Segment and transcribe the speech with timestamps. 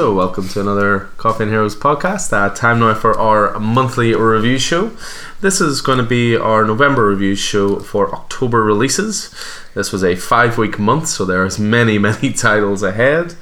[0.00, 2.32] So, welcome to another Coffee and Heroes podcast.
[2.32, 4.96] Uh, time now for our monthly review show.
[5.42, 9.28] This is going to be our November review show for October releases.
[9.74, 13.34] This was a five week month, so there's many, many titles ahead.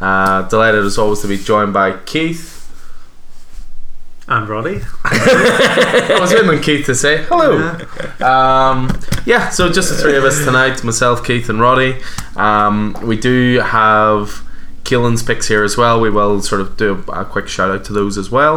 [0.00, 2.54] Uh, delighted as always to be joined by Keith.
[4.26, 4.80] And Roddy.
[5.04, 7.72] I was waiting on Keith to say hello.
[8.26, 12.00] Um, yeah, so just the three of us tonight myself, Keith, and Roddy.
[12.36, 14.45] Um, we do have
[14.86, 16.00] Keelan's picks here as well.
[16.00, 18.56] We will sort of do a quick shout out to those as well.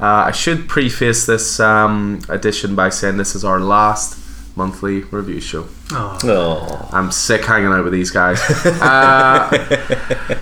[0.00, 4.18] Uh, I should preface this um, edition by saying this is our last
[4.56, 5.66] monthly review show.
[5.90, 6.88] Oh.
[6.92, 8.40] I'm sick hanging out with these guys.
[8.64, 9.50] Uh,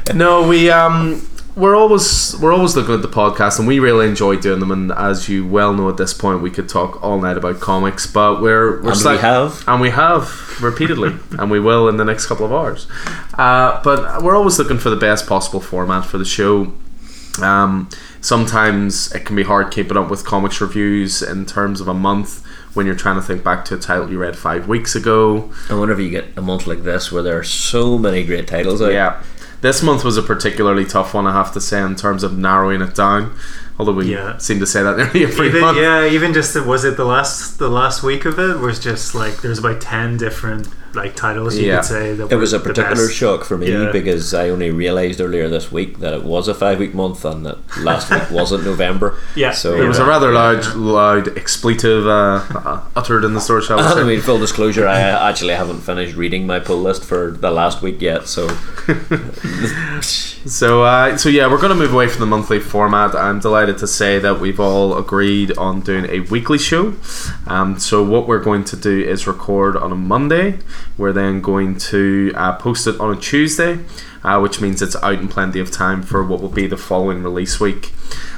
[0.14, 4.36] no, we um, we're always we're always looking at the podcast, and we really enjoy
[4.36, 4.70] doing them.
[4.70, 8.06] And as you well know, at this point, we could talk all night about comics,
[8.06, 9.64] but we're we're And slight- we have.
[9.68, 12.86] and we have repeatedly, and we will in the next couple of hours.
[13.36, 16.72] Uh, but we're always looking for the best possible format for the show.
[17.40, 17.88] Um,
[18.20, 22.44] sometimes it can be hard keeping up with comics reviews in terms of a month
[22.74, 25.50] when you're trying to think back to a title you read five weeks ago.
[25.70, 28.80] And whenever you get a month like this where there are so many great titles
[28.82, 29.22] out, Yeah.
[29.62, 32.82] This month was a particularly tough one, I have to say, in terms of narrowing
[32.82, 33.32] it down.
[33.82, 34.36] Although we Yeah.
[34.38, 35.76] seem to say that nearly every Even, month.
[35.78, 39.12] yeah, even just the, was it the last the last week of it was just
[39.12, 41.76] like there's about ten different like titles you Yeah.
[41.78, 43.90] could say that it was a particular shock for me Yeah.
[43.90, 47.44] because I only realised earlier this week that it was a five week month and
[47.46, 49.14] that last week wasn't November.
[49.34, 53.40] Yeah, So it was a uh, rather loud, loud expletive uh, uh, uttered in the
[53.40, 54.04] store, shall we I say.
[54.04, 58.00] mean, full disclosure, I actually haven't finished reading my pull list for the last week
[58.02, 58.46] yet, so
[60.44, 63.14] So, uh, so yeah, we're going to move away from the monthly format.
[63.14, 66.96] I'm delighted to say that we've all agreed on doing a weekly show.
[67.46, 70.58] Um, so, what we're going to do is record on a Monday.
[70.98, 73.84] We're then going to uh, post it on a Tuesday,
[74.24, 77.22] uh, which means it's out in plenty of time for what will be the following
[77.22, 77.92] release week.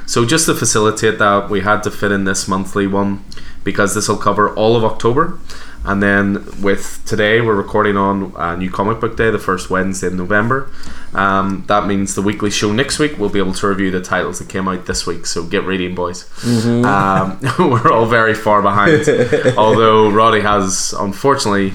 [0.05, 3.25] So, just to facilitate that, we had to fit in this monthly one
[3.63, 5.39] because this will cover all of October.
[5.87, 10.07] And then with today, we're recording on uh, New Comic Book Day, the first Wednesday
[10.07, 10.67] in November.
[11.13, 14.39] Um, that means the weekly show next week, we'll be able to review the titles
[14.39, 15.25] that came out this week.
[15.27, 16.25] So get reading, boys.
[16.43, 19.07] Um, we're all very far behind.
[19.57, 21.73] Although Roddy has, unfortunately,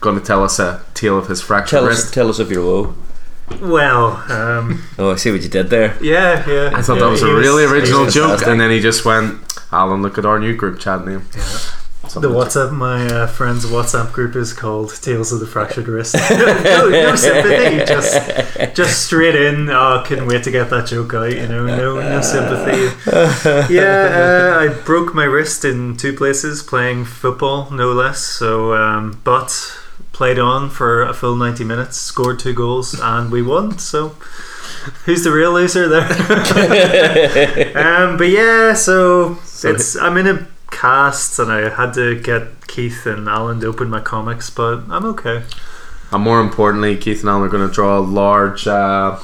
[0.00, 2.14] going to tell us a tale of his fractured tell us, wrist.
[2.14, 2.94] tell us of your woe.
[3.60, 5.98] Well, um, Oh, I see what you did there.
[6.02, 6.70] yeah, yeah.
[6.72, 8.80] I thought yeah, that was a he really he original was- joke, and then he
[8.80, 9.40] just went,
[9.72, 11.58] "Alan, look at our new group chat name." Yeah.
[12.14, 16.14] The WhatsApp, my uh, friend's WhatsApp group is called Tales of the Fractured Wrist.
[16.30, 19.70] no, no, sympathy, just just straight in.
[19.70, 21.30] Oh, couldn't wait to get that joke out.
[21.32, 22.90] You know, no, no sympathy.
[23.72, 28.18] Yeah, uh, I broke my wrist in two places playing football, no less.
[28.18, 29.78] So, um, but
[30.12, 33.78] played on for a full ninety minutes, scored two goals, and we won.
[33.78, 34.16] So.
[35.04, 36.00] Who's the real loser there?
[37.76, 42.66] um, but yeah, so, So- it's I'm in a cast, and I had to get
[42.66, 45.42] Keith and Alan to open my comics, but I'm okay.
[46.12, 49.18] And more importantly, Keith and Alan are going to draw large uh,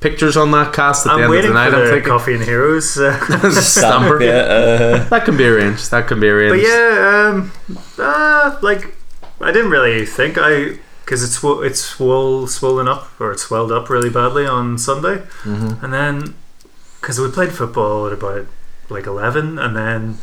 [0.00, 1.70] pictures on that cast at the I'm end of the night.
[1.70, 2.96] for I'm the thinking Coffee and Heroes.
[2.98, 4.22] Uh, stamper.
[4.22, 5.90] Yeah, uh, That can be arranged.
[5.90, 6.62] That can be arranged.
[6.62, 7.52] but yeah, um,
[7.98, 8.94] uh, like
[9.40, 13.72] I didn't really think I because it's swo- it's swole, swollen up or it swelled
[13.72, 15.82] up really badly on Sunday, Mhm.
[15.82, 16.34] and then
[17.00, 18.46] because we played football at about
[18.90, 20.18] like eleven, and then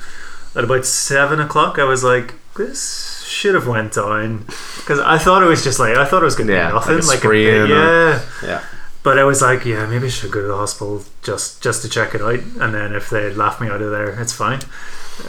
[0.56, 4.46] at about seven o'clock, I was like, this should have went down
[4.78, 6.74] because I thought it was just like I thought it was going to Yeah, be
[6.76, 8.22] nothing, like a like, sprain bit- or- yeah.
[8.44, 8.64] Yeah.
[9.04, 11.90] But I was like, yeah, maybe I should go to the hospital just just to
[11.90, 14.62] check it out, and then if they laugh me out of there, it's fine.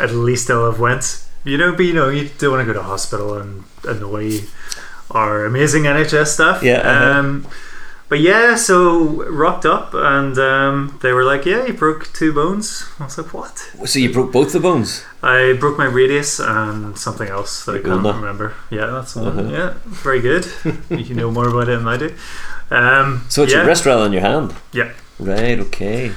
[0.00, 1.22] At least I'll have went.
[1.44, 4.40] You know, but you know, you don't want to go to hospital and annoy
[5.10, 6.62] our amazing NHS staff.
[6.62, 7.18] Yeah, uh-huh.
[7.20, 7.46] Um,
[8.08, 12.84] but yeah, so rocked up, and um, they were like, "Yeah, you broke two bones."
[13.00, 15.04] I was like, "What?" so you broke both the bones.
[15.22, 18.54] I broke my radius and something else that I can't remember.
[18.70, 19.26] Yeah, that's one.
[19.38, 19.50] Uh-huh.
[19.50, 20.46] Yeah, very good.
[20.90, 22.14] you know more about it than I do.
[22.70, 24.54] Um, So it's yeah, your wrist rather than your hand.
[24.72, 24.92] Yeah.
[25.18, 25.58] Right.
[25.58, 26.12] Okay.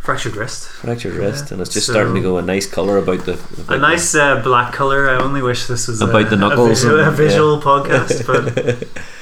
[0.00, 0.68] fractured wrist.
[0.68, 3.34] Fractured Yeah, wrist, and it's just so- starting to go a nice color about the.
[3.34, 5.08] About A nice uh, black color.
[5.08, 8.88] I only wish this was About a, the knuckles a visual, a visual podcast, but,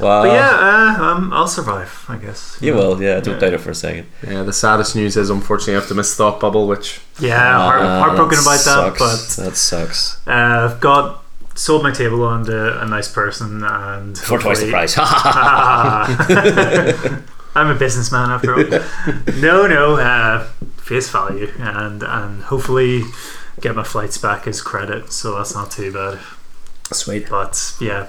[0.00, 0.22] wow.
[0.22, 2.04] but yeah, uh, um, I'll survive.
[2.08, 2.56] I guess.
[2.60, 3.00] You will.
[3.02, 3.20] Yeah.
[3.20, 3.40] Don't Yeah.
[3.40, 4.06] doubt it for a second.
[4.26, 7.82] Yeah, the saddest news is unfortunately I have to miss Thought Bubble, which Yeah, heart,
[7.82, 10.18] Ah, heartbroken about that, but that sucks.
[10.26, 11.22] uh, I've got
[11.56, 14.96] sold my table on to a nice person and For twice the price.
[17.56, 18.64] I'm a businessman after all.
[19.40, 20.44] no, no, uh,
[20.78, 23.04] face value, and and hopefully
[23.60, 26.18] get my flights back as credit, so that's not too bad.
[26.92, 27.28] Sweet.
[27.30, 28.08] But yeah,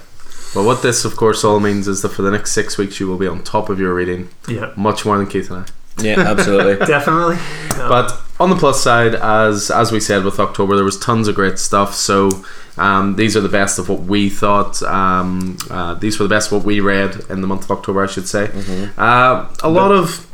[0.56, 3.08] But what this, of course, all means is that for the next six weeks you
[3.08, 5.66] will be on top of your reading, Yeah, much more than Keith and I.
[6.02, 6.86] Yeah, absolutely.
[6.88, 7.36] definitely.
[7.72, 11.28] Uh, But on the plus side, as as we said with October, there was tons
[11.28, 11.94] of great stuff.
[11.94, 12.32] So
[12.78, 14.82] um, these are the best of what we thought.
[14.84, 18.04] Um, uh, these were the best of what we read in the month of October,
[18.04, 18.50] I should say.
[18.98, 20.26] Uh, a lot of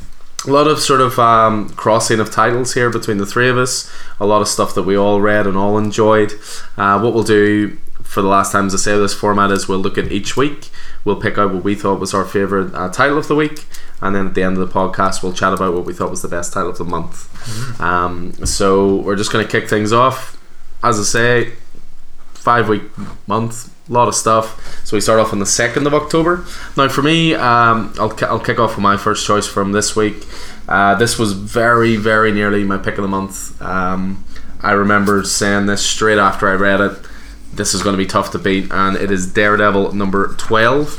[0.48, 3.92] a lot of sort of um, crossing of titles here between the three of us.
[4.20, 6.34] A lot of stuff that we all read and all enjoyed.
[6.78, 7.78] Uh, what we'll do
[8.12, 10.70] for the last times I say this format is we'll look at each week.
[11.06, 13.64] We'll pick out what we thought was our favorite uh, title of the week,
[14.02, 16.22] and then at the end of the podcast, we'll chat about what we thought was
[16.22, 17.80] the best title of the month.
[17.80, 20.38] Um, so we're just going to kick things off.
[20.84, 21.54] As I say,
[22.34, 22.84] five week
[23.30, 24.86] month, a lot of stuff.
[24.86, 26.44] So we start off on the second of October.
[26.76, 30.28] Now, for me, um, I'll I'll kick off with my first choice from this week.
[30.68, 33.62] Uh, this was very very nearly my pick of the month.
[33.62, 34.26] Um,
[34.60, 36.98] I remember saying this straight after I read it.
[37.54, 40.98] This is going to be tough to beat, and it is Daredevil number twelve.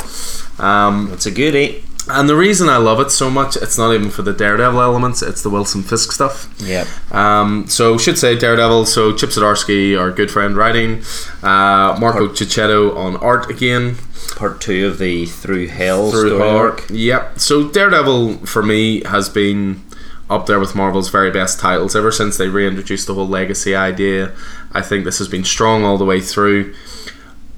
[0.60, 1.84] Um, It's a goodie.
[2.08, 5.22] and the reason I love it so much, it's not even for the Daredevil elements;
[5.22, 6.52] it's the Wilson Fisk stuff.
[6.58, 6.87] Yep.
[7.12, 8.87] Um, so should say Daredevil.
[8.87, 11.02] So Chip Zdarsky, our good friend, writing.
[11.43, 13.96] Uh, Marco Checchetto on art again.
[14.37, 16.84] Part two of the Through Hell Through story arc.
[16.90, 17.38] Yep.
[17.38, 19.82] So Daredevil for me has been
[20.32, 24.32] up there with Marvel's very best titles ever since they reintroduced the whole legacy idea.
[24.73, 26.75] I think this has been strong all the way through.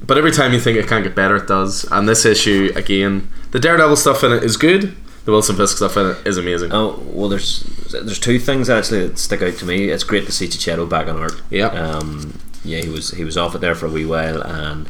[0.03, 1.85] But every time you think it can't get better, it does.
[1.91, 4.95] And this issue again, the Daredevil stuff in it is good.
[5.25, 6.73] The Wilson Fisk stuff in it is amazing.
[6.73, 9.89] Oh well, there's there's two things actually that stick out to me.
[9.89, 11.41] It's great to see Checchetto back on art.
[11.49, 11.69] Yeah.
[11.69, 14.87] Um, yeah, he was he was off it there for a wee while, and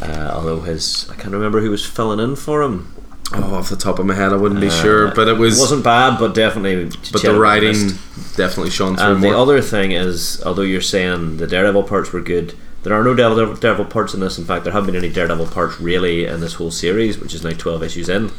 [0.00, 2.92] uh, although his I can't remember who was filling in for him.
[3.34, 5.58] Oh, off the top of my head, I wouldn't be Uh, sure, but it was.
[5.58, 6.90] wasn't bad, but definitely.
[7.12, 7.92] but the writing
[8.36, 12.20] definitely shone through And the other thing is, although you're saying the Daredevil parts were
[12.20, 14.38] good, there are no Daredevil, Daredevil parts in this.
[14.38, 17.42] In fact, there haven't been any Daredevil parts really in this whole series, which is
[17.44, 18.30] now 12 issues in,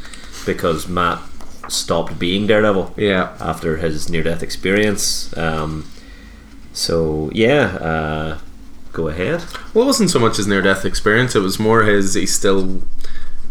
[0.46, 1.18] because Matt
[1.68, 5.34] stopped being Daredevil yeah, after his near death experience.
[5.36, 5.86] Um,
[6.72, 8.38] so, yeah, uh,
[8.92, 9.44] go ahead.
[9.72, 12.82] well, it wasn't so much his near-death experience; it was more his he still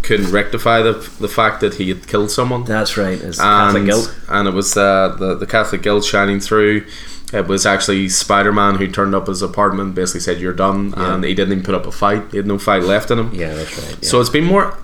[0.04, 2.64] couldn't rectify the the fact that he had killed someone.
[2.66, 4.16] That's right, his and, Catholic guilt.
[4.30, 6.86] and it was uh, the the Catholic guilt shining through.
[7.34, 10.94] It was actually Spider Man who turned up at his apartment, basically said you're done,
[10.96, 11.16] Yeah.
[11.16, 12.24] and he didn't even put up a fight.
[12.30, 13.34] He had no fight left in him.
[13.34, 13.98] Yeah, that's right.
[14.04, 14.10] Yeah.
[14.10, 14.78] So it's been more.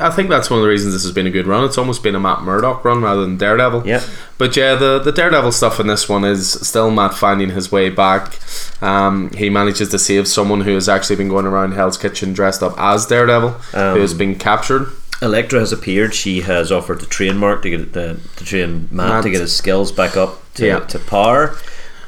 [0.00, 1.64] I think that's one of the reasons this has been a good run.
[1.64, 3.86] It's almost been a Matt Murdock run rather than Daredevil.
[3.86, 4.02] yeah,
[4.36, 7.88] But yeah, the, the Daredevil stuff in this one is still Matt finding his way
[7.88, 8.38] back.
[8.82, 12.62] Um, he manages to save someone who has actually been going around Hell's Kitchen dressed
[12.62, 14.88] up as Daredevil, Um, who has been captured.
[15.22, 16.14] Elektra has appeared.
[16.14, 19.22] She has offered to train Mark to get the to train Matt, Matt.
[19.24, 20.78] to get his skills back up to, Yeah.
[20.80, 21.56] to par.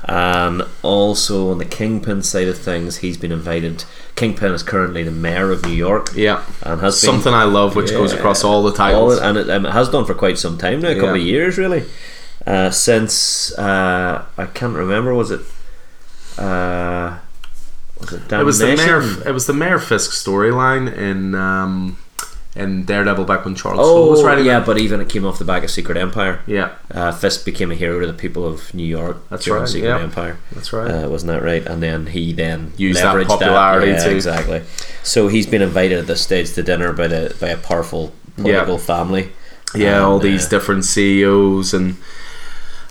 [0.04, 3.84] And also on the Kingpin side of things, he's been invited.
[4.16, 6.42] Kingpin is currently the mayor of New York Yeah.
[6.62, 9.16] and has been Something I love, which goes across all the all titles.
[9.18, 11.22] it- and it, um, it has done for quite some time now, a couple Yeah.
[11.22, 11.84] of years really.
[12.46, 15.40] Uh, since uh, I can't remember, was it?
[16.38, 17.14] Uh,
[18.00, 19.02] was it it was the Mayor.
[19.26, 21.98] It was the Mayor Fisk storyline in um,
[22.54, 24.44] in Daredevil back when Charles Oh, Soule was writing.
[24.44, 24.66] yeah, it.
[24.66, 26.40] but even it came off the back of Secret Empire.
[26.46, 29.16] yeah, Uh, Fisk became a hero to the people of New York.
[29.30, 30.00] That's right, Secret yeah.
[30.00, 30.36] Empire.
[30.52, 30.90] that's right.
[30.90, 31.64] Uh, wasn't that right?
[31.66, 34.62] And then he then Used that popularity yeah, to- exactly.
[35.02, 38.76] So he's been invited at this stage to dinner by the by a powerful political
[38.78, 39.30] family.
[39.74, 41.96] yeah, And, all these uh, different CEOs and.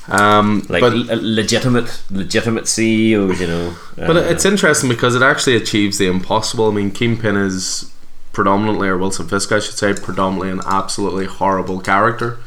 [0.07, 3.75] Um, like but l- legitimate legitimate CEOs, you know.
[3.95, 6.69] But Uh, it's interesting because it actually achieves the impossible.
[6.69, 7.85] I mean, Kingpin is
[8.33, 12.37] predominantly, or Wilson Fisk, I should say, predominantly an absolutely horrible character.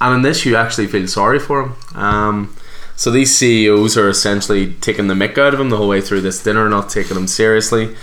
[0.00, 1.74] And in this, you actually feel sorry for him.
[1.94, 2.56] Um,
[2.96, 6.20] so these CEOs are essentially taking the mick out of him the whole way through
[6.22, 7.94] this dinner, not taking him seriously.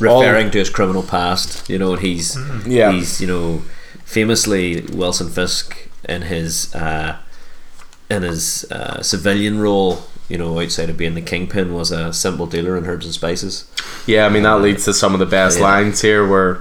[0.00, 2.92] referring to his criminal past, you know, and he's Yeah.
[2.92, 3.62] he's you know
[4.04, 5.76] famously Wilson Fisk
[6.08, 7.16] in his uh,
[8.08, 12.46] in his uh, civilian role, you know, outside of being the kingpin, was a simple
[12.46, 13.64] dealer in herbs and spices.
[14.06, 15.64] Yeah, I mean that uh, leads to some of the best Yeah.
[15.64, 16.60] lines here, where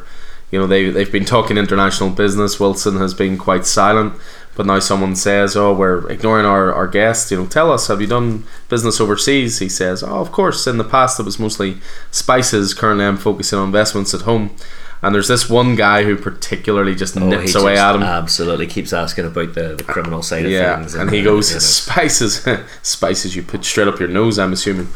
[0.52, 2.60] you know they they've been talking international business.
[2.60, 4.14] Wilson has been quite silent,
[4.56, 8.00] but now someone says, "Oh, we're ignoring our our guest." You know, tell us, have
[8.02, 9.60] you done business overseas?
[9.60, 10.66] He says, "Oh, of course.
[10.68, 11.78] In the past, it was mostly
[12.12, 12.74] spices.
[12.74, 14.52] Currently, I'm focusing on investments at home."
[15.02, 18.02] And there's this one guy who particularly just Oh, nips he away just at him.
[18.04, 21.56] Absolutely keeps asking about the, the criminal side of yeah, things, and he goes, you
[21.56, 22.48] know, "Spices,
[22.82, 23.36] spices.
[23.36, 24.40] You put straight up your nose.
[24.40, 24.88] I'm assuming."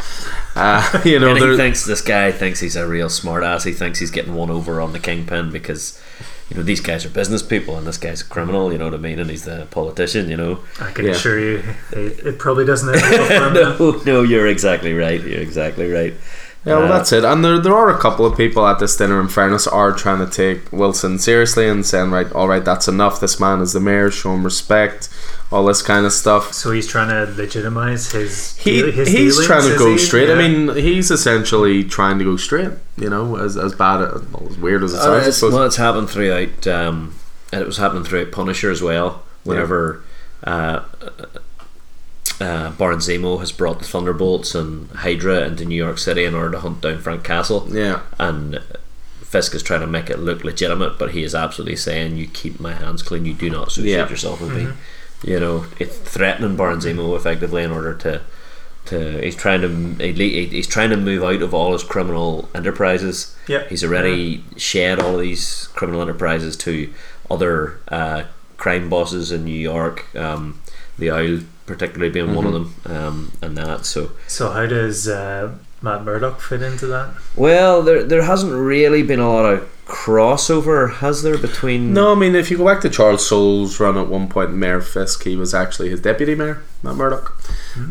[0.56, 3.64] Uh, you know, and he thinks this guy thinks he's a real smart ass.
[3.64, 6.02] He thinks he's getting one over on the kingpin because
[6.50, 8.72] you know these guys are business people and this guy's a criminal.
[8.72, 9.20] You know what I mean?
[9.20, 10.30] And he's the politician.
[10.30, 10.60] You know.
[10.80, 11.12] I can Yeah.
[11.12, 13.78] assure you, it, it probably doesn't end well for him.
[13.78, 15.22] no, no, you're exactly right.
[15.22, 16.16] You're exactly right.
[16.66, 17.24] Yeah, well, Uh, that's it.
[17.26, 20.20] And there, there are a couple of people at this dinner, in fairness, are trying
[20.24, 23.20] to take Wilson seriously and saying, right, all right, that's enough.
[23.20, 24.12] This man is the mayor.
[24.12, 25.10] Show him respect.
[25.52, 26.54] All this kind of stuff.
[26.54, 28.56] So he's trying to legitimize his.
[28.58, 29.98] He, his he's dealings, trying to go he?
[29.98, 30.30] straight.
[30.30, 32.70] I mean, he's essentially trying to go straight.
[32.96, 35.14] You know, as as bad, as, well, as weird as it Uh, sounds.
[35.16, 36.68] I it's- well, it's happened throughout.
[36.68, 37.16] Um,
[37.52, 39.24] and it was happening throughout Punisher as well.
[39.44, 40.02] Whenever
[40.46, 40.82] uh,
[42.42, 46.52] uh, Baron Zemo has brought the Thunderbolts and Hydra into New York City in order
[46.52, 48.60] to hunt down Frank Castle, yeah, and
[49.22, 52.60] Fisk is trying to make it look legitimate, but he is absolutely saying, "You keep
[52.60, 53.26] my hands clean.
[53.26, 54.10] You do not associate Yeah.
[54.10, 54.68] yourself with me."
[55.24, 58.22] You know, it's threatening Baron Zemo effectively in order to.
[58.88, 63.36] To, he's trying to he- he's trying to move out of all his criminal enterprises.
[63.48, 63.64] Yeah.
[63.70, 66.90] He's already shared all these criminal enterprises to
[67.30, 68.24] other uh,
[68.58, 70.06] crime bosses in New York.
[70.16, 70.60] Um,
[70.98, 71.40] the Owl,
[71.72, 73.86] particularly being one of them, um, and that.
[73.86, 77.10] So, So how does uh, Matt Murdock fit into that?
[77.36, 81.94] well, there there hasn't really been a lot of crossover, has there, between?
[81.94, 84.80] No, I mean, if you go back to Charles Soule's run at one point, Mayor
[84.80, 87.38] Fisk, he was actually his deputy mayor, Matt Murdock,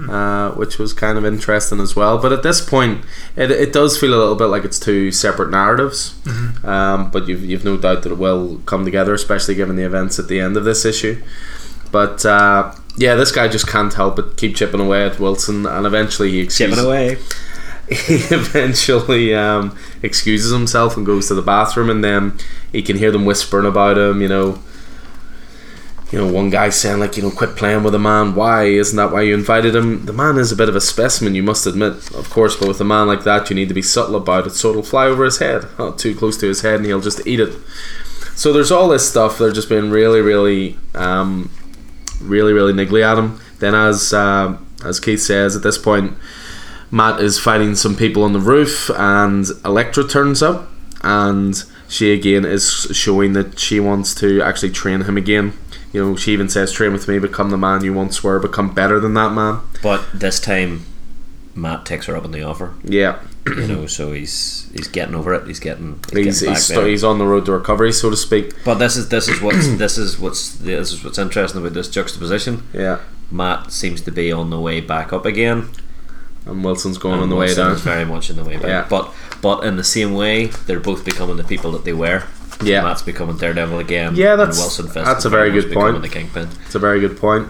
[0.08, 2.16] uh, which was kind of interesting as well.
[2.16, 3.04] But at this point,
[3.36, 6.14] it, it does feel a little bit like it's two separate narratives.
[6.64, 10.18] Um, but you've, you've no doubt that it will come together, especially given the events
[10.18, 11.22] at the end of this issue.
[11.90, 15.86] But uh, yeah, this guy just can't help but keep chipping away at Wilson, and
[15.86, 17.18] eventually he excuses, chipping away.
[17.88, 22.38] he eventually um, excuses himself and goes to the bathroom, and then
[22.72, 24.20] he can hear them whispering about him.
[24.20, 24.62] You know,
[26.10, 28.34] you know, one guy saying like, you know, quit playing with a man.
[28.34, 30.06] Why isn't that why you invited him?
[30.06, 32.56] The man is a bit of a specimen, you must admit, of course.
[32.56, 34.82] But with a man like that, you need to be subtle about it, so it'll
[34.82, 37.56] fly over his head, not too close to his head, and he'll just eat it.
[38.34, 39.38] So there's all this stuff.
[39.38, 41.50] They're just being really, really, um,
[42.20, 43.40] really, really niggly at him.
[43.58, 46.16] Then, as uh, as Keith says, at this point,
[46.90, 50.68] Matt is fighting some people on the roof, and Elektra turns up,
[51.02, 55.52] and she again is showing that she wants to actually train him again.
[55.92, 58.72] You know, she even says, "Train with me, become the man you once were, become
[58.74, 60.84] better than that man." But this time,
[61.54, 62.74] Matt takes her up on the offer.
[62.84, 65.46] Yeah, You know, so he's he's getting over it.
[65.46, 66.86] He's getting he's, he's getting he's, there.
[66.86, 68.52] he's on the road to recovery, so to speak.
[68.64, 71.88] But this is this is what's this is what's this is what's interesting about this
[71.88, 72.62] juxtaposition.
[72.72, 75.70] Yeah, Matt seems to be on the way back up again.
[76.46, 77.76] and Wilson's going and on the way down.
[77.76, 78.66] very much in the way back.
[78.66, 78.86] Yeah.
[78.88, 82.24] But but in the same way, they're both becoming the people that they were.
[82.62, 82.82] Yeah.
[82.82, 84.14] Matt's becoming Daredevil again.
[84.16, 86.02] Yeah, and that's- Wilson Fisk that's a very much good point.
[86.02, 86.48] The Kingpin.
[86.66, 87.48] It's a very good point.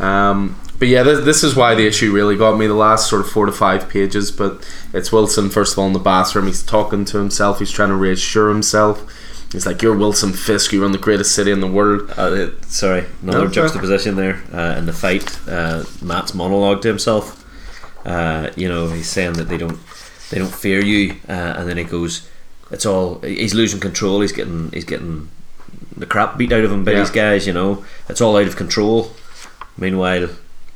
[0.00, 3.20] Um, but yeah, this, this is why the issue really got me the last sort
[3.20, 4.32] of four to five pages.
[4.32, 6.46] But it's Wilson, first of all, in the bathroom.
[6.46, 9.06] He's talking to himself, he's trying to reassure himself.
[9.52, 12.12] He's like, You're Wilson Fisk, you run the greatest city in the world.
[12.18, 13.68] Uh, it- sorry, another No, it's all right.
[13.72, 15.38] juxtaposition there uh, in the fight.
[15.48, 17.36] Uh, Matt's monologue to himself.
[18.06, 19.78] Uh, you know, he's saying that they don't
[20.30, 22.26] they don't fear you, uh, and then he goes,
[22.70, 24.20] "It's all." He's losing control.
[24.22, 25.28] He's getting he's getting
[25.96, 27.00] the crap beat out of him by Yeah.
[27.00, 27.46] these guys.
[27.46, 29.10] You know, it's all out of control.
[29.76, 30.28] Meanwhile,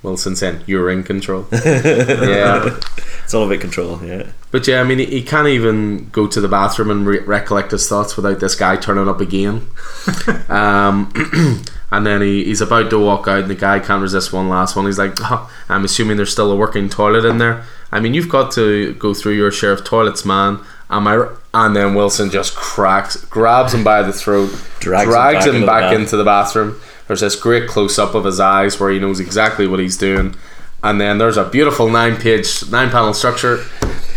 [0.04, 1.46] Wilson saying, You're in control.
[1.52, 2.78] yeah.
[3.24, 4.00] it's all about control.
[4.04, 4.30] Yeah.
[4.50, 7.72] But yeah, I mean, he, he can't even go to the bathroom and re- recollect
[7.72, 9.66] his thoughts without this guy turning up again.
[10.48, 11.10] um,
[11.90, 14.76] and then he, he's about to walk out, and the guy can't resist one last
[14.76, 14.84] one.
[14.84, 17.64] He's like, oh, I'm assuming there's still a working toilet in there.
[17.90, 20.60] I mean, you've got to go through your share of toilets, man.
[20.90, 21.16] Am I?
[21.16, 25.66] r-" And then Wilson just cracks, grabs him by the throat, Drags drags, him him
[25.66, 26.78] back back, the into the bathroom.
[27.06, 30.34] There's this great close up of his eyes where he knows exactly what he's doing.
[30.82, 33.64] And then there's a beautiful nine page, nine panel structure,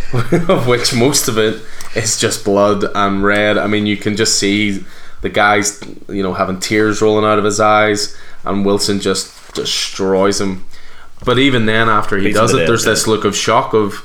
[0.50, 1.62] of which most of it
[1.96, 3.58] is just blood and red.
[3.58, 4.84] I mean, you can just see
[5.22, 10.40] the guy's, you know, having tears rolling out of his eyes, and Wilson just destroys
[10.40, 10.66] him.
[11.26, 14.04] But even then, after he Beats does it, there's this look of shock of.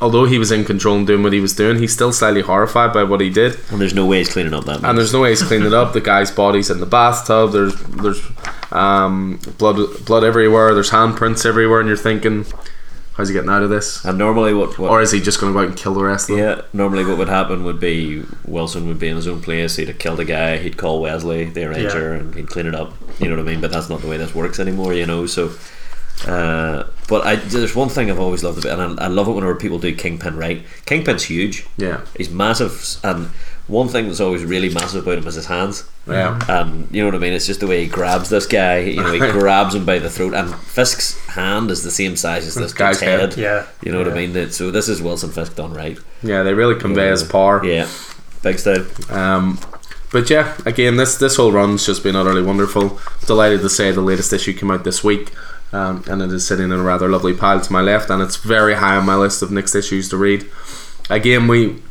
[0.00, 2.92] Although he was in control and doing what he was doing, he's still slightly horrified
[2.92, 4.80] by what he did And there's no way he's cleaning up that.
[4.80, 4.90] Man.
[4.90, 5.92] And there's no way he's cleaning it up.
[5.92, 7.50] The guy's body's in the bathtub.
[7.52, 8.22] There's there's
[8.70, 10.72] um, blood blood everywhere.
[10.74, 12.46] There's handprints everywhere, and you're thinking,
[13.14, 14.04] how's he getting out of this?
[14.04, 16.04] And normally, what, what Or is he just going to go out and kill the
[16.04, 16.44] rest of them?
[16.44, 19.76] Yeah, normally what would happen would be Wilson would be in his own place.
[19.76, 20.58] He'd have killed a guy.
[20.58, 22.94] He'd call Wesley, the arranger, and he'd clean it up.
[23.18, 23.60] You know what I mean?
[23.60, 24.94] But that's not the way this works anymore.
[24.94, 25.50] You know, so.
[26.26, 29.32] Uh, but I, there's one thing I've always loved about, and I, I love it
[29.32, 30.62] whenever people do Kingpin right.
[30.86, 31.66] Kingpin's huge.
[31.76, 33.28] Yeah, He's massive, and
[33.66, 35.84] one thing that's always really massive about him is his hands.
[36.06, 36.38] yeah.
[36.48, 37.34] And you know what I mean?
[37.34, 38.78] It's just the way he grabs this guy.
[38.78, 42.46] You know, he grabs him by the throat, and Fisk's hand is the same size
[42.46, 43.20] as this Guy's guy's head.
[43.34, 43.36] head.
[43.36, 43.66] Yeah.
[43.82, 44.32] You know what I mean?
[44.32, 45.98] That- So this is Wilson Fisk done right.
[46.22, 47.64] Yeah, they really convey his power.
[47.64, 47.88] Yeah,
[48.42, 48.86] big style.
[49.10, 49.58] Um,
[50.10, 52.98] but yeah, again, this this whole run's just been utterly wonderful.
[53.26, 55.32] Delighted to say the latest issue came out this week.
[55.72, 58.36] Um, and it is sitting in a rather lovely pile to my left, and it's
[58.36, 60.46] very high on my list of next issues to read.
[61.10, 61.82] Again, we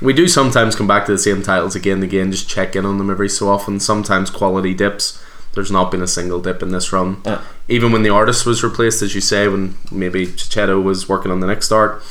[0.00, 2.86] we do sometimes come back to the same titles again and again, just check in
[2.86, 3.80] on them every so often.
[3.80, 5.22] Sometimes quality dips.
[5.54, 7.20] There's not been a single dip in this run.
[7.66, 11.40] Even when the artist was replaced, as you say, when maybe Checchetto was working on
[11.40, 12.02] the next art,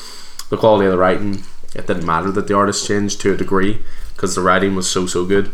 [0.49, 3.81] the quality of the writing, it didn't matter that the artist changed to a degree
[4.13, 5.51] because the writing was so, so good.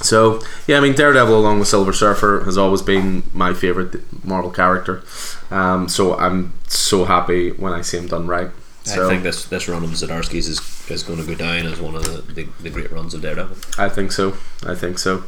[0.00, 4.50] So, yeah, I mean, Daredevil along with Silver Surfer has always been my favourite Marvel
[4.50, 5.02] character.
[5.50, 8.50] Um, so I'm so happy when I see him done right.
[8.84, 11.80] So I think this this run of Zdarsky's is, is going to go down as
[11.80, 13.56] one of the, the, the great runs of Daredevil.
[13.76, 14.36] I think so.
[14.66, 15.24] I think so.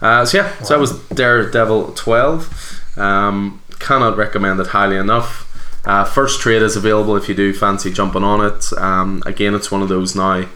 [0.00, 2.98] Uh, so yeah, so that was Daredevil 12.
[2.98, 5.46] Um, cannot recommend it highly enough.
[5.84, 8.72] Uh, first trade is available if you do fancy jumping on it.
[8.78, 10.46] Um, again, it's one of those now.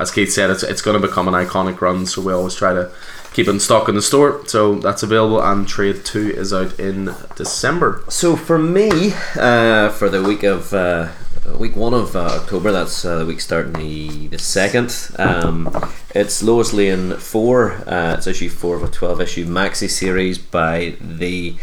[0.00, 2.72] As Keith said, it's, it's going to become an iconic run, so we always try
[2.72, 2.90] to
[3.34, 4.42] keep it in stock in the store.
[4.46, 8.02] So that's available, and Trade 2 is out in December.
[8.08, 11.10] So for me, uh, for the week of uh,
[11.58, 15.10] week one of uh, October, that's uh, the week starting the the second.
[15.18, 15.68] Um,
[16.14, 17.72] it's Lois Lane four.
[17.86, 21.56] Uh, it's issue four of a twelve issue maxi series by the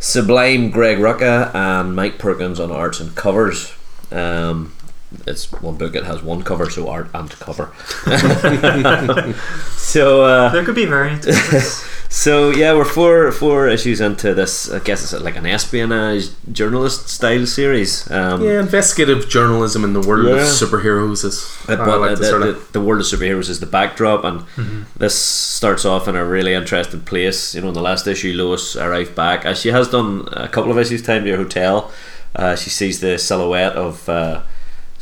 [0.00, 3.72] sublime Greg Rucka and Mike Perkins on arts and covers.
[4.10, 4.72] Um,
[5.26, 5.94] it's one book.
[5.94, 7.72] It has one cover, so art and cover.
[9.76, 11.26] so uh, There could be variants.
[12.08, 14.70] so yeah, we're four four issues into this.
[14.70, 18.10] I guess it's like an espionage journalist style series.
[18.10, 21.56] Um, Yeah, investigative journalism in the world of superheroes is.
[21.66, 24.44] But, I but like uh, the, the, the world of superheroes is the backdrop, and
[24.96, 27.54] this starts off in a really interesting place.
[27.54, 30.70] You know, in the last issue, Lois arrived back, as she has done a couple
[30.70, 31.02] of issues.
[31.02, 31.90] Time to your hotel.
[32.34, 34.42] Uh, she sees the silhouette of uh,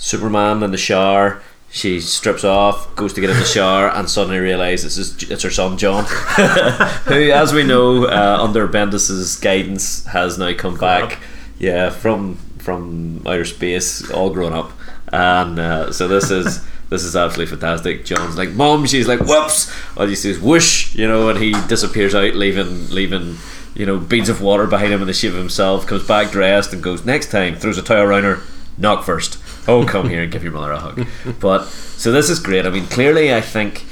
[0.05, 1.41] Superman in the shower.
[1.71, 5.51] She strips off, goes to get in the shower, and suddenly realizes it's, it's her
[5.51, 6.05] son John,
[7.07, 11.21] who, as we know, uh, under Bendis's guidance, has now come back.
[11.59, 14.73] Yeah, from from outer space, all grown up,
[15.11, 18.05] and uh, so this is this is absolutely fantastic.
[18.05, 21.53] John's like, "Mom," she's like, "Whoops!" All you see is whoosh, you know, and he
[21.67, 23.39] disappears out, leaving leaving
[23.75, 25.87] you know beads of water behind him in the shape of himself.
[25.87, 27.57] Comes back dressed and goes next time.
[27.57, 28.43] Throws a towel around her.
[28.77, 29.39] Knock first.
[29.67, 31.07] Oh, come here and give your mother a hug.
[31.41, 32.67] But so this is great.
[32.67, 33.85] I mean, clearly, I think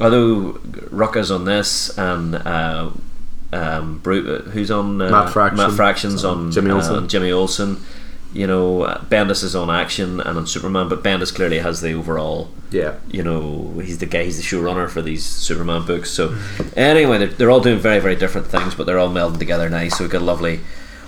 [0.00, 0.54] although
[0.90, 2.90] Rucka's on this and uh,
[3.52, 5.56] um, Bru- who's on uh, Matt Fraction.
[5.58, 6.96] Matt Fraction's on Jimmy uh, Olsen.
[6.96, 7.80] on Jimmy Olsen.
[8.32, 11.92] You know, uh, Bendis is on action and on Superman, but Bendis clearly has the
[11.92, 12.50] overall.
[12.72, 12.96] Yeah.
[13.08, 14.24] You know, he's the guy.
[14.24, 16.10] He's the showrunner for these Superman books.
[16.10, 16.36] So,
[16.76, 19.96] anyway, they're, they're all doing very, very different things, but they're all melding together nice.
[19.96, 20.58] So we've got a lovely,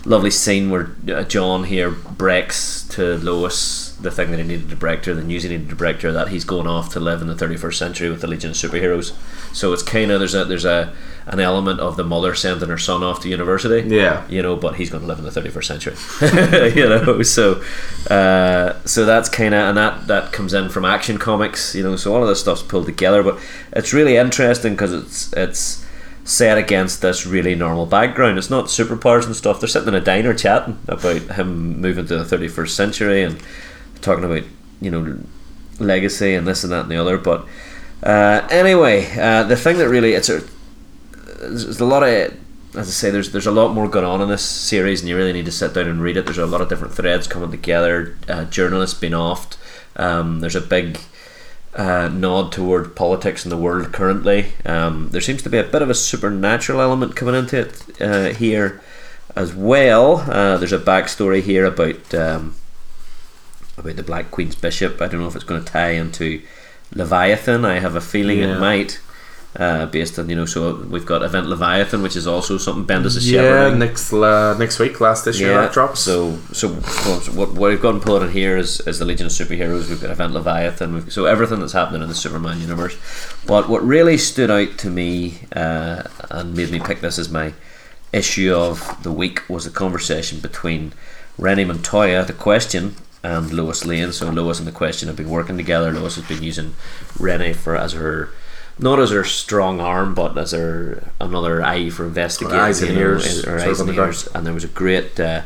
[0.06, 4.76] lovely scene where uh, John here breaks to Lois the thing that he needed to
[4.76, 6.92] break to her, the news he needed to break to her, that he's going off
[6.92, 9.14] to live in the 31st century with the Legion of Superheroes.
[9.54, 10.92] So it's kind of there's a there's a
[11.26, 14.24] an element of the mother sending her son off to university Yeah.
[14.28, 17.22] you know, but he's going to live in the 31st century, you know.
[17.22, 17.62] So,
[18.10, 21.96] uh, so that's kind of, and that that comes in from Action Comics, you know.
[21.96, 23.38] So all of this stuff's pulled together, but
[23.72, 25.85] it's really interesting because it's it's
[26.26, 28.36] set against this really normal background.
[28.36, 29.60] It's not superpowers and stuff.
[29.60, 33.40] They're sitting in a diner chatting about him moving to the 31st century and
[34.02, 34.42] talking about
[34.80, 35.18] you know
[35.78, 37.16] legacy and this and that and the other.
[37.16, 37.46] But
[38.02, 40.42] uh, anyway, uh, the thing that really it's a
[41.38, 42.36] there's a lot of
[42.74, 45.16] as I say there's there's a lot more going on in this series and you
[45.16, 47.50] really need to sit down and read it there's a lot of different threads coming
[47.50, 49.56] together uh, journalists being offed
[49.96, 50.98] um, there's a big
[51.76, 54.52] uh, nod toward politics in the world currently.
[54.64, 58.32] Um, there seems to be a bit of a supernatural element coming into it uh,
[58.34, 58.80] here
[59.36, 60.24] as well.
[60.28, 62.54] Uh, there's a backstory here about um,
[63.78, 65.00] about the Black Queen's bishop.
[65.02, 66.40] I don't know if it's going to tie into
[66.94, 67.64] Leviathan.
[67.66, 68.56] I have a feeling Yeah.
[68.56, 68.98] it might
[69.58, 73.16] uh, based on you know so we've got event Leviathan which is also something Bendis
[73.16, 76.00] is Yeah, shepherding next uh, next week, last issue that drops.
[76.00, 79.32] so so, what, what we've got and pull in here is, is the Legion of
[79.32, 79.88] Superheroes.
[79.88, 80.94] We've got event Leviathan.
[80.94, 82.96] We've, so everything that's happening in the Superman universe.
[83.46, 87.54] But what really stood out to me uh, and made me pick this as my
[88.12, 90.92] issue of the week was the conversation between
[91.38, 94.12] Renee Montoya the question and Lois Lane.
[94.12, 95.92] So Lois and the question have been working together.
[95.92, 96.74] Lois has been using
[97.18, 98.30] Renee for as her
[98.78, 102.58] not as her strong arm, but as her another eye for investigating.
[102.58, 104.26] eyes and know, ears, eyes and the ears.
[104.28, 105.18] And there was a great.
[105.18, 105.42] Uh,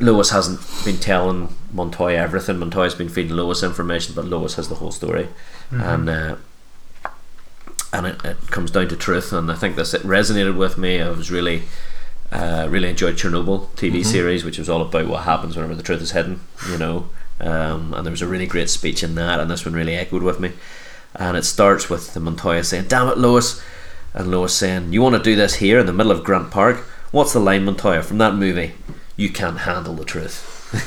[0.00, 2.58] Lois hasn't been telling Montoya everything.
[2.58, 5.28] Montoya's been feeding Lois information, but Lois has the whole story,
[5.70, 6.36] and uh,
[7.92, 9.32] and it, it comes down to truth.
[9.32, 11.00] And I think this it resonated with me.
[11.00, 11.62] I was really.
[12.30, 16.02] Uh, really enjoyed Chernobyl TV series, which was all about what happens whenever the truth
[16.02, 17.08] is hidden, you know.
[17.40, 20.22] Um, and there was a really great speech in that, and this one really echoed
[20.22, 20.52] with me.
[21.14, 23.62] And it starts with the Montoya saying, "Damn it, Lois,"
[24.14, 26.84] and Lois saying, "You want to do this here in the middle of Grant Park?
[27.10, 28.74] What's the line, Montoya, from that movie?
[29.16, 30.54] You can't handle the truth.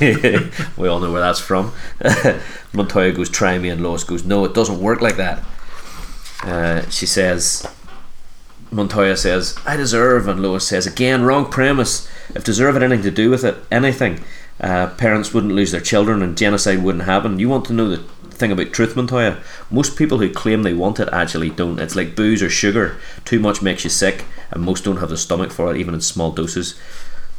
[0.76, 1.72] we all know where that's from.
[2.72, 5.42] Montoya goes, try me, and Lois goes, no, it doesn't work like that.
[6.44, 7.66] Uh, she says,
[8.70, 12.08] Montoya says, I deserve, and Lois says, again, wrong premise.
[12.34, 14.20] If deserve had anything to do with it, anything,
[14.60, 17.40] uh, parents wouldn't lose their children and genocide wouldn't happen.
[17.40, 18.04] You want to know the
[18.42, 19.40] thing about truth, Montoya?
[19.70, 21.78] Most people who claim they want it actually don't.
[21.78, 22.98] It's like booze or sugar.
[23.24, 26.00] Too much makes you sick, and most don't have the stomach for it, even in
[26.00, 26.78] small doses.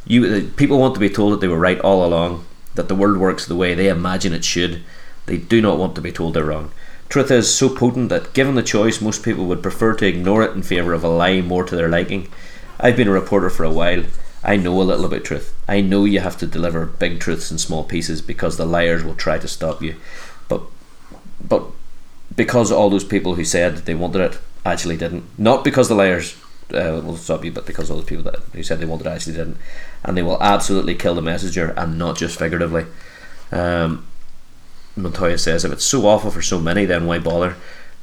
[0.06, 2.94] You uh, people want to be told that they were right all along, that the
[2.94, 4.82] world works the way they imagine it should.
[5.26, 6.72] They do not want to be told they're wrong.
[7.10, 10.52] Truth is so potent that, given the choice, most people would prefer to ignore it
[10.52, 12.28] in favour of a lie more to their liking.
[12.80, 14.04] I've been a reporter for a while.
[14.42, 15.54] I know a little about truth.
[15.68, 19.14] I know you have to deliver big truths in small pieces because the liars will
[19.14, 19.96] try to stop you.
[21.46, 21.64] But,
[22.34, 25.24] because all those people who said they wanted it actually didn't.
[25.38, 26.36] Not because the liars
[26.72, 29.10] uh, will stop you, but because all those people that who said they wanted it
[29.10, 29.58] actually didn't,
[30.02, 32.86] and they will absolutely kill the messenger, and not just figuratively.
[33.52, 34.06] Um,
[34.96, 37.56] Montoya says, "If it's so awful for so many, then why bother?"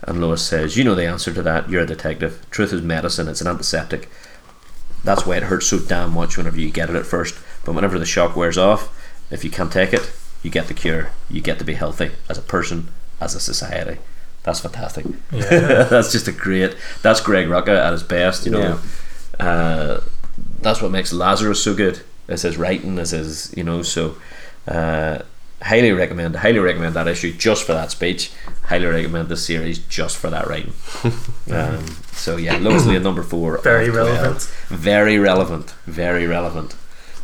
[0.04, 1.70] And Lois says, "You know the answer to that.
[1.70, 2.46] You're a detective.
[2.52, 3.28] Truth is medicine.
[3.28, 4.10] It's an antiseptic.
[5.04, 7.36] That's why it hurts so damn much whenever you get it at first.
[7.66, 8.90] But whenever the shock wears off,
[9.32, 10.12] if you can't take it,
[10.44, 11.10] you get the cure.
[11.30, 12.90] You get to be healthy as a person,
[13.22, 14.00] as a society."
[14.44, 15.06] That's fantastic.
[15.32, 15.84] Yeah.
[15.90, 16.76] that's just a great.
[17.02, 18.46] That's Greg Rucka at his best.
[18.46, 18.80] You know,
[19.40, 20.02] uh,
[20.62, 22.02] that's what makes Lazarus so good.
[22.28, 23.84] Is his writing, is his you know.
[23.84, 24.16] So,
[24.68, 25.20] uh,
[25.62, 26.38] highly recommend.
[26.38, 28.32] Highly recommend that issue just for that speech.
[28.64, 30.74] Highly recommend this series just for that writing.
[31.52, 33.60] um, so yeah, Lois Lane number four.
[33.60, 34.42] Very relevant.
[34.70, 35.72] Very relevant.
[35.86, 36.76] Very relevant.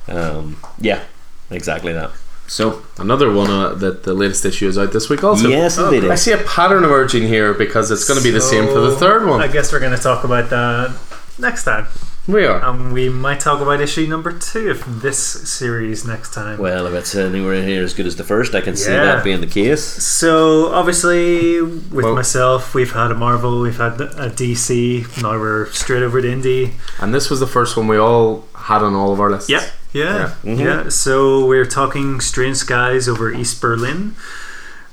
[0.07, 1.03] Um, yeah,
[1.49, 2.11] exactly that.
[2.47, 5.47] So Another one uh, that the latest issue is out this week also.
[5.49, 6.05] yes, indeed.
[6.09, 8.95] I see a pattern emerging here because it's going to be the same for the
[8.95, 9.41] third one.
[9.41, 10.97] I guess we're going to talk about that
[11.37, 11.87] next time.
[12.27, 12.59] we are.
[12.63, 16.57] And we might talk about issue number two of this series next time.
[16.57, 19.23] Well, if it's anywhere in here as good as the first, I can see that
[19.23, 19.83] being the case.
[19.83, 25.05] So obviously, with Well- myself, we've had a Marvel, we've had a DC.
[25.21, 26.71] Now we're straight over to Indie.
[26.99, 29.49] and this was the first one we all had on all of our lists.
[29.49, 30.55] Yeah, yeah, Yeah.
[30.55, 30.59] Mhm.
[30.59, 30.89] yeah.
[30.89, 34.15] So we're talking Strange Skies over East Berlin.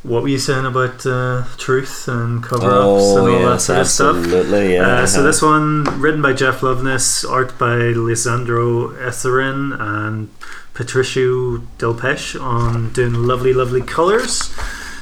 [0.02, 3.86] What were you saying about uh, truth and cover-ups Oh, and all that sort of
[3.86, 4.16] stuff?
[4.16, 4.74] absolutely.
[4.74, 4.86] Yeah.
[5.02, 10.28] Uh, so this one, written by Jeff Loveness, art by Lisandro Estherren and
[10.74, 14.50] Patricio Delpeche on doing lovely, lovely colours.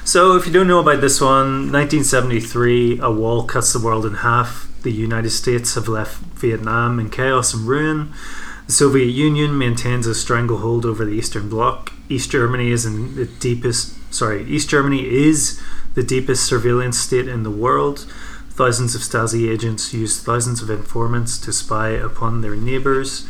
[0.04, 4.14] So if you don't know about this one, 1973, a wall cuts the world in
[4.14, 4.68] half.
[4.82, 8.12] The United States have left Vietnam in chaos and ruin.
[8.66, 11.92] The Soviet Union maintains a stranglehold over the Eastern Bloc.
[12.08, 13.94] East Germany is in the deepest.
[14.12, 15.60] Sorry, East Germany is
[15.94, 18.06] the deepest surveillance state in the world.
[18.50, 23.26] Thousands of Stasi agents use thousands of informants to spy upon their neighbors.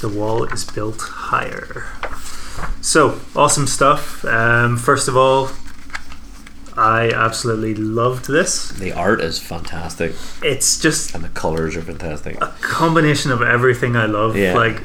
[0.00, 1.86] The wall is built higher.
[2.80, 4.24] So, awesome stuff.
[4.24, 5.50] Um, first of all,
[6.78, 8.68] I absolutely loved this.
[8.70, 10.12] the art is fantastic,
[10.42, 12.40] It's just and the colors are fantastic.
[12.40, 14.36] a combination of everything I love.
[14.36, 14.54] Yeah.
[14.54, 14.82] Like,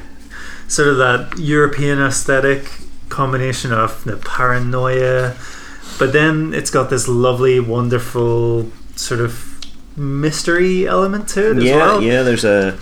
[0.66, 2.66] sort of that European aesthetic
[3.10, 5.36] combination of the paranoia,
[5.98, 9.32] but then it's got this lovely, wonderful sort of
[9.96, 12.02] mystery element to it as yeah, well.
[12.02, 12.22] yeah.
[12.22, 12.76] There's a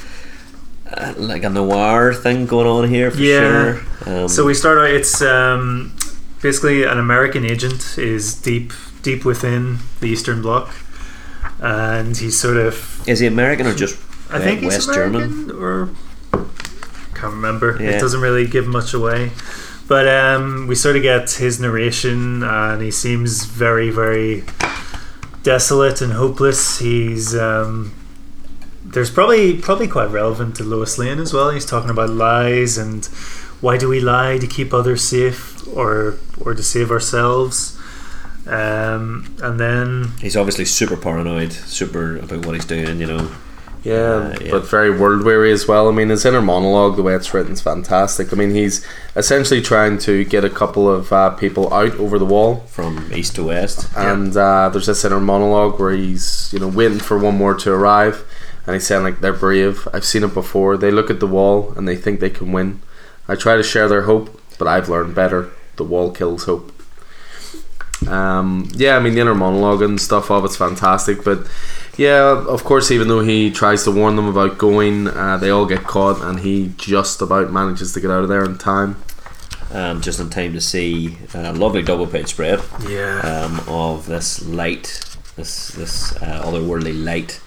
[0.91, 3.79] uh, like a noir thing going on here for Yeah.
[4.07, 4.23] sure.
[4.23, 4.91] Um, So we start out.
[4.91, 5.93] It's um,
[6.41, 8.73] basically an American agent is deep,
[9.03, 10.75] deep within the Eastern Bloc,
[11.61, 13.07] and he's sort of.
[13.09, 15.51] is he American or just I uh, think he's West American German?
[15.51, 15.91] or
[17.23, 17.79] can't remember.
[17.81, 17.91] Yeah.
[17.91, 19.31] It doesn't really give much away.
[19.87, 24.45] But um, we sort of get his narration, and he seems very, very
[25.43, 26.79] desolate and hopeless.
[26.79, 27.95] He's um,
[28.85, 31.51] there's probably probably quite relevant to Lois Lane as well.
[31.51, 33.05] He's talking about lies and
[33.61, 37.79] why do we lie to keep others safe or or to save ourselves.
[38.47, 43.01] Um, and then He's obviously super paranoid, super about what he's doing.
[43.01, 43.31] You know.
[43.85, 44.51] Yeah, Uh, yeah.
[44.53, 45.89] but very world weary as well.
[45.89, 48.33] I mean, his inner monologue, the way it's written, is fantastic.
[48.33, 52.25] I mean, he's essentially trying to get a couple of uh, people out over the
[52.25, 53.89] wall, From east to west.
[53.97, 57.73] and uh, there's this inner monologue where he's, you know, waiting for one more to
[57.73, 58.23] arrive,
[58.67, 59.89] and he's saying like they're brave.
[59.93, 60.77] I've seen it before.
[60.77, 62.81] They look at the wall and they think they can win.
[63.27, 65.51] I try to share their hope, but I've learned better.
[65.75, 66.72] The wall kills hope.
[68.09, 71.47] Um, yeah, I mean the inner monologue and stuff of it's fantastic, but
[71.97, 75.67] yeah, of course, even though he tries to warn them about going, uh, they all
[75.67, 78.97] get caught, and he just about manages to get out of there in time.
[79.73, 84.45] Um, just in time to see a lovely double page spread yeah, um, of this
[84.45, 85.01] light,
[85.37, 87.41] this this uh, otherworldly light.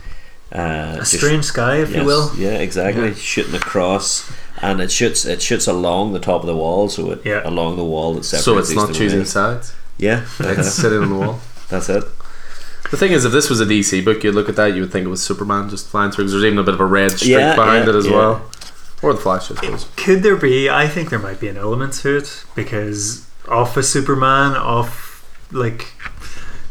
[0.53, 2.31] Uh, a just- strange sky, if you will.
[2.37, 3.09] Yeah, exactly.
[3.09, 3.13] Yeah.
[3.15, 7.21] Shooting across, and it shoots it shoots along the top of the wall, so it
[7.25, 7.41] Yeah.
[7.47, 8.45] along the wall that separates.
[8.45, 9.73] So it's not and choosing sides.
[9.97, 11.39] Yeah, It's sitting on the wall.
[11.69, 12.03] that's it.
[12.91, 14.91] The thing is, if this was a DC book, you'd look at that, you would
[14.91, 16.25] think it was Superman just flying through.
[16.25, 18.11] Because there's even a bit of a red streak Yeah, behind yeah, it as yeah.
[18.11, 18.51] well,
[19.01, 19.87] or the Flash, I suppose.
[19.95, 20.69] Could there be?
[20.69, 25.93] I think there might be an element to it because off a Superman, off like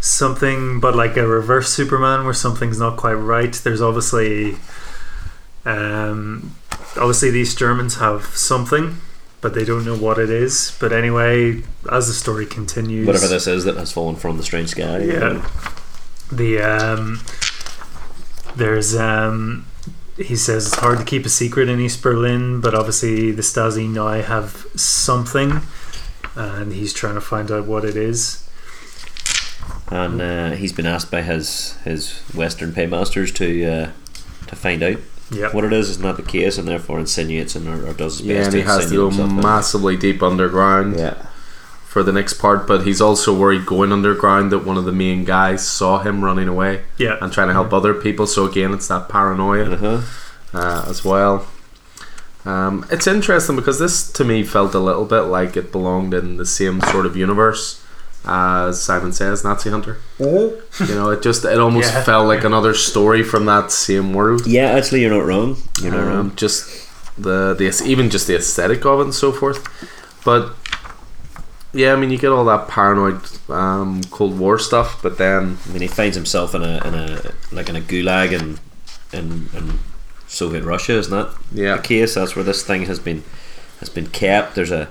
[0.01, 3.53] something, but like a reverse Superman where something's not quite right.
[3.53, 4.57] There's obviously,
[5.65, 6.55] um,
[6.97, 8.99] obviously these Germans have something,
[9.45, 10.75] but they don't know what it is.
[10.81, 14.71] But anyway, as the story continues, Whatever this is that has fallen from the strange
[14.71, 15.01] sky.
[15.01, 15.47] Yeah.
[16.33, 17.21] the um,
[18.57, 19.67] there's um,
[20.17, 23.87] he says it's hard to keep a secret in East Berlin, but obviously the Stasi
[23.87, 25.61] now have something,
[26.35, 28.49] and he's trying to find out what it is.
[29.89, 33.91] and uh, he's been asked by his his Western paymasters to uh,
[34.47, 34.97] to find out
[35.31, 35.89] Yeah, what it is.
[35.89, 38.53] Is not the case, and therefore insinuates and or, or does his Yeah, best and
[38.53, 41.27] to he has to go massively deep underground Yeah,
[41.87, 42.67] for the next part.
[42.67, 46.49] But he's also worried going underground that one of the main guys saw him running
[46.49, 48.27] away yeah, and trying to help other people.
[48.27, 49.73] So again, it's that paranoia.
[49.73, 50.01] uh-huh.
[50.59, 51.47] uh, as well.
[52.45, 56.37] Um, it's interesting because this to me felt a little bit like it belonged in
[56.37, 57.83] the same sort of universe
[58.27, 59.99] as Simon Says Nazi Hunter.
[60.19, 60.57] you
[60.89, 62.03] know, it just it almost Yeah.
[62.05, 64.47] felt like another story from that same world.
[64.47, 64.71] yeah.
[64.71, 65.57] Actually, you're not wrong.
[65.83, 66.19] You're not wrong.
[66.19, 66.69] Um, just
[67.19, 69.61] the the even just the aesthetic of it and so forth.
[70.25, 70.53] But
[71.73, 75.73] yeah, I mean, you get all that paranoid um, Cold War stuff, but then I
[75.73, 78.59] mean, he finds himself in a in a like in a gulag in
[79.13, 79.79] in, in
[80.27, 82.15] Soviet Russia, isn't that yeah, the case?
[82.15, 83.23] That's where this thing has been
[83.81, 84.55] has been kept.
[84.55, 84.89] There's a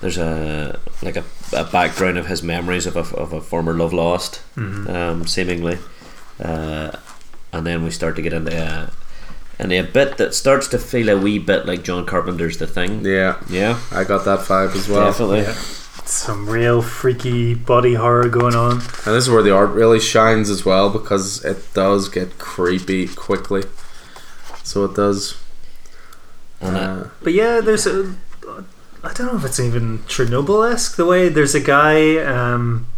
[0.00, 3.92] there's a like a, a background of his memories of a, of a former love
[3.92, 4.88] lost, Mhm.
[4.94, 5.78] um, seemingly,
[6.42, 6.90] uh,
[7.52, 8.90] and then we start to get into a
[9.58, 13.02] into a bit that starts to feel a wee bit like John Carpenter's The Thing.
[13.04, 15.06] yeah, Yeah, I got that vibe as well.
[15.06, 15.42] definitely.
[15.42, 15.54] yeah.
[16.04, 18.72] Some real freaky body horror going on.
[19.06, 23.08] And this is where the art really shines as well because it does get creepy
[23.08, 23.64] quickly.
[24.62, 25.34] So it does.
[26.62, 28.14] Uh, Uh, But yeah, there's a.
[29.06, 30.96] I don't know if it's even Chernobyl esque.
[30.96, 32.88] The way there's a guy, um,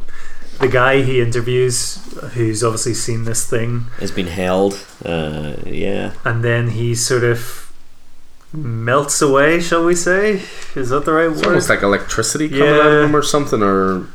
[0.59, 1.97] the guy he interviews,
[2.33, 4.87] who's obviously seen this thing, it's been held.
[5.05, 7.71] Uh, yeah, and then he sort of
[8.55, 9.61] melts away.
[9.61, 10.41] Shall we say?
[10.75, 11.33] Is that the right word?
[11.37, 11.49] it's word?
[11.49, 14.07] almost like electricity coming out of him or something, or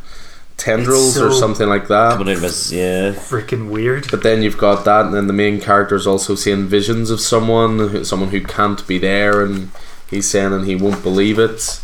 [0.58, 2.14] tendrils or something like that.
[2.14, 3.12] coming out of his yeah.
[3.12, 4.10] freaking weird.
[4.10, 7.20] But then you've got that, and then the main character is also seeing visions of
[7.20, 9.70] someone, someone who can't be there, and
[10.10, 11.82] he's saying and he won't believe it.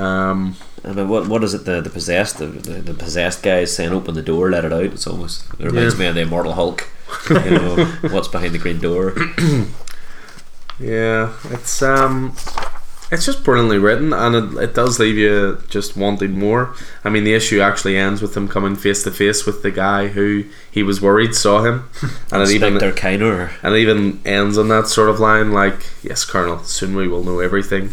[0.00, 1.64] Um, I mean, what what is it?
[1.64, 4.72] The the possessed the, the, the possessed guy is saying, "Open the door, let it
[4.72, 6.00] out." It's almost it reminds Yeah.
[6.00, 6.88] me of the Immortal Hulk.
[7.30, 9.14] You know what's behind the green door.
[10.78, 12.34] yeah, it's um,
[13.10, 16.74] it's just brilliantly written, and it, it does leave you just wanting more.
[17.04, 20.08] I mean, the issue actually ends with him coming face to face with the guy
[20.08, 21.88] who he was worried saw him,
[22.32, 23.50] and it even Kiner.
[23.62, 27.24] and it even ends on that sort of line like, "Yes, Colonel, soon we will
[27.24, 27.90] know everything."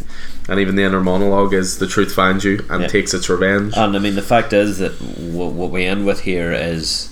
[0.50, 2.88] And even the inner monologue is, "The truth finds you and Yeah.
[2.88, 6.22] takes its revenge." And I mean, the fact is that w- what we end with
[6.22, 7.10] here is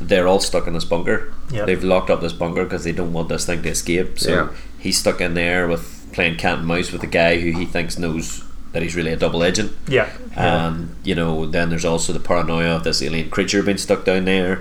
[0.00, 1.32] they're all stuck in this bunker.
[1.50, 1.64] Yeah.
[1.64, 4.18] They've locked up this bunker because they don't want this thing to escape.
[4.18, 4.46] So Yeah.
[4.78, 7.98] he's stuck in there with playing cat and mouse with a guy who he thinks
[7.98, 9.72] knows that he's really a double agent.
[9.88, 10.06] Yeah.
[10.36, 10.66] yeah.
[10.66, 14.24] And you know, then there's also the paranoia of this alien creature being stuck down
[14.24, 14.60] there.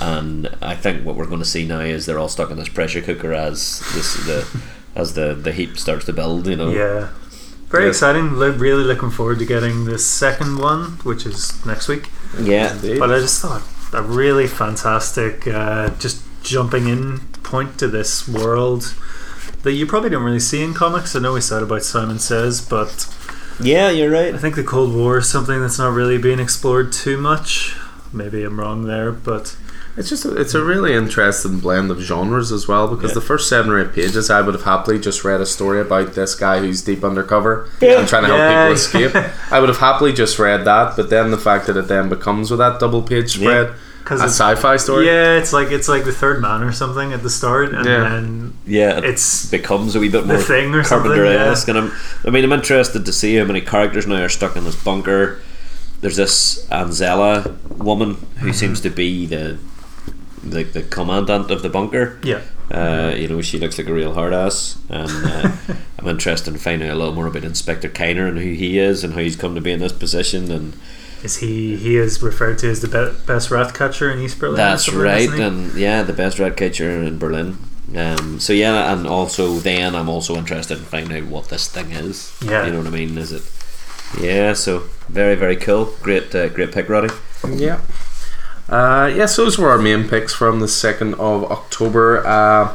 [0.00, 2.68] And I think what we're going to see now is they're all stuck in this
[2.68, 4.44] pressure cooker as this the
[4.96, 6.46] as the the heat starts to build.
[6.46, 7.08] You know, Yeah.
[7.72, 7.90] Very Yeah.
[7.90, 8.38] exciting.
[8.38, 12.10] Lo- really looking forward to getting the second one, which is next week.
[12.38, 12.72] yeah.
[12.74, 12.98] Indeed.
[13.00, 18.94] But I just thought a really fantastic, uh, just jumping in point to this world
[19.64, 21.14] that you probably don't really see in comics.
[21.16, 23.06] I know we said about Simon Says, but
[23.60, 24.34] yeah, you're right.
[24.34, 27.76] I think the Cold War is something that's not really being explored too much.
[28.12, 29.56] Maybe I'm wrong there, but
[29.96, 33.14] It's just a, it's a really interesting blend of genres as well because Yeah.
[33.14, 36.14] the first seven or eight pages I would have happily just read a story about
[36.14, 37.98] this guy who's deep undercover Yeah.
[38.00, 38.36] and trying to Yeah.
[38.66, 39.32] help people escape.
[39.50, 42.50] I would have happily just read that, but then the fact that it then becomes
[42.50, 43.42] with that double page Yeah.
[43.44, 43.70] spread,
[44.02, 45.06] because a sci-fi story.
[45.06, 48.00] yeah, it's like it's like the Third Man or something at the start, and Yeah.
[48.00, 51.10] then Yeah, it it's becomes a wee bit the more thing or something.
[51.12, 51.50] Carpenter Yeah.
[51.52, 51.92] esque, and I'm,
[52.26, 55.38] I mean, I'm interested to see how many characters now are stuck in this bunker.
[56.02, 58.52] There's this Anzella woman who Mm-hmm.
[58.52, 59.56] seems to be the,
[60.42, 62.18] the the commandant of the bunker.
[62.24, 65.52] Yeah, Uh, you know, she looks like a real hard ass, and uh,
[65.98, 69.04] I'm interested in finding out a little more about Inspector Kiner and who he is
[69.04, 70.50] and how he's come to be in this position.
[70.50, 70.74] And
[71.22, 71.76] is he?
[71.76, 74.56] He is referred to as the be- best rat catcher in East Berlin.
[74.56, 77.58] that's right, and yeah, the best rat catcher in Berlin.
[77.94, 81.92] Um, so yeah, and also then I'm also interested in finding out what this thing
[81.92, 82.32] is.
[82.42, 82.64] Yeah.
[82.66, 83.16] you know what I mean?
[83.18, 83.42] Is it?
[84.20, 85.94] Yeah, so very very cool.
[86.02, 87.12] Great uh, great pick, Roddy.
[87.48, 87.80] Yeah.
[88.68, 92.26] Uh, yes, those were our main picks from the 2nd of October.
[92.26, 92.74] Uh,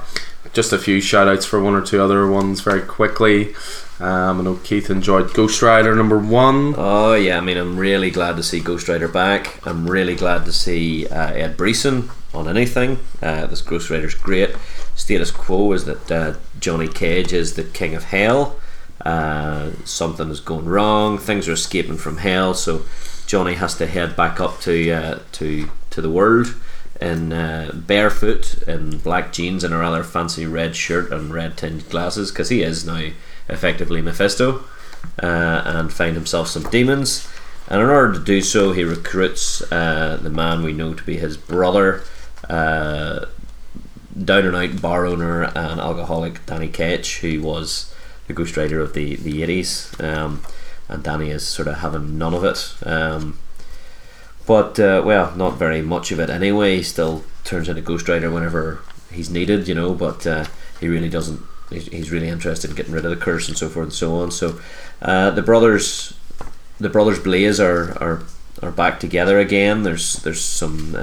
[0.54, 3.56] just a few shout outs for one or two other ones very quickly.
[4.00, 6.76] Um, I know Keith enjoyed Ghost Rider number one.
[6.78, 9.66] Oh yeah, I mean I'm really glad to see Ghost Rider back.
[9.66, 13.00] I'm really glad to see uh, Ed Brisson on anything.
[13.22, 14.56] Uh, this Ghost Rider's great.
[14.96, 18.60] Status quo is that uh, Johnny Cage is the king of hell.
[19.02, 21.18] Uh, something is going wrong.
[21.18, 22.84] Things are escaping from hell, so
[23.28, 26.56] Johnny has to head back up to uh, to to the world
[27.00, 31.88] in uh, barefoot in black jeans and a rather fancy red shirt and red tinged
[31.90, 33.10] glasses because he is now
[33.50, 34.64] effectively Mephisto
[35.22, 37.28] uh, and find himself some demons.
[37.70, 41.18] And in order to do so, he recruits uh, the man we know to be
[41.18, 42.02] his brother,
[42.48, 43.28] down
[44.46, 47.94] and out bar owner and alcoholic Danny Ketch, who was
[48.28, 49.94] the Ghost Rider of the the eighties.
[50.00, 50.44] Um,
[50.90, 52.76] and Danny is sort of having none of it.
[52.86, 53.40] Um,
[54.46, 56.78] but uh, well, not very much of it anyway.
[56.78, 58.80] He still turns into Ghost Rider whenever
[59.12, 59.94] he's needed, you know.
[59.94, 60.46] But uh,
[60.80, 61.42] he really doesn't.
[61.70, 64.32] He's, really interested in getting rid of the curse and so forth and so on.
[64.32, 64.58] So
[65.02, 66.18] uh, the brothers,
[66.80, 68.24] the brothers Blaze are are
[68.62, 69.84] are back together again.
[69.84, 70.96] There's there's some.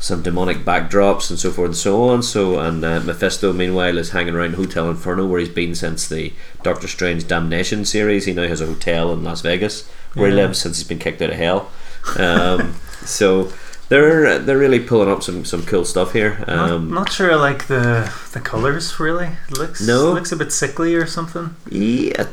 [0.00, 2.22] Some demonic backdrops and so forth and so on.
[2.22, 6.32] So, and uh, Mephisto, meanwhile, is hanging around Hotel Inferno, where he's been since the
[6.62, 8.24] Doctor Strange Damnation series.
[8.24, 11.20] He now has a hotel in Las Vegas where he lives since he's been kicked
[11.20, 11.70] out of hell.
[12.16, 13.52] Um, so
[13.90, 16.44] they're they're really pulling up some, some cool stuff here.
[16.48, 19.28] Um, not, not sure I like the the colors really.
[19.50, 20.12] It looks No.
[20.14, 21.54] looks a bit sickly or something.
[21.68, 22.26] yeah,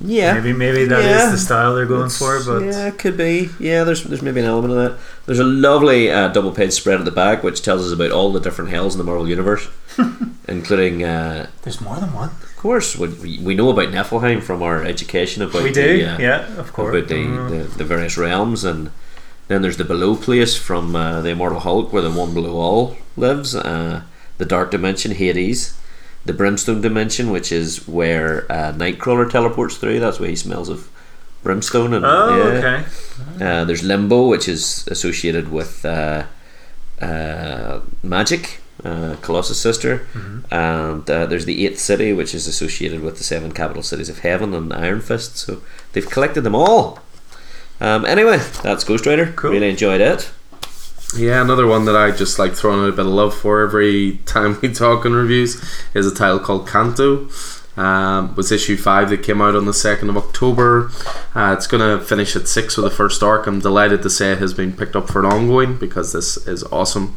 [0.00, 0.34] yeah.
[0.34, 1.30] Maybe maybe that is Yeah.
[1.30, 3.50] the style they're going for, but yeah, it could be.
[3.58, 4.98] Yeah, there's there's maybe an element of that.
[5.26, 8.32] There's a lovely uh, double page spread at the back which tells us about all
[8.32, 9.68] the different hells in the Marvel universe,
[10.48, 11.04] including.
[11.04, 12.28] Uh, there's more than one.
[12.30, 16.14] Of course, we, we- we know about Niflheim from our education about we do, the,
[16.14, 16.94] uh, yeah, of course.
[16.94, 17.48] about the, Mm.
[17.70, 18.90] the, the various realms, and
[19.48, 22.96] then there's the below place from uh, the Immortal Hulk, where the one below all
[23.16, 24.02] lives, uh,
[24.38, 25.74] the Dark Dimension, Hades,
[26.24, 30.00] the Brimstone Dimension, which is where uh, Nightcrawler teleports through.
[30.00, 30.90] That's where he smells of
[31.42, 32.58] brimstone, and Oh, yeah.
[32.58, 32.84] okay.
[33.44, 36.24] Uh, there's Limbo, which is associated with uh,
[37.00, 40.54] uh, magic, uh, Colossus' sister, Mm-hmm.
[40.54, 44.18] and uh, there's the Eighth City, which is associated with the seven capital cities of
[44.18, 45.36] heaven and Iron Fist.
[45.38, 46.98] So they've collected them all.
[47.80, 49.32] Um, anyway, that's Ghost Rider.
[49.36, 49.52] Cool.
[49.52, 50.30] Really enjoyed it.
[51.16, 54.18] Yeah, another one that I just like throwing out a bit of love for every
[54.26, 55.62] time we talk in reviews
[55.94, 57.28] is a title called Canto.
[57.76, 60.90] Um, was issue five that came out on the second of October.
[61.34, 63.46] Uh, it's going to finish at six with the first arc.
[63.46, 66.62] I'm delighted to say it has been picked up for an ongoing because this is
[66.64, 67.16] awesome.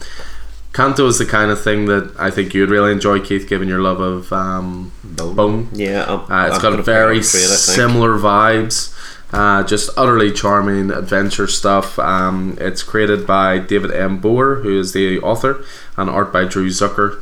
[0.72, 3.80] Canto is the kind of thing that I think you'd really enjoy, Keith, given your
[3.80, 5.70] love of um, Bone.
[5.74, 8.92] Yeah, Uh, it's I'm got very put it on trade, similar vibes.
[9.34, 11.98] Uh, just utterly charming adventure stuff.
[11.98, 14.22] Um, it's created by David M.
[14.22, 15.66] Booher, who is the author,
[15.98, 17.20] and art by Drew Zucker.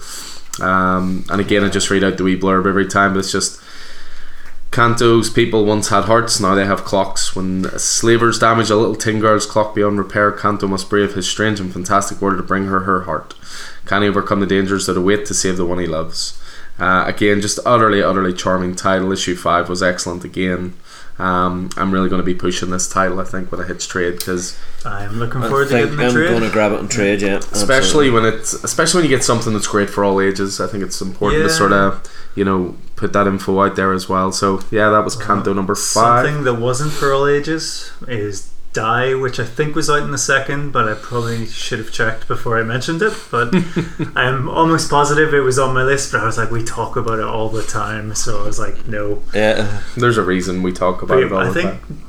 [0.62, 3.62] Um, and again, I just read out the wee blurb every time, but it's just
[4.72, 7.36] Canto's people once had hearts, now they have clocks.
[7.36, 11.60] When slavers damage a little tin girl's clock beyond repair, Kanto must brave his strange
[11.60, 13.34] and fantastic order to bring her her heart.
[13.86, 16.42] Can he overcome the dangers that await to save the one he loves?
[16.80, 19.12] Uh, again, just utterly, utterly charming title.
[19.12, 20.74] Issue 5 was excellent again.
[21.22, 24.18] Um, I'm really going to be pushing this title, I think, with a hitch trade
[24.18, 26.30] because I'm looking I forward to think getting the I'm trade.
[26.30, 27.22] going to grab it and trade.
[27.22, 28.10] Yeah, especially absolutely.
[28.10, 30.60] when it's especially when you get something that's great for all ages.
[30.60, 32.02] I think it's important to sort of
[32.36, 34.32] you know put that info out there as well.
[34.32, 36.26] So yeah, that was Canto number five.
[36.26, 40.18] Something that wasn't for all ages is Die, which I think was out in the
[40.18, 43.14] second, but I probably should have checked before I mentioned it.
[43.30, 43.54] But
[44.16, 47.20] I'm almost positive it was on my list, but I was like, we talk about
[47.20, 49.22] it all the time, so I was like, no.
[49.34, 52.02] Yeah, There's a reason we talk about But it all I the think time.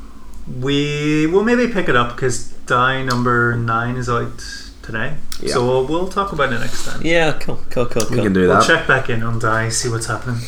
[0.60, 4.38] we will maybe pick it up because Die number nine is out
[4.82, 5.54] today, Yeah.
[5.54, 7.00] so we'll, we'll talk about it next time.
[7.04, 8.24] yeah, cool, cool, cool, We cool.
[8.24, 8.58] can do that.
[8.58, 10.40] We'll check back in on Die, see what's happening.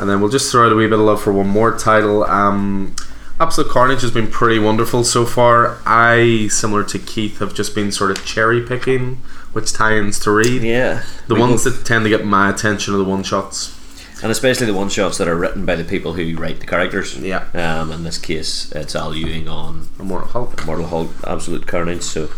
[0.00, 2.24] and then we'll just throw out a wee bit of love for one more title.
[2.24, 2.94] Um,
[3.40, 5.78] Absolute Carnage has been pretty wonderful so far.
[5.86, 9.16] I, similar to Keith, have just been sort of cherry picking
[9.52, 10.62] which tie-ins to read.
[10.62, 13.74] Yeah, The ones both- that tend to get my attention are the one shots.
[14.20, 17.16] and especially the one shots that are written by the people who write the characters.
[17.16, 20.60] Yeah, Um, in this case, it's Al Ewing on Immortal Hulk.
[20.64, 22.02] Immortal Hulk, Absolute Carnage.
[22.02, 22.28] So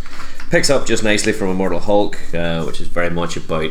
[0.50, 3.70] picks up just nicely from Immortal Hulk, uh, which is very much about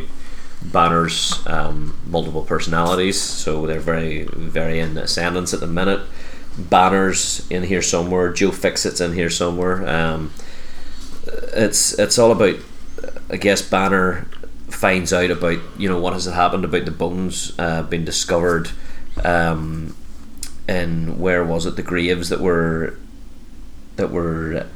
[0.60, 3.20] Banner's um, multiple personalities.
[3.20, 6.00] So they're very, very in ascendance at the minute.
[6.58, 8.32] Banner's in here somewhere.
[8.32, 9.88] Joe Fixit's in here somewhere.
[9.88, 10.32] Um,
[11.54, 12.56] it's it's all about,
[13.30, 14.26] I guess, Banner
[14.68, 18.70] finds out about you know what has happened about the bones uh, being discovered
[19.24, 19.94] um,
[20.68, 22.96] in where was it the graves that were
[23.96, 24.66] that were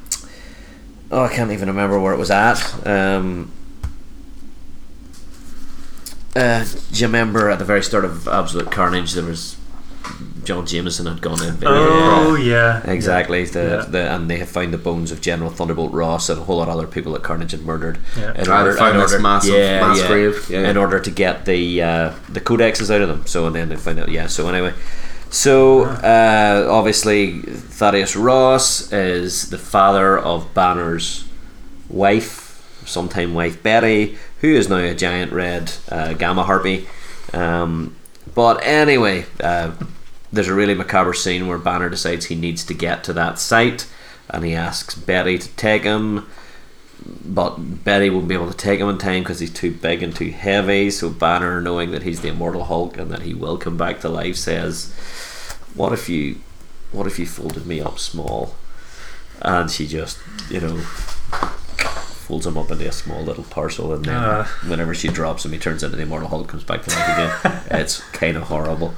[1.10, 2.86] oh I can't even remember where it was at.
[2.86, 3.52] Um,
[6.36, 9.56] uh, do you remember at the very start of Absolute Carnage there was
[10.44, 11.56] John Jameson had gone in.
[11.64, 13.84] Oh yeah, Exactly, the, Yeah.
[13.90, 16.68] the and they have found the bones of General Thunderbolt Ross and a whole lot
[16.68, 17.98] of other people that Carnage had murdered.
[18.18, 18.34] Yeah.
[18.34, 20.46] In Ah, order, found in order- massive mass grave.
[20.50, 23.22] Yeah, in order to get the uh, the codexes out of them.
[23.26, 24.10] So and then they find out.
[24.10, 24.26] Yeah.
[24.26, 24.74] So anyway,
[25.30, 31.24] so uh, obviously Thaddeus Ross is the father of Banner's
[31.88, 36.86] wife, sometime wife Betty, who is now a giant red uh, gamma harpy.
[37.32, 37.96] Um,
[38.34, 39.72] but anyway, uh,
[40.32, 43.86] there's a really macabre scene where Banner decides he needs to get to that site,
[44.28, 46.26] and he asks Betty to take him.
[47.24, 50.14] But Betty won't be able to take him in time because he's too big and
[50.14, 50.90] too heavy.
[50.90, 54.08] So Banner, knowing that he's the immortal Hulk and that he will come back to
[54.08, 54.92] life, says,
[55.74, 56.40] "What if you,
[56.92, 58.54] what if you folded me up small?"
[59.42, 60.18] And she just,
[60.48, 60.82] you know,
[62.24, 64.44] folds him up into a small little parcel, and then Ah.
[64.66, 67.08] whenever she drops him, he turns into the immortal Hulk, comes back to life
[67.44, 67.60] again.
[67.80, 68.94] it's kind of horrible.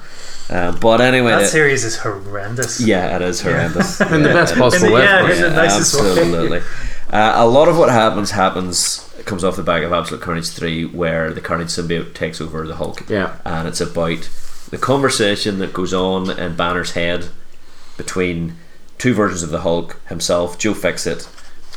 [0.48, 2.80] Uh, but anyway, that it- series is horrendous.
[2.80, 4.00] yeah, it is horrendous.
[4.12, 5.02] In the best possible way.
[5.02, 5.36] yeah, of course.
[5.38, 6.08] in the nicest way.
[6.10, 6.60] absolutely.
[7.10, 10.84] Uh, a lot of what happens happens comes off the back of Absolute Carnage three,
[10.84, 13.08] where the Carnage symbiote takes over the Hulk.
[13.08, 13.36] Yeah.
[13.44, 14.28] and it's about
[14.70, 17.28] the conversation that goes on in Banner's head
[17.96, 18.56] between
[18.98, 21.28] two versions of the Hulk, himself, Joe Fixit,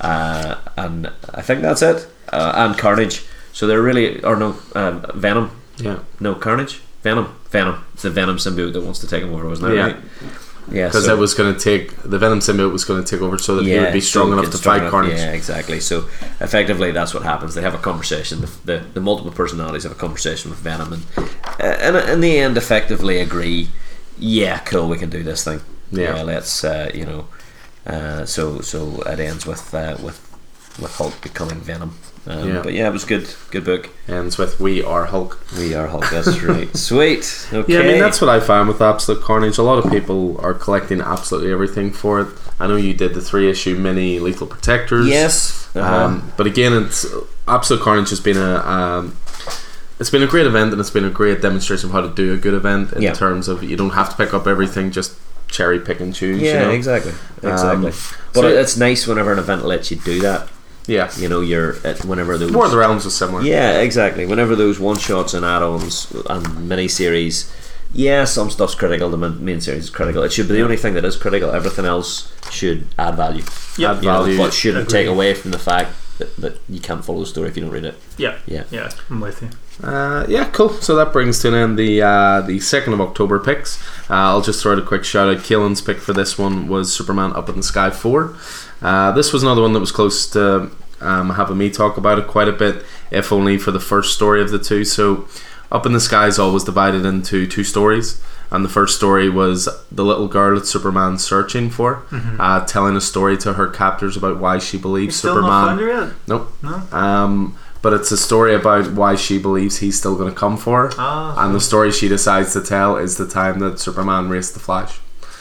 [0.01, 3.25] uh, and I think that's it, uh, and Carnage.
[3.53, 5.51] So they're really, or no, um, Venom.
[5.77, 5.99] Yeah.
[6.19, 6.81] No, Carnage?
[7.03, 7.33] Venom.
[7.49, 7.83] Venom.
[7.93, 9.75] It's the Venom symbiote that wants to take him over, wasn't it?
[9.75, 9.85] Yeah.
[9.87, 9.95] Right?
[10.71, 10.87] Yeah.
[10.87, 13.37] Because so- it was going to take the Venom symbiote was going to take over
[13.37, 15.17] so that he would be strong he enough to strong fight enough- Carnage.
[15.17, 15.79] Yeah, exactly.
[15.79, 16.07] So
[16.39, 17.55] effectively, that's what happens.
[17.55, 18.41] They have a conversation.
[18.41, 22.37] The, the, the multiple personalities have a conversation with Venom, and uh, and in the
[22.37, 23.69] end, effectively agree.
[24.17, 24.87] Yeah, cool.
[24.89, 25.61] We can do this thing.
[25.91, 26.21] Yeah.
[26.21, 27.27] let's uh, you know.
[27.89, 30.19] Uh, so so it ends with uh, with
[30.81, 31.91] with Hulk becoming Venom.
[32.27, 32.61] Um, Yeah.
[32.61, 33.27] But yeah, it was good.
[33.51, 33.89] Good book.
[34.07, 36.09] Ends with "We are Hulk." We are Hulk.
[36.11, 36.75] That's right.
[36.75, 37.47] Sweet.
[37.51, 37.73] Okay.
[37.73, 39.57] Yeah, I mean that's what I found with Absolute Carnage.
[39.57, 42.27] A lot of people are collecting absolutely everything for it.
[42.59, 45.07] I know you did the three issue mini Lethal Protectors.
[45.07, 45.69] Yes.
[45.75, 46.05] Uh-huh.
[46.05, 47.05] Um, but again, it's
[47.47, 49.15] Absolute Carnage has been a um,
[49.99, 52.33] it's been a great event and it's been a great demonstration of how to do
[52.33, 53.13] a good event in Yeah.
[53.13, 55.13] terms of you don't have to pick up everything, just
[55.49, 56.41] cherry pick and choose.
[56.41, 56.71] yeah, you know?
[56.71, 57.11] exactly.
[57.43, 57.69] Exactly.
[57.69, 57.81] Um,
[58.33, 60.47] but so- it's nice whenever an event lets you do that.
[60.87, 63.43] Yeah, You know, you're at whenever those War of the Realms was similar.
[63.43, 64.25] Yeah, exactly.
[64.25, 67.53] Whenever those one shots and add-ons and mini-series,
[67.93, 69.07] yeah, some stuff's critical.
[69.11, 70.23] The main main series is critical.
[70.23, 71.51] It should be the only thing that is critical.
[71.51, 73.43] Everything else should add value.
[73.77, 74.37] Yeah, Add You know, value.
[74.37, 74.99] but shouldn't Agree.
[75.01, 77.71] take away from the fact that, that you can't follow the story if you don't
[77.71, 77.95] read it.
[78.17, 78.39] Yeah.
[78.47, 78.63] Yeah.
[78.71, 78.89] Yeah.
[79.11, 79.49] I'm with you.
[79.83, 80.69] Uh, yeah, cool.
[80.69, 83.81] So that brings to an end the uh, the second of October picks.
[84.09, 85.43] Uh, I'll just throw out a quick shout out.
[85.43, 88.35] Keelan's pick for this one was Superman Up in the Sky four.
[88.81, 90.69] Uh, this was another one that was close to
[91.01, 94.41] um, having me talk about it quite a bit, if only for the first story
[94.41, 94.83] of the two.
[94.83, 95.27] So,
[95.71, 98.21] Up in the Sky is always divided into two stories.
[98.51, 102.03] And the first story was the little girl that Superman's searching for,
[102.39, 105.49] uh, telling a story to her captors about why she believes Still Superman.
[105.51, 106.13] not found her yet?
[106.27, 106.51] Nope.
[106.63, 106.83] No.
[106.91, 110.89] Um, but it's a story about why she believes he's still going to come for
[110.89, 110.95] her.
[110.97, 111.45] Ah.
[111.45, 114.99] and the story she decides to tell is the time that Superman raced the Flash.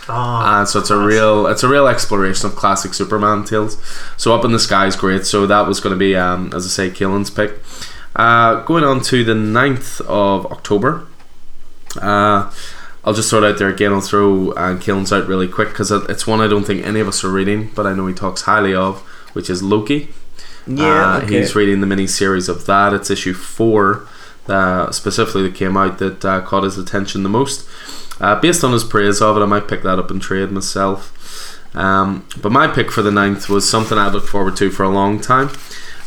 [0.09, 0.61] Ah.
[0.61, 3.77] And so it's a real it's a real exploration of classic Superman tales.
[4.17, 5.27] So Up in the Sky is great.
[5.27, 7.61] So that was going to be, um, as I say, Keelan's pick.
[8.17, 11.07] Uh, going on to the 9th of October.
[12.01, 12.51] Uh,
[13.05, 13.93] I'll just throw it out there again.
[13.93, 17.09] I'll throw uh, Keelan's out really quick because it's one I don't think any of
[17.09, 19.01] us are reading, but I know he talks highly of,
[19.35, 20.09] which is Loki.
[20.93, 22.93] Uh, He's reading the mini series of that.
[22.93, 24.07] It's issue four,
[24.49, 27.69] uh, specifically that came out that uh, caught his attention the most.
[28.21, 31.15] Uh, based on his praise of it, I might pick that up and trade myself.
[31.77, 34.89] Um, but my pick for the ninth was something I looked forward to for a
[34.89, 35.51] long time.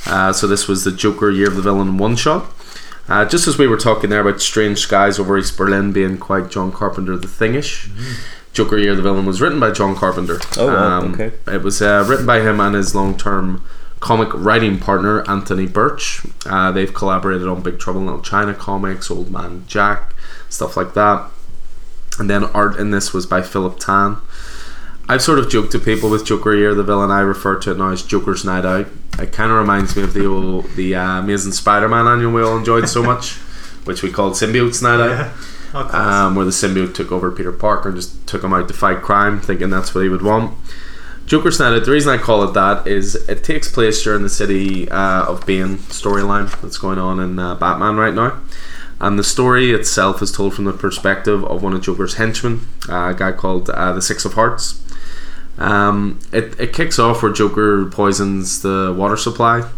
[0.05, 2.51] Uh, so this was the Joker Year of the Villain one shot.
[3.07, 6.49] Uh, just as we were talking there about Strange Skies over East Berlin being quite
[6.49, 7.89] John Carpenter the thingish,
[8.53, 10.35] Joker Year of the Villain was written by John Carpenter.
[10.35, 11.31] Um, Oh, wow, okay.
[11.47, 13.63] It was uh, written by him and his long term
[14.01, 16.25] comic writing partner Anthony Burch.
[16.45, 20.13] Uh, they've collaborated on Big Trouble in Little China comics, Old Man Jack,
[20.49, 21.29] stuff like that.
[22.19, 24.17] And then art in this was by Philip Tan.
[25.07, 27.11] I've sort of joked to people with Joker Year the villain.
[27.11, 28.87] I refer to it now as Joker's Night Out.
[29.19, 32.57] It kind of reminds me of the old, the uh, Amazing Spider-Man annual we all
[32.57, 33.33] enjoyed so much,
[33.85, 35.33] which we called Symbiote's Night Out Yeah.
[35.73, 38.73] Oh, um, where the symbiote took over Peter Parker and just took him out to
[38.73, 40.57] fight crime, thinking that's what he would want.
[41.25, 41.85] Joker's Night Out.
[41.85, 45.45] The reason I call it that is it takes place during the city uh, of
[45.45, 48.39] Bane storyline that's going on in uh, Batman right now.
[48.99, 53.09] And the story itself is told from the perspective of one of Joker's henchmen, uh,
[53.09, 54.79] a guy called uh, the Six of Hearts.
[55.57, 59.69] Um, it, it kicks off where Joker poisons the water supply.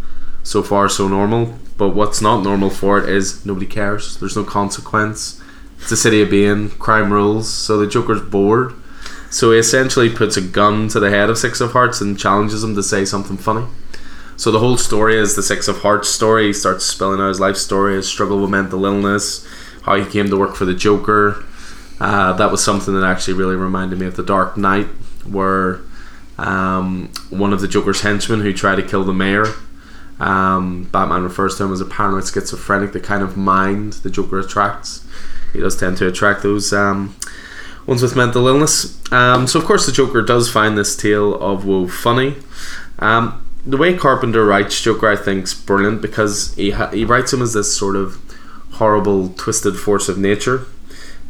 [0.44, 1.58] So far, so normal.
[1.78, 4.18] But what's not normal for it is nobody cares.
[4.18, 5.42] There's no consequence.
[5.80, 6.70] It's a city of Bane.
[6.72, 7.52] Crime rules.
[7.52, 8.74] So the Joker's bored.
[9.34, 12.64] So he essentially puts a gun to the head of Six of Hearts and challenges
[12.64, 13.66] him to say something funny.
[14.38, 16.46] So the whole story is the Six of Hearts story.
[16.46, 19.44] He starts spelling out his life story, his struggle with mental illness,
[19.82, 21.44] how he came to work for the Joker.
[22.00, 24.86] Uh, that was something that actually really reminded me of The Dark Knight,
[25.26, 25.80] where
[26.38, 29.48] um, one of the Joker's henchmen who tried to kill the mayor,
[30.20, 34.38] um, Batman refers to him as a paranoid schizophrenic, the kind of mind the Joker
[34.38, 35.04] attracts.
[35.54, 37.16] He does tend to attract those um,
[37.86, 39.00] ones with mental illness.
[39.12, 42.38] Um, so, of course, the Joker does find this tale of woe funny.
[43.00, 47.32] Um, the way Carpenter writes Joker, I think, is brilliant because he ha- he writes
[47.32, 48.20] him as this sort of
[48.74, 50.66] horrible, twisted force of nature.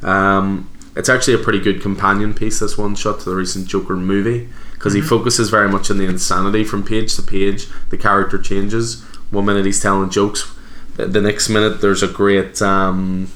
[0.02, 2.60] Um, it's actually a pretty good companion piece.
[2.60, 6.06] This one shot to the recent Joker movie because he focuses very much on the
[6.06, 7.68] insanity from page to page.
[7.90, 9.04] The character changes.
[9.32, 10.54] One minute he's telling jokes,
[10.96, 13.32] the, the next minute there's a great um,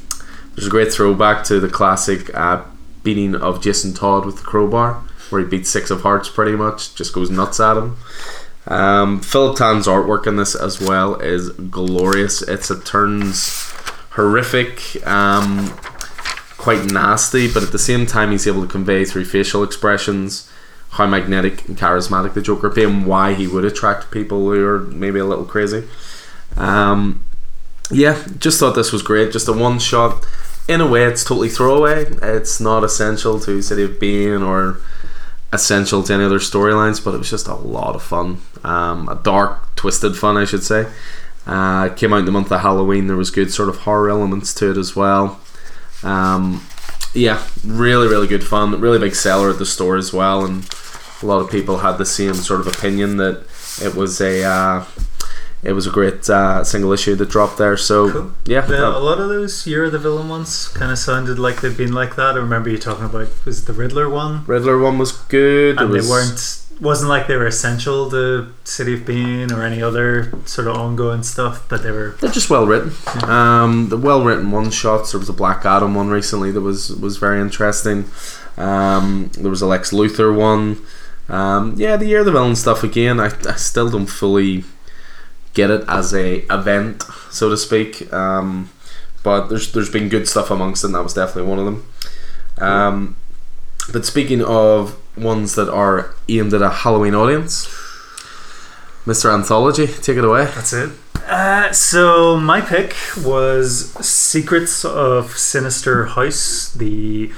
[0.55, 2.63] there's a great throwback to the classic uh,
[3.07, 4.95] beating of Jason Todd with the crowbar,
[5.29, 7.95] where he beats Six of Hearts pretty much, just goes nuts at him.
[8.67, 12.41] Um, Philip Tan's artwork in this as well is glorious.
[12.41, 13.71] It's it turns
[14.09, 15.69] horrific, um,
[16.57, 20.51] quite nasty, but at the same time he's able to convey through facial expressions
[20.89, 24.79] how magnetic and charismatic the Joker be and why he would attract people who are
[24.79, 25.87] maybe a little crazy.
[26.57, 27.23] Um,
[27.89, 29.31] yeah, just thought this was great.
[29.31, 30.25] Just a one shot.
[30.67, 32.05] In a way, it's totally throwaway.
[32.21, 34.79] It's not essential to City of Bane or
[35.53, 38.41] essential to any other storylines, but it was just a lot of fun.
[38.63, 40.91] Um, a dark, twisted fun, I should say.
[41.45, 43.07] Uh, came out in the month of Halloween.
[43.07, 45.39] There was good sort of horror elements to it as well.
[46.03, 46.61] Um,
[47.13, 48.79] yeah, really, really good fun.
[48.81, 50.69] Really big seller at the store as well, and
[51.21, 53.45] a lot of people had the same sort of opinion that
[53.81, 54.83] it was a uh,
[55.63, 57.75] it was a great uh, single issue that dropped there.
[57.77, 58.31] So Cool.
[58.45, 61.61] yeah, The, a lot of those Year of the Villain ones kind of sounded like
[61.61, 62.35] they've been like that.
[62.35, 65.79] I remember you talking about was the Riddler one, Riddler one was good.
[65.79, 69.81] and was, they weren't wasn't like they were essential to City of Bane or any
[69.81, 72.91] other sort of ongoing stuff, but they were They're just well written.
[73.23, 75.11] Um, the well written one shots.
[75.11, 78.05] There was a Black Adam one recently that was was very interesting.
[78.57, 80.77] Um, there was a Lex Luthor one.
[81.29, 83.19] Um, yeah, the year of the villain stuff again.
[83.19, 84.63] I, I still don't fully
[85.53, 88.11] get it as a event, so to speak.
[88.13, 88.69] Um,
[89.23, 90.93] but there's there's been good stuff amongst them.
[90.93, 91.85] That was definitely one of them.
[92.59, 93.15] Um,
[93.91, 97.65] but speaking of ones that are aimed at a Halloween audience,
[99.05, 99.33] Mr.
[99.33, 100.45] Anthology, take it away.
[100.45, 100.91] That's it.
[101.27, 107.31] Uh, so my pick was Secrets of Sinister House, the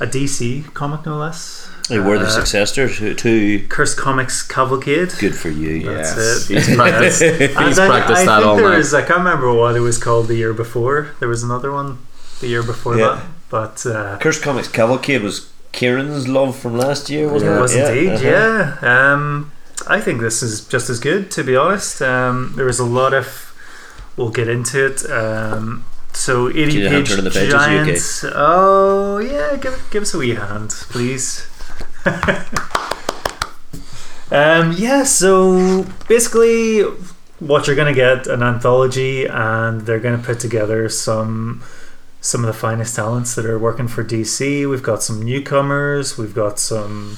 [0.00, 1.63] a DC comic no less.
[1.88, 5.12] They were the Uh, successor to, to Curse Comics Cavalcade.
[5.18, 5.82] Good for you.
[5.84, 6.54] That's Yes, it.
[6.66, 7.22] he's practiced.
[7.22, 8.78] And he's I, practiced I that think all there night.
[8.78, 11.10] was I can't remember what it was called the year before.
[11.20, 11.98] There was another one
[12.40, 13.06] the year before Yeah.
[13.16, 17.60] that, but uh, Curse Comics Cavalcade was Kieran's love from last year, wasn't it it?
[17.60, 18.08] was indeed.
[18.10, 18.76] uh-huh.
[18.82, 19.12] Yeah.
[19.12, 19.52] Um,
[19.86, 22.00] I think this is just as good, to be honest.
[22.00, 23.26] Um, there was a lot of.
[24.16, 25.04] We'll get into it.
[25.10, 28.24] Um, so eighty you page turning the pages, giants.
[28.32, 31.46] Oh yeah, give give us a wee hand, please.
[34.30, 35.04] um, yeah.
[35.04, 36.82] So basically,
[37.38, 41.62] what you're gonna get an anthology, and they're gonna put together some
[42.20, 44.68] some of the finest talents that are working for DC.
[44.68, 46.18] We've got some newcomers.
[46.18, 47.16] We've got some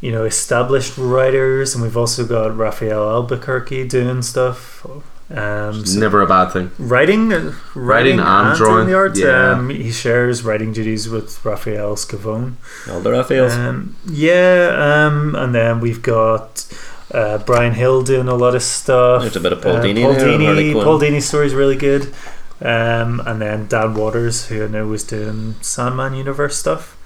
[0.00, 4.86] you know established writers, and we've also got Rafael Albuquerque doing stuff.
[5.28, 6.70] Um, so Never a bad thing.
[6.78, 9.16] writing, uh, writing, and doing drawing, the art.
[9.18, 9.52] yeah.
[9.52, 12.52] Um, he shares writing duties with Rafael Scavone.
[12.88, 13.52] All the Raphaels.
[13.54, 14.70] Um, yeah,
[15.08, 16.64] um, and then we've got
[17.12, 19.22] uh, Bryan Hill doing a lot of stuff.
[19.22, 20.28] There's a bit of Paul Uh, Dini Paul there.
[20.38, 22.14] Dini, Paul Dini's story is really good.
[22.60, 26.96] Um, and then Dan Watters, who I know was doing Sandman Universe stuff,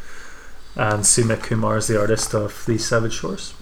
[0.77, 3.55] and Sumit Kumar is the artist of The Savage Shores.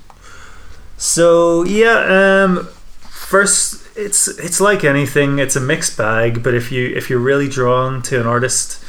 [0.96, 2.66] So yeah, um,
[3.08, 6.42] first it's it's like anything; it's a mixed bag.
[6.42, 8.82] But if you if you're really drawn to an artist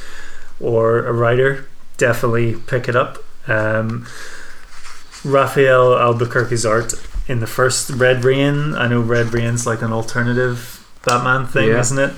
[0.60, 3.18] or a writer, definitely pick it up.
[3.48, 4.06] Um,
[5.24, 6.94] Rafael Albuquerque's art
[7.28, 8.74] in the first Red Rain.
[8.74, 11.80] I know Red Rain's like an alternative Batman thing, Yeah.
[11.80, 12.12] isn't it?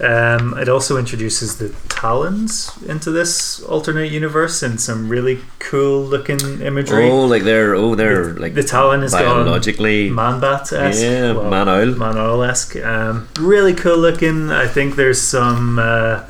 [0.00, 6.40] Um, it also introduces the Talons into this alternate universe and some really cool looking
[6.60, 7.08] imagery.
[7.08, 11.00] Oh, like they're oh they're like the Talon is gone biologically man bat esque.
[11.00, 11.94] yeah man owl.
[11.94, 12.74] Man owl esque.
[12.76, 14.50] Um, really cool looking.
[14.50, 16.28] I think there's some uh,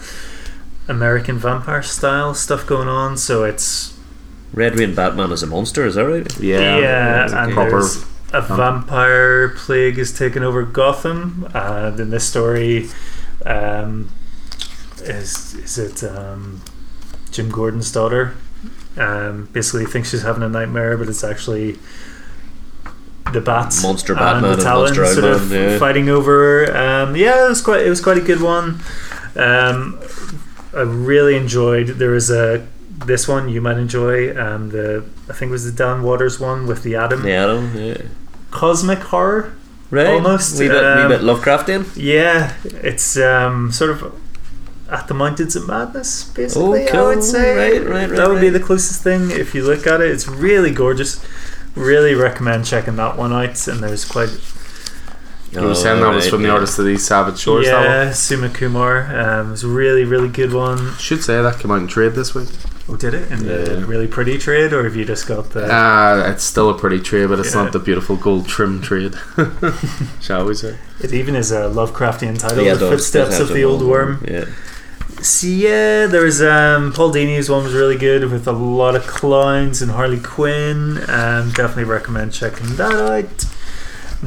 [0.86, 3.16] American vampire style stuff going on.
[3.16, 3.94] So it's
[4.52, 6.38] Red Rain Batman is a monster, is that right?
[6.38, 7.70] Yeah, yeah, it's a and proper.
[7.70, 12.88] there's a vampire plague is taking over Gotham, and in this story,
[13.44, 14.10] um,
[15.02, 16.62] is is it um,
[17.30, 18.34] Jim Gordon's daughter?
[18.96, 21.78] Um, basically, thinks she's having a nightmare, but it's actually
[23.32, 25.78] the bats, Monster and Batman the and Talons Monster sort of yeah.
[25.78, 26.64] fighting over.
[26.76, 28.80] Um, yeah, it was quite it was quite a good one.
[29.36, 29.98] Um,
[30.72, 31.88] I really enjoyed.
[31.88, 32.66] There was a
[33.04, 34.36] this one you might enjoy.
[34.40, 37.46] Um, the I think it was the Dan Watters one with the Atom Yeah, I
[37.46, 37.96] don't- yeah.
[38.50, 39.54] cosmic horror.
[39.90, 41.92] Right, Almost, wee bit, um, wee bit Lovecraftian.
[41.94, 44.20] Yeah, it's um, sort of
[44.90, 46.84] at the mountains of madness, basically.
[46.84, 47.00] Oh, cool.
[47.00, 49.86] I would say Right, right, right, that would be the closest thing if you look
[49.86, 50.10] at it.
[50.10, 51.24] It's really gorgeous.
[51.74, 53.66] Really recommend checking that one out.
[53.66, 54.30] And there's quite
[55.54, 57.66] You were saying that was right, from the artist of these Savage Shores.
[57.66, 59.02] Yeah, Sumit Kumar.
[59.14, 60.94] Um, it was a really really good one.
[60.98, 62.48] Should say that came out in trade this week.
[62.86, 63.86] Oh, did it in the Yeah.
[63.86, 65.64] really pretty trade, or have you just got the?
[65.74, 67.62] Uh, it's still a pretty trade, but it's Yeah.
[67.62, 69.14] not the beautiful gold trim trade.
[70.20, 70.76] Shall we say?
[71.00, 72.62] it even is a Lovecraftian title.
[72.64, 74.22] Yeah, the footsteps of the old worm.
[74.28, 74.44] Yeah.
[75.22, 79.06] See, yeah, there was um, Paul Dini's one was really good with a lot of
[79.06, 80.98] clowns and Harley Quinn.
[81.08, 83.46] Um, definitely recommend checking that out.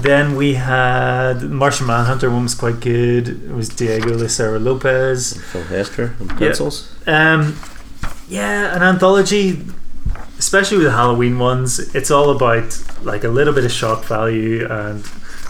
[0.01, 3.27] Then we had Martian Manhunter one was quite good.
[3.27, 5.41] It was Diego Lucero Lopez.
[5.51, 6.95] Phil Hester and pencils.
[7.07, 7.57] Um,
[8.29, 9.65] yeah, an anthology,
[10.37, 11.79] especially with the Halloween ones.
[11.95, 15.03] It's all about like a little bit of shock value and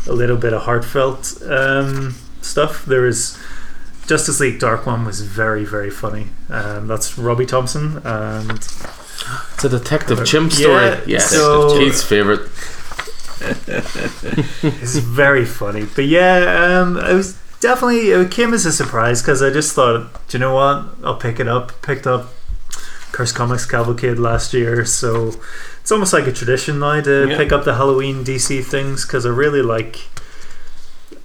[0.08, 2.86] a little bit of heartfelt um, stuff.
[2.86, 6.28] There is was Justice League Dark one was very very funny.
[6.50, 10.86] Um, that's Robbie Thompson and It's a Detective Chimp story.
[10.86, 12.48] Yeah, yes, so- Keith's favorite.
[14.64, 15.86] it's very funny.
[15.96, 20.28] But yeah, um, it was definitely it came as a surprise because I just thought,
[20.28, 20.86] do you know what?
[21.04, 21.82] I'll pick it up.
[21.82, 22.28] Picked up
[23.12, 25.34] Curse Comics Cavalcade last year, so
[25.82, 27.38] it's almost like a tradition now to Yeah.
[27.38, 30.00] pick up the Halloween DC things because I really like.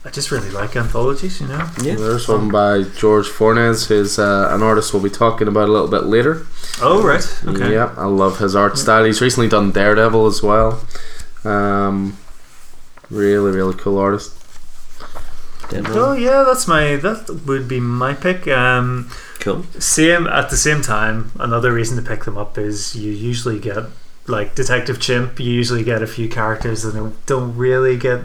[0.05, 1.71] I just really like anthologies, you know.
[1.81, 1.95] Yeah.
[1.95, 5.87] There's one by George Fornes, who's uh, an artist we'll be talking about a little
[5.87, 6.45] bit later.
[6.81, 7.73] Oh right, okay.
[7.73, 9.05] Yeah, I love his art style.
[9.05, 10.85] He's recently done Daredevil as well.
[11.45, 12.17] Um,
[13.11, 14.39] really, really cool artist.
[15.75, 18.47] Oh yeah, that's my that would be my pick.
[18.49, 19.09] Um,
[19.41, 19.65] Cool.
[19.81, 21.33] Same at the same time.
[21.41, 23.85] Another reason to pick them up is you usually get
[24.29, 25.41] like Detective Chimp.
[25.41, 28.21] You usually get a few characters that don't- don't really get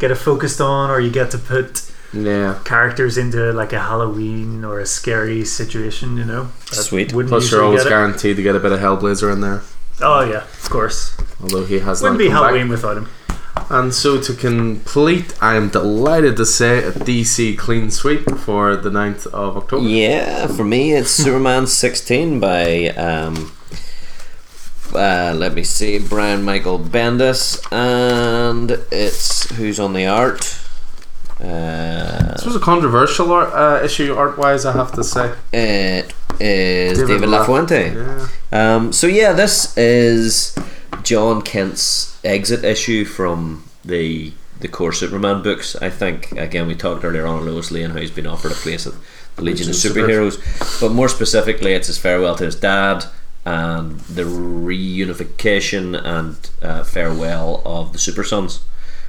[0.00, 1.82] get it focused on, or you get to put
[2.12, 2.54] Yeah.
[2.64, 6.16] characters into like a Halloween or a scary situation.
[6.16, 7.10] You know, That Sweet.
[7.12, 9.62] Plus, you're always guaranteed to get a bit of Hellblazer in there.
[10.00, 11.16] Oh yeah, of course.
[11.40, 12.42] Although he has Wouldn't be come back.
[12.50, 13.08] Halloween without him.
[13.70, 18.88] And so to complete, I am delighted to say a DC clean sweep for the
[18.88, 19.86] 9th of October.
[19.86, 23.52] Yeah, for me it's Superman 16 by um,
[24.94, 30.58] uh, let me see Brian Michael Bendis and it's who's on the art
[31.40, 35.32] uh, This was a controversial art, uh, issue art wise, I have to say.
[35.52, 38.28] it is David David, Lafuente.
[38.52, 38.76] Yeah.
[38.76, 40.56] um, so yeah this is
[41.02, 45.76] Jon Kent's exit issue from the the core Superman books.
[45.76, 48.86] I think again we talked earlier on Lois Lane how he's been offered a place
[48.86, 48.94] at
[49.36, 50.80] the Legion of Legion of Superheroes.
[50.80, 53.04] but more specifically it's his farewell to his dad
[53.44, 58.60] and the reunification and uh, farewell of the Super Sons.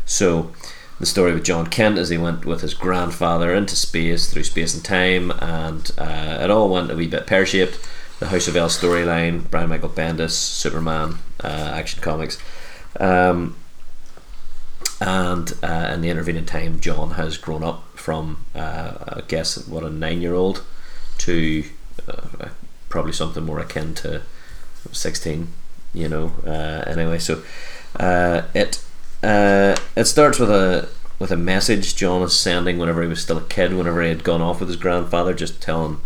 [0.05, 0.51] So
[0.99, 4.75] the story with Jon Kent as he went with his grandfather into space through space
[4.75, 7.79] and time, and uh, it all went a wee bit pear shaped.
[8.19, 12.37] The House of El storyline, Brian Michael Bendis, Superman, uh, Action Comics.
[12.99, 13.55] Um,
[14.99, 19.85] and uh, in the intervening time, Jon has grown up from, uh, I guess, what
[19.85, 20.65] a nine year old
[21.19, 21.63] to
[22.09, 22.49] uh,
[22.89, 24.23] probably something more akin to
[24.91, 25.47] 16,
[25.93, 26.33] you know.
[26.45, 27.41] Uh, anyway, so
[27.97, 28.83] it
[29.23, 30.89] uh, it starts with a
[31.19, 34.23] with a message Jon is sending whenever he was still a kid, whenever he had
[34.23, 35.99] gone off with his grandfather, just telling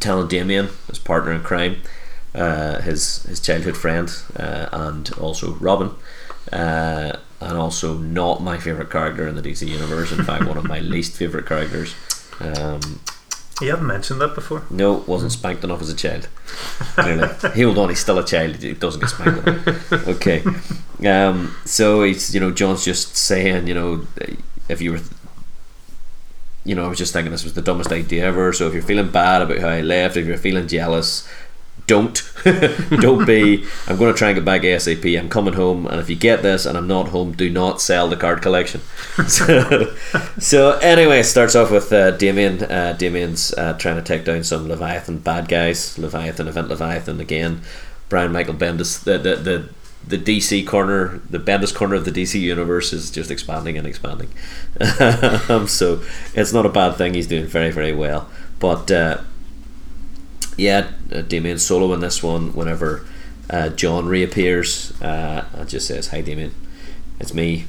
[0.00, 1.82] telling Damian, his partner in crime,
[2.34, 5.90] uh, his his childhood friend, uh, and also Robin,
[6.52, 10.10] uh, and also not my favorite character in the DC universe.
[10.12, 11.94] In fact, one of my least favorite characters.
[12.40, 13.00] Um,
[13.60, 14.64] You haven't mentioned that before.
[14.68, 16.28] no, wasn't spanked enough as a child.
[16.96, 17.28] Clearly,
[17.64, 18.56] hold on, he's still a child.
[18.56, 19.46] He doesn't get spanked.
[19.46, 20.08] enough.
[20.08, 20.42] Okay,
[21.08, 24.06] um, so it's you know John's just saying you know
[24.68, 25.00] if you were
[26.66, 28.52] you know, I was just thinking this was the dumbest idea ever.
[28.52, 31.26] So if you're feeling bad about how I left, if you're feeling jealous,
[31.86, 32.22] don't
[33.00, 36.10] don't be i'm going to try and get back asap i'm coming home and if
[36.10, 38.80] you get this and i'm not home do not sell the card collection
[39.26, 39.94] so,
[40.38, 44.42] so anyway it starts off with uh, damian uh, damian's uh, trying to take down
[44.42, 47.60] some leviathan bad guys leviathan event leviathan again
[48.08, 49.68] brian michael bendis the, the, the
[50.06, 54.28] the DC corner, the Bendis corner of the DC universe is just expanding and expanding.
[55.48, 56.00] um, so
[56.32, 57.14] it's not a bad thing.
[57.14, 58.30] He's doing very, very well.
[58.60, 59.22] But uh,
[60.56, 62.54] yeah, uh, Damian solo in this one.
[62.54, 63.06] Whenever
[63.50, 66.54] uh, Jon reappears, uh, and just says, "Hi, Damian,
[67.20, 67.66] it's me.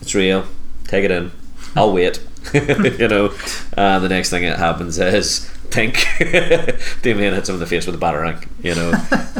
[0.00, 0.46] It's real.
[0.84, 1.32] Take it in.
[1.74, 2.20] I'll wait."
[2.54, 3.34] you know,
[3.76, 6.06] uh, the next thing that happens is Pink.
[7.02, 8.46] Damian hits him in the face with a batarang.
[8.62, 8.92] You know,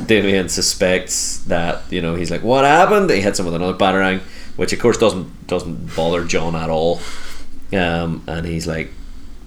[0.07, 4.21] Damian suspects that you know he's like, "What happened?" He hits him with another batarang,
[4.57, 7.01] which of course doesn't doesn't bother Jon at all.
[7.73, 8.93] Um, and he's like,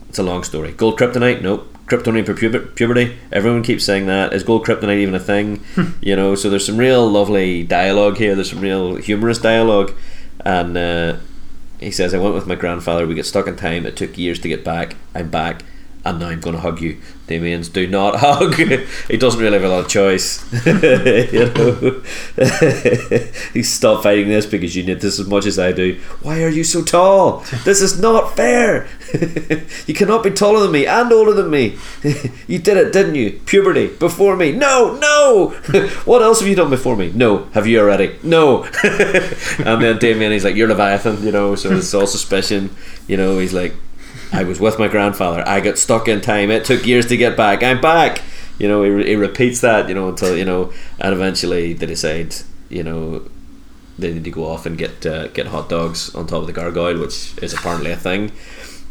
[0.10, 0.72] "It's a long story.
[0.72, 1.41] Gold kryptonite?
[1.41, 2.36] Nope kryptonite for
[2.76, 3.18] puberty.
[3.32, 4.32] Everyone keeps saying that.
[4.32, 5.64] Is gold kryptonite even a thing?
[6.01, 8.36] you know, so there's some real lovely dialogue here.
[8.36, 9.93] There's some real humorous dialogue,
[10.45, 11.18] and uh,
[11.80, 13.07] he says, "I went with my grandfather.
[13.07, 13.86] We get stuck in time.
[13.86, 14.95] It took years to get back.
[15.14, 15.64] I'm back."
[16.06, 16.97] And now I'm going to hug you.
[17.28, 18.56] Damian's do not hug.
[18.56, 20.41] he doesn't really have a lot of choice.
[20.66, 22.02] you know,
[23.54, 26.00] he stopped fighting this because you need this as much as I do.
[26.22, 27.43] Why are you so tall?
[27.66, 28.88] This is not fair.
[29.86, 31.78] you cannot be taller than me and older than me.
[32.47, 33.39] you did it, didn't you?
[33.45, 34.52] Puberty before me.
[34.54, 35.50] No, no.
[36.06, 37.12] what else have you done before me?
[37.14, 37.45] No.
[37.54, 38.18] Have you already?
[38.24, 38.64] No.
[38.84, 41.56] and then Damian, he's like, "You're Leviathan," you know.
[41.56, 42.76] So it's all suspicion.
[43.08, 43.74] You know, he's like,
[44.32, 45.43] "I was with my grandfather.
[45.47, 46.51] I got stuck in time.
[46.51, 47.63] It took years to get back.
[47.63, 48.21] I'm back."
[48.57, 49.88] You know, he, he repeats that.
[49.89, 52.36] You know, until you know, and eventually they decide.
[52.69, 53.27] You know,
[53.97, 56.53] they need to go off and get uh, get hot dogs on top of the
[56.53, 58.32] gargoyle, which is apparently a thing.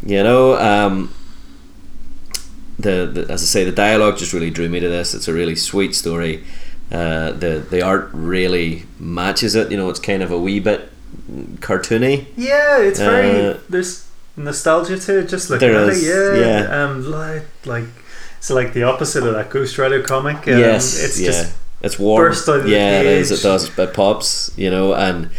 [0.04, 1.14] You know, um,
[2.78, 5.14] the, the as I say, the dialogue just really drew me to this.
[5.14, 6.44] It's a really sweet story.
[6.90, 9.70] Uh, the the art really matches it.
[9.70, 10.90] You know, it's kind of a wee bit
[11.60, 12.26] cartoony.
[12.36, 14.07] Yeah, it's very Uh, there's
[14.38, 15.28] nostalgia to it.
[15.28, 16.62] Just looking there at is, it, yeah.
[16.62, 16.84] yeah.
[16.84, 17.84] Um, like like
[18.38, 20.48] it's like the opposite of that Ghost Rider comic.
[20.48, 21.26] Um, yes, it's yeah.
[21.26, 22.28] just it's warm.
[22.30, 23.30] burst out of the yeah, it is.
[23.30, 23.76] It does.
[23.78, 24.52] It pops.
[24.56, 25.30] You know, and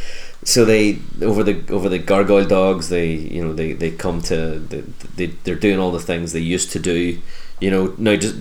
[0.43, 2.89] so they over the over the gargoyle dogs.
[2.89, 4.81] They you know they, they come to they,
[5.15, 7.19] they they're doing all the things they used to do.
[7.59, 8.35] You know, now just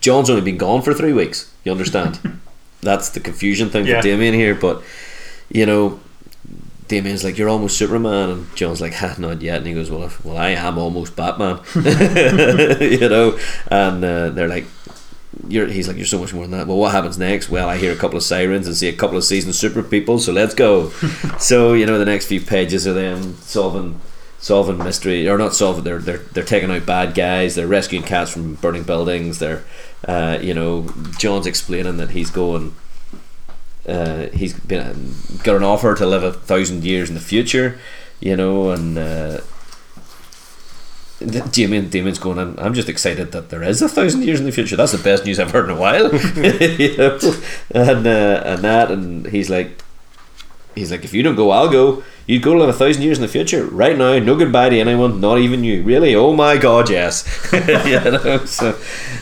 [0.00, 1.52] Jon's only been gone for three weeks.
[1.64, 2.40] You understand?
[2.80, 4.00] That's the confusion thing Yeah.
[4.00, 4.54] for Damian here.
[4.54, 4.82] But
[5.50, 6.00] you know,
[6.92, 10.02] Damian's like, "You're almost Superman," and Jon's like, ha, "Not yet." And he goes, "Well,
[10.04, 11.58] if, well, I am almost Batman,"
[12.82, 13.38] you know.
[13.68, 14.66] And uh, they're like,
[15.48, 17.48] "You're." He's like, "You're so much more than that." Well, what happens next?
[17.48, 20.18] Well, I hear a couple of sirens and see a couple of seasoned super people.
[20.18, 20.90] So let's go.
[21.38, 23.98] so you know, the next few pages are them solving.
[24.38, 25.84] Solving mystery, or not solving.
[25.84, 27.54] They're they're they're taking out bad guys.
[27.54, 29.38] They're rescuing cats from burning buildings.
[29.38, 29.62] They're,
[30.04, 32.74] uh, you know, Jon's explaining that he's going
[33.88, 37.78] uh, he's been got an offer to live a thousand years in the future,
[38.20, 39.40] you know, and uh,
[41.50, 42.38] Damian Damian's going.
[42.38, 44.76] I'm, I'm just excited that there is a thousand years in the future.
[44.76, 47.18] That's the best news I've heard in a while, you know,
[47.70, 49.82] and uh, and that, and he's like,
[50.74, 52.02] he's like, if you don't go, I'll go.
[52.26, 53.64] You'd go live a thousand years in the future.
[53.66, 55.82] Right now, no goodbye to anyone, not even you.
[55.82, 56.14] Really?
[56.14, 57.26] Oh my God, yes.
[57.52, 58.72] you know, so,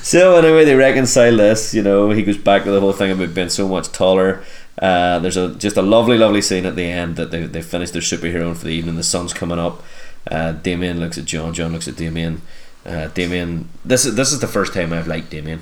[0.03, 1.73] so anyway, they reconcile this.
[1.73, 4.45] You know, he goes back to the whole thing about being so much taller.
[4.81, 7.93] Uh, there's a just a lovely, lovely scene at the end that they they finished
[7.93, 8.97] their superhero for the evening.
[8.97, 9.83] The sun's coming up.
[10.31, 11.53] Uh, Damian looks at Jon.
[11.55, 12.43] Jon looks at Damian.
[12.85, 13.69] Uh, Damian.
[13.85, 15.61] This is this is the first time I've liked Damian.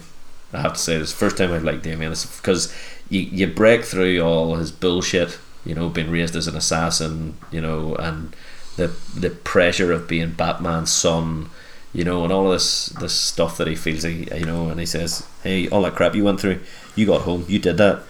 [0.53, 2.11] I have to say, this is the first time I've liked Damian.
[2.11, 2.74] Because
[3.09, 5.39] you you break through all his bullshit.
[5.69, 7.37] You know, being raised as an assassin.
[7.53, 8.35] You know, and
[8.77, 11.51] the the pressure of being Batman's son.
[11.93, 14.03] You know, and all of this this stuff that he feels.
[14.03, 16.61] He you know, and he says, "Hey, all that crap you went through,
[16.97, 18.03] you got home, you did that."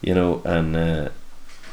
[0.00, 1.08] You know, and uh,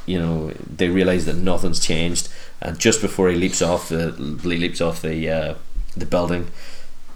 [0.06, 2.30] you know they realize that nothing's changed.
[2.62, 4.12] And just before he leaps off the
[4.44, 5.56] he leaps off the uh,
[5.96, 6.52] the building,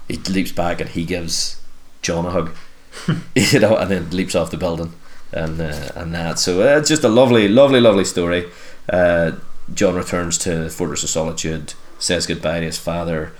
[0.08, 1.60] he leaps back and he gives
[2.02, 2.54] Jon a hug.
[3.34, 4.94] you know, and then leaps off the building
[5.32, 6.38] and uh, and that.
[6.38, 8.50] So uh, it's just a lovely, lovely, lovely story.
[8.88, 9.32] Uh,
[9.72, 13.32] Jon returns to Fortress of Solitude, says goodbye to his father,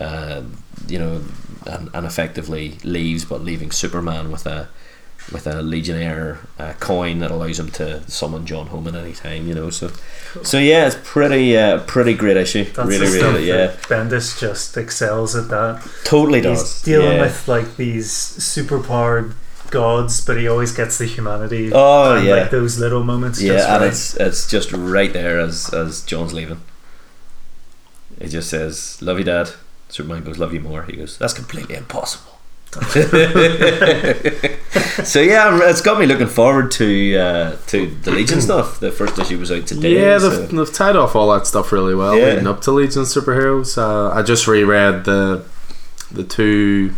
[0.00, 0.42] uh,
[0.86, 1.22] you know,
[1.66, 4.68] and, and effectively leaves, but leaving Superman with a
[5.32, 9.46] with a Legionnaire uh, coin that allows him to summon Jon home at any time.
[9.46, 9.90] You know, so
[10.42, 12.64] so yeah, it's pretty uh, pretty great issue.
[12.64, 15.86] That's really, really, yeah, Bendis just excels at that.
[16.04, 16.82] totally He's does.
[16.82, 17.22] dealing yeah.
[17.22, 19.34] with like these super powered
[19.74, 21.70] gods, but he always gets the humanity.
[21.74, 22.34] Oh, and, yeah.
[22.36, 23.42] like those little moments.
[23.42, 23.88] yeah, just and right.
[23.88, 26.62] it's it's just right there as as Jon's leaving.
[28.20, 29.50] he just says, "Love you, Dad."
[29.88, 32.30] Superman goes, "Love you more." He goes, "That's completely impossible."
[35.04, 38.80] so yeah, it's got me looking forward to uh, to the Legion stuff.
[38.80, 39.94] The first issue was out today.
[40.00, 42.30] Yeah, they've, they've tied off all that stuff really well Yeah.
[42.30, 43.78] leading up to Legion Superheroes.
[43.78, 45.44] Uh, I just reread the
[46.10, 46.94] the two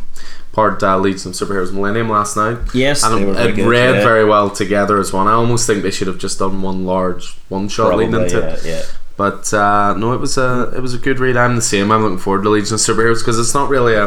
[0.56, 4.02] part uh, Legion of Superheroes Millennium last night, yes, and it good, read yeah.
[4.02, 5.28] very well together as one.
[5.28, 8.64] I almost think they should have just done one large one shot leading into it.
[8.64, 8.82] yeah, yeah.
[9.18, 11.36] But uh, no, it was a it was a good read.
[11.36, 11.92] I'm the same.
[11.92, 14.06] I'm looking forward to Legion of Superheroes because it's not really a,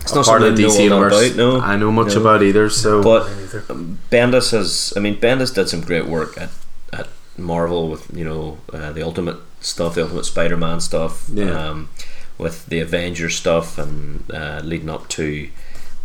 [0.00, 1.60] It's not part of the DC all universe about, no.
[1.60, 2.20] I know much No.
[2.22, 2.70] about either.
[2.70, 3.26] So But.
[4.10, 6.50] Bendis has, I mean, Bendis did some great work at,
[6.92, 11.50] at Marvel with you know uh, the Ultimate stuff, the Ultimate Spider-Man stuff, Yeah.
[11.70, 11.88] um,
[12.38, 15.48] with the Avengers stuff, and uh, leading up to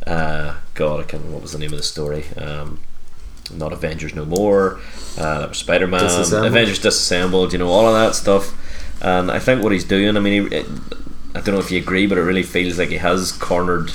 [0.07, 2.25] uh, God, I can't remember what was the name of the story.
[2.37, 2.79] Um,
[3.53, 4.79] not Avengers No More.
[5.17, 6.03] Uh, that was Spider Man.
[6.03, 7.53] Avengers Disassembled.
[7.53, 8.61] You know all of that stuff.
[9.01, 10.15] And I think what he's doing.
[10.17, 10.65] I mean, he, it,
[11.35, 13.91] I don't know if you agree, but it really feels like he has cornered.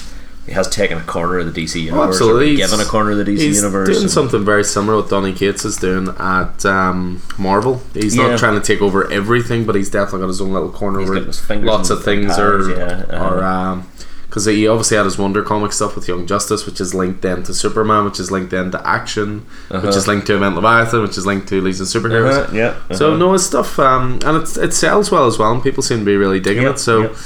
[0.47, 2.01] He has taken a corner of the DC universe.
[2.01, 2.57] Oh, absolutely.
[2.57, 3.43] given a corner of the DC universe.
[3.43, 3.89] he's universe.
[3.89, 7.83] doing and- something very similar what Donny Cates is doing at um, Marvel.
[7.95, 8.29] He's Yeah.
[8.29, 11.09] not trying to take over everything, but he's definitely got his own little corner He's
[11.09, 13.17] where got his fingers lots of things are yeah, uh-huh.
[13.17, 13.89] are um,
[14.31, 17.43] because he obviously had his Wonder Comic stuff with Young Justice, which is linked then
[17.43, 19.89] to Superman, which is linked then to Action, which Uh-huh.
[19.89, 22.45] is linked to Event Leviathan, which is linked to Legion Superheroes.
[22.45, 22.75] Uh-huh, yeah.
[22.97, 23.17] So uh-huh.
[23.19, 26.05] no, his stuff, um, and it, it sells well as well, and people seem to
[26.05, 26.79] be really digging Yep, it.
[26.79, 27.17] So yep.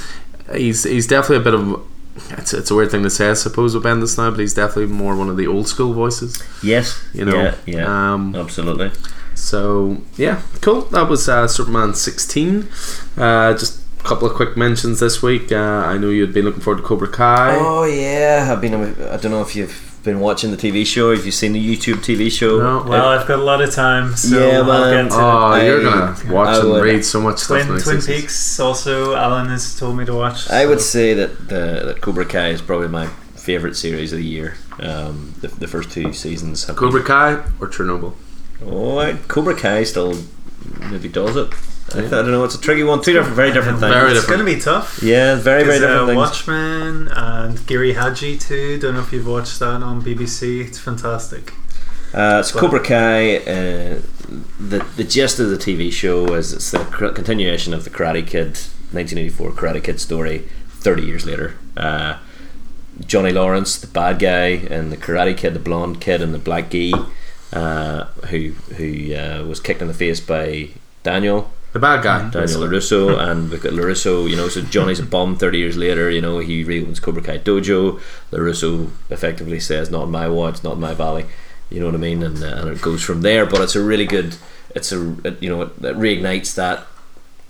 [0.57, 1.81] he's he's definitely a bit of
[2.39, 4.87] it's, it's a weird thing to say, I suppose, with Bendis now, but he's definitely
[4.87, 6.41] more one of the old school voices.
[6.63, 8.93] yes, You know, yeah, yeah, um, absolutely.
[9.35, 10.83] So yeah, cool.
[10.83, 12.69] That was uh, Superman sixteen.
[13.17, 15.51] Uh, just couple of quick mentions this week.
[15.51, 17.57] Uh, I know you'd been looking forward to Cobra Kai.
[17.59, 18.75] Oh yeah, I've been.
[18.75, 21.15] I don't know if you've been watching the TV show.
[21.15, 22.59] Have you've seen the YouTube TV show?
[22.59, 22.87] No.
[22.89, 25.05] Well, I've got a lot of time, so Yeah, I'll man.
[25.07, 27.63] get to Oh, I- you're gonna watch I and would- read so much stuff.
[27.65, 28.01] Twin, next Twin.
[28.03, 28.61] Peaks.
[28.61, 30.51] Also, Alan has told me to watch.
[30.51, 34.25] I would say that the that Cobra Kai is probably my favorite series of the
[34.25, 34.57] year.
[34.81, 36.65] Um, the, the first two seasons.
[36.67, 38.13] Have Cobra Kai or Chernobyl.
[38.61, 40.15] Been, oh, I, Cobra Kai still
[40.91, 41.49] maybe does it.
[41.95, 42.45] I, I don't know.
[42.45, 43.03] It's a tricky one.
[43.03, 43.93] Two different, very different things.
[43.93, 44.41] Very It's different.
[44.43, 45.03] going to be tough.
[45.03, 46.17] Yeah, very very different uh, things.
[46.17, 48.79] Watchmen and Giri Haji too.
[48.79, 50.67] Don't know if you've watched that on BBC.
[50.67, 51.53] It's fantastic.
[52.15, 53.37] Uh, it's But- Cobra Kai.
[53.39, 54.01] Uh,
[54.59, 58.27] the the gist of the TV show is it's the cr- continuation of the Karate
[58.27, 58.57] Kid,
[58.93, 61.55] 1984 Karate Kid story, 30 years later.
[61.77, 62.17] Uh,
[63.07, 66.71] Johnny Lawrence, the bad guy, and the Karate Kid, the blonde kid, and the black
[66.71, 66.95] gi,
[67.53, 70.71] uh, who who uh, was kicked in the face by
[71.03, 71.51] Daniel.
[71.75, 72.31] The bad guy.
[72.31, 76.09] Daniel LaRusso, and we've got LaRusso, you know, so Johnny's a bum 30 years later,
[76.09, 78.01] you know, he reopens Cobra Kai Dojo.
[78.31, 81.27] LaRusso effectively says, not in my watch, not in my valley,
[81.71, 82.23] you know what I mean?
[82.23, 84.37] And, uh, and it goes from there, but it's a really good,
[84.73, 86.87] it's a, it, you know, it, it reignites that,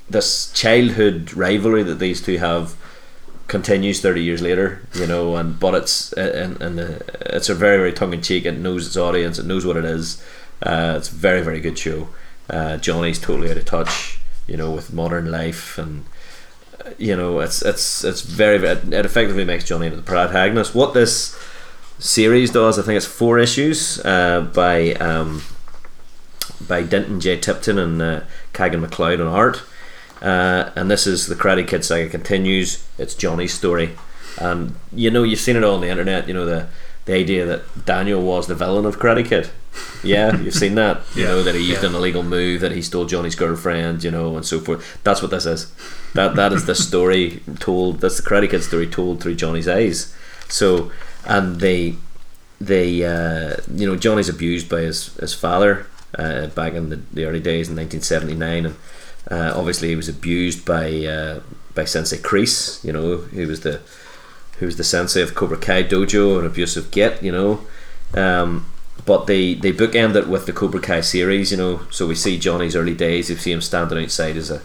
[0.09, 2.77] this childhood rivalry that these two have
[3.47, 7.77] continues 30 years later, you know, and, but it's, and, and uh, it's a very,
[7.77, 10.25] very tongue-in-cheek, it knows its audience, it knows what it is,
[10.62, 12.09] uh, it's a very, very good show.
[12.49, 16.05] Uh, Johnny's totally out of touch, you know, with modern life, and
[16.85, 20.75] uh, you know, it's it's it's very, very it effectively makes Johnny into the protagonist.
[20.75, 21.39] What this
[21.99, 25.43] series does, I think it's four issues uh, by um,
[26.67, 27.39] by Denton J.
[27.39, 28.21] Tipton and uh,
[28.53, 29.63] Kagan McLeod on art.
[30.23, 32.87] Uh, and this is the Karate Kid saga continues.
[32.99, 33.91] It's Johnny's story,
[34.39, 36.29] and you know you've seen it all on the internet.
[36.29, 36.69] You know the
[37.05, 39.51] the idea that Daniel was the villain of Karate Kid.
[40.03, 41.01] Yeah, you've seen that.
[41.14, 41.29] You Yeah.
[41.31, 41.89] know that he used Yeah.
[41.91, 44.99] an illegal move, that he stole Johnny's girlfriend, you know, and so forth.
[45.05, 45.66] That's what this is.
[46.14, 48.01] That that is the story told.
[48.01, 50.14] That's the Karate Kid story told through Johnny's eyes.
[50.49, 50.91] So,
[51.27, 51.95] and they
[52.61, 55.87] they uh, you know Johnny's abused by his his father
[56.18, 58.77] uh, back in the, the early days in 1979, and
[59.31, 61.41] uh, obviously he was abused by uh,
[61.75, 63.81] by Sensei Kreese, you know, who was the
[64.61, 67.61] who was the sensei of Cobra Kai Dojo, an abusive git, you know.
[68.14, 68.66] Um,
[69.07, 71.81] but they they bookend it with the Cobra Kai series, you know.
[71.91, 73.31] So we see Johnny's early days.
[73.31, 74.63] You see him standing outside as a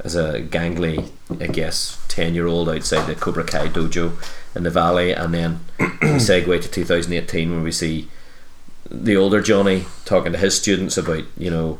[0.00, 1.10] as a gangly,
[1.40, 4.12] I guess, ten year old outside the Cobra Kai dojo
[4.54, 5.86] in the valley, and then we
[6.18, 8.08] segue to 2018 when we see
[8.90, 11.78] the older Johnny talking to his students about you know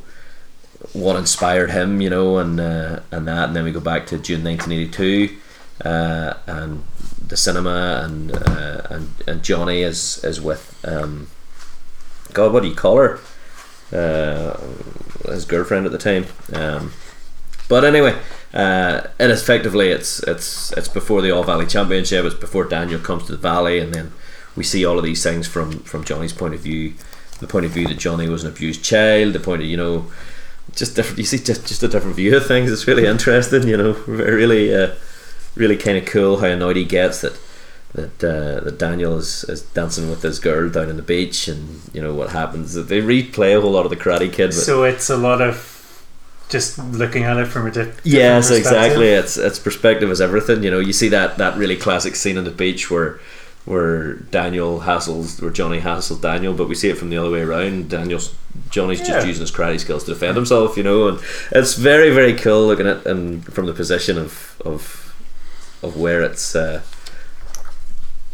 [0.93, 4.19] what inspired him, you know, and uh, and that, and then we go back to
[4.19, 5.37] June 1982,
[5.85, 6.85] uh, and
[7.27, 11.29] the cinema, and uh, and and Johnny is is with um,
[12.33, 13.21] God, what do you call her?
[13.93, 14.59] Uh,
[15.27, 16.27] his girlfriend at the time.
[16.53, 16.93] Um,
[17.69, 18.19] but anyway,
[18.55, 22.25] uh, and effectively it's it's it's before the All Valley Championship.
[22.25, 24.13] It's before Daniel comes to the Valley, and then
[24.57, 26.95] we see all of these things from from Johnny's point of view.
[27.41, 29.33] The point of view that Johnny was an abused child.
[29.33, 30.11] The point of you know
[30.75, 31.19] just different.
[31.19, 32.73] You see just just a different view of things.
[32.73, 33.69] It's really interesting.
[33.69, 34.95] You know, really uh,
[35.55, 37.39] really kind of cool how annoyed he gets that
[37.95, 41.81] that uh, that Daniel is, is dancing with this girl down on the beach, and
[41.93, 42.75] you know what happens.
[42.75, 44.49] They replay a whole lot of the Karate Kid.
[44.49, 45.75] But So it's a lot of
[46.49, 49.09] just looking at it from a different yes, exactly.
[49.09, 50.63] It's it's perspective is everything.
[50.63, 53.21] You know, you see that that really classic scene on the beach where
[53.65, 57.43] where Daniel hassles where Johnny hassles Daniel, but we see it from the other way
[57.43, 57.91] around.
[57.91, 58.35] Daniel's
[58.71, 59.07] Johnny's Yeah.
[59.15, 60.77] just using his karate skills to defend himself.
[60.77, 61.21] You know, and
[61.53, 65.15] it's very very cool looking at and from the position of of
[65.83, 66.55] of where it's.
[66.55, 66.83] Uh,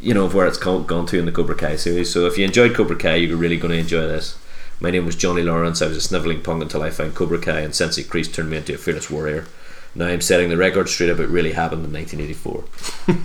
[0.04, 2.12] you know of where it's gone, gone to in the Cobra Kai series.
[2.12, 4.36] So if you enjoyed Cobra Kai, you're really going to enjoy this.
[4.80, 5.80] My name was Johnny Lawrence.
[5.80, 8.58] I was a snivelling punk until I found Cobra Kai, and Sensei Kreese turned me
[8.58, 9.46] into a fearless warrior.
[9.94, 12.64] Now I'm setting the record straight about really happened in 1984.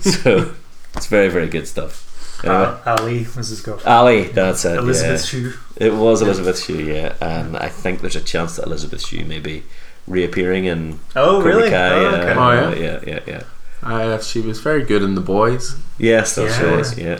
[0.00, 0.54] so
[0.96, 2.06] it's very very good stuff.
[2.44, 3.88] Anyway, Uh, Ali was his girlfriend.
[3.94, 4.78] Ali, that's it.
[4.78, 5.40] Elizabeth yeah.
[5.40, 5.52] Shue.
[5.76, 9.40] It was Elizabeth Shue, yeah, and I think there's a chance that Elizabeth Shue may
[9.40, 9.64] be
[10.06, 11.70] reappearing in Oh, Cobra really?
[11.70, 11.90] Kai.
[11.92, 12.34] Oh, uh, okay.
[12.34, 12.74] Oh, yeah?
[12.74, 13.42] yeah, yeah, yeah.
[13.82, 15.76] Uh, she was very good in The Boys.
[15.98, 16.74] Yes, that's Yeah.
[16.74, 16.98] right.
[16.98, 17.18] Yeah,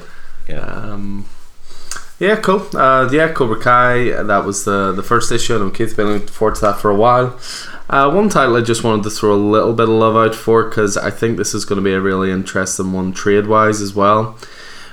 [0.49, 0.61] yeah.
[0.61, 1.25] Um,
[2.19, 2.67] yeah, cool.
[2.75, 4.23] Uh, yeah, Cobra Kai.
[4.23, 5.55] That was the the first issue.
[5.55, 7.39] I know Keith's been looking forward to that for a while.
[7.89, 10.65] Uh, one title I just wanted to throw a little bit of love out for
[10.69, 13.95] because I think this is going to be a really interesting one trade wise as
[13.95, 14.37] well.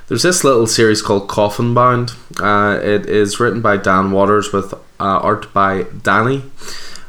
[0.07, 2.13] There's this little series called Coffin Bound.
[2.39, 6.43] Uh, it is written by Dan Watters with uh, art by Danny.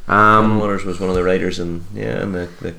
[0.09, 2.75] Alan Um, Watters was one of the writers in yeah, in the, the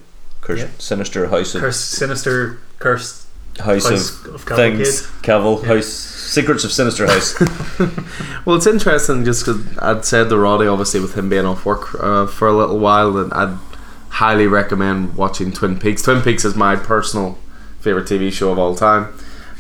[0.50, 0.68] curse, Yeah.
[0.78, 3.26] sinister house of Cursed, sinister, cursed
[3.60, 5.76] house, house of of things, Cavill Yeah.
[5.76, 7.36] House, Secrets of Sinister House.
[8.46, 11.94] Well, it's interesting just because I'd said to Roddy, obviously, with him being off work
[12.02, 13.58] uh, for a little while, that I'd
[14.10, 16.02] highly recommend watching Twin Peaks.
[16.02, 17.38] Twin Peaks is my personal
[17.80, 19.08] favorite TV show of all time,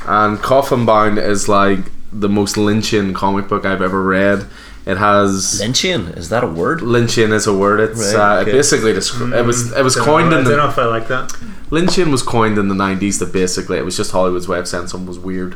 [0.07, 1.79] and Coffin Bound is like
[2.11, 4.45] the most Lynchian comic book I've ever read.
[4.89, 6.79] It has Lynchian is that a word?
[6.79, 7.79] Lynchian is a word.
[7.79, 8.51] It's Right, uh, okay.
[8.51, 10.79] basically descri- it was it was Don't coined know, in I don't know the if
[10.79, 11.29] I like that.
[11.69, 13.19] Lynchian was coined in the nineties.
[13.19, 15.55] That basically it was just Hollywood's way of saying something was weird.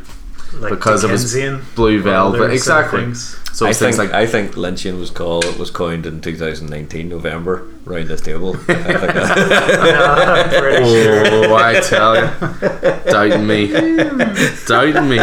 [0.60, 1.34] Like Because it was
[1.74, 3.14] Blue Velvet, other sort of exactly.
[3.54, 7.10] So I things think like I think Lynchian was called it was coined in 2019
[7.10, 8.56] November round this table.
[8.68, 11.26] I think that- I'm pretty sure.
[11.50, 13.68] Oh, I tell you, doubting me,
[14.68, 15.20] doubting me.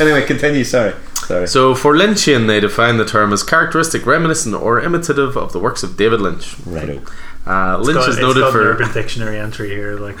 [0.00, 0.62] anyway, continue.
[0.64, 0.94] Sorry,
[1.26, 1.46] sorry.
[1.48, 5.82] So for Lynchian, they define the term as characteristic, reminiscent, or imitative of the works
[5.82, 6.56] of David Lynch.
[6.66, 7.00] Right.
[7.44, 8.70] Uh, Lynch Got- is it's noted got an for.
[8.70, 9.94] Urban Dictionary entry here.
[9.96, 10.16] Like,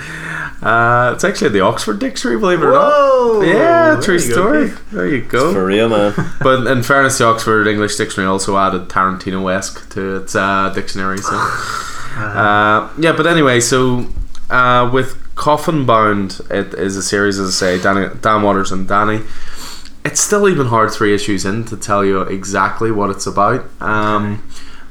[0.62, 2.90] Uh, it's actually the Oxford Dictionary, believe it or not.
[2.92, 4.72] whoa, Yeah, there true you go, story.
[4.92, 5.52] There you go.
[5.52, 6.14] For real, man.
[6.40, 11.18] But in fairness, the Oxford English Dictionary also added Tarantino esque to its uh, dictionary.
[11.18, 11.34] So,
[12.16, 13.12] uh, yeah.
[13.12, 14.06] But anyway, so
[14.50, 18.86] uh, with Coffin Bound, it is a series, as I say, Danny, Dan Watters and
[18.88, 19.20] Danny.
[20.04, 23.64] It's still even hard three issues in to tell you exactly what it's about.
[23.80, 24.42] Um,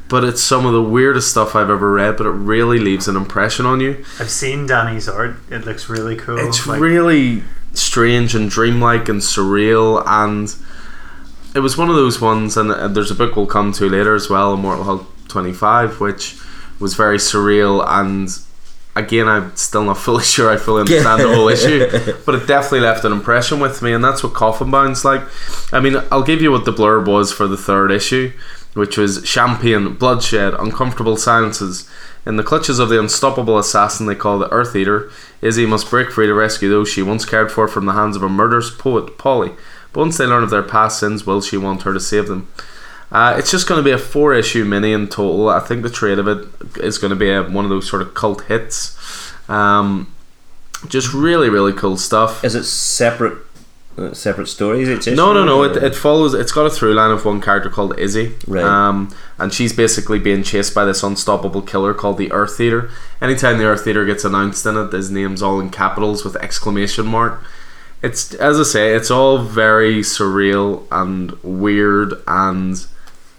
[0.07, 3.16] But it's some of the weirdest stuff I've ever read, but it really leaves an
[3.16, 4.03] impression on you.
[4.20, 5.38] I've seen Danny's art.
[5.49, 6.38] It looks really cool.
[6.38, 7.43] It's Like, really
[7.74, 10.53] strange and dreamlike and surreal, and
[11.55, 12.57] it was one of those ones.
[12.57, 16.38] And uh, there's a book we'll come to later as well, Immortal Hulk 25, which
[16.78, 17.82] was very surreal.
[17.88, 18.38] And
[18.96, 21.88] again, I'm still not fully sure I fully understand the whole issue,
[22.26, 25.22] but it definitely left an impression with me, and that's what Coffin Bound's like.
[25.74, 28.34] I mean, I'll give you what the blurb was for the third issue,
[28.74, 31.89] which was champagne, bloodshed, uncomfortable silences.
[32.24, 35.10] In the clutches of the unstoppable assassin they call the Earth Eater,
[35.42, 38.22] Izzy must break free to rescue those she once cared for from the hands of
[38.22, 39.54] a murderous poet, Polly.
[39.92, 42.48] But once they learn of their past sins, will she want her to save them?
[43.12, 45.49] Uh, it's just going to be a four issue mini in total.
[45.49, 46.47] I think the trade of it
[46.82, 48.97] is going to be a, one of those sort of cult hits.
[49.49, 50.14] Um,
[50.88, 52.43] just really, really cool stuff.
[52.43, 53.38] Is it separate?
[53.97, 54.88] Uh, separate stories?
[54.88, 55.64] Issue, No, no, no.
[55.64, 56.34] It, it follows.
[56.34, 58.64] It's got a through line of one character called Izzy, Right.
[58.64, 62.89] um, and she's basically being chased by this unstoppable killer called the Earth Eater.
[63.22, 67.05] Anytime the Earth Eater gets announced in it, his name's all in capitals with exclamation
[67.05, 67.43] mark.
[68.01, 72.84] It's as I say, it's all very surreal and weird and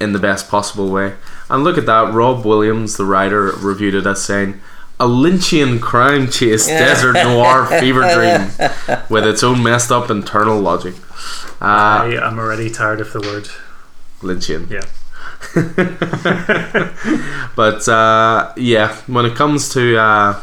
[0.03, 1.15] in the best possible way.
[1.49, 4.61] And look at that, Rob Williams, the writer, reviewed it as saying.
[5.01, 8.51] A Lynchian crime chase desert noir fever dream
[9.09, 10.95] with its own messed up internal logic.
[11.61, 13.49] Uh, I am already tired of the word.
[14.21, 14.71] Lynchian.
[14.71, 14.83] Yeah.
[17.55, 20.41] But uh, yeah, when it comes to uh,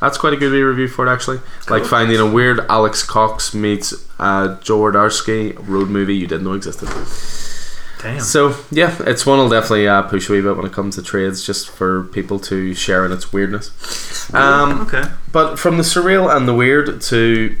[0.00, 1.40] that's quite a good review for it actually.
[1.68, 6.88] Like finding a weird Alex Cox meets uh, Jodorowsky road movie you didn't know existed.
[8.02, 8.20] Damn.
[8.20, 11.02] So yeah, it's one will definitely uh, push a wee bit when it comes to
[11.02, 14.32] trades, just for people to share in its weirdness.
[14.32, 15.04] Um, okay.
[15.32, 17.56] but from the surreal and the weird to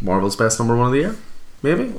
[0.00, 1.16] Marvel's best number one of the year,
[1.62, 1.92] maybe.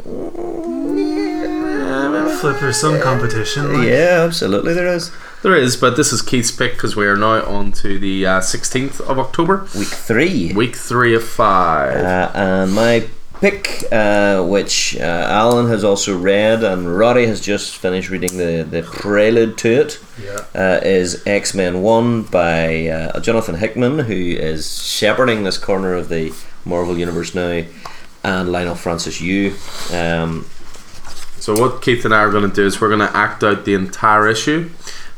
[2.41, 2.59] flip.
[2.59, 3.73] There's some competition.
[3.73, 3.87] Like.
[3.87, 5.11] Yeah, absolutely, there is.
[5.43, 8.39] There is, but this is Keith's pick because we are now on to the uh,
[8.41, 10.53] 16th of October, Week three.
[10.53, 11.97] week three of five.
[11.97, 13.07] Uh, and my
[13.41, 18.63] pick, uh, which uh, Alan has also read, and Roddy has just finished reading the,
[18.69, 20.45] the prelude to it, Yeah.
[20.55, 26.07] uh, is X Men 1 by uh, Jonathan Hickman, who is shepherding this corner of
[26.09, 26.31] the
[26.65, 27.63] Marvel Universe now,
[28.23, 29.53] and Leinil Francis Yu.
[29.91, 30.45] Um,
[31.39, 33.65] So what Keith and I are going to do is we're going to act out
[33.65, 34.69] the entire issue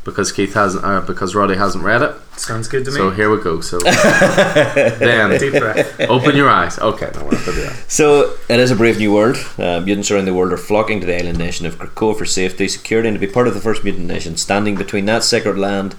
[0.04, 2.14] because Keith hasn't, uh, because Roddy hasn't read it.
[2.36, 2.96] Sounds good to me.
[2.96, 3.60] So here we go.
[3.60, 6.00] So then Deep breath.
[6.00, 6.78] open your eyes.
[6.78, 7.84] Okay, no, we're not gonna do that.
[7.90, 9.36] So it is a brave new world.
[9.58, 12.68] Uh, mutants around the world are flocking to the island nation of Krakoa for safety,
[12.68, 14.36] security, and to be part of the first mutant nation.
[14.36, 15.94] Standing between that sacred land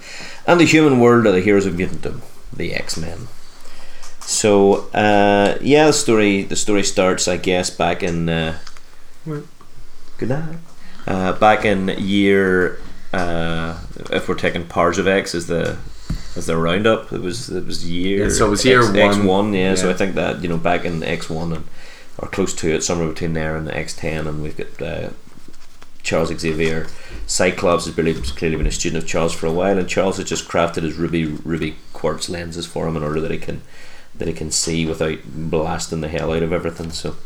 [0.46, 2.20] and the human world are the heroes of mutantdom,
[2.52, 3.28] the X Men.
[4.20, 8.28] So uh, yeah, the story the story starts, I guess, back in.
[8.28, 8.58] Uh,
[10.18, 10.58] good night.
[11.06, 12.80] Uh, back in year,
[13.12, 13.78] uh,
[14.10, 15.78] if we're taking Powers of X as the
[16.36, 18.24] as the roundup, it was it was year.
[18.24, 19.26] Yeah, so it was year X, X one.
[19.26, 21.64] one, yeah, So I think that you know back in X one and
[22.18, 25.10] or close to it, somewhere between there and the X ten, and we've got uh,
[26.02, 26.86] Charles Xavier.
[27.26, 30.28] Cyclops has really clearly been a student of Charles for a while, and Charles has
[30.28, 33.62] just crafted his ruby ruby quartz lenses for him in order that he can
[34.14, 36.90] that he can see without blasting the hell out of everything.
[36.90, 37.16] So.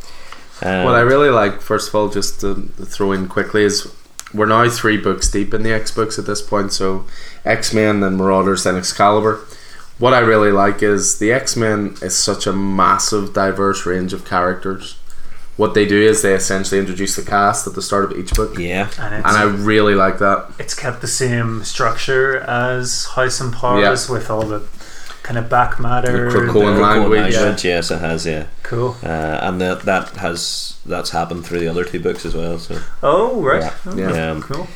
[0.63, 2.55] Um, What I really like, first of all, just to
[2.85, 3.91] throw in quickly, is
[4.33, 6.73] we're now three books deep in the X books at this point.
[6.73, 7.07] So
[7.45, 9.41] X Men, then Marauders, then Excalibur.
[9.99, 14.25] What I really like is the X Men is such a massive, diverse range of
[14.25, 14.97] characters.
[15.57, 18.57] What they do is they essentially introduce the cast at the start of each book,
[18.57, 20.51] yeah, And it's, and I really like that.
[20.59, 24.61] it's kept the same structure as House and Powers with all the
[25.23, 26.31] kind of back matter.
[26.31, 27.35] The Krakoan the- language.
[27.35, 27.57] Yeah.
[27.63, 28.47] yes, it has, yeah.
[28.63, 28.97] Cool.
[29.03, 29.07] uh,
[29.43, 32.59] and that that has that's happened through the other two books as well.
[32.59, 33.63] So, Oh, right.
[33.63, 33.75] Yeah.
[33.87, 34.31] Oh, Yeah.
[34.31, 34.67] Um, Cool.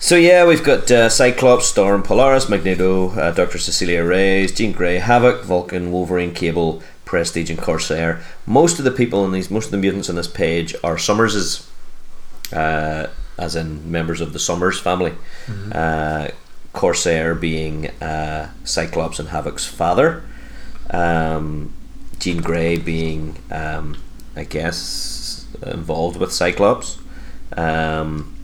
[0.00, 4.98] so yeah, we've got uh, Cyclops, Storm, Polaris, Magneto, uh, Doctor Cecilia Reyes, Jean Grey,
[4.98, 8.20] Havoc, Vulcan, Wolverine, Cable, Prestige, and Corsair.
[8.46, 11.68] Most of the people in these, most of the mutants on this page are Summerses,
[12.52, 13.06] uh,
[13.38, 15.14] as in members of the Summers family.
[15.72, 16.28] Uh,
[16.72, 20.22] Corsair being uh, Cyclops and Havoc's father.
[20.90, 21.72] Um,
[22.18, 23.96] Jean Grey being, um,
[24.36, 26.98] I guess, involved with Cyclops.
[27.56, 28.36] Um,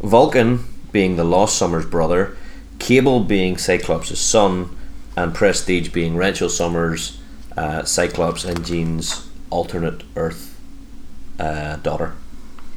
[0.00, 2.36] Vulcan being the Lost Summers brother.
[2.78, 4.76] Cable being Cyclops' son.
[5.18, 7.18] And Prestige being Rachel Summers,
[7.56, 10.60] uh, Cyclops, and Jean's alternate Earth
[11.38, 12.12] uh, daughter.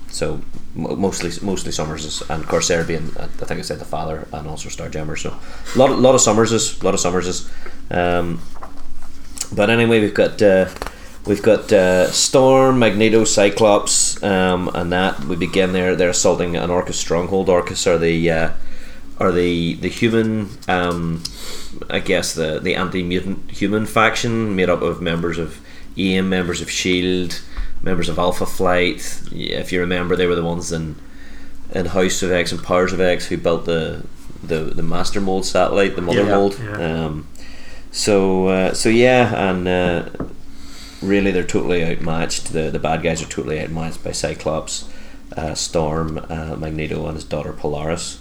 [0.07, 0.39] So
[0.81, 4.69] mostly mostly Summers and Corsair being uh, I think I said the father and also
[4.69, 5.17] Starjammer.
[5.17, 5.37] So
[5.75, 7.49] a lot lot of Summerses, a lot of Summerses.
[7.91, 8.41] Um,
[9.51, 10.69] but anyway, we've got uh,
[11.25, 15.95] we've got uh, Storm, Magneto, Cyclops, um, and that we begin there.
[15.95, 17.47] They're assaulting an Orchis stronghold.
[17.49, 18.49] Orchis are the uh,
[19.19, 21.23] are the the human, um,
[21.89, 25.59] I guess the the anti mutant human faction made up of members of
[25.97, 27.41] EM, members of Shield,
[27.81, 29.21] members of Alpha Flight.
[29.31, 30.95] If you remember, they were the ones in
[31.73, 34.03] in House of X and Powers of X who built the
[34.41, 36.35] the, the Master Mold satellite, the Mother Yeah.
[36.35, 36.59] Mold.
[36.63, 37.05] Yeah.
[37.05, 37.27] Um,
[37.91, 40.09] so uh, so yeah, and uh,
[41.01, 42.53] really they're totally outmatched.
[42.53, 44.89] The the bad guys are totally outmatched by Cyclops,
[45.35, 48.19] uh, Storm, uh, Magneto, and his daughter Polaris.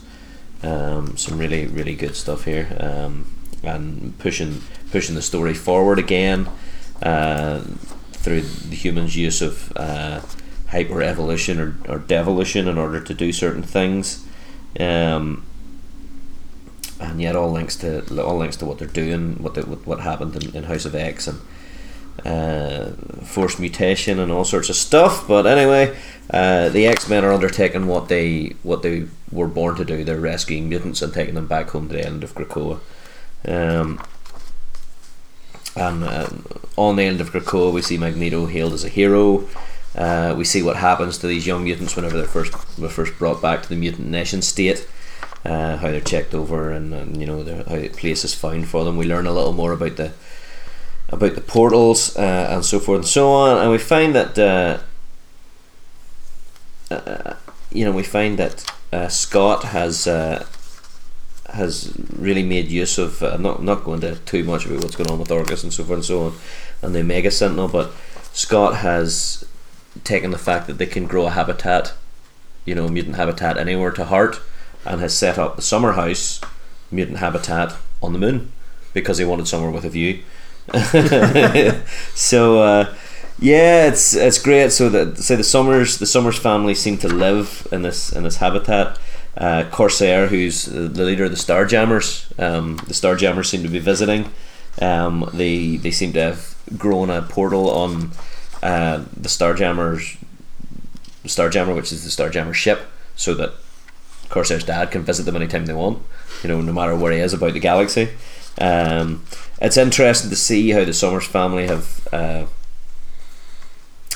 [0.62, 3.26] Um, some really really good stuff here, um,
[3.62, 6.48] and pushing pushing the story forward again
[7.02, 7.62] uh,
[8.28, 10.20] through the humans' use of uh,
[10.68, 14.22] hyper evolution or, or devolution in order to do certain things.
[14.78, 15.46] Um,
[17.00, 20.36] and yet all links to all links to what they're doing, what they, what, happened
[20.36, 21.40] in, in House of X and
[22.26, 22.90] uh,
[23.24, 25.26] forced mutation and all sorts of stuff.
[25.26, 25.96] But anyway,
[26.28, 30.04] uh, the X Men are undertaking what they what they were born to do.
[30.04, 32.80] They're rescuing mutants and taking them back home to the island of Krakoa.
[33.46, 34.02] Um,
[35.76, 36.28] and uh,
[36.76, 39.48] on the end of Krakoa, we see Magneto hailed as a hero.
[39.94, 43.42] Uh, we see what happens to these young mutants whenever they're first were first brought
[43.42, 44.88] back to the mutant nation state.
[45.44, 47.38] Uh, how they're checked over and, and you know
[47.68, 48.96] how the place is found for them.
[48.96, 50.12] We learn a little more about the
[51.10, 54.78] about the portals uh, and so forth and so on, and we find that uh,
[56.94, 57.34] uh,
[57.72, 60.46] you know we find that uh, Scott has uh,
[61.48, 63.22] has really made use of.
[63.22, 65.72] Uh, I'm not not going to too much about what's going on with Orchis and
[65.72, 66.34] so forth and so on,
[66.82, 67.90] and the Omega Sentinel, but
[68.32, 69.44] Scott has
[70.04, 71.94] taken the fact that they can grow a habitat,
[72.64, 74.40] you know, mutant habitat anywhere to heart,
[74.84, 76.40] and has set up the summer house
[76.90, 78.52] mutant habitat on the moon
[78.94, 80.22] because he wanted somewhere with a view.
[82.14, 82.94] so uh,
[83.38, 84.72] Yeah, it's it's great.
[84.72, 88.36] So that say the Summers the Summers family seem to live in this in this
[88.36, 88.98] habitat.
[89.38, 94.32] Uh, Corsair, who's the leader of the Starjammers, um, the Starjammers seem to be visiting.
[94.82, 98.10] Um, they they seem to have grown a portal on
[98.62, 100.16] uh, the Starjammers,
[101.24, 103.52] Starjammer, which is the Starjammer ship, so that
[104.28, 106.02] Corsair's dad can visit them anytime they want.
[106.42, 108.10] You know, no matter where he is about the galaxy.
[108.60, 109.24] Um,
[109.60, 112.46] it's interesting to see how the Summers family have uh,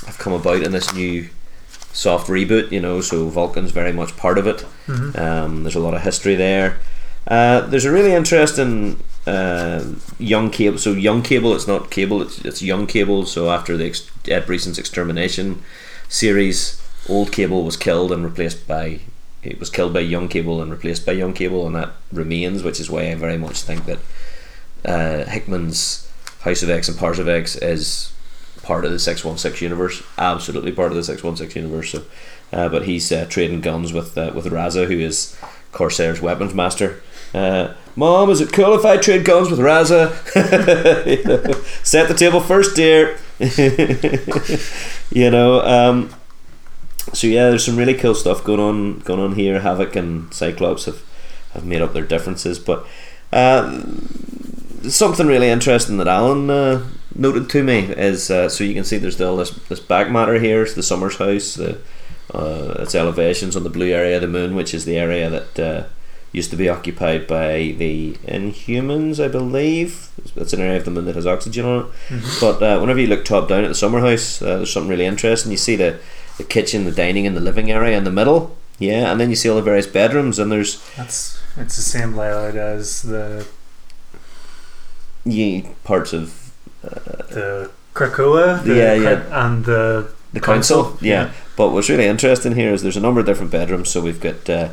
[0.06, 1.28] have come about in this new
[1.92, 2.70] soft reboot.
[2.72, 4.64] You know, so Vulcan's very much part of it.
[4.86, 5.18] Mhm.
[5.18, 6.78] Um, there's a lot of history there.
[7.28, 9.84] Uh, there's a really interesting uh,
[10.18, 10.78] young cable.
[10.78, 12.22] So young cable, it's not cable.
[12.22, 13.24] It's, it's young cable.
[13.26, 15.62] So after the ex- Ed Brisson's extermination
[16.08, 19.00] series, old cable was killed and replaced by.
[19.44, 22.78] It was killed by young cable and replaced by young cable, and that remains, which
[22.78, 23.98] is why I very much think that
[24.84, 26.08] uh, Hickman's
[26.40, 28.11] House of X and Powers of X is
[28.62, 30.02] part of the six one six universe.
[30.18, 31.90] Absolutely part of the six one six universe.
[31.90, 32.04] So,
[32.52, 35.36] uh, but he's uh, trading guns with uh, with Raza, who is
[35.72, 37.02] Corsair's weapons master.
[37.34, 40.12] Uh, Mom, is it cool if I trade guns with Raza?
[41.84, 43.18] Set the table first, dear.
[45.10, 45.60] you know.
[45.62, 46.14] Um,
[47.12, 49.60] so yeah, there's some really cool stuff going on going on here.
[49.60, 51.02] Havoc and Cyclops have,
[51.52, 52.86] have made up their differences, but
[53.32, 53.82] uh,
[54.88, 58.98] something really interesting that Alan uh, noted to me is uh, so you can see
[58.98, 60.62] there's still this this back matter here.
[60.62, 61.54] It's the Summers house.
[61.54, 61.78] The
[62.34, 65.58] uh, its elevations on the blue area of the moon, which is the area that
[65.58, 65.84] uh,
[66.32, 70.08] used to be occupied by the Inhumans, I believe.
[70.34, 72.22] That's an area of the moon that has oxygen on it.
[72.40, 75.04] But uh, whenever you look top down at the summer house, uh, there's something really
[75.04, 75.52] interesting.
[75.52, 75.98] You see the
[76.38, 78.56] the kitchen, the dining, and the living area in the middle.
[78.78, 82.16] Yeah, and then you see all the various bedrooms, and there's That's it's the same
[82.16, 83.46] layout as the
[85.24, 86.41] yeah, parts of
[86.82, 89.46] the Krakoa, the Yeah, yeah.
[89.46, 90.84] and the the council.
[90.84, 91.24] Council, Yeah.
[91.26, 91.32] yeah.
[91.56, 93.90] But what's really interesting here is there's a number of different bedrooms.
[93.90, 94.68] So we've got uh,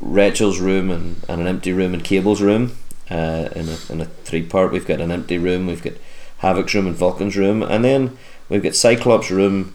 [0.00, 2.76] Rachel's room and, and an empty room and Cable's room
[3.10, 4.70] uh, in, a, in a three part.
[4.72, 5.94] We've got an empty room, we've got
[6.38, 8.16] Havoc's room and Vulcan's room, and then
[8.48, 9.74] we've got Cyclops' room,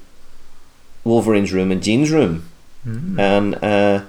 [1.03, 2.49] Wolverine's room, and Jean's room.
[2.87, 3.19] Mm.
[3.19, 4.05] And uh,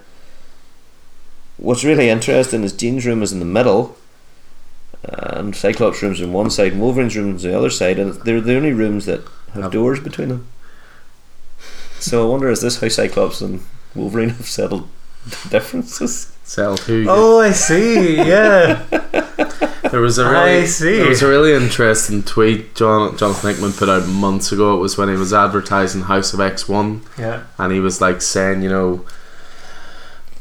[1.57, 3.97] what's really interesting is Jean's room is in the middle,
[5.05, 8.41] and Cyclops' room's on one side, and Wolverine's room's on the other side, and they're
[8.41, 9.21] the only rooms that
[9.55, 10.47] have Have- doors between them.
[12.01, 13.61] So I wonder is this how Cyclops and
[13.95, 14.89] Wolverine have settled
[15.25, 16.33] the differences?
[16.45, 17.07] Sell who?
[17.09, 18.17] Oh, I see.
[18.17, 18.85] Yeah.
[19.91, 20.99] There was a really, I see.
[20.99, 24.77] There was a really interesting tweet John Jonathan Hickman put out months ago.
[24.77, 27.45] It was when he was advertising House of X One, yeah.
[27.57, 29.07] and he was like saying, you know,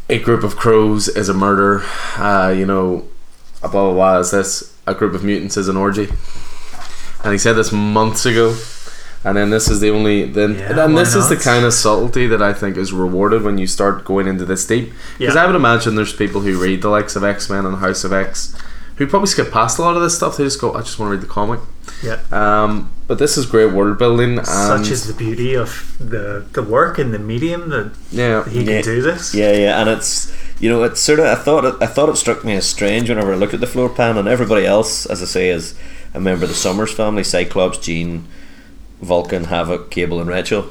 [0.10, 1.82] a group of crows is a murder.
[2.18, 3.17] Uh, you know, a
[3.72, 4.74] blah blah blah is this.
[4.86, 6.10] A group of mutants is an orgy.
[7.24, 8.56] And he said this months ago.
[9.24, 12.28] And then this is the only then Yeah, and this is the kind of subtlety
[12.28, 14.94] that I think is rewarded when you start going into this deep.
[15.18, 15.44] Because Yeah.
[15.44, 18.14] I would imagine there's people who read the likes of X Men and House of
[18.14, 18.56] X
[18.98, 20.38] who probably skip past a lot of this stuff.
[20.38, 21.60] They just go, I just want to read the comic.
[22.04, 22.20] Yeah.
[22.32, 24.38] Um, but this is great world building.
[24.38, 28.60] And Such is the beauty of the the work and the medium that yeah, he
[28.64, 28.82] Yeah.
[28.82, 29.34] can do this.
[29.34, 32.18] Yeah, yeah, and it's you know it's sort of I thought it, I thought it
[32.18, 35.22] struck me as strange whenever I looked at the floor plan and everybody else, as
[35.22, 35.74] I say, is
[36.14, 38.28] a member of the Summers family: Cyclops, Jean,
[39.02, 40.66] Vulcan, Havoc, Cable, and Rachel.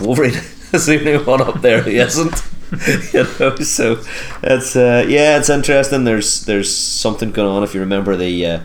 [0.00, 0.34] Wolverine
[0.72, 2.42] is the only one up there who isn't.
[3.12, 4.00] you know, so
[4.44, 6.04] it's uh, yeah, it's interesting.
[6.04, 7.62] There's there's something going on.
[7.64, 8.60] If you remember the, uh,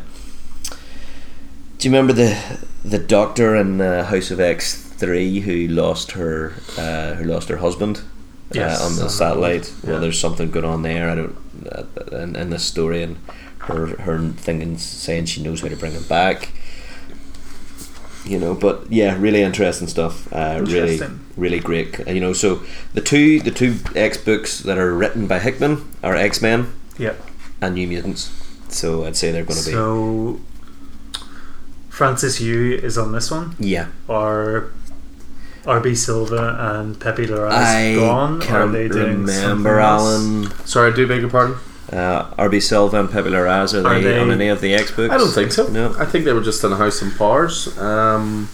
[1.77, 2.37] do you remember the
[2.83, 7.57] the Doctor in uh, House of X three who lost her uh, who lost her
[7.57, 8.01] husband
[8.51, 9.73] Yes, uh, on the um, satellite?
[9.83, 11.09] Well, there's something going on there.
[11.09, 11.37] I don't
[11.71, 11.83] uh,
[12.17, 13.17] in, in this story and
[13.59, 16.49] her her thinking saying she knows how to bring him back.
[18.25, 20.31] You know, but yeah, really interesting stuff.
[20.33, 21.19] Uh, really, Interesting.
[21.37, 21.99] really great.
[22.07, 22.61] Uh, You know, so
[22.93, 27.13] the two the two X books that are written by Hickman are X Men Yeah.
[27.61, 28.31] and New Mutants.
[28.69, 30.39] So I'd say they're going to be So
[31.95, 33.87] Francis Yu is on this one, yeah.
[34.09, 34.71] or
[35.63, 38.41] RB Silva and Pepe Larraz gone?
[38.41, 40.03] are can't they doing remember something else?
[40.03, 40.67] Alan.
[40.67, 41.55] Sorry, I do beg your pardon.
[41.89, 44.91] Uh, RB Silva and Pepe Larraz are, Are they, they- on any of the X
[44.91, 45.13] books?
[45.13, 45.67] I don't think so.
[45.67, 45.95] No.
[45.97, 47.77] I think they were just in a house in Powers.
[47.77, 48.49] Um,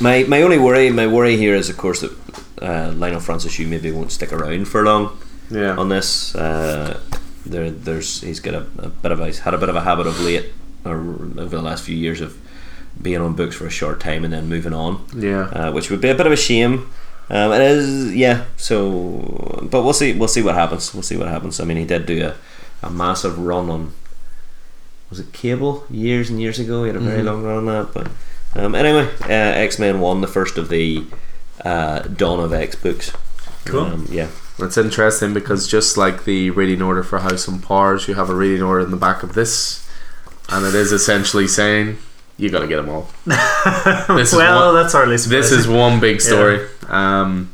[0.00, 2.12] My my only worry my worry here is of course that
[2.60, 5.16] uh, Leinil Francis Yu maybe won't stick around for long
[5.50, 5.74] yeah.
[5.76, 6.34] on this.
[6.34, 7.00] Uh,
[7.46, 9.80] there there's he's got a, a bit of a, he's had a bit of a
[9.80, 10.52] habit of late
[10.84, 10.96] or
[11.38, 12.36] over the last few years of
[13.00, 15.40] being on books for a short time and then moving on, yeah.
[15.52, 16.90] uh, which would be a bit of a shame.
[17.30, 18.44] Um, it is yeah.
[18.56, 20.92] So but we'll see we'll see what happens.
[20.92, 21.58] We'll see what happens.
[21.60, 22.26] I mean he did do
[22.82, 23.92] a, a massive run on
[25.10, 26.82] was it Cable years and years ago.
[26.84, 27.26] He had a very Mhm.
[27.26, 28.10] long run on that, but
[28.56, 29.26] Um, anyway, uh,
[29.66, 31.04] X Men One, the first of the
[31.64, 33.12] uh, Dawn of X books.
[33.64, 33.80] Cool.
[33.80, 34.28] Um, yeah.
[34.58, 38.34] It's interesting because just like the reading order for House and Powers, you have a
[38.34, 39.84] reading order in the back of this,
[40.50, 41.98] and it is essentially saying
[42.36, 43.08] you got to get them all.
[44.16, 45.40] This is well, one- that's hardly surprising.
[45.40, 46.66] This is one big story.
[46.88, 47.52] Um,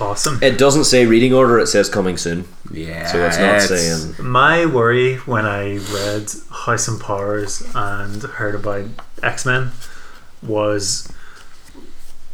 [0.00, 0.38] awesome.
[0.42, 2.46] It doesn't say reading order; it says coming soon.
[2.70, 4.14] yeah, So it's not saying.
[4.18, 8.84] My worry when I read House and Powers and heard about
[9.22, 9.70] X Men
[10.42, 11.10] was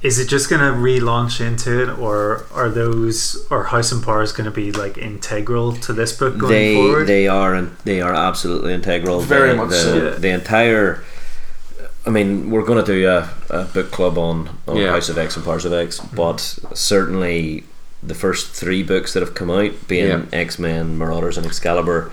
[0.02, 4.32] is it just going to relaunch into it or are those or House and Powers
[4.32, 7.06] going to be like integral to this book going they forward?
[7.06, 9.20] they are and they are absolutely integral.
[9.20, 10.10] Very the, much the, so.
[10.14, 11.04] The entire.
[12.04, 14.90] I mean, we're going to do a, a book club on, on Yeah.
[14.90, 16.40] House of X and Powers of X, but
[16.74, 17.64] certainly
[18.02, 20.24] the first three books that have come out, being Yeah.
[20.32, 22.10] X Men, Marauders, and Excalibur,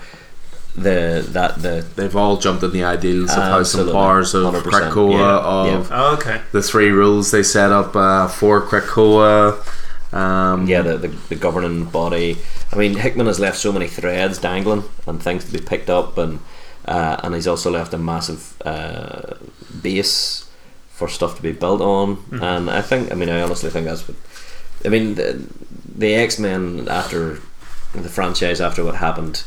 [0.76, 3.92] the that the They've all jumped in the ideals of House and Absolutely.
[3.92, 6.40] Powers of 100%, Krakoa, yeah, of oh, okay.
[6.52, 9.58] the three rules they set up uh, for Krakoa.
[10.12, 12.38] Um, yeah the, the the governing body.
[12.72, 16.16] I mean, Hickman has left so many threads dangling and things to be picked up,
[16.18, 16.38] and
[16.86, 19.34] uh, and he's also left a massive uh,
[19.82, 20.50] base
[20.88, 22.16] for stuff to be built on.
[22.16, 22.42] Mm-hmm.
[22.42, 24.16] And I think, I mean, I honestly think that's what.
[24.84, 25.46] I mean, the,
[25.94, 27.40] the X Men after
[27.92, 29.44] the franchise after what happened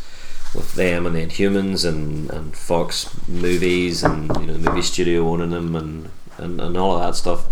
[0.53, 5.27] with them and the Inhumans and, and Fox movies and you know the movie studio
[5.27, 7.47] owning them and, and, and all of that stuff.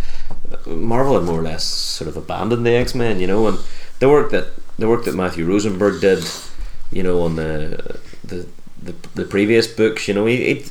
[0.67, 3.59] Marvel had more or less sort of abandoned the X Men, you know, and
[3.99, 4.47] the work that
[4.77, 6.23] the work that Matthew Rosenberg did,
[6.91, 8.47] you know, on the the
[8.81, 10.65] the, the previous books, you know, he, he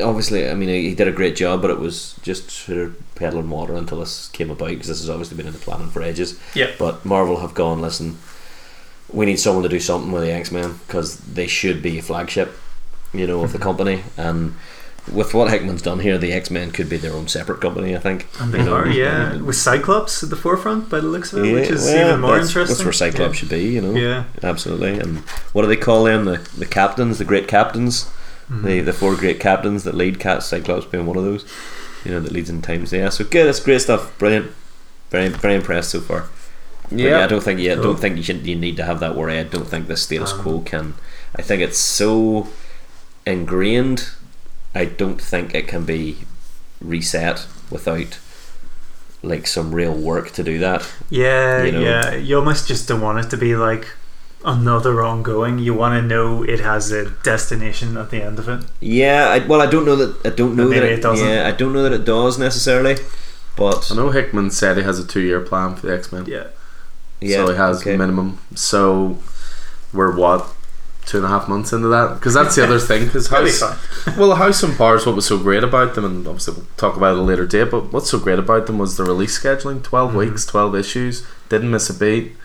[0.00, 3.50] obviously, I mean, he did a great job, but it was just sort of peddling
[3.50, 6.38] water until this came about because this has obviously been in the planning for ages.
[6.54, 6.70] Yeah.
[6.78, 8.18] But Marvel have gone, listen,
[9.12, 12.02] we need someone to do something with the X Men because they should be a
[12.02, 12.52] flagship,
[13.12, 13.64] you know, of the mm-hmm.
[13.64, 14.02] company.
[14.16, 14.54] And
[15.12, 17.96] with what Hickman's done here, the X Men could be their own separate company.
[17.96, 18.26] I think.
[18.40, 19.36] And they You know, are, yeah.
[19.36, 22.20] With Cyclops at the forefront by the looks of it, Yeah, which is well, even
[22.20, 22.76] more that's, interesting.
[22.76, 23.98] That's where Cyclops should be, you know.
[23.98, 24.24] Yeah.
[24.42, 24.98] absolutely.
[24.98, 25.18] And
[25.52, 26.26] what do they call them?
[26.26, 28.10] The the captains, the great captains,
[28.50, 28.64] Mm-hmm.
[28.66, 30.18] the the four great captains that lead.
[30.18, 31.44] Cat Cyclops being one of those,
[32.04, 32.92] you know, that leads in times.
[32.92, 33.46] Yeah, so good.
[33.46, 34.16] It's great stuff.
[34.18, 34.52] Brilliant.
[35.10, 36.28] Very very impressed so far.
[36.88, 37.24] But Yeah.
[37.24, 37.84] I don't think yeah, I Cool.
[37.84, 39.38] don't think you should you need to have that worry.
[39.38, 40.94] I don't think the status Um, quo can.
[41.36, 42.48] I think it's so
[43.26, 44.08] ingrained.
[44.74, 46.18] I don't think it can be
[46.80, 48.18] reset without
[49.22, 50.88] like some real work to do that.
[51.10, 51.80] Yeah, you know.
[51.80, 52.14] yeah.
[52.14, 53.88] You almost just don't want it to be like
[54.44, 55.58] another ongoing.
[55.58, 58.64] You want to know it has a destination at the end of it.
[58.80, 61.26] Yeah, I, well, I don't know that I don't know Maybe that it doesn't.
[61.28, 62.96] Yeah, I don't know that it does necessarily,
[63.56, 66.24] but I know Hickman said he has a two-year plan for the X Men.
[66.26, 66.48] Yeah.
[67.20, 67.96] yeah, so he has okay.
[67.96, 68.38] minimum.
[68.54, 69.18] So
[69.92, 70.46] we're what
[71.06, 73.06] two and a half months into that because that's the other thing.
[73.06, 74.16] Because That'll be House, fine.
[74.18, 77.16] well, House and Powers, what was so great about them, and obviously we'll talk about
[77.16, 77.70] it a later date.
[77.70, 80.16] But what's so great about them was the release scheduling: 12 Mhm.
[80.16, 82.36] weeks, twelve issues, didn't miss a beat.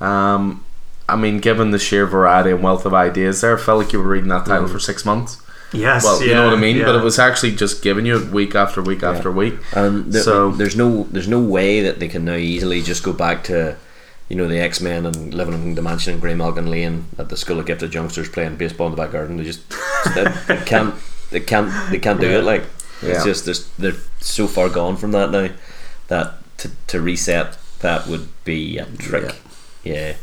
[0.00, 0.64] Um,
[1.08, 4.00] I mean, given the sheer variety and wealth of ideas there, I felt like you
[4.02, 4.72] were reading that title Mm.
[4.72, 5.38] for six months.
[5.72, 6.04] Yes.
[6.04, 6.82] Well, you know what I mean.
[6.84, 9.10] But it was actually just giving you it week after week Yeah.
[9.12, 9.54] after week.
[9.72, 13.12] And th- So- there's no there's no way that they can now easily just go
[13.12, 13.76] back to,
[14.28, 17.28] you know, the X Men and living in the mansion in Grey Graymalkin Lane at
[17.28, 19.36] the School of Gifted Youngsters playing baseball in the back garden.
[19.36, 19.60] They just
[20.14, 20.94] they, they can't
[21.30, 22.38] they can't they can't do Yeah.
[22.38, 22.44] it.
[22.44, 22.64] Like
[23.02, 23.10] Yeah.
[23.16, 25.48] it's just there's, they're so far gone from that now
[26.08, 29.36] that to, to reset that would be a trick.
[29.84, 30.14] Yeah.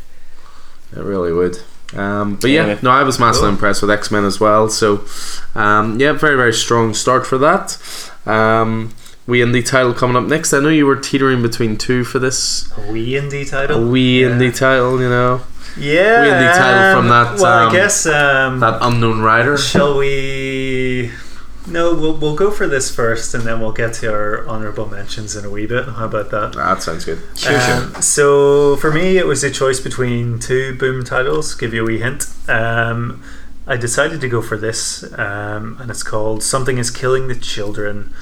[0.94, 1.58] It really would.
[1.96, 2.78] Um, but yeah, Anyway.
[2.82, 3.54] no, I was massively Cool.
[3.54, 4.68] impressed with X Men as well.
[4.68, 5.04] So,
[5.54, 7.78] um, yeah, very very strong start for that.
[8.26, 8.92] Um,
[9.26, 10.52] we indie title coming up next.
[10.52, 12.68] I know you were teetering between two for this.
[12.76, 13.88] a wee indie A title.
[13.88, 14.28] wee Yeah.
[14.30, 15.40] indie title, you know,
[15.76, 16.22] Yeah.
[16.22, 18.06] wee indie title from um, that, Well, um, I guess.
[18.06, 19.56] Um, that unknown writer.
[19.56, 21.10] Shall we?
[21.68, 25.34] No, we'll we'll go for this first, and then we'll get to our honourable mentions
[25.34, 25.84] in a wee bit.
[25.84, 26.52] How about that?
[26.52, 27.18] That sounds good.
[27.48, 31.54] Um, so for me, it was a choice between two boom titles.
[31.54, 32.26] Give you a wee hint.
[32.48, 33.22] Um,
[33.66, 38.14] I decided to go for this, um, and it's called "Something Is Killing the Children."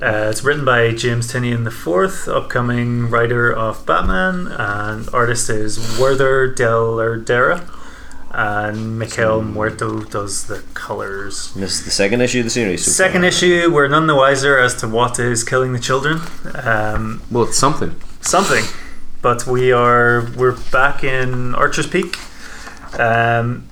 [0.00, 5.98] Uh, it's written by James Tynion the fourth, upcoming writer of Batman, and artist is
[5.98, 7.68] Werther Dell'Edera,
[8.38, 11.50] and Miquel Muerto does the colors.
[11.54, 12.84] And this is the second issue of the series.
[12.84, 13.28] so Second far.
[13.28, 16.20] issue, we're none the wiser as to what is killing the children.
[16.54, 17.92] Um, Well, it's something.
[18.20, 18.64] something.
[19.22, 22.16] But we are we're back in Archer's Peak.
[22.98, 23.64] Um,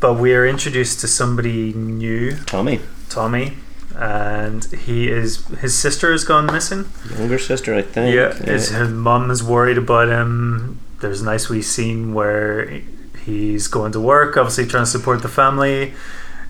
[0.00, 3.52] but we are introduced to somebody new, Tommy, Tommy,
[3.94, 6.84] and he is his sister has gone missing.
[7.16, 8.14] younger sister, I think.
[8.14, 10.80] Yeah, his, his mum is worried about him.
[11.00, 12.80] There's a nice wee scene where
[13.26, 15.92] he's going to work, obviously trying to support the family,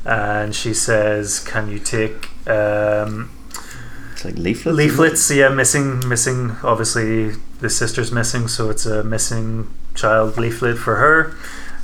[0.04, 3.30] and she says, "Can you take um,
[4.12, 4.76] It's like leaflets.
[4.76, 5.30] leaflets.
[5.30, 6.52] Yeah, missing, missing.
[6.62, 11.34] Obviously, the sister's missing, so it's a missing child leaflet for her.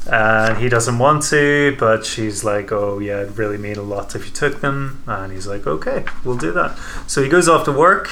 [0.05, 4.15] And he doesn't want to, but she's like, "Oh yeah, it'd really mean a lot
[4.17, 7.65] if you took them." And he's like, "Okay, we'll do that." So he goes off
[7.67, 8.09] to work.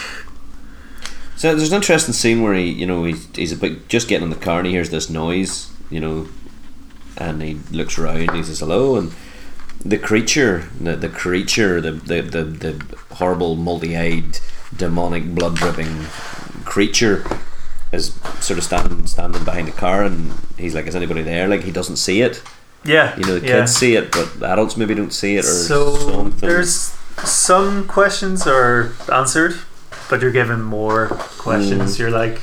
[1.36, 4.30] So there's an interesting scene where he, you know, he's, he's about just getting in
[4.30, 6.28] the car and he hears this noise, you know,
[7.20, 9.12] and he looks around and he says hello and
[9.84, 14.38] the creature, the, the creature, the, the, the, the horrible multi-eyed
[14.76, 16.04] demonic blood dripping
[16.64, 17.24] creature
[17.92, 21.48] is sort of standing standing behind the car and he's like, is anybody there?
[21.48, 22.42] Like he doesn't see it.
[22.84, 23.60] Yeah, You know, the yeah.
[23.60, 26.48] kids see it, but adults maybe don't see it or So something.
[26.48, 29.54] there's some questions are answered,
[30.08, 31.96] but you're given more questions.
[31.96, 31.98] Mm.
[31.98, 32.40] You're like,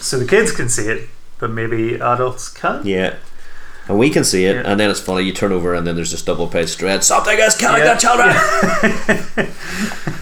[0.00, 1.08] so the kids can see it,
[1.38, 2.84] but maybe adults can't.
[2.84, 3.14] Yeah.
[3.88, 4.62] And we can see it, Yeah.
[4.70, 5.22] and then it's funny.
[5.24, 7.04] You turn over, and then there's this double page thread.
[7.04, 7.94] Something is killing Yeah.
[7.94, 9.46] the children.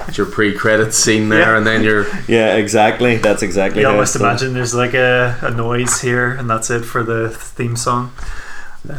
[0.09, 1.57] It's your pre-credit scene there, Yeah.
[1.57, 3.17] and then you're Yeah, exactly.
[3.17, 3.81] That's exactly.
[3.81, 4.31] You how almost it's done.
[4.31, 8.13] imagine there's like a, a noise here, and that's it for the theme song.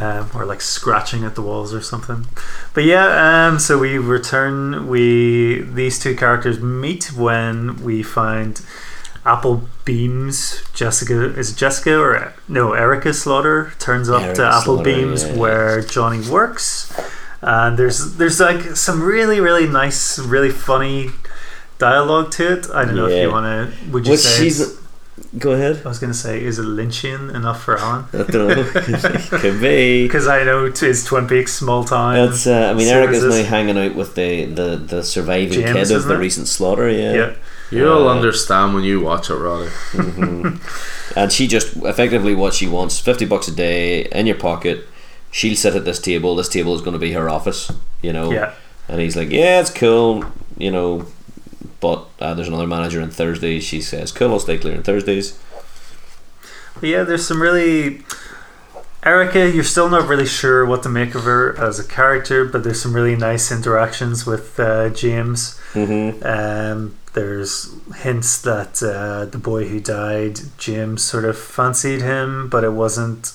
[0.00, 2.26] Um, or like scratching at the walls or something.
[2.74, 4.88] But yeah, um, so we return.
[4.88, 8.60] We these two characters meet when we find
[9.26, 10.62] Apple Beams.
[10.72, 12.72] Jessica is it Jessica or no?
[12.72, 15.36] Erica Slaughter turns up Erica to Apple Slaughter, Beams yeah.
[15.36, 16.92] where Johnny works,
[17.42, 21.10] and there's there's like some really really nice, really funny
[21.78, 22.66] dialogue to it.
[22.72, 23.90] I don't know if you want to.
[23.90, 24.44] Would you Well, say?
[24.44, 24.80] she's.
[25.38, 25.82] Go ahead.
[25.84, 28.04] I was going to say, is it Lynchian enough for Alan?
[28.12, 28.64] I don't know.
[29.40, 30.06] Could be.
[30.06, 32.14] Because I know it is Twin Peaks, small town.
[32.14, 32.46] That's.
[32.46, 35.96] Uh, I mean, Eric is now hanging out with the the, the surviving James, kid
[35.96, 36.18] of the it?
[36.18, 36.88] recent slaughter.
[36.90, 37.12] Yeah.
[37.14, 37.34] yeah.
[37.70, 39.70] You'll Uh, understand when you watch it, Roddy.
[39.92, 40.56] hmm
[41.16, 44.86] and she just effectively what she wants: fifty bucks a day in your pocket.
[45.30, 46.34] She'll sit at this table.
[46.36, 47.70] This table is going to be her office.
[48.02, 48.30] You know.
[48.32, 48.52] Yeah.
[48.88, 50.24] And he's like, "Yeah, it's cool,
[50.58, 51.06] you know."
[51.80, 53.64] But uh, there's another manager on Thursdays.
[53.64, 55.38] She says, "Cool, I'll stay clear on Thursdays."
[56.82, 58.02] Yeah, there's some really.
[59.06, 62.64] Erica, you're still not really sure what to make of her as a character, but
[62.64, 65.58] there's some really nice interactions with uh, James.
[65.74, 66.26] Mm-hmm.
[66.26, 72.64] Um, there's hints that uh, the boy who died, James, sort of fancied him, but
[72.64, 73.32] it wasn't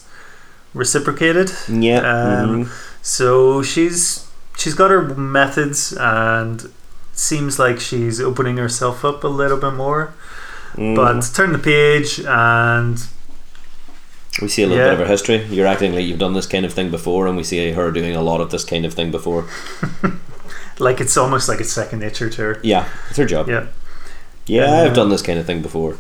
[0.74, 1.52] reciprocated.
[1.70, 2.00] Yeah.
[2.00, 2.72] Um, mhm.
[3.02, 4.28] So she's
[4.58, 6.70] she's got her methods and
[7.14, 10.14] seems like she's opening herself up a little bit more.
[10.76, 10.96] Mhm.
[10.96, 13.02] But turn the page and
[14.42, 14.92] we see a little yeah.
[14.92, 15.44] bit of her history.
[15.46, 18.16] You're acting like you've done this kind of thing before, and we see her doing
[18.16, 19.48] a lot of this kind of thing before.
[20.80, 22.60] like it's almost like it's second nature to her.
[22.64, 23.50] Yeah, it's her job.
[23.50, 23.68] Yeah.
[24.48, 25.98] Yeah, Uh, I've done this kind of thing before.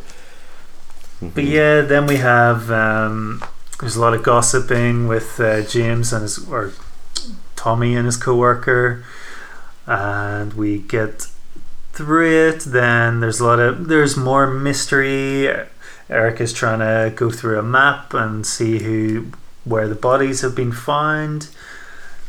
[1.22, 1.52] But Mhm.
[1.52, 3.44] yeah, then we have um,
[3.80, 6.72] there's a lot of gossiping with uh, James and his or
[7.56, 9.03] Tommy and his coworker,
[9.86, 11.28] and we get
[11.94, 12.62] through it.
[12.62, 15.48] Then there's a lot of there's more mystery.
[16.12, 19.28] Eric is trying to go through a map and see who
[19.64, 21.48] where the bodies have been found,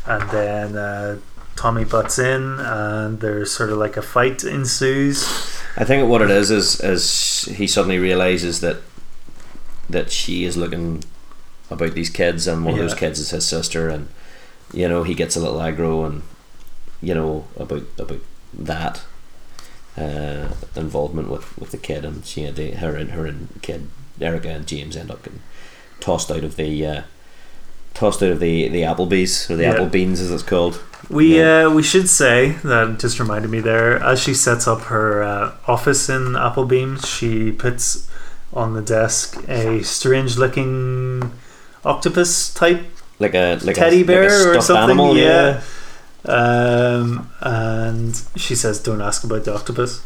[0.07, 1.19] and then uh,
[1.57, 5.25] Tommy butts in, and there's sort of like a fight ensues.
[5.77, 8.79] I think what it is is is he suddenly realizes that
[9.91, 11.03] that she is looking
[11.69, 14.09] about these kids, and one of those kids is his sister, and
[14.73, 16.23] you know he gets a little aggro, and
[17.01, 18.21] you know about about
[18.55, 19.03] that
[19.97, 23.89] uh, involvement with, with the kid, and she had her and her and kid
[24.21, 25.41] Erica and James end up getting
[26.01, 26.87] tossed out of the.
[26.87, 27.03] Uh,
[27.95, 29.73] Tossed out of the, the Applebee's or the Yeah.
[29.73, 30.81] Apple Beans as it's called.
[31.11, 31.67] We Yeah.
[31.67, 35.53] uh, we should say that just reminded me there as she sets up her uh,
[35.69, 38.09] office in Applebeam, she puts
[38.51, 41.33] on the desk a strange looking
[41.85, 42.81] octopus type
[43.19, 44.85] Like a like teddy a, bear like a or something.
[44.85, 45.61] animal, yeah.
[46.25, 50.03] Um, and she says, "Don't ask about the octopus."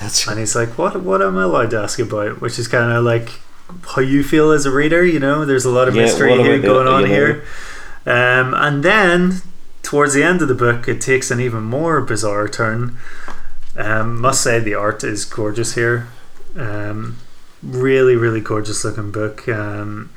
[0.00, 1.02] That's And he's like, "What?
[1.02, 3.40] What am I allowed to ask about?" Which is kind of like
[3.94, 5.04] how you feel as a reader.
[5.04, 7.44] You know, there's a lot of Yeah, mystery here going on here.
[8.06, 9.42] Um, and then
[9.82, 12.96] towards the end of the book, it takes an even more bizarre turn.
[13.76, 16.08] Um, must say the art is gorgeous here.
[16.56, 17.16] Um,
[17.62, 19.48] really, really gorgeous looking book.
[19.48, 20.10] Um,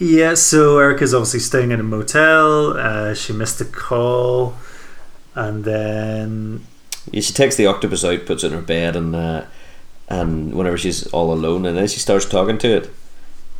[0.00, 2.76] yeah, so Erica's obviously staying in a motel.
[2.76, 4.54] Uh, she missed a call,
[5.34, 6.66] and then
[7.10, 9.44] Yeah, she takes the octopus out, puts it in her bed, and uh,
[10.08, 12.90] and whenever she's all alone, and then she starts talking to it,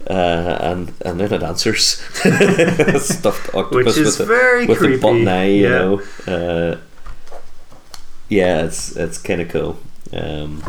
[0.08, 1.84] uh, and and then it answers.
[3.02, 4.96] Stuffed octopus which is with, very with creepy.
[4.96, 5.68] the button eye, you yeah.
[5.78, 6.02] know.
[6.26, 6.78] Uh,
[8.30, 9.78] yeah, it's it's kind of cool.
[10.12, 10.62] Um,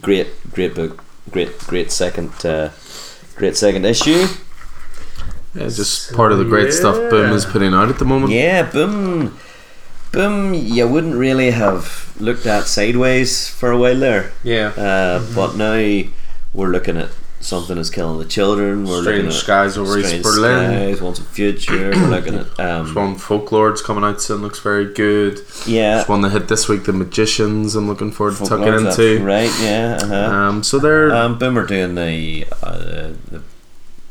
[0.00, 1.04] great, great book.
[1.30, 2.70] Great, great second, uh,
[3.36, 4.26] great second issue.
[5.54, 8.32] Yeah, it's just part of the great stuff Boom is putting out at the moment.
[8.32, 9.38] Yeah, boom.
[10.12, 14.32] Boom, you wouldn't really have looked at sideways for a while there.
[14.42, 14.68] Yeah.
[14.68, 16.02] Uh, But now
[16.52, 17.08] we're looking at
[17.40, 18.84] something that's killing the children.
[18.84, 20.70] We're looking Strange at Skies over East Strange Berlin.
[20.94, 21.90] Skies, Once in Future.
[21.94, 25.40] We're looking at um, One Folklord's coming out soon, looks very good.
[25.66, 25.96] yeah.
[25.96, 27.74] There's one that hit this week, The Magicians.
[27.74, 29.24] I'm looking forward to tucking Folklore, that's into.
[29.24, 29.98] Right, yeah.
[30.02, 30.14] Uh-huh.
[30.36, 32.78] Um, so they're Um, Boom are doing the, uh,
[33.30, 33.42] the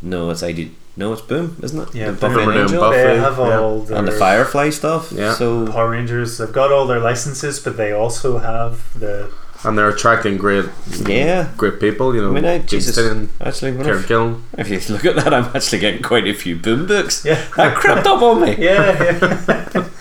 [0.01, 0.71] no, it's ID.
[0.97, 1.95] No, it's Boom, isn't it?
[1.95, 2.97] Yeah, the Boom Buffy are and Angel Buffy.
[2.97, 3.59] they have yeah.
[3.59, 5.11] all their and the Firefly stuff.
[5.11, 5.33] Yeah.
[5.33, 6.37] So Power Rangers.
[6.37, 9.31] They've got all their licenses, but they also have the
[9.63, 10.65] and they're attracting great,
[11.05, 11.51] yeah.
[11.55, 12.15] great people.
[12.15, 14.43] You know, I mean, I, Jesus, Tynion, actually, when Kieron if, Gillen.
[14.57, 17.23] if you look at that, I'm actually getting quite a few Boom books.
[17.23, 18.55] yeah, That crept up on me.
[18.59, 19.89] yeah, yeah.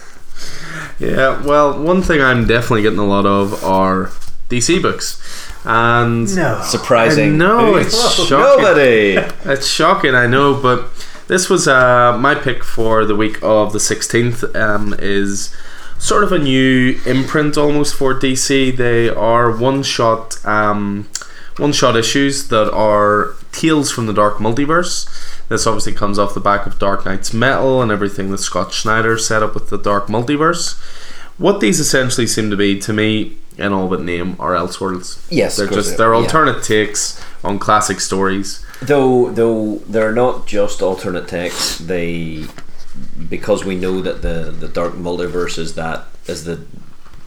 [0.99, 4.09] Yeah, well, one thing I'm definitely getting a lot of are
[4.51, 5.19] DC books,
[5.65, 6.63] and no.
[6.63, 7.35] Surprising.
[7.35, 7.77] I know, Who?
[7.77, 8.39] it's shocking.
[8.39, 9.17] Nobody.
[9.45, 10.89] It's shocking, I know, but
[11.29, 14.55] this was uh, my pick for the week of the 16th.
[14.57, 15.55] Um, is
[15.99, 18.77] sort of a new imprint almost for DC.
[18.77, 21.09] They are one shot, um,
[21.59, 25.07] one shot issues that are tales from the Dark Multiverse.
[25.49, 29.19] This obviously comes off the back of Dark Knight's Metal and everything that Scott Snyder
[29.19, 30.81] set up with the Dark Multiverse.
[31.41, 35.27] What these essentially seem to be, to me, in all but name, are Elseworlds.
[35.31, 36.21] Yes, they're just they are, they're yeah.
[36.21, 38.65] alternate takes on classic stories.
[38.83, 41.79] Though, though they're not just alternate texts.
[41.79, 42.45] They,
[43.29, 46.61] because we know that the the dark multiverse is that is the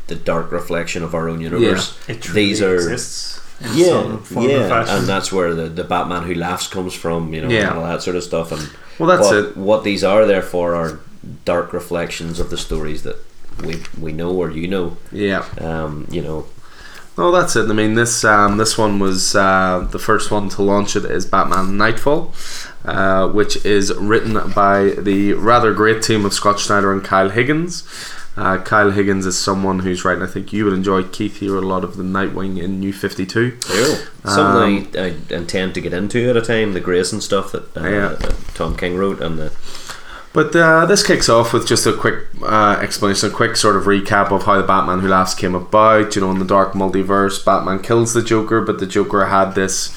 [0.07, 1.97] the dark reflection of our own universe.
[2.07, 4.95] It These are exists in yeah, some form yeah, fashion.
[4.97, 7.33] and that's where the, the Batman who laughs comes from.
[7.33, 7.69] You know, Yeah.
[7.69, 8.51] and all that sort of stuff.
[8.51, 8.69] And
[8.99, 9.57] Well, that's what, it.
[9.57, 10.99] What these are therefore are
[11.45, 13.17] dark reflections of the stories that
[13.63, 14.97] we we know or you know.
[15.11, 15.45] Yeah.
[15.59, 16.45] Um, you know,
[17.15, 17.69] Oh, that's it.
[17.69, 21.25] I mean, this um, this one was uh, the first one to launch it is
[21.27, 22.33] Batman Nightfall,
[22.85, 27.83] uh, which is written by the rather great team of Scott Snyder and Kyle Higgins.
[28.35, 30.23] Uh, Kyle Higgins is someone who's writing.
[30.23, 33.27] I think you would enjoy Keith here a lot of the Nightwing in New Fifty
[33.27, 33.59] Two.
[34.25, 36.73] something I, I intend to get into at a time.
[36.73, 38.07] The Grayson stuff that uh, Yeah.
[38.15, 39.51] that Tom King wrote and the
[40.33, 43.83] But uh, this kicks off with just a quick uh, explanation, a quick sort of
[43.83, 46.15] recap of how the Batman Who Laughs came about.
[46.15, 49.95] You know, in the Dark Multiverse, Batman kills the Joker, but the Joker had this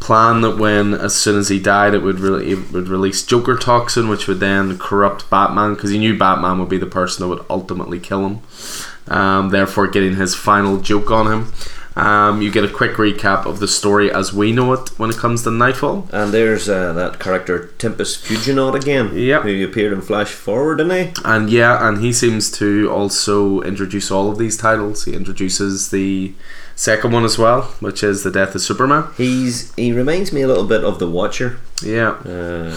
[0.00, 3.56] plan that when, as soon as he died, it would really it would release Joker
[3.56, 7.28] toxin, which would then corrupt Batman because he knew Batman would be the person that
[7.28, 8.40] would ultimately kill him.
[9.08, 11.52] Um, therefore, getting his final joke on him.
[11.96, 15.16] Um, you get a quick recap of the story as we know it when it
[15.16, 16.08] comes to Nightfall.
[16.12, 19.16] and there's uh, that character Tempus Fuginaut again.
[19.16, 19.42] Yep.
[19.42, 21.22] who appeared in Flash Forward, didn't he?
[21.24, 25.06] And yeah, and he seems to also introduce all of these titles.
[25.06, 26.34] He introduces the
[26.74, 29.04] second one as well, which is the death of Superman.
[29.16, 31.58] He's he reminds me a little bit of the Watcher.
[31.82, 32.76] Yeah, Uh,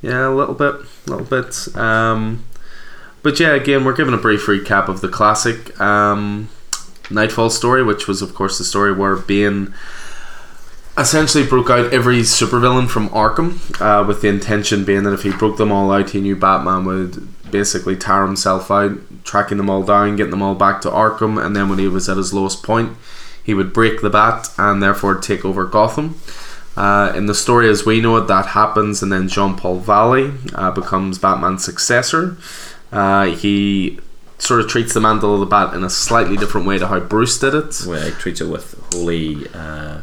[0.00, 0.74] yeah, a little bit,
[1.06, 1.76] a little bit.
[1.76, 2.44] Um,
[3.22, 6.48] but yeah, again, we're giving a brief recap of the classic um,
[7.10, 9.74] Nightfall story, which was, of course, the story where Bane
[10.96, 15.32] essentially broke out every supervillain from Arkham, uh, with the intention being that if he
[15.32, 18.92] broke them all out, he knew Batman would basically tire himself out,
[19.24, 22.08] tracking them all down, getting them all back to Arkham, and then when he was
[22.08, 22.96] at his lowest point,
[23.42, 26.18] he would break the bat and therefore take over Gotham.
[26.76, 30.32] Uh, in the story as we know it, that happens, and then Jean Paul Valley
[30.54, 32.36] uh, becomes Batman's successor.
[32.90, 34.00] Uh, he
[34.38, 37.00] sort of treats the mantle of the bat in a slightly different way to how
[37.00, 37.82] Bruce did it.
[37.86, 40.00] well, he treats it with holy uh,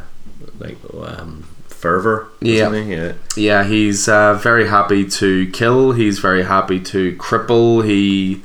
[0.58, 2.28] like um, fervor.
[2.40, 2.72] Yeah.
[2.72, 2.94] he?
[2.94, 3.12] yeah.
[3.36, 5.92] Yeah, he's uh, very happy to kill.
[5.92, 7.84] He's very happy to cripple.
[7.84, 8.42] He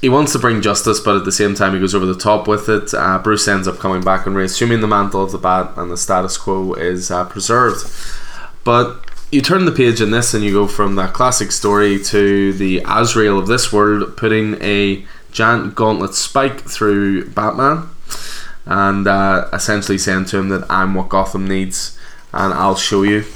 [0.00, 2.46] he wants to bring justice, but at the same time, he goes over the top
[2.46, 2.92] with it.
[2.92, 5.96] Uh, Bruce ends up coming back and reassuming the mantle of the bat, and the
[5.96, 7.90] status quo is uh, preserved.
[8.62, 9.05] But
[9.36, 12.82] you turn the page in this, and you go from that classic story to the
[12.86, 17.86] Azrael of this world, putting a giant gauntlet spike through Batman,
[18.64, 21.98] and uh, essentially saying to him that I'm what Gotham needs,
[22.32, 23.26] and I'll show you.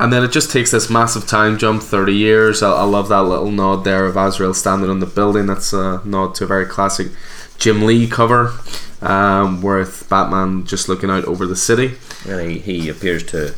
[0.00, 2.60] And then it just takes this massive time jump 30 years.
[2.60, 5.46] I, I love that little nod there of Azrael standing on the building.
[5.46, 7.12] That's a nod to a very classic
[7.56, 8.52] Jim Lee cover
[9.00, 11.92] um, with Batman just looking out over the city.
[12.28, 13.54] And he, he appears to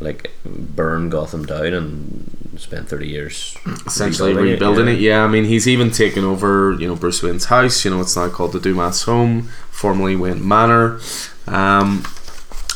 [0.00, 3.56] like burn Gotham down and spend thirty years
[3.86, 5.24] essentially rebuilding, it, yeah.
[5.24, 8.28] I mean he's even taken over you know Bruce Wayne's house you know it's now
[8.28, 11.00] called the Dumas home formerly Wayne Manor.
[11.46, 12.04] Um,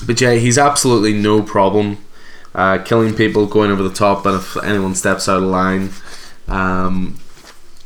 [0.06, 1.98] but yeah he's absolutely no problem
[2.54, 5.90] uh, killing people going over the top and if anyone steps out of line
[6.48, 7.18] um,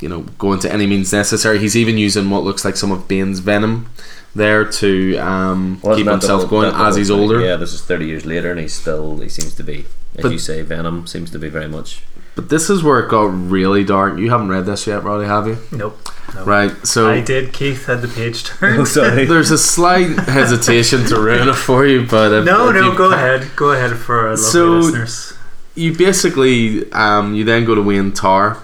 [0.00, 3.08] you know going to any means necessary he's even using what looks like some of
[3.08, 3.88] Bane's venom
[4.34, 7.18] there to um, Wasn't keep himself whole- going as he's thing?
[7.18, 9.86] older Yeah, this is thirty years later, and he's still he seems to be,
[10.16, 12.02] as But- you say, Venom seems to be very much
[12.34, 14.18] But this is where it got really dark.
[14.18, 15.56] You haven't read this yet, Roddy, have you?
[15.72, 15.98] Nope.
[16.34, 16.46] nope.
[16.46, 16.86] Right.
[16.86, 17.54] So I did.
[17.54, 18.80] Keith had the page turned.
[18.80, 19.24] Oh, sorry.
[19.32, 22.98] there's a slight hesitation to ruin it for you, but if, no, if no, you
[22.98, 23.48] go ca- ahead.
[23.56, 25.32] Go ahead for our lovely So- listeners.
[25.78, 28.58] You basically, um, you then go to Wayne Tower,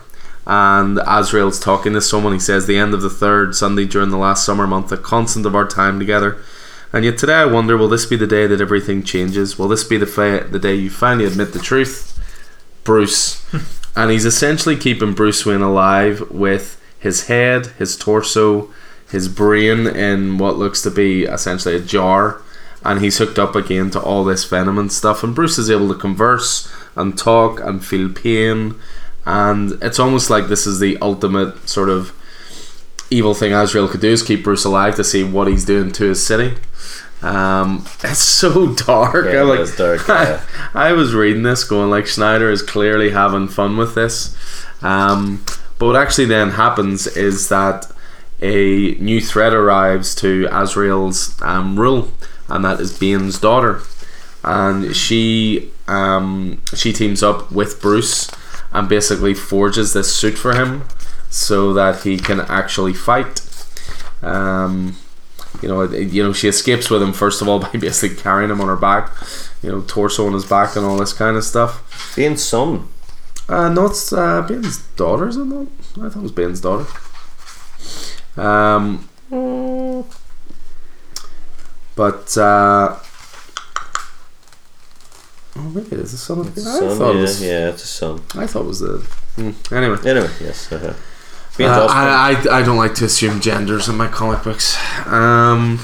[0.46, 2.32] and Azrael's talking to someone.
[2.32, 5.46] He says, "The end of the third Sunday during the last summer month, the constant
[5.46, 6.38] of our time together."
[6.92, 9.58] And yet today, I wonder, will this be the day that everything changes?
[9.58, 12.18] Will this be the fa- the day you finally admit the truth,
[12.84, 13.42] Bruce?
[13.96, 18.70] and he's essentially keeping Bruce Wayne alive with his head, his torso,
[19.10, 22.42] his brain in what looks to be essentially a jar,
[22.84, 25.22] and he's hooked up again to all this venom and stuff.
[25.22, 28.74] And Bruce is able to converse and talk and feel pain,
[29.24, 32.12] and it's almost like this is the ultimate sort of
[33.10, 36.04] evil thing Azrael could do is keep Bruce alive to see what he's doing to
[36.04, 36.56] his city.
[37.20, 39.26] Um, it's so dark.
[39.26, 40.42] Yeah, it like, dark, yeah.
[40.74, 44.36] I was reading this going like Snyder is clearly having fun with this.
[44.82, 45.44] Um,
[45.78, 47.90] but what actually then happens is that
[48.40, 52.10] a new threat arrives to Azrael's um, rule,
[52.48, 53.82] and that is Bane's daughter,
[54.42, 58.28] and she um, she teams up with Bruce
[58.72, 60.84] and basically forges this suit for him
[61.30, 63.40] so that he can actually fight.
[64.22, 64.96] Um,
[65.60, 68.60] you know, you know, she escapes with him first of all by basically carrying him
[68.60, 69.10] on her back,
[69.62, 72.14] you know, torso on his back and all this kind of stuff.
[72.16, 72.88] Bane's son.
[73.48, 75.66] Uh, no, it's uh, Bane's daughter, is it not?
[76.00, 76.86] I thought it was Bane's daughter.
[78.36, 79.08] Um,
[81.94, 82.98] but uh,
[85.56, 86.66] oh, it is the son of Bane.
[86.66, 87.42] I Son, thought it yeah, was.
[87.42, 88.20] yeah, it's a son.
[88.34, 88.98] I thought it was the.
[89.36, 89.96] hmm, Anyway.
[90.04, 90.70] Anyway, yes.
[90.72, 90.92] Uh-huh.
[91.60, 91.86] Uh.
[91.90, 94.76] I, I, I don't like to assume genders in my comic books.
[95.06, 95.78] Um,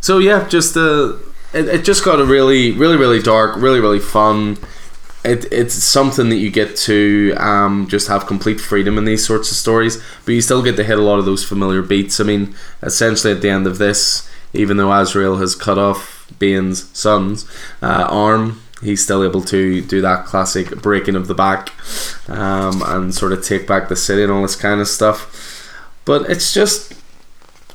[0.00, 1.14] so yeah, just uh,
[1.54, 4.58] it, it just got a really, really, really dark, really, really fun.
[5.24, 9.50] It, it's something that you get to um, just have complete freedom in these sorts
[9.50, 12.20] of stories, but you still get to hit a lot of those familiar beats.
[12.20, 16.88] I mean, essentially at the end of this, even though Azrael has cut off Bane's
[16.96, 17.44] son's
[17.82, 21.72] uh, arm, he's still able to do that classic breaking of the back
[22.28, 25.64] um, and sort of take back the city and all this kind of stuff.
[26.04, 26.94] But it's just,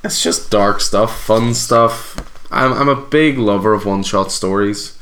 [0.03, 2.15] it's just dark stuff, fun stuff.
[2.51, 4.97] I'm, I'm a big lover of one shot stories.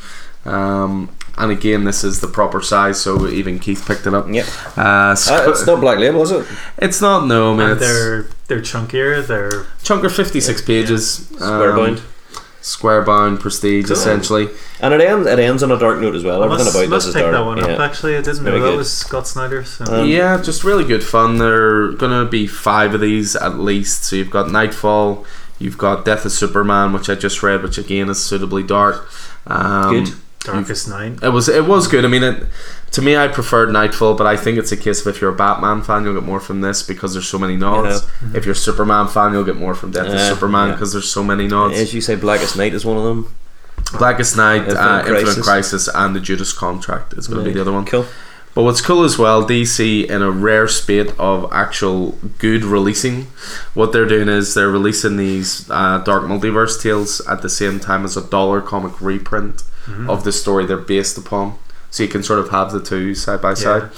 [0.45, 4.27] Um, and again, this is the proper size, so even Keith picked it up.
[4.29, 4.45] Yep.
[4.77, 6.45] Uh, so Uh, it's not Black Label, is it?
[6.77, 7.71] it's not no, man.
[7.71, 9.25] and they're they're chunkier.
[9.25, 12.01] They're chunker, fifty six pages, Square um, bound.
[12.61, 13.93] Square bound, prestige, Cool.
[13.93, 14.49] essentially.
[14.79, 16.41] And it ends, it ends on a dark note as well.
[16.41, 17.33] I Everything must, about must this is dark.
[17.33, 17.65] that one yeah.
[17.75, 17.79] up.
[17.79, 19.63] Actually, I didn't know very that was Scott Snyder.
[19.63, 19.85] So.
[19.85, 21.37] Um, yeah, just really good fun.
[21.37, 24.05] There are gonna be five of these at least.
[24.05, 25.25] So you've got Nightfall,
[25.59, 29.09] you've got Death of Superman, which I just read, which again is suitably dark.
[29.47, 30.13] Um, Good.
[30.43, 31.21] Darkest Night.
[31.21, 32.03] It was it was good.
[32.03, 32.43] I mean, it,
[32.91, 35.35] to me, I preferred Nightfall, but I think it's a case of if you're a
[35.35, 38.05] Batman fan, you'll get more from this because there's so many nods.
[38.33, 40.73] If you're a Superman fan, you'll get more from Death of Yeah, Superman yeah.
[40.75, 41.77] because there's so many nods.
[41.77, 43.33] As you say, Blackest Night is one of them.
[43.97, 45.45] Blackest Night, Infinite uh, Infinite Crisis.
[45.45, 47.85] Crisis, and the Judas Contract is going to be the other one.
[47.85, 48.05] Cool.
[48.53, 53.27] But what's cool as well, DC in a rare spate of actual good releasing,
[53.73, 58.03] what they're doing is they're releasing these uh, Dark Multiverse tales at the same time
[58.03, 59.63] as a dollar comic reprint
[60.07, 61.57] of the story they're based upon.
[61.91, 63.89] So you can sort of have the two side by side.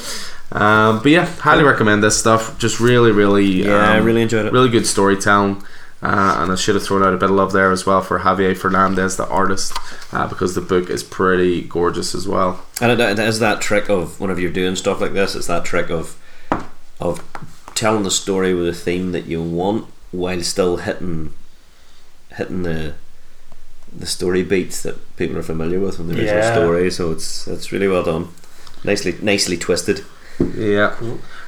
[0.51, 2.57] Um, but yeah, highly recommend this stuff.
[2.59, 4.53] Just really, really, Yeah, I um, really enjoyed it.
[4.53, 5.63] really good storytelling.
[6.01, 8.19] Uh, and I should have thrown out a bit of love there as well for
[8.19, 9.71] Javier Fernandez, the artist,
[10.11, 12.65] uh, because the book is pretty gorgeous as well.
[12.81, 15.63] And it, it is that trick of whenever you're doing stuff like this, it's that
[15.63, 16.17] trick of
[16.99, 17.23] of
[17.73, 21.33] telling the story with a theme that you want while still hitting
[22.35, 22.95] hitting the
[23.97, 26.53] the story beats that people are familiar with from the original Yeah.
[26.53, 26.91] story.
[26.91, 28.27] So it's it's really well done.
[28.83, 30.03] Nicely nicely twisted.
[30.57, 30.95] Yeah.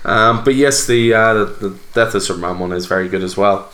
[0.06, 3.36] Um, but yes, the, uh, the the Death of Superman one is very good as
[3.36, 3.70] well.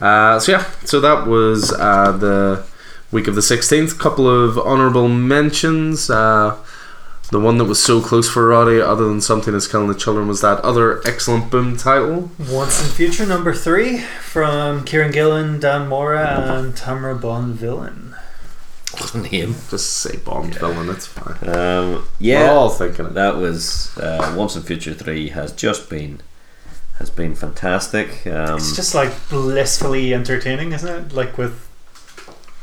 [0.00, 2.64] Uh, so yeah, so that was uh, the
[3.12, 3.98] week of the sixteenth.
[3.98, 6.08] Couple of honourable mentions.
[6.08, 6.56] Uh,
[7.30, 10.28] the one that was so close for Roddy, other than something that's killing the children,
[10.28, 12.30] was that other excellent boom title.
[12.50, 16.26] Once & Future number three from Kieron Gillen, Dan Mora,
[16.58, 18.13] and Tamara Bonvillain.
[19.14, 19.54] Name.
[19.70, 21.36] Just say Bond villain, it's fine.
[21.48, 23.14] Um, We're yeah, all thinking it.
[23.14, 26.20] that was uh, Once & Future Three has just been
[26.98, 28.24] has been fantastic.
[28.26, 31.12] Um, It's just like blissfully entertaining, isn't it?
[31.12, 31.63] Like with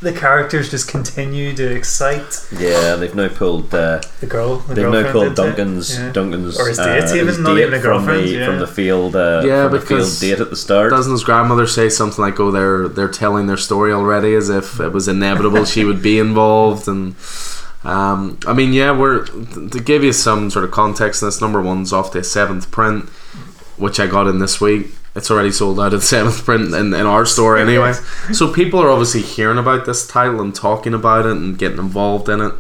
[0.02, 3.74] the characters just continue to excite yeah, they've now pulled.
[3.74, 4.58] Uh, the girl.
[4.58, 5.36] The They've now girlfriend pulled.
[5.36, 6.12] Duncan's Yeah.
[6.12, 8.46] Duncan's Or his uh, date even, his not date even a from girlfriend, the yeah.
[8.48, 10.90] from the field uh, Yeah, from the field because date at the start.
[10.90, 14.80] Doesn't his grandmother say something like, "Oh, they're they're telling their story already, as if
[14.80, 17.16] it was inevitable she would be involved," and
[17.84, 21.22] Um, I mean, yeah, we're to give you some sort of context.
[21.22, 23.10] This number one's off the seventh print,
[23.78, 24.94] which I got in this week.
[25.14, 27.94] It's already sold out of seventh print in, in our store anyway.
[28.34, 32.30] so people are obviously hearing about this title and talking about it and getting involved
[32.30, 32.54] in it.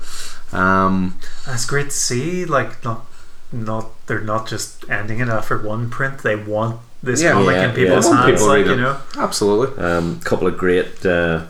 [0.53, 3.05] Um, And it's great to see, like not
[3.53, 6.19] not they're not just ending it after one print.
[6.19, 7.31] They want this Yeah.
[7.33, 8.15] comic Yeah, in people's yeah.
[8.25, 8.97] Hands, people like you know.
[9.17, 9.81] absolutely.
[9.83, 11.43] Um, couple of great, uh,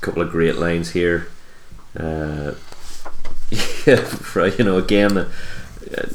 [0.00, 1.28] couple of great lines here.
[1.98, 2.52] Uh,
[3.86, 5.26] yeah, right, you know, again,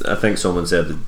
[0.08, 0.98] I think someone said that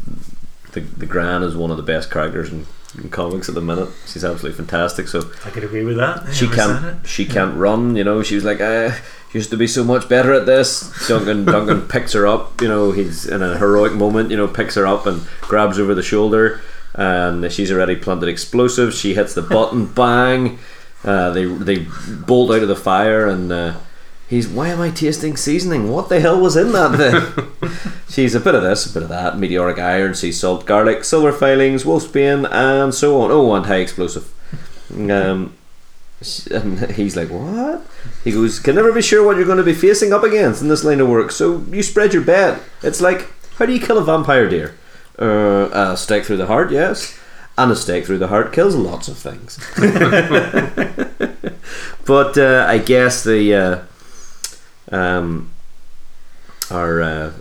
[0.76, 2.66] the the Gran is one of the best characters in,
[2.96, 3.88] in comics at the minute.
[4.06, 5.08] She's absolutely fantastic.
[5.08, 6.32] So I could agree with that.
[6.32, 7.96] she can't she can't run.
[7.96, 8.96] You know, she was like, I
[9.32, 10.92] used to be so much better at this.
[11.08, 12.60] Duncan Duncan picks her up.
[12.62, 14.30] You know, he's in a heroic moment.
[14.30, 16.60] You know, picks her up and grabs her over the shoulder,
[16.94, 18.98] and she's already planted explosives.
[18.98, 20.58] She hits the button, bang.
[21.04, 21.86] Uh, they they
[22.26, 23.74] bolt out of the fire, and uh,
[24.28, 25.90] he's why am I tasting seasoning?
[25.90, 27.92] What the hell was in that thing?
[28.08, 29.38] she's a bit of this, a bit of that.
[29.38, 33.30] Meteoric iron, sea salt, garlic, silver filings, wolfsbane, and so on.
[33.30, 34.32] Oh, and high explosive.
[34.92, 35.54] Um,
[36.50, 37.84] and he's like, What?
[38.24, 40.68] He goes, Can never be sure what you're going to be facing up against in
[40.68, 42.60] this line of work, so you spread your bet.
[42.82, 44.74] It's like, How do you kill a vampire deer?
[45.18, 47.18] Uh, a stake through the heart, yes.
[47.58, 49.58] And a stake through the heart kills lots of things.
[52.04, 53.54] but uh, I guess the.
[53.54, 53.78] Uh,
[54.92, 55.50] um,
[56.70, 57.02] our.
[57.02, 57.32] Uh,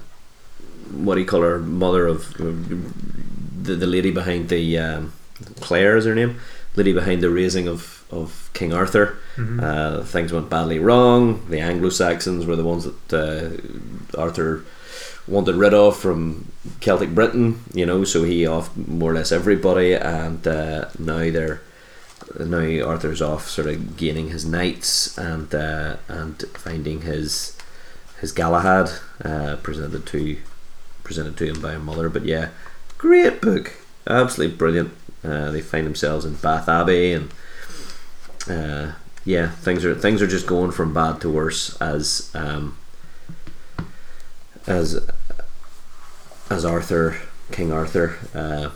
[0.92, 1.60] what do you call her?
[1.60, 2.34] Mother of.
[2.38, 4.78] The, the lady behind the.
[4.78, 5.14] Um,
[5.60, 6.40] Claire is her name?
[6.76, 9.18] Lady behind the raising of, of King Arthur.
[9.36, 9.62] Mhm.
[9.62, 11.46] Uh, things went badly wrong.
[11.50, 13.14] The Anglo Saxons were the ones that
[14.16, 14.64] uh, Arthur
[15.28, 16.52] wanted rid of from
[16.82, 21.62] Celtic Britain, you know, so he off more or less everybody, and uh, now they're
[22.40, 27.58] now Arthur's off, sort of gaining his knights and uh, and finding his
[28.20, 28.90] his Galahad
[29.24, 30.38] uh, presented to
[31.04, 32.10] presented to him by a mother.
[32.10, 32.50] But yeah,
[32.98, 33.74] great book,
[34.08, 34.92] absolutely brilliant.
[35.24, 37.32] Uh, they find themselves in Bath Abbey, and
[38.50, 38.94] uh,
[39.24, 42.78] yeah, things are things are just going from bad to worse as um,
[44.68, 45.08] as
[46.50, 47.18] as Arthur,
[47.52, 48.70] King Arthur, uh,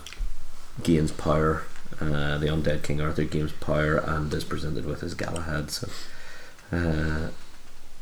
[0.82, 1.62] gains power.
[2.00, 5.70] Uh, the undead King Arthur gains power and is presented with his Galahad.
[5.70, 5.88] So,
[6.72, 7.28] uh,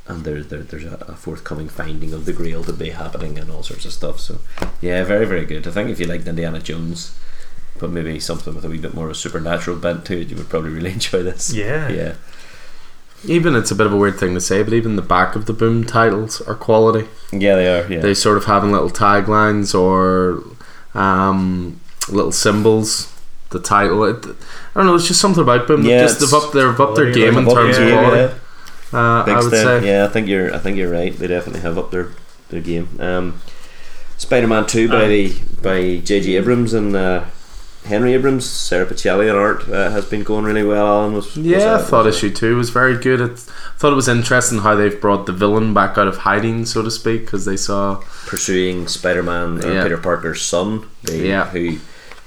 [0.06, 3.50] and there's there, there's a, a forthcoming finding of the Grail to be happening and
[3.50, 4.20] all sorts of stuff.
[4.20, 4.38] So,
[4.80, 5.66] yeah, very very good.
[5.66, 7.18] I think if you liked Indiana Jones,
[7.78, 10.36] but maybe something with a wee bit more of a supernatural bent to it, you
[10.36, 11.52] would probably really enjoy this.
[11.52, 11.88] Yeah.
[11.88, 12.14] Yeah.
[13.24, 15.46] Even it's a bit of a weird thing to say, but even the back of
[15.46, 17.08] the boom titles are quality.
[17.32, 17.92] Yeah, they are.
[17.92, 17.98] Yeah.
[17.98, 20.44] They sort of having little taglines or
[20.94, 23.12] um, little symbols.
[23.50, 24.34] The title, it, I
[24.74, 24.94] don't know.
[24.94, 25.82] It's just something about them.
[25.84, 28.34] Yeah, they've just they've it's up, they've upped their game in terms the of quality.
[28.92, 28.98] yeah.
[28.98, 29.82] Uh, Big I would step.
[29.82, 29.86] say.
[29.88, 30.54] Yeah, I think you're.
[30.54, 31.16] I think you're right.
[31.16, 32.10] They definitely have up their
[32.50, 32.88] their game.
[33.00, 33.40] Um,
[34.16, 35.08] Spider-Man Two by Uh.
[35.08, 36.36] the by J.J.
[36.36, 37.24] Abrams and uh,
[37.84, 40.86] Henry Abrams, Sara Pichelli and art uh, has been going really well.
[40.86, 43.20] Alan was was Yeah, I a- thought was a- issue two was very good.
[43.20, 46.66] It, I thought it was interesting how they've brought the villain back out of hiding,
[46.66, 49.82] so to speak, because they saw pursuing Spider-Man or Yeah.
[49.84, 51.46] Peter Parker's son, the, Yeah.
[51.50, 51.78] who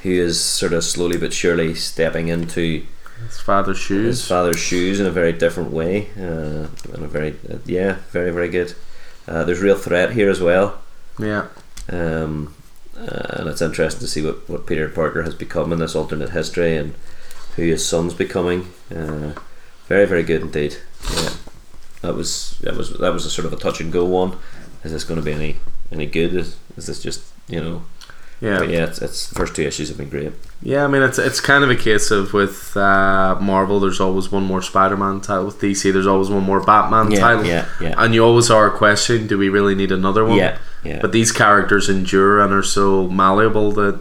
[0.03, 2.83] who is sort of slowly but surely stepping into
[3.25, 4.27] his father's his shoes.
[4.27, 6.09] father's shoes in a very different way.
[6.17, 8.73] Uh, in a very uh, yeah, very very good.
[9.27, 10.81] Uh, there's real threat here as well.
[11.19, 11.47] Yeah,
[11.89, 12.55] Um,
[12.97, 16.31] uh, and it's interesting to see what, what Peter Parker has become in this alternate
[16.31, 16.95] history and
[17.55, 18.71] who his son's becoming.
[18.89, 19.33] Uh,
[19.87, 20.77] very, very good indeed.
[21.13, 21.33] Yeah,
[22.01, 24.37] that was that was that was a sort of a touch and go one.
[24.83, 25.57] Is this going to be any
[25.91, 26.33] any good?
[26.33, 27.83] Is, is this just you know?
[28.41, 30.33] Yeah, But yeah, it's, it's the first two issues have been great.
[30.63, 34.31] Yeah, I mean it's it's kind of a case of with uh, Marvel, there's always
[34.31, 35.45] one more Spider-Man title.
[35.45, 38.69] With DC, there's always one more Batman Yeah, title, yeah, yeah, and you always are
[38.69, 40.37] questioning, do we really need another one?
[40.37, 40.99] yeah, yeah.
[41.01, 43.99] But these characters endure and are so malleable that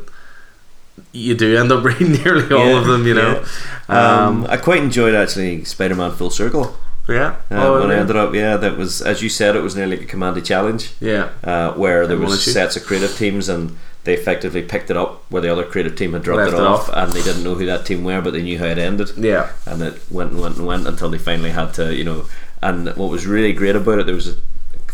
[1.13, 3.07] you do end up reading nearly all of them.
[3.07, 3.45] You know,
[3.89, 3.97] um,
[4.45, 6.77] um, I quite enjoyed actually Spider-Man Full Circle.
[7.09, 7.37] yeah.
[7.51, 9.97] Uh, Oh, when I ended up, yeah, that was as you said, it was nearly
[9.97, 10.93] like a commandy challenge.
[11.01, 15.25] yeah, uh, where there was sets of creative teams and they effectively picked it up
[15.31, 16.97] where the other creative team had dropped it, it off, off.
[16.97, 19.11] and they didn't know who that team were but they knew how it ended.
[19.17, 22.27] Yeah, and it went and went and went until they finally had to you know
[22.63, 24.37] and what was really great about it there was a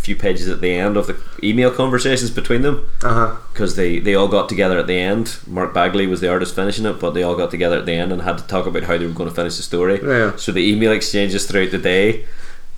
[0.06, 2.88] few pages at the end of the email conversations between them.
[3.02, 3.36] Uh-huh.
[3.52, 5.38] Because they, they all got together at the end.
[5.48, 8.12] Mark Bagley was the artist finishing it but they all got together at the end
[8.12, 10.00] and had to talk about how they were going to finish the story.
[10.02, 10.36] Yeah.
[10.36, 12.24] so the email exchanges throughout the day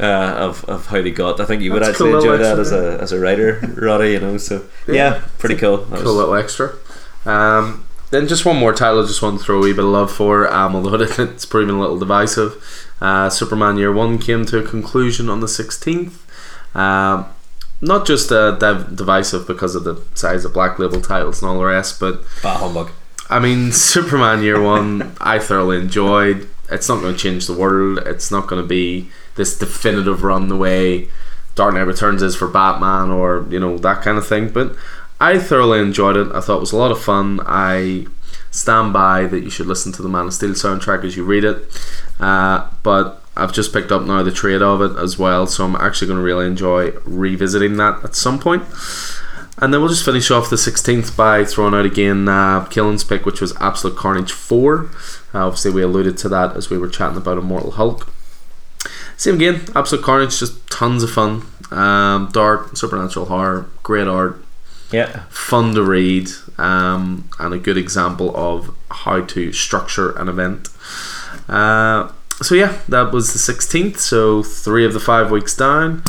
[0.00, 0.04] uh,
[0.38, 1.40] of, of how they got.
[1.40, 4.12] I think you would That's actually cool enjoy that as a as a writer, Roddy.
[4.12, 5.22] You know, so yeah, Yeah.
[5.38, 5.78] pretty cool.
[5.78, 6.72] That Cool was- little extra.
[7.26, 9.90] Um, then just one more title, I just want to throw a wee bit of
[9.90, 12.62] love for, um, although it's proven a little divisive.
[13.02, 16.24] Uh, Superman Year One came to a conclusion on the sixteenth.
[16.74, 17.26] Um,
[17.80, 21.58] not just uh, div- divisive because of the size of Black Label titles and all
[21.58, 22.90] the rest, but Bah humbug.
[23.30, 26.48] I mean, Superman Year One, I thoroughly enjoyed.
[26.70, 27.98] It's not going to change the world.
[28.06, 31.09] It's not going to be this definitive run the way
[31.55, 34.51] Dark Knight Returns is for Batman or you know that kind of thing.
[34.51, 34.77] But
[35.19, 36.31] I thoroughly enjoyed it.
[36.32, 37.40] I thought it was a lot of fun.
[37.47, 38.06] I
[38.51, 41.44] stand by that you should listen to the Man of Steel soundtrack as you read
[41.44, 41.56] it.
[42.20, 45.77] Uh, but I've just picked up now the trade of it as well, so I'm
[45.77, 48.65] actually going to really enjoy revisiting that at some point.
[49.60, 53.27] And then we'll just finish off the 16th by throwing out again uh, Killen's pick,
[53.27, 54.85] which was Absolute Carnage 4.
[55.35, 58.12] Uh, obviously, we alluded to that as we were chatting about Immortal Hulk.
[59.19, 61.43] Same again, Absolute Carnage, just tons of fun.
[61.70, 64.43] Um, dark, supernatural horror, great art,
[64.90, 65.24] Yeah.
[65.28, 70.69] fun to read, um, and a good example of how to structure an event.
[71.49, 72.09] Uh,
[72.40, 73.99] so yeah, that was the 16th.
[73.99, 76.03] So three of the five weeks down.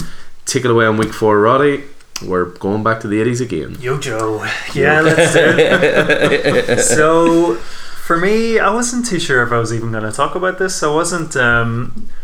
[0.45, 1.84] Take it away on week four, Roddy.
[2.26, 3.77] We're going back to the 80s again.
[3.80, 4.45] Yo, Joe.
[4.73, 6.80] Yeah, let's do it.
[6.95, 10.60] so, for me, I wasn't too sure if I was even going to talk about
[10.60, 10.84] this.
[10.84, 11.36] I wasn't.
[11.38, 12.18] Um, I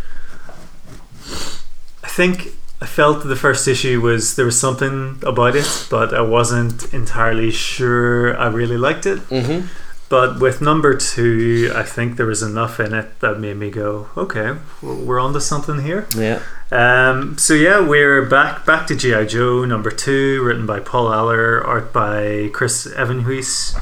[2.16, 2.50] think
[2.82, 7.52] I felt the first issue was there was something about it, but I wasn't entirely
[7.52, 9.20] sure I really liked it.
[9.30, 9.68] Mm-hmm.
[10.08, 14.08] But with number two, I think there was enough in it that made me go,
[14.16, 16.08] okay, we're on to something here.
[16.16, 16.42] Yeah.
[16.72, 21.64] Um, so yeah, we're back back to GI Joe number two, written by Paul Allor,
[21.66, 23.76] art by Chris Evenhuis,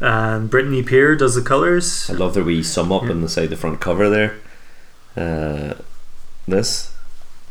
[0.00, 2.08] and Brittany Peer does the colors.
[2.08, 3.10] I love that we sum up Yeah.
[3.10, 4.36] on the side the front cover there.
[5.16, 5.74] Uh,
[6.46, 6.94] this.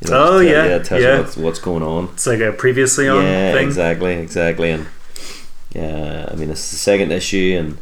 [0.02, 0.78] You Oh, just yeah, yeah.
[0.84, 1.16] Tells yeah.
[1.18, 2.06] you what's, what's going on.
[2.14, 3.68] It's like a previously on yeah, thing.
[3.68, 4.88] exactly, exactly, and
[5.74, 7.78] yeah, I mean it's the second issue, and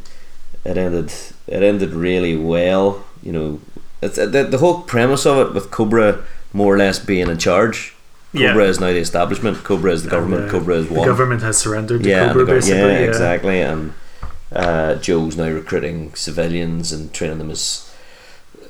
[0.63, 1.13] it ended.
[1.47, 3.03] It ended really well.
[3.21, 3.59] You know,
[4.01, 6.23] it's the, the whole premise of it with Cobra
[6.53, 7.93] more or less being in charge.
[8.33, 8.49] Yeah.
[8.49, 9.63] Cobra is now the establishment.
[9.63, 10.43] Cobra is the government.
[10.43, 12.79] And, uh, Cobra is The government has surrendered to yeah, Cobra, basically.
[12.79, 13.61] yeah, Yeah, exactly.
[13.61, 13.93] And
[14.51, 17.84] uh, Joe's now recruiting civilians and training them as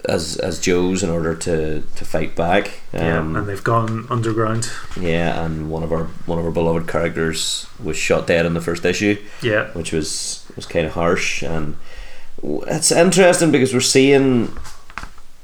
[0.10, 2.72] as as Joes in order to to fight back.
[2.94, 4.70] Yeah, Um, and they've gone underground.
[5.00, 8.62] yeah, and one of our one of our beloved characters was shot dead in the
[8.62, 11.44] first issue, Yeah, which was was kind of harsh.
[11.44, 11.76] And
[12.68, 14.52] it's interesting because we're seeing,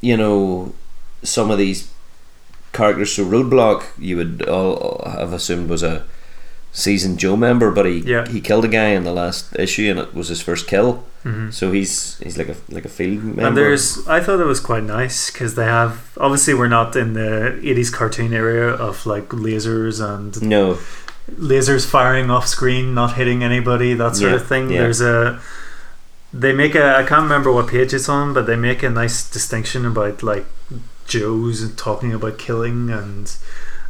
[0.02, 0.74] you know,
[1.24, 1.90] some of these
[2.74, 3.12] characters.
[3.14, 6.04] So Roadblock, you would all have assumed was a
[6.72, 8.28] seasoned Joe member, but he Yeah.
[8.28, 11.04] he killed a guy in the last issue, and it was his first kill.
[11.24, 13.46] hmm So he's he's like a like a field member.
[13.48, 17.14] and there's I thought it was quite nice because they have obviously we're not in
[17.14, 20.78] the 80s cartoon area of like lasers and no,
[21.40, 24.70] lasers firing off screen, not hitting anybody, that sort Yeah, of thing.
[24.72, 24.82] yeah.
[24.82, 25.40] There's a
[26.34, 29.30] they make a I can't remember what page it's on, but they make a nice
[29.30, 30.46] distinction about like
[31.06, 33.26] Joe's talking about killing and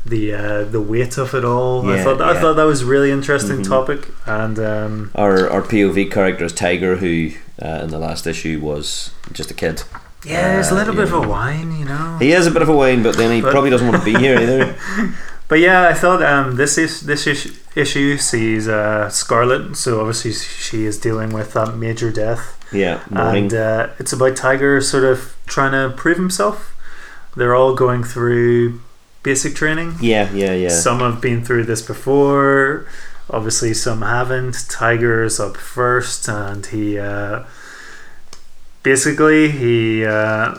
[0.05, 1.87] the uh, the weight of it all.
[1.89, 2.39] I thought I yeah.
[2.41, 3.67] thought that was a really interesting Mhm.
[3.67, 8.59] topic and um, our our POV character is Tiger, who uh, in the last issue
[8.59, 9.83] was just a kid.
[10.25, 11.27] yeah, there's a Uh, little bit of a yeah.
[11.27, 12.17] whine, you know.
[12.19, 14.05] He is a bit of a whine, but then he But- probably doesn't want to
[14.13, 14.75] be here either.
[15.51, 20.31] But yeah, I thought um, this is this is, issue sees uh, Scarlett, so obviously
[20.31, 22.55] she is dealing with that major death.
[22.71, 23.43] Yeah, mourning.
[23.51, 26.73] and uh, it's about Tiger sort of trying to prove himself.
[27.35, 28.79] They're all going through
[29.23, 29.95] basic training.
[30.01, 30.69] yeah, yeah, yeah.
[30.69, 32.85] Some have been through this before.
[33.29, 34.65] Obviously, some haven't.
[34.69, 37.43] Tiger's up first, and he uh,
[38.83, 40.55] basically he uh,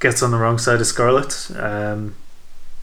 [0.00, 2.14] gets on the wrong side of Scarlett um,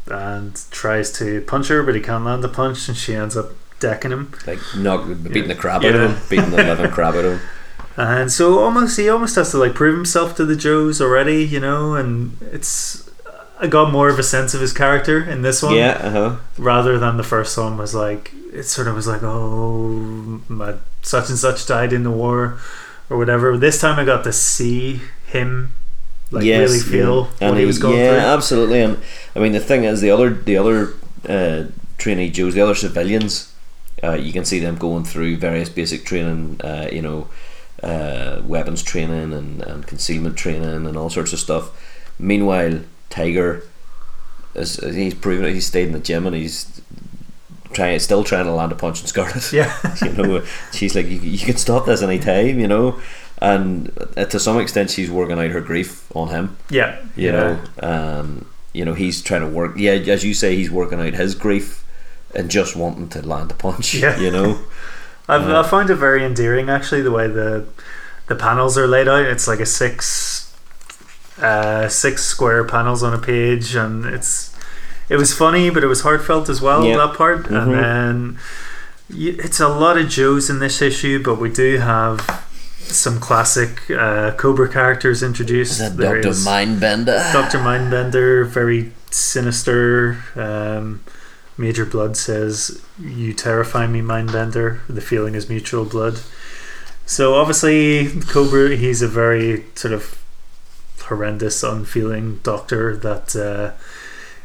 [0.08, 3.52] and tries to punch her, but he can't land the punch, and she ends up
[3.80, 4.34] decking him.
[4.48, 6.04] like knock, beating the crap out Yeah.
[6.06, 7.42] of him, beating the living crap out of him.
[7.98, 11.60] And so almost he almost has to like prove himself to the Joes already, you
[11.60, 13.09] know, and it's
[13.60, 16.36] I got more of a sense of his character in this one Yeah, uh huh.
[16.58, 21.30] rather than the first one was like it sort of was like oh my such
[21.30, 22.58] and such died in the war
[23.10, 23.58] or whatever.
[23.58, 25.72] This time I got to see him
[26.32, 27.22] like yes, really feel yeah.
[27.22, 28.18] what and he was going yeah, through.
[28.18, 28.82] Yeah, absolutely.
[28.82, 28.98] And
[29.36, 30.94] I mean, the thing is, the other the other
[31.28, 31.66] uh,
[31.98, 33.54] trainee Joes, the other civilians,
[34.04, 36.62] uh, you can see them going through various basic training.
[36.64, 37.28] Uh, you know,
[37.84, 41.72] uh, weapons training and, and concealment training and all sorts of stuff.
[42.20, 43.64] Meanwhile, Tiger
[44.56, 45.54] is he's proven it.
[45.54, 46.82] He's stayed in the gym and he's
[47.74, 49.52] trying, still trying to land a punch in Scarlett.
[49.54, 49.76] Yeah.
[50.02, 53.00] you know, she's like, you, you can stop this any time, you know,
[53.42, 56.58] and uh, to some extent, she's working out her grief on him.
[56.70, 57.00] yeah.
[57.16, 57.32] You yeah.
[57.32, 59.78] know, um, you know, he's trying to work.
[59.78, 61.86] Yeah, as you say, he's working out his grief
[62.36, 63.96] and just wanting to land a punch.
[63.96, 64.20] Yeah.
[64.20, 64.60] You know,
[65.28, 65.60] I've, Yeah.
[65.60, 67.66] I found it very endearing actually the way the
[68.28, 69.26] the panels are laid out.
[69.26, 70.39] It's like a six
[71.42, 74.56] uh, six square panels on a page, and it's
[75.10, 76.84] it was funny, but it was heartfelt as well.
[76.86, 76.98] Yeah.
[76.98, 77.62] That part, Mhm.
[77.64, 78.38] and then
[79.10, 82.44] y- it's a lot of Joes in this issue, but we do have
[82.80, 85.80] some classic uh, Cobra characters introduced.
[85.80, 87.34] Doctor Mindbender?
[87.34, 90.18] Doctor Mindbender, very sinister.
[90.36, 91.02] Um,
[91.58, 94.80] Major Blood says, "You terrify me, Mindbender.
[94.88, 96.20] The feeling is mutual blood."
[97.06, 100.16] So obviously, Cobra, he's a very sort of
[101.10, 103.72] horrendous, unfeeling doctor that uh,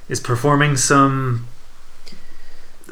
[0.08, 1.46] is performing some.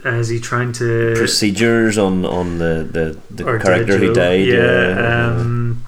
[0.04, 4.46] Is he trying to Procedures on, on the, the, the character who died.
[4.46, 5.28] Yeah.
[5.38, 5.84] Um,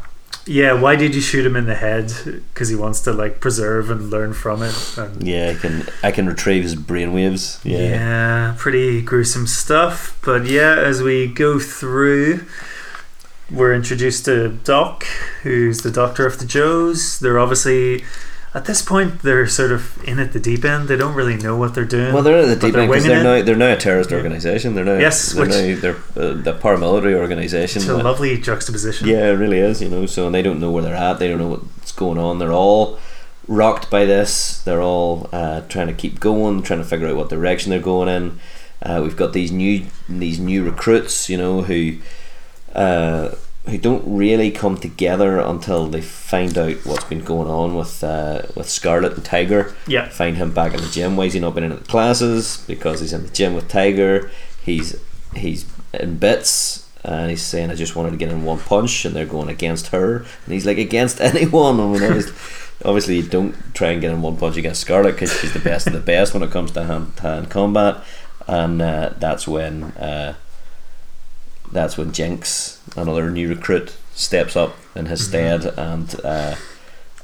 [0.47, 0.73] yeah.
[0.73, 2.12] Why did you shoot him in the head?
[2.24, 4.97] Because he wants to like preserve and learn from it.
[4.97, 7.59] And yeah, I can I can retrieve his brainwaves.
[7.65, 7.78] yeah.
[7.78, 8.55] Yeah.
[8.56, 10.16] pretty gruesome stuff.
[10.24, 12.47] But yeah, as we go through,
[13.51, 15.05] we're introduced to Doc,
[15.43, 17.19] who's the doctor of the Joes.
[17.19, 18.05] They're obviously.
[18.57, 20.87] At this point, they're sort of in at the deep end.
[20.87, 22.15] They don't really know what they're doing.
[22.15, 24.19] Well, they're at the deep end because winging they're now they're now a terrorist Yeah.
[24.19, 24.77] organization.
[24.77, 27.83] They're now Yes, they're which- now they're uh, the paramilitary organization.
[27.83, 29.09] It's a that- lovely juxtaposition.
[29.09, 29.83] Yeah, it really is.
[29.83, 31.19] You know, so and they don't know where they're at.
[31.19, 32.39] They don't know what's going on.
[32.39, 33.01] They're all
[33.49, 34.59] rocked by this.
[34.61, 38.09] They're all uh, trying to keep going, trying to figure out what direction they're going
[38.09, 38.39] in.
[38.81, 41.97] Uh, we've got these new these new recruits, you know, who
[42.75, 43.35] uh,
[43.67, 48.43] who don't really come together until they find out what's been going on with uh,
[48.55, 49.75] with Scarlett and Tiger.
[49.87, 50.09] Yeah.
[50.09, 51.17] Find him back in the gym.
[51.17, 52.63] Why is he not been in the classes?
[52.67, 54.31] Because he's in the gym with Tiger.
[54.63, 55.01] He's
[55.35, 56.83] he's in bits.
[57.07, 59.89] And he's saying, "I just wanted to get in one punch," and they're going against
[59.89, 62.33] her, and he's like, "Against anyone." I mean, obviously,
[62.83, 65.87] obviously, you don't try and get in one punch against Scarlett because she's the best
[65.87, 68.03] of the best when it comes to hand to hand combat,
[68.47, 70.35] and uh, that's when uh,
[71.75, 76.55] that's when Jinx, another new recruit, steps up in his stead, and uh,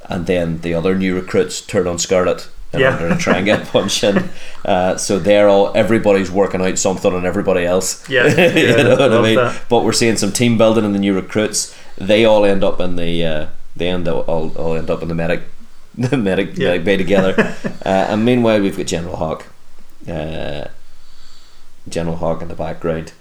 [0.08, 2.98] and then the other new recruits turn on Scarlett and Yeah.
[2.98, 4.28] to try and get punch in.
[4.64, 8.06] Uh, so they're all everybody's working out something on everybody else.
[8.08, 9.36] Yeah, you yeah, know what I mean.
[9.36, 9.62] that.
[9.68, 11.74] But we're seeing some team building in the new recruits.
[11.96, 13.46] They all end up in the uh,
[13.76, 15.42] they end up all, all end up in the medic
[15.98, 16.68] the medic, Yeah.
[16.70, 17.34] medic bay together.
[17.86, 19.46] uh, and meanwhile, we've got General Hawk.
[20.08, 20.64] Uh,
[21.88, 23.12] General Hawk in the background,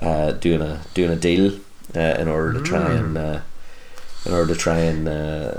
[0.00, 1.58] uh, doing a doing a deal
[1.96, 2.98] uh, in order to try Mm.
[3.00, 3.40] and uh,
[4.26, 5.52] in order to try and uh,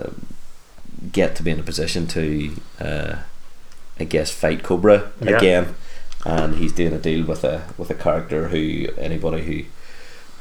[1.12, 3.16] get to be in a position to, uh,
[4.00, 5.38] I guess, fight Cobra Yeah.
[5.38, 5.76] again.
[6.26, 9.64] And he's doing a deal with a with a character who anybody who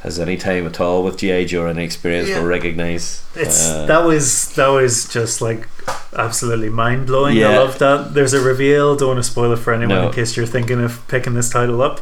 [0.02, 2.38] has any time at all with GI Joe or any experience Yeah.
[2.40, 3.22] will recognize.
[3.34, 5.68] It's Uh, that was that was just like
[6.16, 7.42] absolutely mind blowing.
[7.44, 8.14] I love that.
[8.14, 8.96] There's a reveal.
[8.96, 10.06] Don't want to spoil it for anyone No.
[10.08, 12.00] in case you're thinking of picking this title up.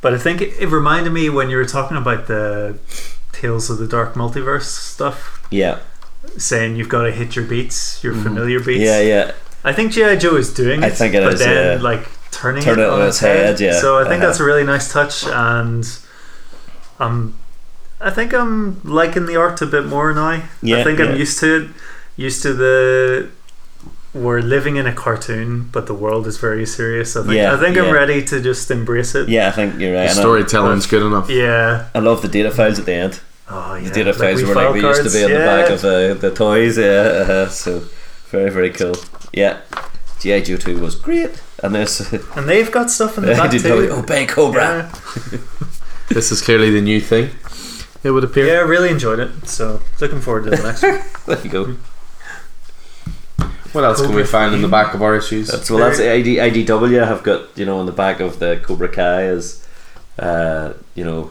[0.00, 2.78] But I think it, it reminded me when you were talking about the
[3.32, 5.80] Tales of the Dark Multiverse stuff, yeah,
[6.36, 8.82] saying you've got to hit your beats, your familiar beats.
[8.84, 9.32] Yeah, yeah.
[9.64, 10.86] I think GI Joe is doing it.
[10.86, 11.82] I think it but is, then yeah.
[11.82, 13.58] like turning Turn it, it on its head.
[13.60, 13.80] yeah.
[13.80, 14.26] So I think Uh-huh.
[14.26, 15.84] that's a really nice touch, and
[17.00, 17.34] I'm,
[18.00, 20.42] I think I'm liking the art a bit more now.
[20.62, 21.06] Yeah, I think yeah.
[21.06, 21.70] I'm used to it.
[22.16, 23.30] Used to the
[24.14, 27.16] we're living in a cartoon, but the world is very serious.
[27.16, 27.82] I think Yeah, I think yeah.
[27.84, 29.28] I'm ready to just embrace it.
[29.28, 30.08] Yeah, I think you're right.
[30.08, 31.28] The storytelling's good enough.
[31.30, 31.88] Yeah.
[31.94, 33.20] I love the data files at the end.
[33.50, 33.88] Oh yeah.
[33.88, 35.38] The data Like files we were like file they used to cards, be on the
[35.38, 36.76] back of the, the toys.
[36.78, 36.84] Yeah,
[37.34, 37.80] uh, so
[38.30, 38.94] very very cool.
[39.32, 39.60] Yeah,
[40.20, 43.50] GI Joe two was great, and this And they've got stuff in the I back
[43.50, 43.68] did too.
[43.68, 44.90] tell you, obey Cobra.
[45.32, 45.38] Yeah.
[46.10, 47.30] This is clearly the new thing.
[48.02, 48.46] It would appear.
[48.46, 49.46] yeah, I really enjoyed it.
[49.46, 51.00] So looking forward to the next one.
[51.26, 51.76] There you go.
[53.72, 55.48] What else can we Cobra find in the back of our issues?
[55.48, 55.80] That's well.
[55.80, 59.66] That's ID, IDW have got you know on the back of the Cobra Kai is,
[60.18, 61.30] uh, you know,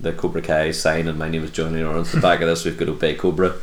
[0.00, 2.12] the Cobra Kai sign and my name is Johnny Lawrence.
[2.12, 3.54] The back of this we've got Obey Cobra.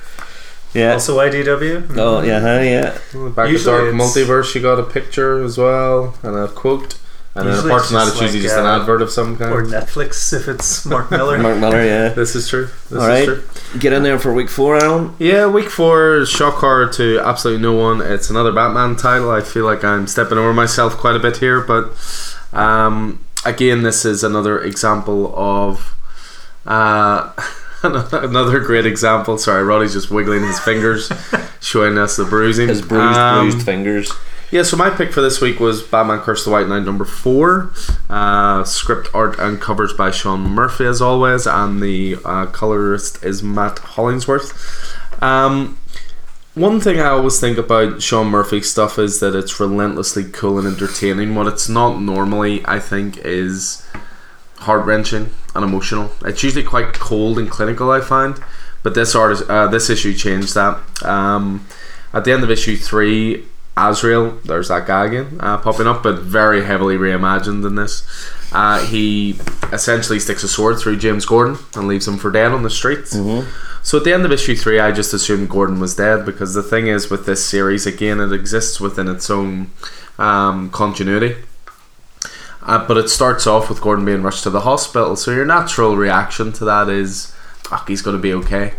[0.73, 0.93] Yeah.
[0.93, 1.97] Also IDW.
[1.97, 2.97] Oh yeah, huh, yeah.
[3.15, 6.47] On the back Usually of Dark Multiverse, you got a picture as well and a
[6.47, 6.99] quote.
[7.39, 9.01] And then Usually apart it's from that, just it's usually like, just an uh, advert
[9.01, 9.51] of some kind.
[9.53, 11.37] Or Netflix if it's Mark Millar.
[11.39, 11.83] Mark Millar.
[11.83, 12.09] Yeah.
[12.09, 12.65] this is true.
[12.89, 13.27] This All right.
[13.27, 13.79] is true.
[13.79, 15.15] Get in there for week four, Alan.
[15.19, 18.01] Yeah, week four, shock horror to absolutely no one.
[18.01, 19.31] It's another Batman title.
[19.31, 21.91] I feel like I'm stepping over myself quite a bit here, but
[22.53, 25.93] um, again, this is another example of
[26.65, 27.31] uh,
[27.83, 29.37] another great example.
[29.37, 31.11] Sorry, Roddy's just wiggling his fingers,
[31.61, 32.67] showing us the bruising.
[32.69, 34.11] His bruised, Um, bruised fingers.
[34.51, 37.71] Yeah, so my pick for this week was Batman Curse the White Knight number four.
[38.09, 43.43] Uh, script, art, and covers by Sean Murphy, as always, and the uh, colorist is
[43.43, 45.21] Matt Hollingsworth.
[45.21, 45.77] Um,
[46.55, 50.67] one thing I always think about Sean Murphy stuff is that it's relentlessly cool and
[50.67, 51.35] entertaining.
[51.35, 53.85] What it's not normally, I think, is
[54.57, 56.09] heart wrenching and emotional.
[56.25, 58.39] It's usually quite cold and clinical, I find.
[58.81, 60.79] But this artist, uh, this issue changed that.
[61.05, 61.67] Um,
[62.13, 63.45] at the end of issue three,
[63.87, 68.03] Azrael, there's that guy again uh, popping up, but very heavily reimagined in this.
[68.51, 69.37] Uh, he
[69.71, 73.15] essentially sticks a sword through James Gordon and leaves him for dead on the streets.
[73.83, 76.63] So at the end of issue three, I just assumed Gordon was dead because the
[76.63, 79.71] thing is with this series, again, it exists within its own
[80.17, 81.35] um, continuity.
[82.61, 85.95] Uh, but it starts off with Gordon being rushed to the hospital, so your natural
[85.95, 87.33] reaction to that is,
[87.63, 88.73] "Fuck, he's going to be okay."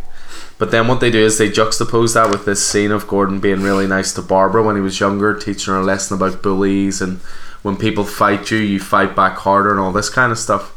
[0.61, 3.63] But then what they do is they juxtapose that with this scene of Gordon being
[3.63, 7.19] really nice to Barbara when he was younger, teaching her a lesson about bullies and
[7.63, 10.77] when people fight you, you fight back harder and all this kind of stuff.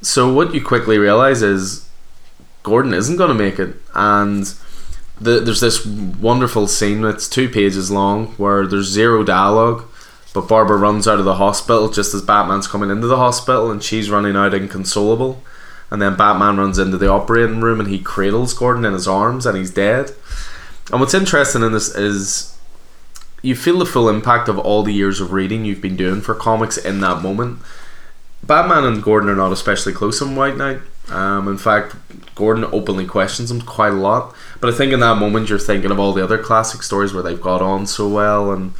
[0.00, 1.88] So what you quickly realize is
[2.62, 4.54] Gordon isn't going to make it, and
[5.20, 9.88] the, there's this wonderful scene that's two pages long where there's zero dialogue,
[10.32, 13.82] but Barbara runs out of the hospital just as Batman's coming into the hospital, and
[13.82, 15.42] she's running out inconsolable.
[15.90, 19.46] And then Batman runs into the operating room and he cradles Gordon in his arms
[19.46, 20.12] and he's dead.
[20.90, 22.56] And what's interesting in this is
[23.42, 26.34] you feel the full impact of all the years of reading you've been doing for
[26.34, 27.58] comics in that moment.
[28.42, 30.80] Batman and Gordon are not especially close in White Knight.
[31.10, 31.94] Um, in fact,
[32.34, 34.34] Gordon openly questions him quite a lot.
[34.60, 37.22] But I think in that moment you're thinking of all the other classic stories where
[37.22, 38.50] they've got on so well.
[38.52, 38.72] And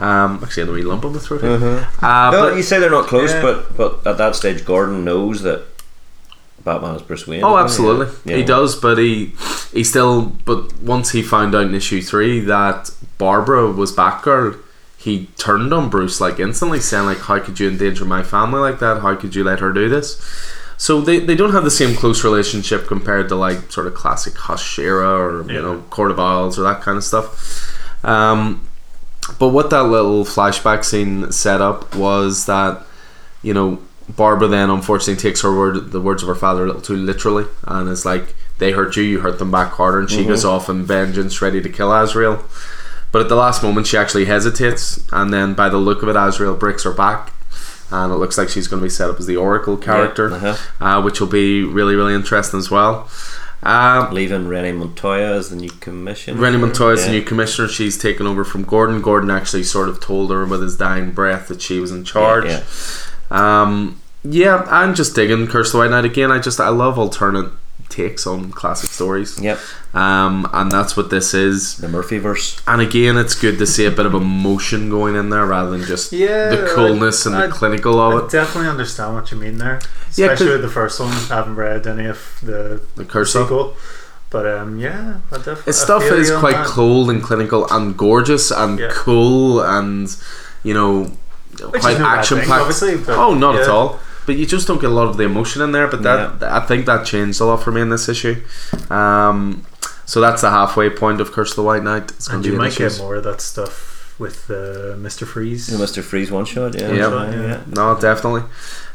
[0.00, 1.40] um, actually, I had a wee lump in my throat.
[1.42, 1.88] here.
[2.02, 3.42] Uh, No, but- you say they're not close, Yeah.
[3.42, 5.62] but but at that stage, Gordon knows that
[6.68, 7.42] Batman is Bruce Wayne.
[7.42, 8.36] Oh, doesn't absolutely, Yeah.
[8.36, 8.76] he does.
[8.76, 9.32] But he
[9.72, 10.32] he still.
[10.44, 14.56] But once he found out in issue three that Barbara was Batgirl,
[14.96, 18.78] he turned on Bruce like instantly, saying like, "How could you endanger my family like
[18.80, 19.00] that?
[19.00, 20.20] How could you let her do this?"
[20.80, 24.36] So they, they don't have the same close relationship compared to like sort of classic
[24.36, 27.26] Hush era or you know Court of Owls or that kind of stuff.
[28.04, 28.62] Um,
[29.40, 32.84] but what that little flashback scene set up was that
[33.42, 33.78] you know
[34.08, 37.44] Barbara then unfortunately takes her word the words of her father a little too literally
[37.64, 40.68] and is like they hurt you you hurt them back harder and she goes off
[40.68, 42.44] in vengeance ready to kill Azrael
[43.12, 46.16] but at the last moment she actually hesitates and then by the look of it
[46.16, 47.32] Azrael breaks her back
[47.90, 50.56] and it looks like she's going to be set up as the Oracle character uh-huh.
[50.84, 53.08] uh, which will be really really interesting as well
[53.62, 56.40] um, Leaving Renee Montoya as the new commissioner.
[56.40, 57.18] Renee Montoya's the Yeah.
[57.18, 57.66] new commissioner.
[57.66, 59.02] She's taken over from Gordon.
[59.02, 62.44] Gordon actually sort of told her with his dying breath that she was in charge.
[62.46, 62.62] Yeah,
[63.30, 66.30] Um, yeah, I'm just digging Curse of the White Knight again.
[66.30, 67.50] I just I love alternate
[67.88, 69.40] takes on classic stories.
[69.40, 69.58] Yep,
[69.94, 71.76] Um, and that's what this is.
[71.78, 72.60] the Murphyverse.
[72.66, 75.84] And again, it's good to see a bit of emotion going in there rather than
[75.84, 78.30] just Yeah, the coolness and I- the clinical of I it.
[78.30, 79.80] definitely understand what you mean there.
[80.14, 81.08] Yeah, 'cause- Especially with the first one.
[81.12, 83.44] I haven't read any of the The Curse of.
[83.46, 83.74] sequel.
[84.30, 85.62] But um, yeah, I definitely.
[85.70, 86.66] Its stuff is quite that.
[86.66, 88.90] cold and clinical and gorgeous and Yeah.
[88.92, 90.14] cool and
[90.62, 91.10] you know
[91.60, 92.50] Which quite is no bad action packed.
[92.50, 92.94] obviously.
[93.08, 94.00] Oh, not at all.
[94.26, 95.86] But you just don't get a lot of the emotion in there.
[95.88, 98.42] But that I think that changed a lot for me in this issue.
[98.90, 99.64] Um,
[100.04, 102.10] so that's the halfway point of Curse of the White Knight.
[102.12, 105.26] It's And you in might get more of that stuff with uh, Mr.
[105.26, 105.68] Freeze.
[105.68, 106.74] The Mister Freeze one shot.
[106.78, 107.08] Yeah, Yeah.
[107.08, 107.60] that's right, yeah.
[107.68, 108.42] No, definitely.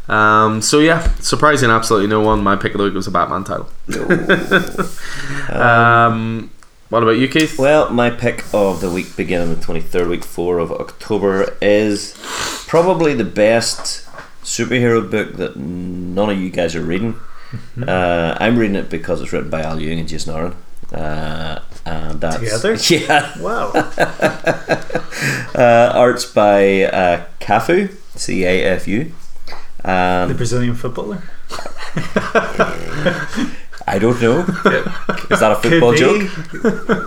[0.10, 2.44] Um, so yeah, surprising absolutely no one.
[2.44, 3.69] My pick of the week was a Batman title.
[5.49, 6.52] Um,
[6.93, 7.57] what about you, Keith?
[7.57, 12.15] Well, my pick of the week beginning the 23rd week 4 of October is
[12.67, 14.07] probably the best
[14.43, 17.13] superhero book that none of you guys are reading.
[17.49, 17.85] Mm-hmm.
[17.87, 20.55] Uh, I'm reading it because it's written by Al Ewing and Jason Aaron.
[20.91, 22.75] Uh, and that's Together?
[22.91, 23.71] Yeah, Wow.
[25.55, 29.11] uh, arts by uh, Cafu, C A F U.
[29.83, 31.23] the Brazilian footballer.
[33.85, 34.39] I don't know.
[35.30, 36.30] Is that a football joke?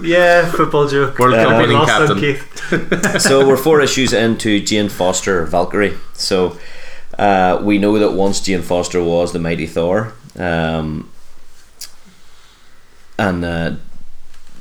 [0.05, 1.19] yeah, football joke.
[1.19, 2.19] World Cup Uh, winning Lost captain.
[2.21, 3.21] Keith.
[3.21, 5.95] so we're four issues into Jane Foster Valkyrie.
[6.13, 6.59] So
[7.19, 11.09] uh, we know that once Jane Foster was the mighty Thor, um,
[13.19, 13.73] and uh,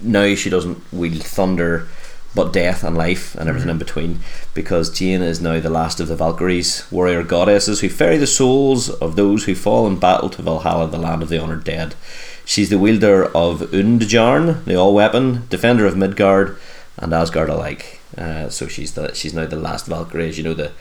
[0.01, 1.87] now she doesn't wield thunder,
[2.35, 4.19] but death and life and everything in between.
[4.53, 8.89] Because Jane is now the last of the Valkyries, warrior goddesses who ferry the souls
[8.89, 11.95] of those who fall in battle to Valhalla, the land of the honoured dead.
[12.43, 16.57] She's the wielder of Undrjarn, the all weapon, defender of Midgard
[16.97, 17.99] and Asgard alike.
[18.17, 20.29] Uh, so she's the she's now the last Valkyrie.
[20.29, 20.71] As you know, the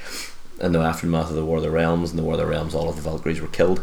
[0.60, 2.74] in the aftermath of the War of the Realms, in the War of the Realms,
[2.74, 3.80] all of the Valkyries were killed,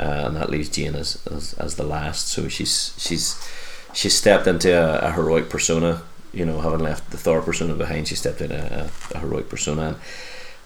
[0.00, 2.28] uh, and that leaves Jane as, as as the last.
[2.28, 3.36] So she's she's
[3.92, 6.02] she's stepped into a, a heroic persona.
[6.32, 9.96] You know, having left the Thor persona behind, she stepped in a, a, heroic persona.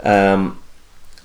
[0.02, 0.60] Um,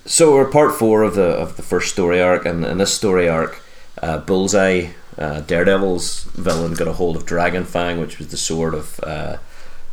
[0.04, 3.28] so we're part four of the of the first story arc, and in this story
[3.28, 3.60] arc,
[4.02, 9.00] uh, Bullseye, uh, Daredevil's villain, got a hold of Dragonfang, which was the sword of
[9.02, 9.36] uh,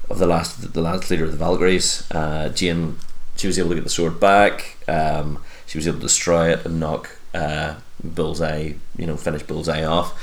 [0.09, 2.09] of the last the last leader of the Valkyries.
[2.11, 2.97] Uh, Jane,
[3.35, 4.77] she was able to get the sword back.
[4.87, 9.83] Um, she was able to destroy it and knock uh, Bullseye, you know, finish Bullseye
[9.83, 10.13] off.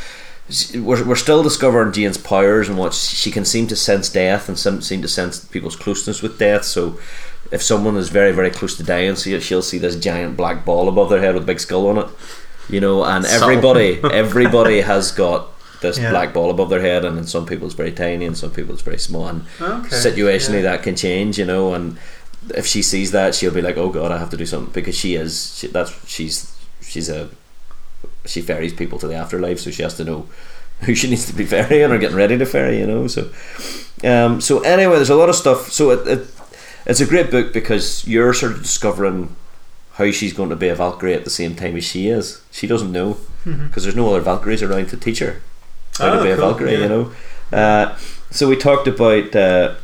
[0.51, 4.49] She- we're, we're still discovering Jane's powers and what she can seem to sense death
[4.49, 6.65] and some seem to sense people's closeness with death.
[6.65, 6.99] So
[7.51, 10.89] if someone is very very close to dying, so she'll see this giant black ball
[10.89, 12.07] above their head with a big skull on it.
[12.69, 15.49] You know, and everybody everybody has got
[15.81, 16.11] this Yeah.
[16.11, 18.73] black ball above their head, and in some people it's very tiny, and some people
[18.73, 19.27] it's very small.
[19.29, 20.71] And Okay, situationally, yeah.
[20.77, 21.39] that can change.
[21.39, 21.99] You know, and
[22.55, 24.97] if she sees that, she'll be like, "Oh God, I have to do something," because
[24.97, 25.57] she is.
[25.59, 27.29] She, that's she's she's a
[28.25, 30.27] she ferries people to the afterlife, so she has to know
[30.83, 32.79] who she needs to be ferrying or getting ready to ferry.
[32.81, 33.31] You know, so
[34.05, 35.71] um, so anyway, there's a lot of stuff.
[35.71, 36.27] So it, it
[36.87, 39.37] it's a great book because you're sort of discovering
[39.93, 42.43] how she's going to be a Valkyrie at the same time as she is.
[42.51, 45.43] She doesn't know because there's no other Valkyries around to teach her
[45.99, 46.73] how Oh, to be a cool, Valkyrie.
[46.73, 46.79] yeah.
[46.79, 47.13] You know,
[47.53, 47.97] uh,
[48.31, 49.35] so we talked about.
[49.37, 49.75] Uh,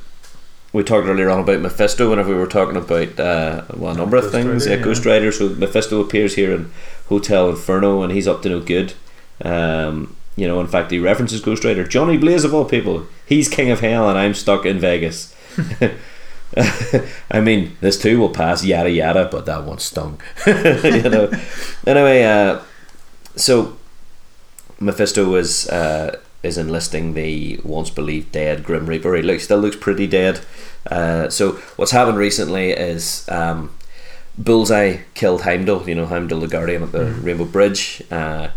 [0.72, 4.18] we talked earlier on about Mephisto whenever we were talking about uh, well, a number
[4.18, 4.66] of things.
[4.66, 4.84] Rider, yeah, yeah.
[4.84, 5.32] Ghost Rider.
[5.32, 6.70] So Mephisto appears here in
[7.08, 8.94] Hotel Inferno, and he's up to no good.
[9.42, 11.86] Um, you know, in fact, he references Ghost Rider.
[11.86, 15.34] Johnny Blaze of all people, he's king of hell, and I'm stuck in Vegas.
[17.30, 20.20] I mean, this too will pass, yada yada, but that one stung.
[20.46, 21.30] you know.
[21.86, 22.60] Anyway, uh,
[23.36, 23.76] so
[24.80, 29.14] Mephisto is uh, is enlisting the once believed dead Grim Reaper.
[29.14, 30.40] He looks still looks pretty dead.
[30.90, 33.70] Uh, so what's happened recently is um,
[34.38, 35.88] Bullseye killed Heimdall.
[35.88, 38.02] You know Heimdall, the guardian at the Rainbow Bridge.
[38.10, 38.48] Uh,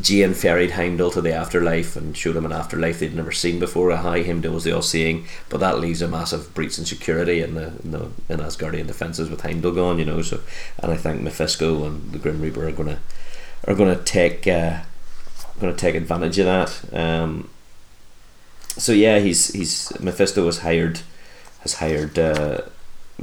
[0.00, 3.90] Jane ferried Heimdall to the afterlife and showed him an afterlife they'd never seen before.
[3.90, 7.54] A high Heimdall was the all-seeing, but that leaves a massive breach in security in
[7.54, 9.98] the in, the, in Asgardian defenses with Heimdall gone.
[9.98, 10.40] You know, so
[10.78, 12.98] and I think Mephisto and the Grim Reaper are gonna
[13.66, 14.82] are gonna take uh,
[15.58, 16.94] gonna take advantage of that.
[16.94, 17.48] Um,
[18.76, 21.00] so yeah, he's he's Mephisto has hired
[21.60, 22.60] has hired uh,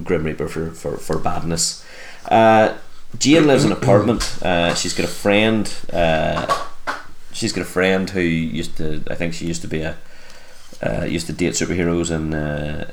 [0.03, 1.82] Grim Reaper for for, for badness.
[2.29, 2.77] Uh,
[3.17, 4.41] Jane lives in an apartment.
[4.41, 5.71] Uh, she's got a friend.
[5.91, 6.65] Uh,
[7.31, 9.03] she's got a friend who used to.
[9.09, 9.97] I think she used to be a.
[10.81, 12.85] Uh, used to date superheroes, and uh,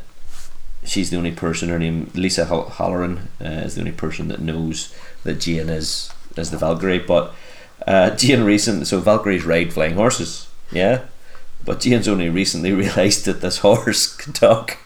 [0.84, 1.68] she's the only person.
[1.68, 4.94] Her name Lisa Halloran uh, is the only person that knows
[5.24, 6.98] that Jane is is the Valkyrie.
[7.00, 7.34] But
[7.86, 10.48] uh, Jane recent so Valkyries ride flying horses.
[10.70, 11.02] Yeah,
[11.64, 14.78] but Jane's only recently realised that this horse can talk.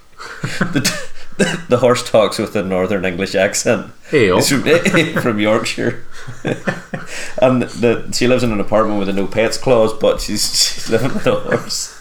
[0.42, 3.92] the, the horse talks with a northern English accent.
[4.14, 4.32] Hey.
[4.32, 4.62] He's from,
[5.22, 6.04] from Yorkshire.
[7.42, 10.88] and the, she lives in an apartment with a no pets clause, but she's, she's
[10.88, 12.00] living with a horse.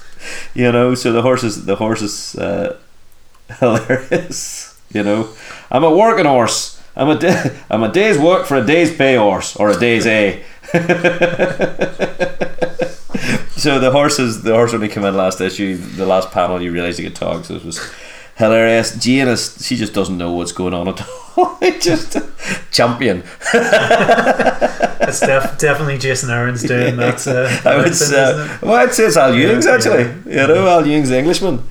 [0.53, 2.77] You know, so the horse is the horse is uh,
[3.59, 4.79] hilarious.
[4.93, 5.29] You know,
[5.71, 6.79] I'm a working horse.
[6.95, 10.05] I'm a day, I'm a day's work for a day's pay horse or a day's
[10.05, 10.43] a.
[13.57, 15.77] so the horses, the horse only came in last issue.
[15.77, 17.79] The last panel, you realised he could talk, so it was
[18.37, 18.95] hilarious.
[18.97, 21.01] Jane is she just doesn't know what's going on at
[21.37, 21.57] all.
[21.79, 22.17] just
[22.71, 23.23] champion.
[25.05, 27.27] It's def- definitely Jason Aaron's doing that.
[27.27, 30.03] Uh, I would say, isn't well, I'd say it's Al Ewing's Yeah, actually.
[30.33, 30.47] yeah.
[30.47, 31.61] You know, Al Ewing's the Englishman.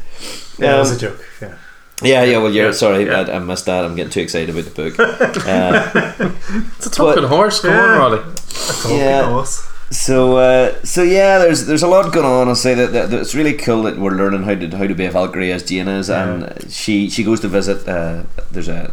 [0.58, 1.24] Yeah, it was Um, a joke.
[1.40, 1.54] Yeah.
[2.02, 2.38] Yeah, yeah.
[2.38, 3.20] Well, you're Yeah, sorry, yeah.
[3.22, 3.84] I, I missed that.
[3.86, 4.98] I'm getting too excited about the book.
[4.98, 6.32] Uh,
[6.76, 7.60] It's a talking But- horse.
[7.60, 7.80] Come Yeah.
[7.80, 8.22] on, Roddy.
[8.22, 9.24] A talking Yeah.
[9.30, 9.66] horse.
[9.92, 12.48] So, uh, so yeah, there's there's a lot going on.
[12.48, 14.94] I'll say that, that, that it's really cool that we're learning how to how to
[14.94, 17.86] be a Valkyrie as Jane is, and she she goes to visit.
[17.86, 18.92] Uh, there's a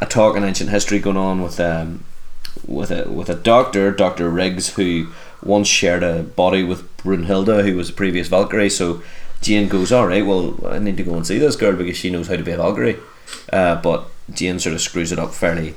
[0.00, 2.04] a talk in ancient history going on with um
[2.66, 5.12] with a with a doctor, Doctor Riggs, who
[5.42, 8.70] once shared a body with Brunhilde, who was a previous Valkyrie.
[8.70, 9.02] So
[9.40, 12.10] Jane goes, all right, well, I need to go and see this girl because she
[12.10, 12.98] knows how to be a Valkyrie.
[13.52, 15.74] Uh, but Jane sort of screws it up fairly,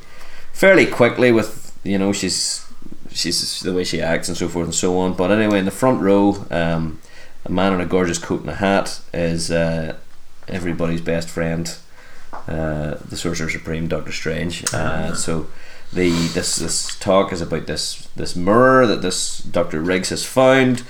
[0.52, 2.66] fairly quickly with you know she's
[3.14, 5.14] she's the way she acts and so forth and so on.
[5.14, 7.00] But anyway, in the front row, um,
[7.46, 9.96] a man in a gorgeous coat and a hat is uh,
[10.48, 11.76] everybody's best friend,
[12.48, 14.66] uh, the Sorcerer Supreme, Doctor Strange.
[14.74, 15.48] Uh, so
[15.92, 20.84] the this this talk is about this this mirror that this Doctor Riggs has found.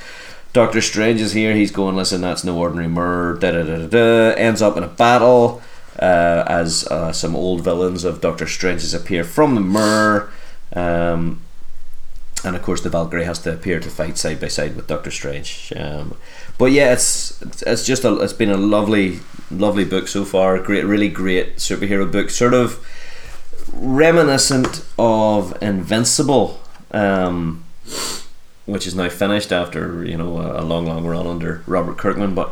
[0.54, 1.56] Doctor Strange is here.
[1.56, 3.38] He's going, listen, that's no ordinary mirror.
[3.40, 3.88] Da da da da.
[3.88, 4.34] da.
[4.36, 5.64] Ends up in a battle
[6.00, 10.32] uh, as uh, some old villains of Doctor Strange's appear from the mirror.
[10.76, 11.42] Um,
[12.44, 15.12] and of course, the Valkyrie has to appear to fight side by side with Doctor
[15.12, 15.72] Strange.
[15.76, 16.18] Um,
[16.58, 20.60] but yeah, it's it's just a it's been a lovely lovely book so far.
[20.60, 22.30] Great, really great superhero book.
[22.30, 22.86] Sort of
[23.74, 26.60] reminiscent of Invincible,
[26.92, 27.64] um,
[28.66, 32.36] which is now finished after you know a, long, long run under Robert Kirkman.
[32.36, 32.50] But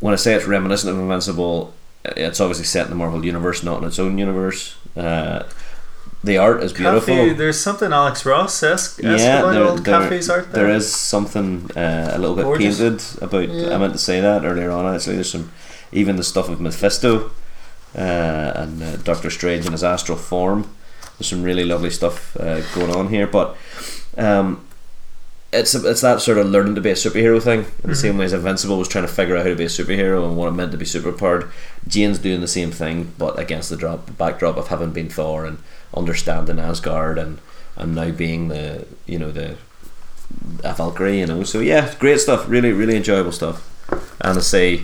[0.00, 1.72] when I say it's reminiscent of Invincible,
[2.04, 4.76] it's obviously set in the Marvel universe, not in its own universe.
[4.96, 5.44] Uh,
[6.22, 7.14] the art is beautiful.
[7.14, 10.66] Cafu, there's something Alex Ross esque yeah, about there, old there, Cafu's art there.
[10.66, 12.78] there is something uh, a little bit Gorgeous.
[12.78, 13.48] painted about.
[13.48, 13.74] Yeah.
[13.74, 14.92] I meant to say that earlier on.
[14.94, 15.50] Actually, there's some
[15.92, 17.30] even the stuff of Mephisto
[17.96, 20.74] uh, and uh, Doctor Strange in his astral form.
[21.18, 23.56] There's some really lovely stuff uh, going on here, but
[24.16, 24.66] um,
[25.52, 27.88] it's it's that sort of learning to be a superhero thing in Mm-hmm.
[27.88, 30.26] the same way as Invincible was trying to figure out how to be a superhero
[30.26, 31.50] and what it meant to be superpowered.
[31.88, 35.58] Jane's doing the same thing, but against the drop backdrop of having been Thor and
[35.94, 37.38] understanding Asgard and
[37.76, 39.56] and now being the you know the
[40.62, 41.42] a Valkyrie, you know.
[41.44, 42.48] So yeah, great stuff.
[42.48, 43.66] Really, really enjoyable stuff.
[44.20, 44.82] And I say,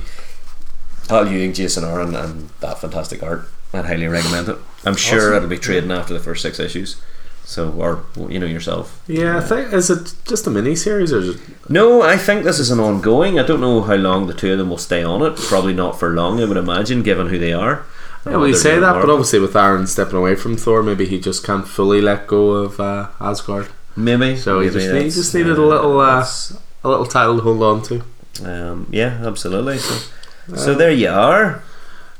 [1.08, 3.48] Al Ewing, Jason Aaron, and that fantastic art.
[3.72, 4.56] I'd highly recommend it.
[4.84, 5.36] I'm sure Awesome.
[5.36, 7.00] it'll be trading after the first six issues.
[7.44, 9.00] So, or you know yourself.
[9.06, 11.38] Yeah, I think is it just a mini series or just
[11.70, 13.38] No, I think this is an ongoing.
[13.38, 15.36] I don't know how long the two of them will stay on it.
[15.36, 17.84] Probably not for long, I would imagine, given who they are.
[18.26, 21.44] Yeah, you say that, but obviously with Aaron stepping away from Thor, maybe he just
[21.44, 23.68] can't fully let go of uh, Asgard.
[23.94, 24.36] maybe.
[24.36, 26.26] So he maybe just, he just needed a little uh,
[26.84, 28.02] a little title to hold on to.
[28.44, 29.78] Um, yeah, absolutely.
[29.78, 30.12] So,
[30.56, 31.62] so there you are.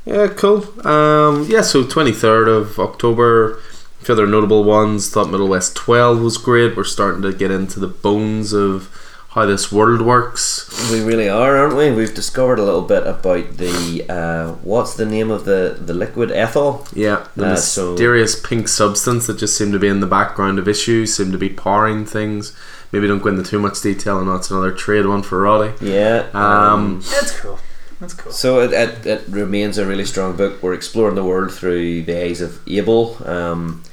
[0.05, 0.63] Yeah, cool.
[0.87, 3.59] Um, yeah, so 23rd of October.
[4.01, 5.09] A few other notable ones.
[5.09, 6.77] Thought Middle West 12 was great.
[6.77, 8.89] We're starting to get into the bones of
[9.37, 10.67] how this world works.
[10.91, 11.91] We really are, aren't we?
[11.91, 16.31] We've discovered a little bit about the uh, what's the name of the the liquid
[16.31, 16.85] ethyl.
[16.93, 20.57] Yeah, the Uh, so- mysterious pink substance that just seemed to be in the background
[20.59, 22.51] of issues, seemed to be powering things.
[22.91, 25.73] Maybe don't go into too much detail, and that's another trade one for Roddy.
[25.85, 26.25] Yeah.
[26.33, 27.59] Um, That's cool.
[27.99, 28.31] That's cool.
[28.31, 30.63] So it, it, it remains a really strong book.
[30.63, 33.17] We're exploring the world through the eyes of Abel.
[33.25, 33.83] Um,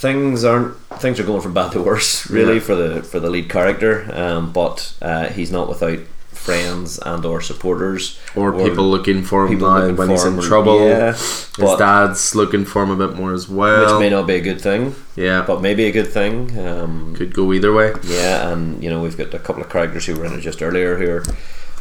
[0.00, 2.60] things aren't things are going from bad to worse, really, Yeah.
[2.68, 3.92] for the for the lead character.
[4.12, 5.98] Um, but uh, he's not without
[6.32, 10.80] friends and or supporters or, Or people looking for him now when he's in trouble.
[10.88, 13.80] Yeah, His but, dad's looking for him a bit more as well.
[13.96, 16.58] which may not be a good thing, yeah, but maybe a good thing.
[16.66, 17.92] Um, could go either way.
[18.04, 20.62] Yeah, and you know we've got a couple of characters who were in it just
[20.62, 21.24] earlier who are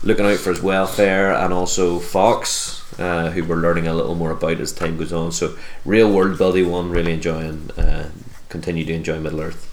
[0.03, 4.31] looking out for his welfare, and also Fox, uh, who we're learning a little more
[4.31, 5.31] about as time goes on.
[5.31, 5.55] So
[5.85, 7.71] real world building one, really enjoying.
[7.77, 8.09] Uh,
[8.49, 9.65] continue to enjoy Middle Earth.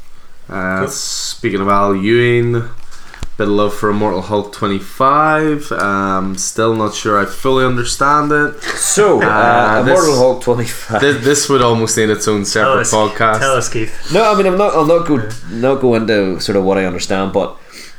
[0.49, 0.89] Uh, Cool.
[0.89, 5.73] Speaking of Al Ewing, bit of love for Immortal Hulk 25.
[5.73, 8.61] Um, still not sure I fully understand it.
[8.63, 11.01] So uh, Uh, this- Immortal Hulk twenty five.
[11.01, 13.39] This, this would almost need its own Tell separate us, podcast.
[13.41, 14.13] tell us, Keith.
[14.13, 14.75] No, I mean I'm not.
[14.75, 15.29] I'll not go.
[15.51, 17.57] Not go into sort of what I understand, but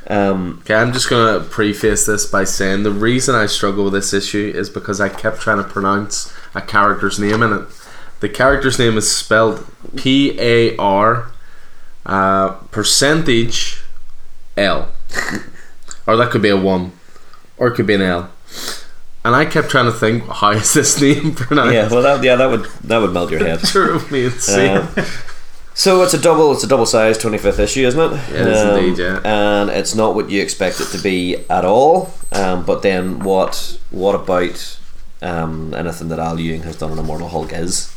[0.08, 4.12] um, Okay, I'm just gonna preface this by saying the reason I struggle with this
[4.12, 7.66] issue is because I kept trying to pronounce a character's name in it.
[8.20, 9.64] The character's name is spelled
[9.96, 11.30] P A R
[12.06, 13.82] uh, percentage
[14.56, 14.88] L,
[16.06, 16.92] or that could be a one,
[17.58, 18.30] or it could be an L.
[19.24, 21.74] And I kept trying to think, how is this name pronounced?
[21.74, 21.88] yeah.
[21.90, 23.58] Well, that yeah, that would that would melt your head.
[23.62, 24.78] Drove me insane.
[24.78, 24.88] Um,
[25.78, 26.52] so it's a double.
[26.52, 28.12] It's a double sized twenty fifth issue, isn't it?
[28.32, 29.20] Yeah, it is Um, indeed, yeah.
[29.24, 32.12] And it's not what you expect it to be at all.
[32.32, 33.78] Um, but then what?
[33.90, 34.78] What about
[35.22, 37.94] um, anything that Al Ewing has done in Immortal Hulk is?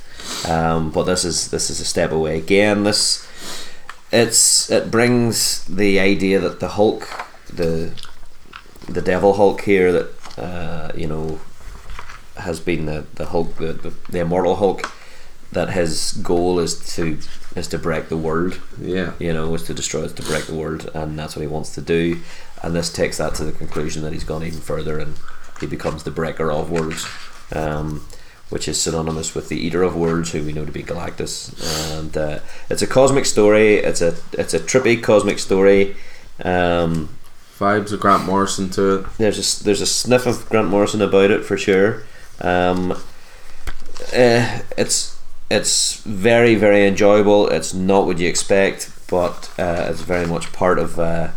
[0.48, 2.84] Um, but this is this is a step away again.
[2.84, 3.28] This
[4.12, 7.08] it's it brings the idea that the Hulk,
[7.52, 7.92] the
[8.88, 11.40] the Devil Hulk here, that uh, you know
[12.38, 14.92] has been the, the Hulk, the, the, the immortal Hulk,
[15.52, 17.18] that his goal is to
[17.56, 18.60] is to break the world.
[18.80, 19.14] yeah.
[19.20, 21.74] You know, is to destroy, is to break the world, and that's what he wants
[21.76, 22.22] to do.
[22.64, 25.16] And this takes that to the conclusion that he's gone even further, and
[25.60, 27.06] he becomes the breaker of worlds,
[27.54, 28.06] um,
[28.50, 31.98] which is synonymous with the eater of worlds, who we know to be Galactus.
[31.98, 33.76] And uh, it's a cosmic story.
[33.76, 35.96] It's a it's a trippy cosmic story.
[36.44, 37.10] Um,
[37.58, 39.06] Vibes of Grant Morrison to it.
[39.18, 42.04] there's a there's a sniff of Grant Morrison about it for sure.
[42.40, 42.98] Um,
[44.14, 45.21] eh, it's
[45.52, 47.48] it's very very enjoyable.
[47.50, 51.30] It's not what you expect, but uh, it's very much part of uh,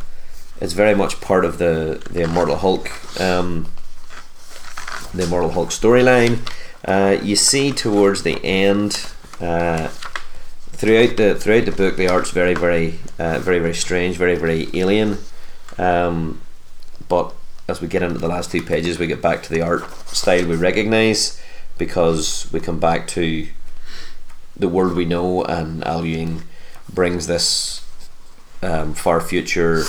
[0.60, 3.66] it's very much part of the the Immortal Hulk um,
[5.12, 6.38] the Immortal Hulk storyline.
[6.84, 9.10] Uh, you see towards the end.
[9.40, 9.88] Uh,
[10.76, 14.68] Throughout the throughout the book, the art's very, very, uh, very, very strange, very, very
[14.74, 15.18] alien.
[15.78, 16.40] Um,
[17.08, 17.32] but
[17.68, 20.46] as we get into the last two pages, we get back to the art style
[20.46, 21.40] we recognise
[21.78, 23.46] because we come back to
[24.56, 26.42] the world we know, and Al Ewing
[26.92, 27.84] brings this
[28.62, 29.84] um, far future,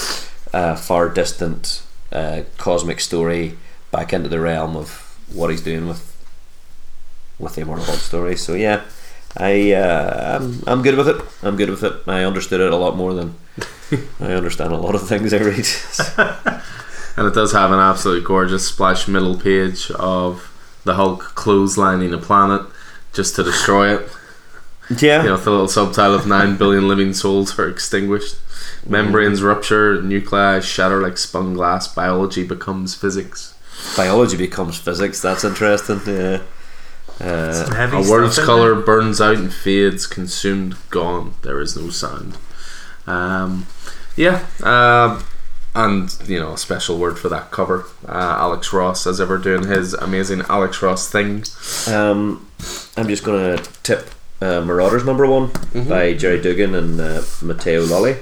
[0.54, 3.58] uh, far distant uh, cosmic story
[3.92, 6.12] back into the realm of what he's doing with
[7.38, 8.36] with the Immortal Hulk story.
[8.36, 8.84] So yeah.
[9.38, 11.22] I uh, I'm, I'm good with it.
[11.44, 11.94] I'm good with it.
[12.08, 13.36] I understood it a lot more than
[14.22, 16.62] I understand a lot of things I read.
[17.18, 20.52] And it does have an absolutely gorgeous splash middle page of
[20.84, 22.62] the Hulk clotheslining a planet
[23.14, 24.10] just to destroy it.
[25.00, 28.36] Yeah, You know, with the little subtitle of 9 billion living souls are extinguished.
[28.88, 33.54] Membranes rupture, nuclei shatter like spun glass, biology becomes physics.
[33.98, 35.22] biology becomes physics.
[35.22, 36.02] That's interesting.
[36.06, 36.42] Yeah.
[37.20, 38.84] Uh, heavy A stuff world's colour there.
[38.84, 41.34] burns out and fades, consumed, gone.
[41.44, 42.38] There is no sound.
[43.08, 43.68] Um,
[44.18, 45.24] Yeah, um,
[45.74, 47.86] and you know, a special word for that cover.
[48.08, 51.44] Uh, Alex Ross, as ever, doing his amazing Alex Ross thing.
[51.88, 52.48] Um,
[52.98, 54.10] I'm just going to tip
[54.42, 55.52] uh, Marauders number one
[55.88, 58.18] by Gerry Duggan and uh, Matteo Lolli.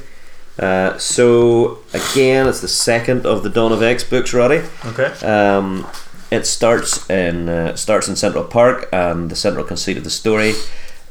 [0.60, 4.62] Uh, so again, it's the second of the Dawn of X books, Roddy.
[4.86, 5.06] Okay.
[5.26, 5.88] Um,
[6.32, 10.54] it starts in uh, starts in Central Park, and the central conceit of the story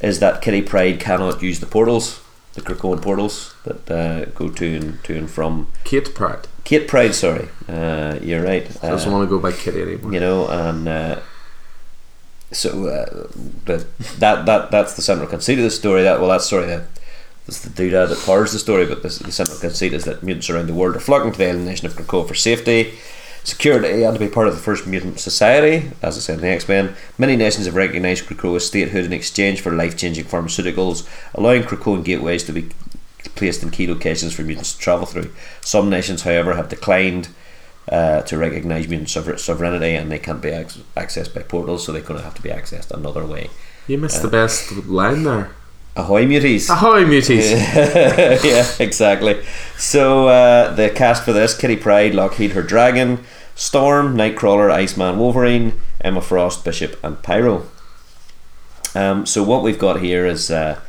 [0.00, 2.20] is that Kitty Pryde cannot use the portals,
[2.54, 7.14] the Krakoan portals that uh, go to and to and from Kate Pratt Kate Pryde.
[7.14, 8.64] Sorry, uh, you're right.
[8.82, 10.12] I doesn't Uh, want to go by Kitty anymore.
[10.12, 11.20] you know, and uh,
[12.52, 13.28] so uh,
[13.64, 13.86] but
[14.18, 16.02] that that that's the central conceit of the story.
[16.02, 16.84] That well, that's sorry, that,
[17.46, 18.86] that's the doodad that powers the story.
[18.86, 21.66] But the central conceit is that mutants around the world are flocking to the island
[21.66, 22.94] nation of Krakoa for safety,
[23.44, 25.90] security, and to be part of the first mutant society.
[26.02, 29.60] As I said in the X Men, many nations have recognised Krakoa's statehood in exchange
[29.60, 32.70] for life changing pharmaceuticals, allowing Krakoan gateways to be
[33.34, 35.32] placed in key locations for mutants to travel through.
[35.60, 37.28] Some nations, however, have declined
[37.90, 41.92] uh, to recognise mutant sover- sovereignty and they can't be ac- accessed by portals, so
[41.92, 43.50] they're going to have to be accessed another way.
[43.86, 45.50] You missed the best line there.
[45.94, 46.70] Ahoy, muties!
[46.70, 47.50] Ahoy, muties!
[48.44, 49.44] yeah, exactly.
[49.76, 55.78] So uh, the cast for this: Kitty Pryde, Lockheed, her dragon, Storm, Nightcrawler, Iceman, Wolverine,
[56.00, 57.66] Emma Frost, Bishop, and Pyro.
[58.94, 60.80] Um, so what we've got here is uh,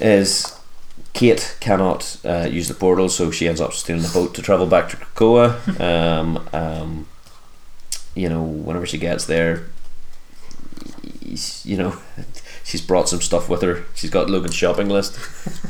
[0.00, 0.58] is
[1.12, 4.66] Kate cannot uh, use the portal, so she ends up stealing the boat to travel
[4.66, 5.58] back to Krakoa.
[5.80, 7.06] Um, um,
[8.14, 9.66] you know, whenever she gets there,
[11.64, 11.96] you know,
[12.64, 13.84] she's brought some stuff with her.
[13.94, 15.18] She's got Logan's shopping list: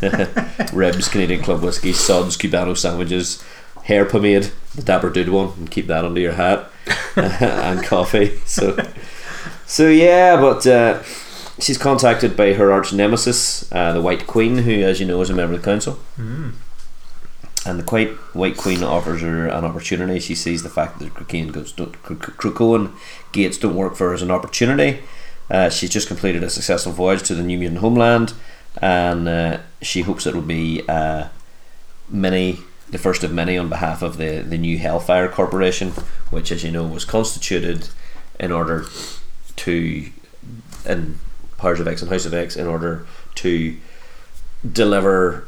[0.73, 3.43] ribs, Canadian Club whiskey, suds, Cubano sandwiches,
[3.85, 6.71] hair pomade, the Dapper Dude one, and keep that under your hat,
[7.17, 8.39] and coffee.
[8.47, 8.77] So,
[9.67, 10.67] so yeah, but.
[10.67, 11.03] Uh,
[11.61, 15.31] She's contacted by her arch nemesis, uh, the White Queen, who, as you know, is
[15.31, 15.99] a member of the council.
[16.17, 16.55] Mm.
[17.67, 20.19] And the White White Queen offers her an opportunity.
[20.19, 22.95] She sees the fact that Krakoan gates Krakoan
[23.33, 25.01] gates don't work for her as an opportunity.
[25.51, 28.33] Uh, she's just completed a successful voyage to the New Mutant homeland,
[28.81, 31.29] and uh, she hopes it will be uh,
[32.09, 35.91] many, the first of many, on behalf of the the new Hellfire Corporation,
[36.31, 37.89] which, as you know, was constituted
[38.39, 38.87] in order
[39.57, 40.11] to,
[40.87, 41.19] in
[41.61, 43.07] Powers of X and House of X, in order
[43.37, 43.77] to
[44.71, 45.45] deliver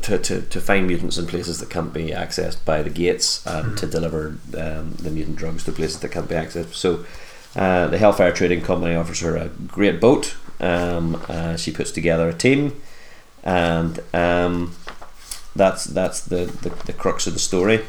[0.00, 3.76] to, to, to find mutants in places that can't be accessed by the gates and
[3.76, 6.74] to deliver um, the mutant drugs to places that can't be accessed.
[6.74, 7.04] So
[7.54, 10.34] uh, the Hellfire Trading Company offers her a great boat.
[10.60, 12.80] Um, uh, she puts together a team,
[13.44, 14.74] and um,
[15.54, 17.80] that's that's the, the, the crux of the story.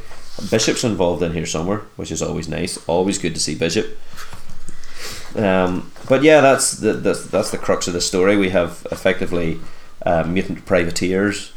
[0.49, 2.77] Bishop's involved in here somewhere, which is always nice.
[2.87, 3.97] Always good to see Bishop.
[5.35, 8.37] Um, but yeah, that's the that's, that's the crux of the story.
[8.37, 9.59] We have effectively
[10.05, 11.53] uh, mutant privateers.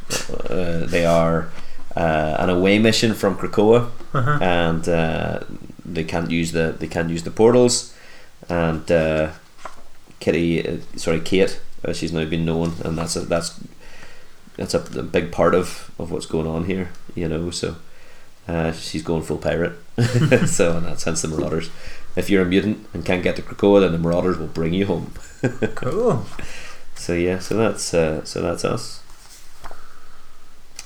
[0.49, 1.51] Uh, they are
[1.97, 4.39] uh, an away mission from Krakoa, Uh-huh.
[4.41, 5.41] and uh,
[5.85, 7.93] they can't use the they can't use the portals.
[8.49, 9.33] And uh,
[10.21, 13.61] Kitty, uh, sorry, Kate, uh, she's now been known, and that's a that's
[14.57, 16.89] that's a, a big part of, of what's going on here.
[17.15, 17.77] You know, so
[18.49, 19.73] uh, she's going full pirate.
[20.47, 21.69] so and that's hence the Marauders.
[22.17, 24.87] If you're a mutant and can't get to Krakoa, then the Marauders will bring you
[24.87, 25.13] home.
[25.77, 26.25] Cool.
[26.97, 29.01] So yeah, so that's uh, so that's us.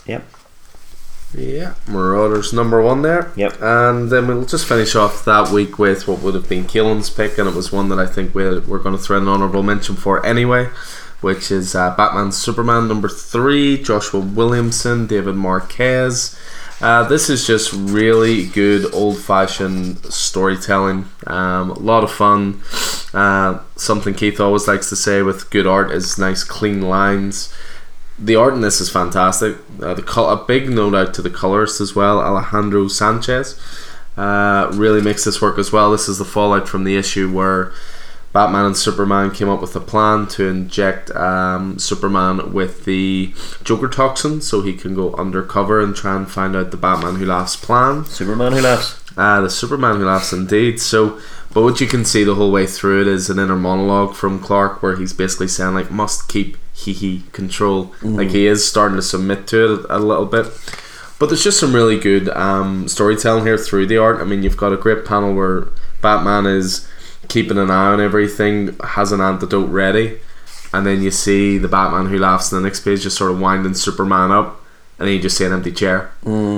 [0.07, 0.27] Yep.
[1.33, 3.33] Yeah, Marauders number one there.
[3.37, 3.63] Yep.
[3.63, 7.39] And then we'll just finish off that week with what would have been Keelan's pick,
[7.39, 9.95] and it was one that I think we we're going to throw an honourable mention
[9.95, 10.67] for anyway,
[11.21, 16.37] which is uh, Batman Superman number three, Joshua Williamson, David Marquez.
[16.81, 21.07] Uh, this is just really good old fashioned storytelling.
[21.27, 22.63] Um, a lot of fun.
[23.13, 27.53] Uh, something Keith always likes to say with good art is nice, clean lines
[28.21, 29.57] the art in this is fantastic.
[29.81, 33.59] Uh, the col- a big note out to the colorist as well, Alejandro Sanchez.
[34.17, 35.91] Uh, really makes this work as well.
[35.91, 37.73] This is the fallout from the issue where
[38.33, 43.35] Batman and Superman came up with a plan to inject um, Superman with the
[43.65, 47.27] Joker toxin so he can go undercover and try and find out the Batman Who
[47.27, 48.05] Laughs plan.
[48.05, 49.03] Superman who laughs.
[49.17, 50.81] Ah, the Superman who laughs indeed.
[50.81, 51.21] So,
[51.53, 54.39] but what you can see the whole way through it is an inner monologue from
[54.39, 58.97] Clark where he's basically saying like, "Must keep hee hee control." Like he is starting
[58.97, 60.47] to submit to it a little bit.
[61.19, 64.21] But there's just some really good um, storytelling here through the art.
[64.21, 65.67] I mean, you've got a great panel where
[66.01, 66.89] Batman is
[67.31, 70.19] keeping an eye on everything, has an antidote ready,
[70.75, 73.41] and then you see the Batman who laughs in the next page just sort of
[73.41, 74.61] winding Superman up,
[74.99, 76.11] and you just see an empty chair.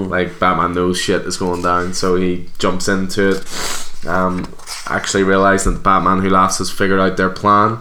[0.08, 3.46] Like Batman knows shit is going down, so he jumps into it.
[4.04, 4.52] Um,
[4.86, 7.78] actually realizing that the Batman who laughs has figured out their plan,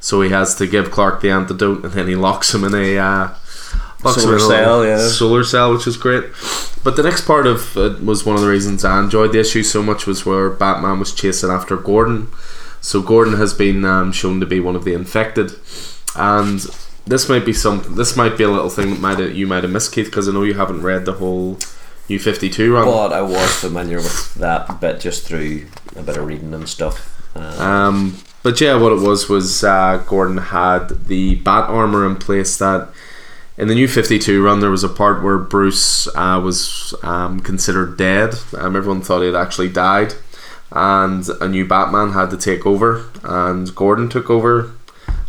[0.00, 2.98] so he has to give Clark the antidote, and then he locks him in a
[2.98, 3.28] uh,
[4.02, 4.98] Bucks Solar Cell, yeah.
[4.98, 6.24] Solar Cell, which was great.
[6.84, 9.62] But the next part of it was one of the reasons I enjoyed the issue
[9.62, 12.28] so much was where Batman was chasing after Gordon.
[12.80, 15.52] So Gordon has been um, shown to be one of the infected,
[16.16, 16.58] and
[17.06, 17.94] this might be something.
[17.94, 20.32] This might be a little thing that might you might have missed, Keith, because I
[20.32, 21.58] know you haven't read the whole
[22.08, 22.86] New Fifty Two run.
[22.86, 27.08] But I was familiar with that bit just through a bit of reading and stuff.
[27.36, 32.16] Uh, Um, but yeah, what it was was uh, Gordon had the bat armor in
[32.16, 32.88] place that
[33.58, 37.96] in the new 52 run there was a part where Bruce uh, was um, considered
[37.96, 38.34] dead.
[38.56, 40.14] Um, everyone thought he had actually died,
[40.70, 44.72] and a new Batman had to take over, and Gordon took over.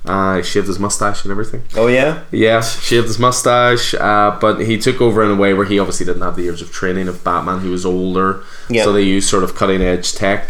[0.06, 1.64] Uh, he shaved his mustache and everything.
[1.78, 5.66] oh yeah, Yeah, shaved his mustache, uh, but he took over in a way where
[5.66, 7.62] he obviously didn't have the years of training of Batman.
[7.62, 8.84] He was older, Yeah.
[8.84, 10.50] so they used sort of cutting edge tech.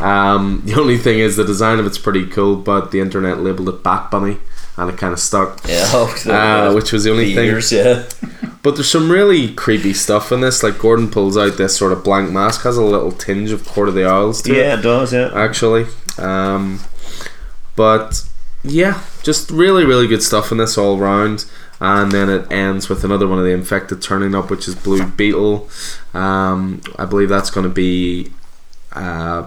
[0.00, 3.68] Um, the only thing is the design of it's pretty cool, but the internet labeled
[3.68, 4.38] it Bat Bunny,
[4.76, 5.60] and it kind of stuck.
[5.68, 5.84] yeah.
[6.26, 7.60] Uh, which was the only thing.
[7.70, 8.04] Yeah.
[8.64, 10.62] But there's some really creepy stuff in this.
[10.62, 13.90] Like Gordon pulls out this sort of blank mask, has a little tinge of Court
[13.90, 15.12] of the Owls to it Yeah, it does.
[15.12, 15.30] Yeah.
[15.34, 15.84] actually.
[16.16, 16.80] Um,
[17.76, 18.22] but
[18.62, 21.44] yeah, just really, really good stuff in this all round.
[21.78, 25.04] And then it ends with another one of the infected turning up, which is Blue
[25.04, 25.68] Beetle.
[26.14, 28.32] Um, I believe that's going to be
[28.94, 29.46] uh,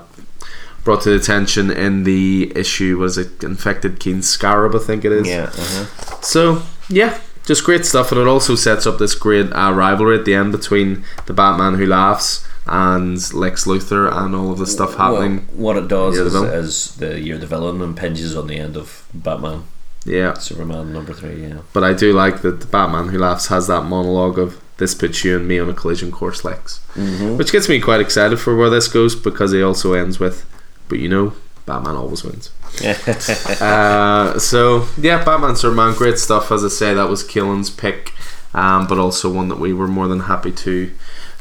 [0.88, 2.98] brought to attention in the issue.
[2.98, 4.74] Was it Infected Keen Scarab?
[4.74, 5.28] I think it is.
[5.28, 5.50] Yeah.
[5.64, 6.22] Uh-huh.
[6.22, 10.26] So yeah, just great stuff, and it also sets up this great uh, rivalry at
[10.26, 14.96] the end between the Batman who laughs and Lex Luthor, and all of the stuff
[14.96, 15.36] happening.
[15.54, 16.54] Well, what it does the is, Villain.
[16.54, 19.64] is the year the villain impinges on the end of Batman,
[20.06, 21.42] yeah, Superman number three.
[21.48, 21.60] Yeah.
[21.74, 25.24] but I do like that the Batman who laughs has that monologue of "This puts
[25.26, 27.38] you and me on a collision course, Lex," Mm-hmm.
[27.38, 30.46] which gets me quite excited for where this goes because he also ends with,
[30.90, 31.34] "But you know,
[31.66, 32.52] Batman always wins."
[33.62, 36.52] uh, so yeah, Batman Superman, great stuff.
[36.52, 38.14] As I say, that was Keelan's pick,
[38.54, 40.92] um, but also one that we were more than happy to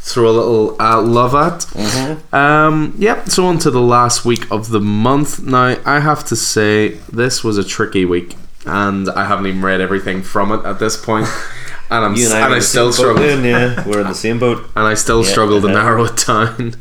[0.06, 1.60] throw a little uh, love at.
[1.72, 2.34] mm-hmm.
[2.34, 3.28] Um, yep.
[3.28, 5.42] So on to the last week of the month.
[5.42, 9.80] Now I have to say this was a tricky week, and I haven't even read
[9.80, 11.26] everything from it at this point,
[11.90, 14.14] and I'm You and I, and I still same struggle then, yeah, we're in the
[14.14, 14.58] same boat.
[14.76, 16.74] and I still Yeah, struggle to narrow it down.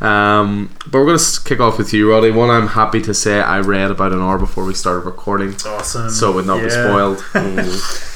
[0.00, 2.30] Um, but we're going to kick off with you, Roddy.
[2.30, 6.08] One I'm happy to say I read about an hour before we started recording, Awesome.
[6.10, 6.86] so it would not be Yeah.
[6.86, 7.24] spoiled.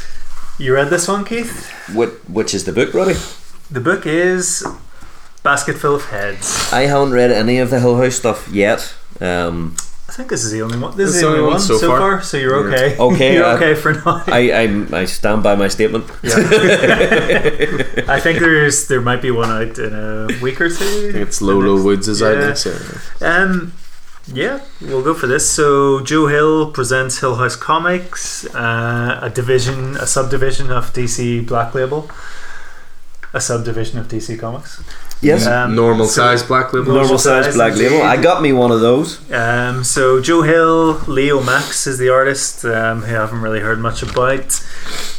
[0.57, 1.69] You read this one, Keith?
[1.93, 3.15] Which, which is the book, Roddy?
[3.73, 4.65] The book is
[5.43, 6.73] Basket Full of Heads.
[6.73, 8.95] I haven't read any of the Hill House stuff yet.
[9.21, 9.75] Um,
[10.07, 10.97] I think this is the only one.
[10.97, 11.99] This is the only one so, far.
[11.99, 12.23] far.
[12.23, 12.77] so you're Yeah.
[12.77, 12.97] okay.
[12.99, 14.23] Okay, you're uh, okay for now.
[14.27, 16.05] I, I I stand by my statement.
[18.09, 20.85] I think there's there might be one out in a week or two.
[20.85, 22.55] I think it's Low Low Woods is out Yeah.
[22.65, 23.01] year.
[23.23, 23.73] Um,
[24.33, 25.49] yeah, we'll go for this.
[25.51, 31.75] So Joe Hill presents Hill House Comics, uh, a division, a subdivision of DC Black
[31.75, 32.11] Label,
[33.33, 34.83] a subdivision of DC Comics.
[35.25, 35.47] Yes.
[35.47, 36.87] Um, Normal so- size black label.
[36.87, 38.03] Normal Normal size size, black label.
[38.03, 39.19] I got me one of those.
[39.33, 44.03] Um, so Joe Hill, Leomacs is the artist, um, who I haven't really heard much
[44.03, 44.61] about,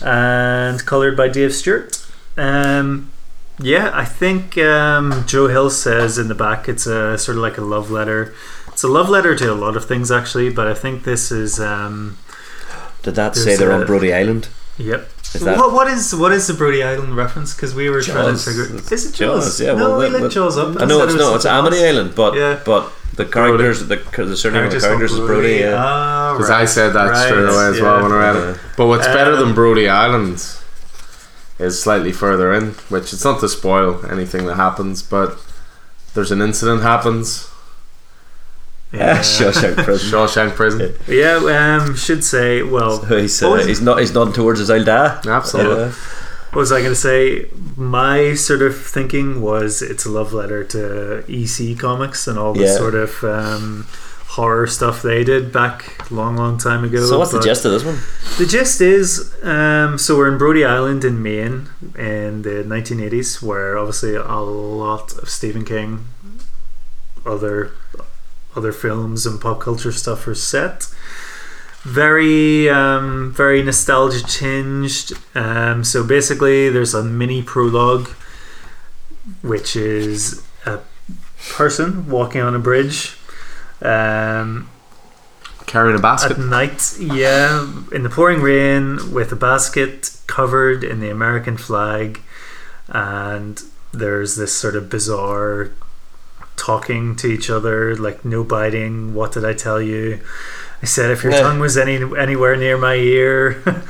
[0.02, 2.06] and coloured by Dave Stewart.
[2.38, 3.11] Um,
[3.60, 7.57] yeah, I think um, Joe Hill says in the back it's a sort of like
[7.57, 8.34] a love letter.
[8.68, 11.60] It's a love letter to a lot of things actually, but I think this is
[11.60, 12.18] um,
[13.03, 14.49] Did that say they're a- on Brody Island?
[14.77, 15.10] yep.
[15.36, 17.53] Is that What what is what is the Brody Island reference?
[17.53, 18.45] Because we were trying to Jaws.
[18.45, 18.66] figure.
[18.94, 19.62] Is it Jaws, Jaws?
[19.62, 20.80] yeah, no, well, we that- let Jaws up.
[20.82, 21.36] I know it's it not.
[21.36, 21.95] It's something Amity else.
[21.95, 22.60] Island, but Yeah.
[22.66, 25.56] but the characters, the, the surname of the Characters characters called is Brody.
[25.60, 25.76] Yeah.
[25.78, 26.62] Ah, Because right.
[26.62, 28.03] I said that Right, straight away as well yeah.
[28.03, 28.57] when I read it.
[28.78, 30.44] But what's better Um, than Brody Island
[31.60, 35.38] is slightly further in, which it's not to spoil anything that happens, but
[36.14, 37.48] there's an incident happens.
[38.95, 39.19] Yeah.
[39.19, 40.09] Shawshank Prison.
[40.11, 40.95] Shawshank Prison.
[41.07, 42.63] Yeah, um, should say.
[42.63, 43.99] Well, He's, uh, he's not.
[43.99, 45.26] He's nodding towards his old dad.
[45.27, 45.84] Absolutely.
[45.85, 45.91] Yeah.
[46.51, 47.47] what was I going to say?
[47.76, 52.63] My sort of thinking was it's a love letter to EC Comics and all the
[52.65, 52.76] Yeah.
[52.77, 53.85] sort of um,
[54.27, 57.05] horror stuff they did back long, long time ago.
[57.05, 57.99] So what's the gist of this one?
[58.38, 61.67] The gist is, um, so we're in Brody Island in Maine
[61.97, 66.05] in the 1980s, where obviously a lot of Stephen King,
[67.26, 67.72] other
[68.56, 70.88] other films and pop culture stuff are set.
[71.84, 75.14] Very, um, very nostalgia tinged.
[75.36, 78.07] Um, so basically, there's a mini prologue,
[79.41, 80.80] which is a
[81.52, 83.18] person walking on a bridge.
[83.82, 84.69] Um,
[85.68, 90.99] Carrying a basket at night, yeah, in the pouring rain with a basket covered in
[90.99, 92.22] the American flag,
[92.88, 93.61] and
[93.91, 95.72] there's this sort of bizarre
[96.57, 99.14] talking to each other, like no biting.
[99.14, 100.19] What did I tell you?
[100.82, 101.41] I said if your Yeah.
[101.41, 103.61] tongue was any anywhere near my ear.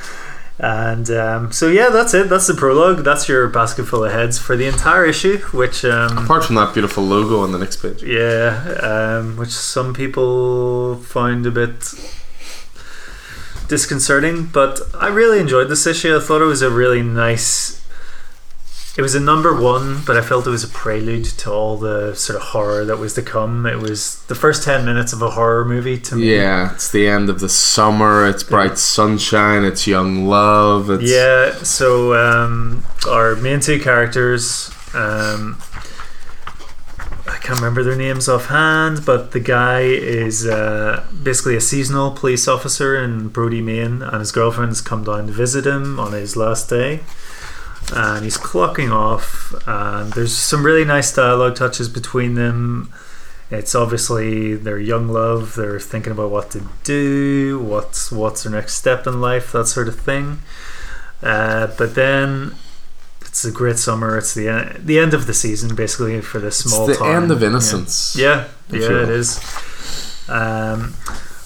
[0.58, 2.30] And um, so yeah, that's it.
[2.30, 3.04] That's the prologue.
[3.04, 5.40] That's your basket full of heads for the entire issue.
[5.52, 8.02] Which um, Apart from that beautiful logo on the next page.
[8.02, 8.64] yeah,
[9.20, 11.94] um, which some people find a bit
[13.68, 16.16] disconcerting, but I really enjoyed this issue.
[16.16, 17.85] I thought it was a really nice.
[18.98, 22.16] It was a number one, but I felt it was a prelude to all the
[22.16, 23.66] sort of horror that was to come.
[23.66, 26.34] It was the first ten minutes of a horror movie to me.
[26.34, 28.26] Yeah, it's the end of the summer.
[28.26, 29.66] It's bright sunshine.
[29.66, 30.90] It's young love.
[30.90, 35.62] It's Yeah, so um, our main two characters, um,
[37.28, 42.48] I can't remember their names offhand, but the guy is uh, basically a seasonal police
[42.48, 46.70] officer in Brody, Maine, and his girlfriend's come down to visit him on his last
[46.70, 47.02] day.
[47.94, 52.92] And he's clocking off, and there's some really nice dialogue touches between them.
[53.52, 55.54] It's obviously their young love.
[55.56, 59.88] They're thinking about what to do, what's what's their next step in life, that sort
[59.88, 60.40] of thing.
[61.22, 62.56] Uh, but then
[63.22, 64.18] it's a great summer.
[64.18, 67.24] It's the en- the end of the season, basically, for this It's small the town.
[67.24, 67.48] end of Yeah.
[67.50, 68.16] innocence.
[68.16, 69.10] Yeah, yeah, you it
[70.28, 70.96] Um,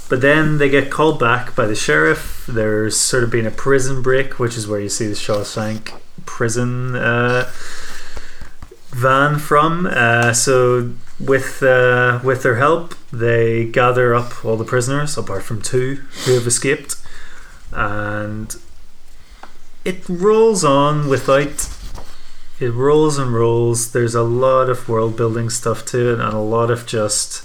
[0.07, 2.45] but then they get called back by the sheriff.
[2.47, 5.91] There's sort of been a prison break, which is where you see the Shawshank
[6.29, 7.49] prison uh,
[8.91, 9.87] van from.
[9.87, 15.61] Uh, so with uh, with their help, they gather up all the prisoners, apart from
[15.61, 15.95] two
[16.25, 16.95] who have escaped,
[17.71, 18.55] and
[19.83, 21.69] it rolls on without.
[22.59, 23.91] It rolls and rolls.
[23.93, 27.43] There's a lot of world building stuff to it, and a lot of just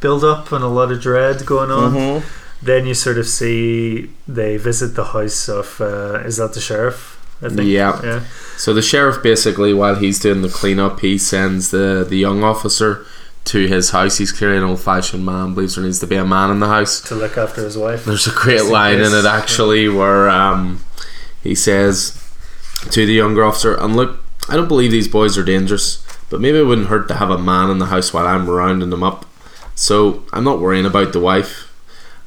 [0.00, 1.92] build up and a lot of dread going on.
[1.94, 2.22] Mhm.
[2.62, 7.17] Then you sort of see they visit the house of uh, is that the sheriff?
[7.42, 7.68] I think.
[7.68, 8.00] Yeah.
[8.02, 8.24] Yeah.
[8.56, 13.06] So the sheriff basically, while he's doing the cleanup, he sends the the young officer
[13.44, 14.18] to his house.
[14.18, 15.54] He's clearly an old fashioned man.
[15.54, 17.00] Believes there needs to be a man in the house.
[17.02, 18.04] To look after his wife.
[18.04, 19.24] There's a great Just line in case.
[19.24, 20.84] it actually where um,
[21.42, 22.20] he says
[22.90, 26.58] to the younger officer, "And look, I don't believe these boys are dangerous, but maybe
[26.58, 29.24] it wouldn't hurt to have a man in the house while I'm rounding them up.
[29.76, 31.64] So I'm not worrying about the wife."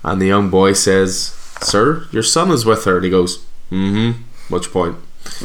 [0.04, 3.40] And the young boy says, "Sir, your son is with her." And he goes,
[3.72, 4.22] "Mm-hmm.
[4.52, 4.95] Much point."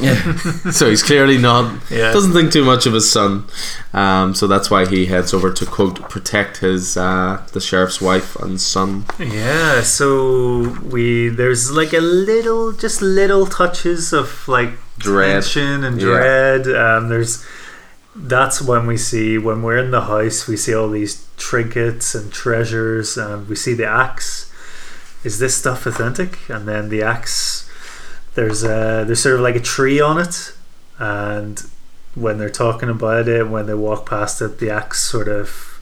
[0.01, 0.16] Yeah.
[0.70, 2.11] so he's clearly not Yeah.
[2.12, 3.45] doesn't think too much of his son.
[3.93, 8.37] Um, so that's why he heads over to quote protect his uh, the sheriff's wife
[8.37, 9.05] and son.
[9.19, 15.43] Yeah, so we there's like a little, just little touches of like Dread.
[15.43, 16.07] tension and Yeah.
[16.07, 16.62] dread.
[16.69, 17.45] Um, there's
[18.19, 22.33] that's when we see when we're in the house, we see all these trinkets and
[22.33, 24.51] treasures, and we see the axe.
[25.23, 26.39] Is this stuff authentic?
[26.49, 27.66] And then the axe,
[28.36, 30.55] there's a there's sort of like a tree on it,
[30.98, 31.68] and
[32.15, 35.81] when they're talking about it, when they walk past it, the axe sort of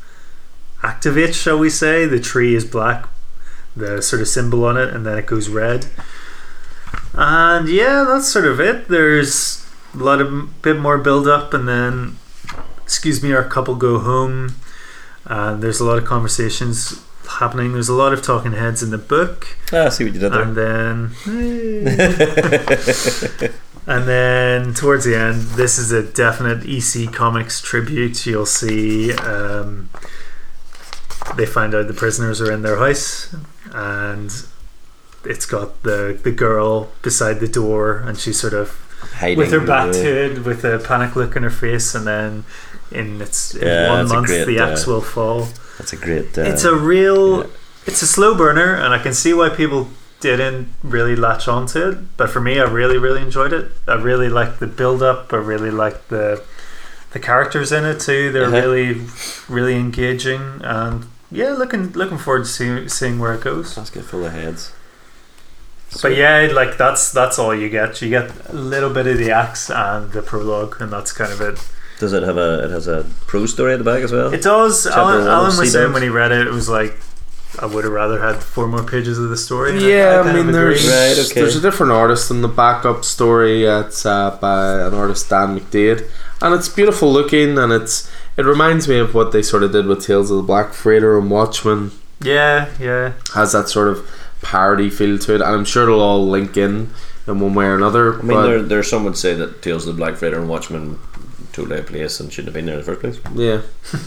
[0.81, 2.07] activates, shall we say?
[2.07, 3.09] The tree is black,
[3.77, 5.87] the sort of symbol on it, and then it goes red.
[7.13, 8.89] And yeah, that's sort of it.
[8.89, 12.17] There's a lot of bit more build up, and then,
[12.83, 14.57] excuse me, our couple go home,
[15.25, 17.05] and there's a lot of conversations
[17.35, 17.73] happening.
[17.73, 20.33] There's a lot of talking heads in the book, Ah, I see what you did
[20.33, 20.43] there.
[20.43, 21.11] and then.
[23.87, 28.25] And then towards the end, this is a definite EC Comics tribute.
[28.25, 29.91] You'll see um,
[31.37, 33.35] they find out the prisoners are in their house,
[33.73, 34.33] and
[35.23, 38.71] it's got the the girl beside the door, and she's sort of
[39.17, 42.45] Hiding with her back it, with a panic look on her face, and then
[42.95, 45.49] in its in Yeah, one month great, the axe uh, will fall.
[45.79, 46.37] That's a great.
[46.39, 47.47] Uh, it's a real, yeah.
[47.87, 49.89] it's a slow burner, and I can see why people
[50.21, 51.99] didn't really latch onto it.
[52.17, 53.71] But for me, I really, really enjoyed it.
[53.87, 55.33] I really liked the build up.
[55.33, 56.43] I really liked the
[57.13, 58.33] the characters in it too.
[58.33, 58.57] They're Uh-huh.
[58.57, 59.01] really,
[59.49, 63.77] really engaging, and yeah, looking looking forward to see, seeing where it goes.
[63.77, 64.73] Let's get full of heads.
[66.03, 68.03] But yeah, like that's that's all you get.
[68.03, 71.41] You get a little bit of the axe and the prologue, and that's kind of
[71.41, 71.59] it.
[72.05, 72.65] Does it have a?
[72.65, 74.31] It has a pro story at the back as well.
[74.31, 74.85] It does.
[74.85, 76.93] Chapter Alan, one Alan was saying when he read it, it was like
[77.59, 79.73] I would have rather had four more pages of the story.
[79.91, 80.87] Yeah, I, kind mean, there's.
[80.87, 81.41] Right, okay.
[81.41, 83.65] there's a different artist in the backup story.
[83.65, 86.07] It's uh, by an artist Dan McDaid,
[86.43, 89.87] and it's beautiful looking, and it's it reminds me of what they sort of did
[89.87, 91.91] with Tales of the Black Freighter and Watchmen.
[92.21, 93.15] Yeah, yeah.
[93.33, 94.07] Has that sort of
[94.43, 96.91] parody feel to it, and I'm sure it'll all link in
[97.27, 98.19] in one way or another.
[98.19, 100.51] I mean, but there, there some would say that Tales of the Black Freighter and
[100.51, 100.99] Watchmen
[101.55, 103.35] totally out of place and shouldn't have been there in the first place.
[103.37, 103.63] yeah.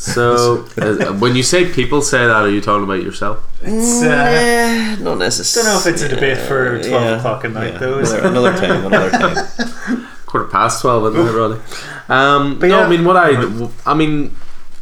[0.00, 3.44] So, uh, when you say people say that, are you talking about yourself?
[3.62, 5.66] It's, uh, yeah, not necessarily.
[5.72, 8.56] don't know if it's a debate for 12 o'clock at night, though, is Another, another
[8.56, 10.06] time, another time.
[10.26, 11.60] quarter past twelve, isn't it, Roddy?
[12.08, 12.86] Um, But no, yeah.
[12.86, 14.36] I mean what I, I mean,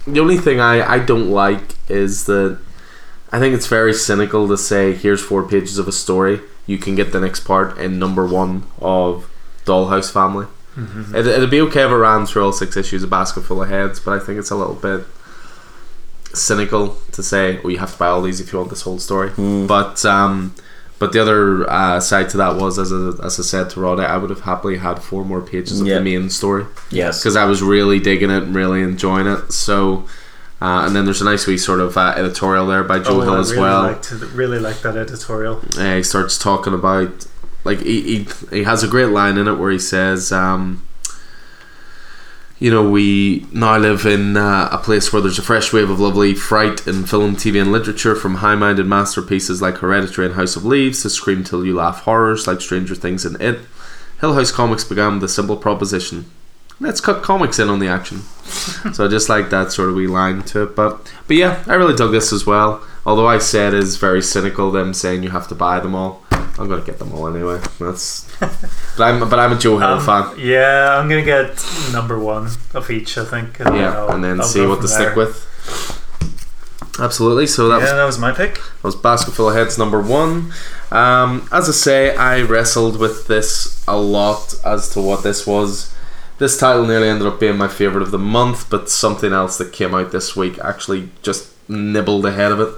[0.07, 2.59] the only thing I I don't like is that
[3.33, 6.41] I think it's very cynical to say here's four pages of a story.
[6.67, 9.31] you can get the next part in number one of
[9.65, 10.47] Dollhouse Family.
[10.77, 11.15] Mhm.
[11.15, 13.69] It, it'd be okay if it ran through all six issues, a basket full of
[13.69, 15.05] heads, but I think it's a little bit
[16.35, 18.99] cynical to say, "Oh, you have to buy all these if you want this whole
[18.99, 19.31] story."
[19.67, 20.55] But um,
[20.99, 24.01] but the other uh, side to that was, as I, as I said to Rod,
[24.01, 25.99] I would have happily had four more pages of Yeah.
[25.99, 27.21] the main story Yes.
[27.21, 29.53] because I was really digging it and really enjoying it.
[29.53, 30.07] So.
[30.59, 33.21] Uh, and then there's a nice wee sort of uh, editorial there by Joe Oh,
[33.21, 33.83] Hill I as really well.
[33.83, 35.61] Liked, really like that editorial.
[35.77, 37.27] Uh, he starts talking about
[37.67, 40.87] like he, he, he has a great line in it where he says um,
[42.59, 46.01] you know we now live in uh, a place where there's a fresh wave of
[46.01, 50.65] lovely fright in film tv and literature from high-minded masterpieces like hereditary and house of
[50.65, 53.61] leaves to scream till you laugh horrors like stranger things and it
[54.21, 56.25] hill house comics began with a simple proposition
[56.81, 58.23] let's cut comics in on the action
[58.93, 60.77] so I just like that sort of wee line to it.
[60.77, 62.83] But but yeah, I really dug this as well.
[63.05, 66.23] Although I said is very cynical, them saying you have to buy them all.
[66.59, 67.61] I'm gonna get them all anyway.
[67.79, 70.39] That's but I'm but I'm a Joe Hill Um, fan.
[70.39, 71.63] Yeah, I'm gonna get
[71.93, 73.19] number one of each.
[73.19, 73.61] I think.
[73.61, 75.43] And Yeah, I'll- and then I'll see what to from stick with.
[76.99, 77.47] Absolutely.
[77.47, 78.55] So that yeah, was that was my pick.
[78.55, 80.53] That was Basketful of Heads number one.
[80.91, 85.93] Um, as I say, I wrestled with this a lot as to what this was.
[86.39, 89.73] This title nearly ended up being my favourite of the month, but something else that
[89.73, 92.75] came out this week actually just nibbled ahead of it.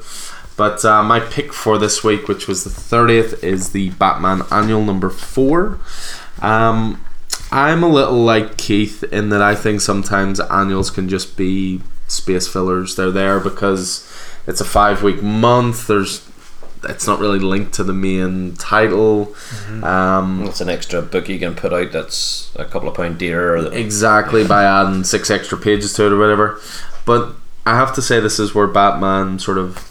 [0.58, 4.84] But uh, my pick for this week, which was the 30th, is the Batman Annual
[4.84, 5.78] number four.
[6.42, 7.00] Um,
[7.52, 12.48] I'm a little like Keith in that I think sometimes annuals can just be space
[12.48, 12.96] fillers.
[12.96, 14.10] They're there because
[14.48, 15.86] it's a five week month.
[15.86, 16.28] There's
[16.84, 19.34] it's not really linked to the main title.
[19.82, 23.62] Um, It's an extra book you can put out that's a couple of pound dearer.
[23.62, 26.60] That, exactly by adding six extra pages to it or whatever.
[27.04, 29.90] But I have to say this is where Batman sort of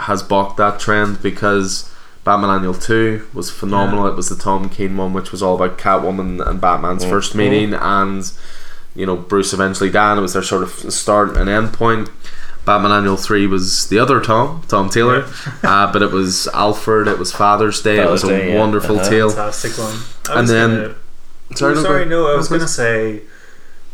[0.00, 1.90] has balked that trend because
[2.24, 4.06] Batman Annual Two was phenomenal.
[4.06, 7.10] It was the Tom King one, which was all about Catwoman and Batman's Mm.
[7.10, 8.30] first meeting, and
[8.94, 10.18] you know Bruce eventually died.
[10.18, 12.08] It was their sort of start and end point.
[12.64, 15.24] Batman Annual Three was the other Tom, Tom Taylor,
[15.62, 17.06] uh, but it was Alfred.
[17.06, 17.98] It was Father's Day.
[18.00, 18.58] it was Father's a Day, yeah.
[18.60, 19.08] wonderful Uh-huh.
[19.08, 19.30] tale.
[19.30, 19.96] Fantastic one.
[20.28, 20.94] I And was then- gonna,
[21.54, 22.26] Sorry, oh, no, sorry, no.
[22.32, 23.22] I was gonna say,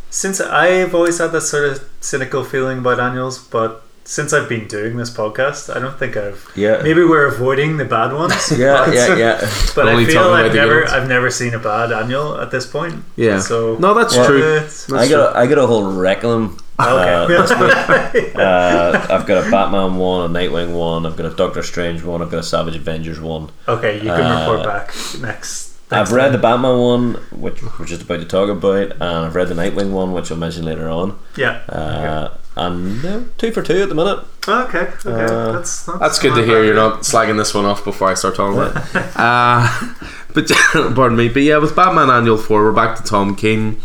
[0.08, 4.66] since I've always had that sort of cynical feeling about annuals, but since I've been
[4.68, 6.50] doing this podcast, I don't think I've.
[6.56, 6.80] yeah.
[6.82, 8.50] Maybe we're avoiding the bad ones.
[8.58, 9.50] Yeah, but, yeah, yeah.
[9.74, 10.86] But Only I feel talking about I've never.
[10.88, 13.02] I've never seen a bad annual at this point.
[13.16, 13.38] Yeah.
[13.40, 14.56] So No, that's Well, true.
[14.56, 16.56] it's- That's I got a, I got a whole wreck of them.
[16.78, 17.26] Uh,
[18.14, 18.32] okay.
[18.34, 22.22] Uh, I've got a Batman one, a Nightwing one, I've got a Doctor Strange one,
[22.22, 23.50] I've got a Savage Avengers one.
[23.68, 25.76] okay, you can Uh, report back next.
[25.92, 29.34] I've next read the Batman one, which we're just about to talk about, and I've
[29.36, 31.18] read the Nightwing one, which I'll mention later on.
[31.36, 31.60] Yeah.
[31.68, 34.18] Uh, And no, two for two at the minute.
[34.46, 34.78] okay.
[34.80, 34.90] Okay.
[35.06, 36.60] uh, that's, that's That's good to hear.
[36.60, 36.66] bad.
[36.66, 39.12] You're not slagging this one off before I start talking about it.
[39.16, 39.94] Uh,
[40.34, 40.48] but
[40.94, 41.28] pardon me.
[41.28, 43.80] But yeah, with Batman Annual Four, we're back to Tom King.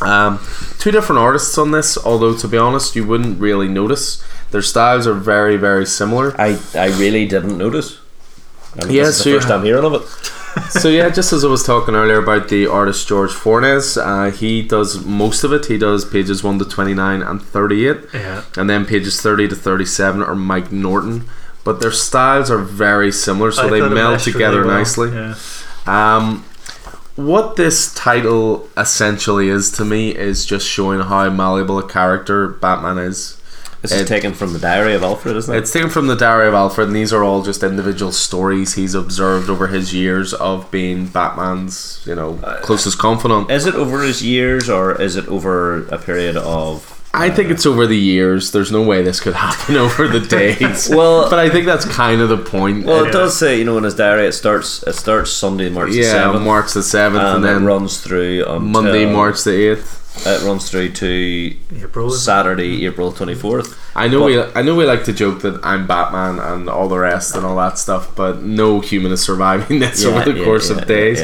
[0.00, 0.38] Um,
[0.78, 4.24] two different artists on this, although to be honest, you wouldn't really notice.
[4.52, 6.34] Their styles are very, very similar.
[6.40, 7.98] I, I really didn't notice.
[8.80, 10.02] And Yeah, this is so the first ha- time hearing of it.
[10.70, 14.62] So yeah, just as I was talking earlier about the artist George Fornes, uh, he
[14.62, 15.66] does most of it.
[15.66, 17.98] He does pages one to twenty nine and thirty eight.
[18.14, 18.44] Yeah.
[18.56, 21.24] and then pages 30 to 37 are Mike Norton.
[21.64, 24.78] But their styles are very similar, so I they meld together really well.
[24.78, 25.10] nicely.
[25.12, 25.34] Yeah.
[25.86, 26.44] Um,
[27.16, 32.98] what this title essentially is to me is just showing how malleable a character Batman
[32.98, 33.37] is.
[33.82, 35.58] This is It- taken from the Diary of Alfred, isn't it?
[35.58, 38.94] It's taken from the Diary of Alfred, and these are all just individual stories he's
[38.94, 43.50] observed over his years of being Batman's, you know, uh, closest confidant.
[43.50, 46.94] Is it over his years or is it over a period of?
[47.14, 48.50] I uh, think it's over the years.
[48.50, 50.88] There's no way this could happen over the days.
[50.90, 52.84] Well- but I think that's kind of the point.
[52.84, 55.92] Well, it does say you know in his diary it starts it starts Sunday March
[55.92, 59.97] the yeah, seventh, March the seventh, and, and, then runs through Monday, March the eighth.
[60.26, 62.08] It runs through to April.
[62.08, 62.22] isn't it?
[62.24, 63.78] Saturday, April twenty fourth.
[63.96, 66.88] I know But- we, I know we like to joke that I'm Batman and all
[66.88, 70.70] the rest and all that stuff, but no human is surviving this over the course
[70.70, 71.20] of days.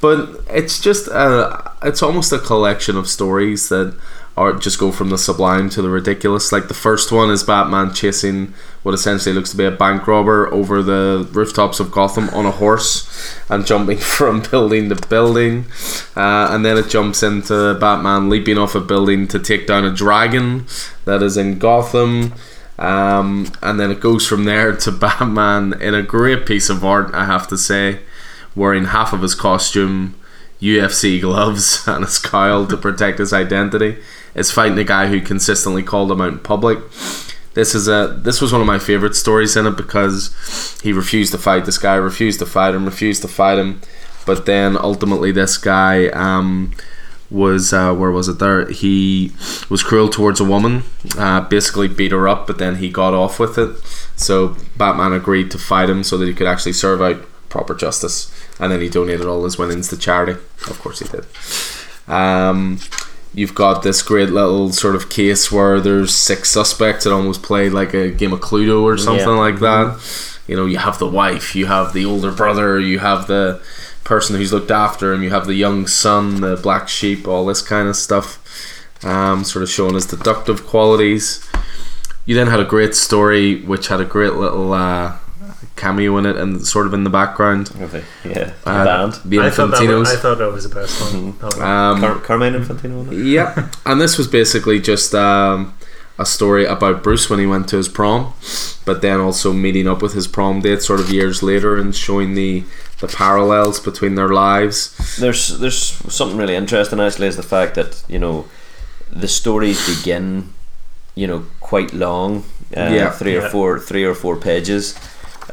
[0.00, 3.94] But it's just, uh, it's almost a collection of stories that
[4.36, 6.50] are just go from the sublime to the ridiculous.
[6.50, 10.52] Like the first one is Batman chasing what essentially looks to be a bank robber
[10.52, 15.66] over the rooftops of Gotham on a horse and jumping from building to building.
[16.16, 19.92] Uh, and then it jumps into Batman leaping off a building to take down a
[19.92, 20.66] dragon
[21.04, 22.34] that is in Gotham.
[22.76, 27.14] Um, and then it goes from there to Batman in a great piece of art,
[27.14, 28.00] I have to say,
[28.56, 30.16] wearing half of his costume,
[30.60, 33.98] UFC gloves, and a cowl to protect his identity.
[34.34, 36.78] Is fighting a guy who consistently called him out in public.
[37.54, 41.32] This is a this was one of my favorite stories in it because he refused
[41.32, 43.80] to fight this guy, refused to fight him, refused to fight him,
[44.26, 46.74] but then ultimately this guy um,
[47.30, 48.68] was uh, where was it there?
[48.70, 49.32] He
[49.68, 50.82] was cruel towards a woman,
[51.16, 53.76] uh, basically beat her up, but then he got off with it.
[54.16, 58.32] So Batman agreed to fight him so that he could actually serve out proper justice,
[58.58, 60.32] and then he donated all his winnings to charity.
[60.68, 61.24] Of course, he did.
[62.08, 62.78] Um,
[63.34, 67.04] you've got this great little sort of case where there's six suspects.
[67.06, 69.34] It almost played like a game of Cluedo or something Yeah.
[69.34, 69.98] like that.
[70.46, 73.60] You know, you have the wife, you have the older brother, you have the
[74.04, 77.62] person who's looked after him, you have the young son, the black sheep, all this
[77.62, 78.38] kind of stuff.
[79.02, 81.44] Um, sort of showing his deductive qualities.
[82.24, 85.16] You then had a great story which had a great little uh,
[85.76, 87.70] cameo in it and sort of in the background.
[87.80, 88.04] Okay.
[88.24, 88.52] Yeah.
[88.64, 89.12] Uh, band.
[89.24, 89.98] The I thought, that Infantinos.
[90.00, 91.38] was, I thought that was the best one.
[91.38, 91.66] That one.
[91.66, 92.98] Um, Car- Carmine Infantino.
[92.98, 95.74] wasn't yeah, and this was basically just um,
[96.18, 98.32] a story about Bruce when he went to his prom,
[98.84, 102.34] but then also meeting up with his prom date sort of years later and showing
[102.34, 102.62] the
[103.00, 105.16] the parallels between their lives.
[105.18, 105.78] There's there's
[106.14, 108.46] something really interesting actually is the fact that you know
[109.10, 110.52] the stories begin
[111.16, 112.44] you know quite long
[112.76, 113.10] uh, Yeah.
[113.10, 114.94] three or four three or four pages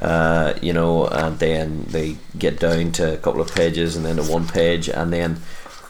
[0.02, 4.16] uh, you know and then they get down to a couple of pages and then
[4.18, 5.38] to one page and then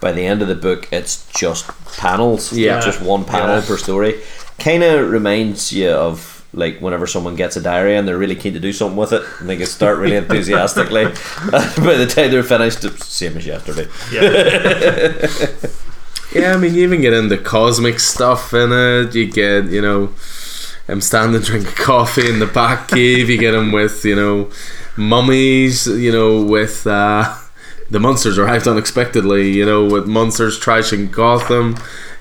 [0.01, 1.65] by the end of the book it's just
[1.97, 2.79] panels Yeah.
[2.81, 3.65] just one panel Yeah.
[3.65, 4.19] per story
[4.59, 8.53] kind of reminds you of like whenever someone gets a diary and they're really keen
[8.53, 11.05] to do something with it and they can start really enthusiastically
[11.51, 15.27] by the time they're finished it's same as yesterday yeah.
[16.33, 19.13] Yeah, I mean, you even get into cosmic stuff in it.
[19.13, 20.13] You get, you know,
[20.91, 23.29] him standing drinking coffee in the back cave.
[23.29, 24.49] You get him with, you know,
[24.97, 25.87] mummies.
[25.87, 27.35] You know, with uh,
[27.89, 29.51] the monsters arrived unexpectedly.
[29.51, 31.77] You know, with monsters trashing Gotham.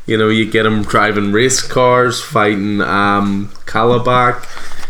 [0.06, 4.42] You know, you get him driving race cars, fighting um, Kalibak,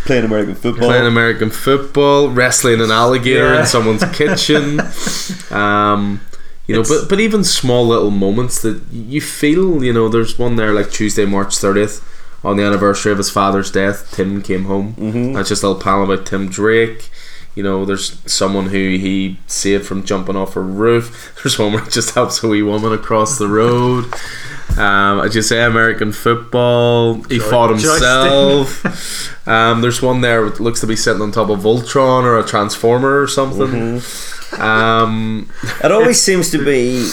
[0.06, 0.88] playing American football.
[0.88, 3.60] playing American football, wrestling an alligator Yeah.
[3.60, 4.80] in someone's kitchen.
[5.50, 6.20] Um,
[6.66, 10.38] you know, It's- but but even small little moments that you feel, you know, there's
[10.38, 12.00] one there like Tuesday, March thirtieth,
[12.44, 14.10] on the anniversary of his father's death.
[14.12, 14.94] Tim came home.
[14.98, 15.34] Mhm.
[15.34, 17.10] That's just a little panel about Tim Drake.
[17.56, 21.32] You know, there's someone who he saved from jumping off a roof.
[21.42, 24.04] There's one where he just helps a wee woman across the road.
[24.78, 27.14] Um, as you say, American football.
[27.24, 29.46] He Joy- fought himself.
[29.48, 32.44] um, there's one there that looks to be sitting on top of Voltron or a
[32.44, 33.66] Transformer or something.
[33.98, 34.62] Mm-hmm.
[34.62, 35.50] Um,
[35.82, 37.10] It always seems to be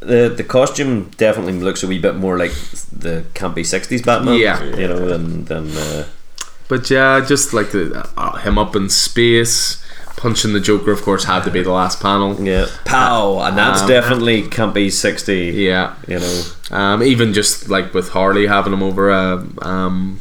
[0.00, 2.52] the the costume definitely looks a wee bit more like
[2.92, 4.38] the campy '60s Batman.
[4.38, 4.62] Yeah.
[4.76, 6.06] you know, than than uh,
[6.68, 9.82] but yeah, just like the, uh, him up in space,
[10.16, 10.92] punching the Joker.
[10.92, 12.40] Of course, had to be the last panel.
[12.40, 15.50] yeah, pow, and that's Um, definitely campy '60.
[15.56, 20.20] Yeah, You know, um, even just like with Harley having him over a um,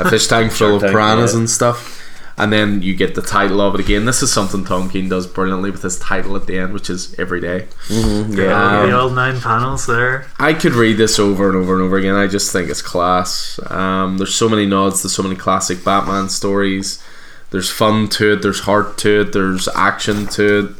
[0.00, 1.40] a fish tank full of piranhas yeah.
[1.40, 2.01] and stuff.
[2.38, 4.04] And then you get the title of it again.
[4.06, 7.14] This is something Tom King does brilliantly with his title at the end, which is
[7.18, 7.68] every day.
[7.90, 10.26] yeah, Um, the old nine panels there.
[10.38, 12.14] I could read this over and over and over again.
[12.14, 13.60] I just think it's class.
[13.70, 17.02] Um, there's so many nods to so many classic Batman stories.
[17.50, 18.42] There's fun to it.
[18.42, 19.32] There's heart to it.
[19.32, 20.70] There's action to it.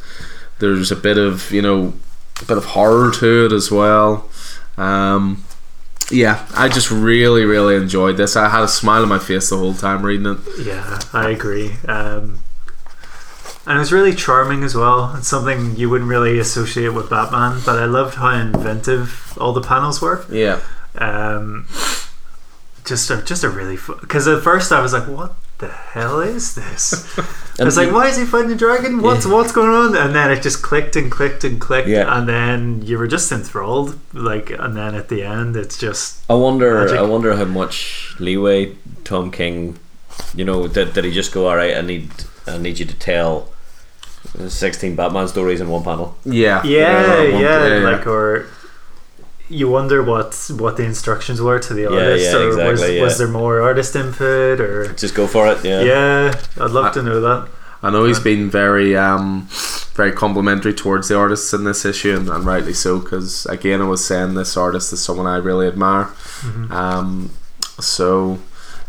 [0.59, 1.93] There's a bit of you know,
[2.41, 4.31] a bit of horror to it as well.
[4.79, 5.45] Um,
[6.11, 8.37] yeah, I just really, really enjoyed this.
[8.37, 10.39] I had a smile on my face the whole time reading it.
[10.65, 11.73] Yeah, I agree.
[11.87, 12.41] Um,
[13.67, 15.15] and it was really charming as well.
[15.17, 19.61] It's something you wouldn't really associate with Batman, but I loved how inventive all the
[19.61, 20.25] panels were.
[20.31, 20.61] Yeah,
[20.97, 21.67] Um,
[22.85, 26.55] just a, just a really because at first I was like, what the hell is
[26.55, 27.19] this?
[27.61, 29.01] I was like, um, why is he fighting a dragon?
[29.01, 29.97] What's what's going on?
[29.97, 32.15] And then it just clicked and clicked and clicked, Yeah.
[32.19, 33.99] and then you were just enthralled.
[34.13, 36.75] Like, and then at the end, it's just I wonder.
[36.85, 36.99] Magic.
[36.99, 39.79] I wonder how much leeway Tom King,
[40.35, 41.77] you know, did, did he just go all right?
[41.77, 42.11] I need
[42.47, 43.49] I need you to tell
[44.49, 46.17] sixteen Batman stories in one panel.
[46.25, 47.91] yeah, yeah, Yeah, yeah, yeah.
[47.91, 48.47] like or.
[49.53, 53.03] You wonder what what the instructions were to the artist, yeah, or was, yeah.
[53.03, 55.65] was there more artist input, or Just go for it.
[55.65, 55.83] Yeah.
[55.83, 57.49] yeah, I'd love to know that.
[57.83, 59.49] I know he's been very, um,
[59.95, 63.01] very complimentary towards the artists in this issue, and, and rightly so.
[63.01, 66.09] Because again, I was saying this artist is someone I really admire.
[66.71, 67.31] Um,
[67.81, 68.39] so,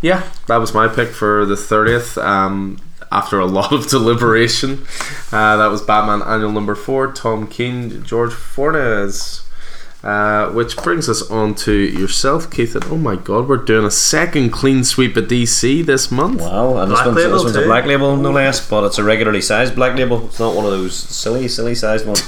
[0.01, 2.17] yeah, that was my pick for the thirtieth.
[2.19, 2.77] Um,
[3.11, 4.85] after a lot of deliberation,
[5.31, 7.11] uh, that was Batman Annual Number Four.
[7.11, 9.41] Tom King, George Fornes.
[10.03, 12.75] Uh, which brings us on to yourself, Keith.
[12.75, 16.41] And oh my God, we're doing a second clean sweep at DC this month.
[16.41, 18.97] Wow, and this Black one's, label this one's a black label, no less, but it's
[18.97, 20.25] a regularly sized black label.
[20.25, 22.21] It's not one of those silly, silly sized ones.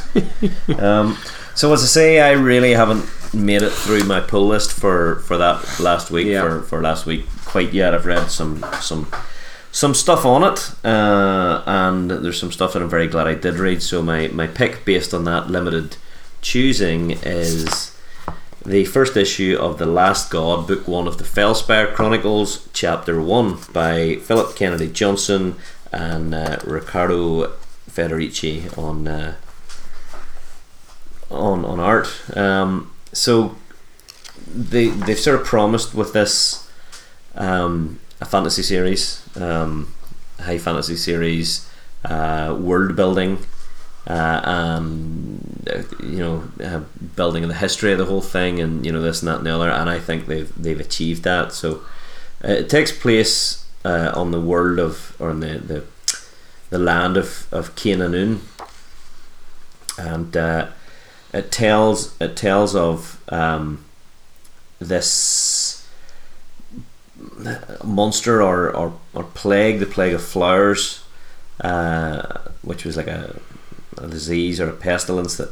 [0.80, 1.18] um,
[1.54, 5.36] so, as I say, I really haven't made it through my pull list for, for
[5.36, 6.28] that last week.
[6.28, 6.44] Yeah.
[6.44, 7.94] For, for last week, quite yet.
[7.94, 9.12] I've read some some
[9.74, 13.56] some stuff on it, uh, and there's some stuff that I'm very glad I did
[13.56, 13.84] read.
[13.84, 15.98] So my my pick based on that limited
[16.46, 17.98] choosing is
[18.64, 23.58] the first issue of The Last God, Book One of the Fellspyre Chronicles, Chapter One,
[23.74, 25.56] by Philip Kennedy Johnson
[25.92, 26.58] and uh,
[27.90, 29.36] Federici on uh,
[31.32, 32.38] on on art.
[32.38, 33.56] Um, so
[34.48, 36.70] they they've sort of promised with this
[37.34, 39.94] um, a fantasy series, um,
[40.40, 41.68] high fantasy series,
[42.04, 43.40] uh, world building,
[44.08, 46.82] uh, and uh, you know, uh,
[47.16, 49.46] building in the history of the whole thing, and you know this and that and
[49.46, 49.70] the other.
[49.70, 51.54] And I think they've they've achieved that.
[51.54, 51.82] So
[52.44, 55.84] uh, it takes place uh, on the world of or on the the,
[56.70, 58.42] the land of of Canaan,
[59.98, 60.68] and uh,
[61.34, 63.86] it tells it tells of um,
[64.80, 65.88] this
[67.84, 71.04] monster or, or, or plague, the plague of flowers,
[72.62, 73.40] which was like a,
[73.98, 75.52] a disease or a pestilence that,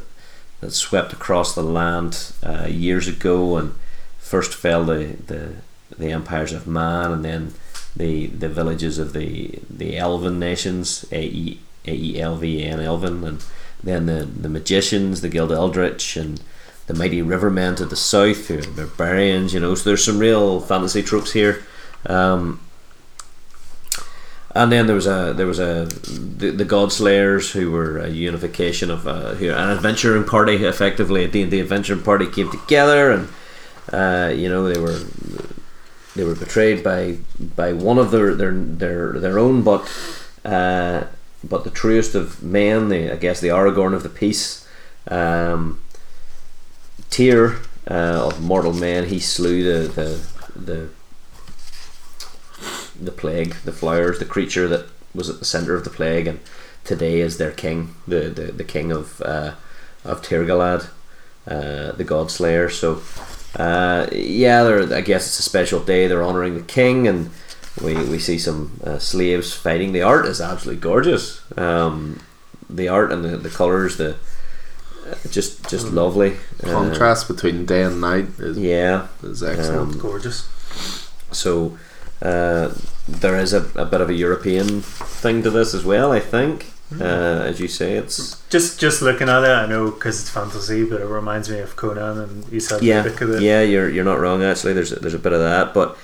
[0.60, 3.74] that swept across the land uh, years ago and
[4.18, 5.54] first fell the, the,
[5.98, 7.54] the empires of man and then
[7.96, 11.24] the, the villages of the, the elven nations, A
[11.86, 13.44] E L V A N, Elven, and
[13.82, 16.40] then the, the magicians, the Guild Eldritch, and
[16.86, 19.74] the mighty rivermen to the south, who are barbarians, you know.
[19.74, 21.64] So there's some real fantasy tropes here.
[22.06, 22.60] Um,
[24.54, 28.90] and then there was a there was a the, the Godslayers who were a unification
[28.90, 33.28] of uh, who an adventuring party effectively The D adventuring party came together and
[33.92, 34.98] uh, you know they were
[36.14, 37.18] they were betrayed by
[37.56, 39.90] by one of their their their, their own but
[40.44, 41.04] uh,
[41.42, 44.68] but the truest of men the I guess the Aragorn of the peace
[45.08, 45.82] um,
[47.10, 47.56] Tyr
[47.90, 50.88] uh, of mortal men he slew the the the
[53.00, 56.40] the plague, the flowers, the creature that was at the center of the plague, and
[56.84, 59.52] today is their king, the the, the king of uh,
[60.04, 60.88] of Tirgalad,
[61.46, 62.68] uh, the God Slayer.
[62.68, 63.02] So,
[63.56, 66.06] uh, yeah, I guess it's a special day.
[66.06, 67.30] They're honoring the king, and
[67.82, 69.92] we we see some uh, slaves fighting.
[69.92, 71.40] The art is absolutely gorgeous.
[71.58, 72.20] Um,
[72.70, 74.16] the art and the, the colors, the
[75.06, 79.94] uh, just just lovely Uh, Contrast between day and night is, yeah, is excellent.
[79.94, 80.48] Um, Gorgeous.
[81.30, 81.76] so
[82.24, 82.74] uh,
[83.06, 86.10] there is a, a bit of a European thing to this as well.
[86.10, 90.20] I think, uh, as you say, it's Just just looking at it, I know because
[90.20, 93.42] it's fantasy, but it reminds me of Conan, and you said yeah, the of it.
[93.42, 93.62] yeah.
[93.62, 94.42] You're you're not wrong.
[94.42, 95.96] Actually, there's there's a bit of that, but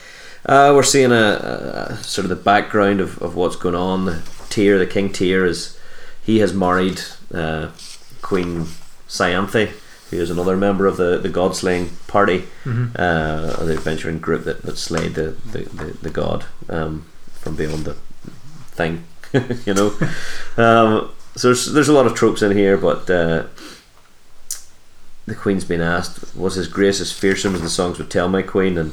[0.46, 4.22] uh, we're seeing a, a sort of the background of, of what's going on.
[4.48, 5.78] Tyr, the King Tyr, is
[6.22, 7.00] he has married
[7.32, 7.68] uh,
[8.22, 8.66] Queen
[9.08, 9.72] Cyanthe,
[10.10, 12.90] who is another member of the the god slaying party, Mhm.
[12.98, 17.04] uh, the adventuring group that, that slayed the the, the, the god um,
[17.40, 17.94] from beyond the
[18.72, 19.04] thing,
[19.66, 19.92] you know.
[20.56, 23.44] um, so there's, there's a lot of tropes in here, but uh,
[25.26, 28.42] the queen's been asked, "Was his grace as fearsome as the songs would tell my
[28.42, 28.92] queen?" And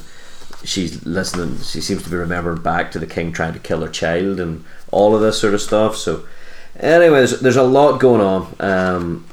[0.64, 1.58] she's listening.
[1.62, 4.64] She seems to be remembering back to the king trying to kill her child and
[4.92, 5.96] all of this sort of stuff.
[5.98, 6.26] So,
[6.80, 8.56] anyway, there's, there's a lot going on.
[8.60, 9.26] Um,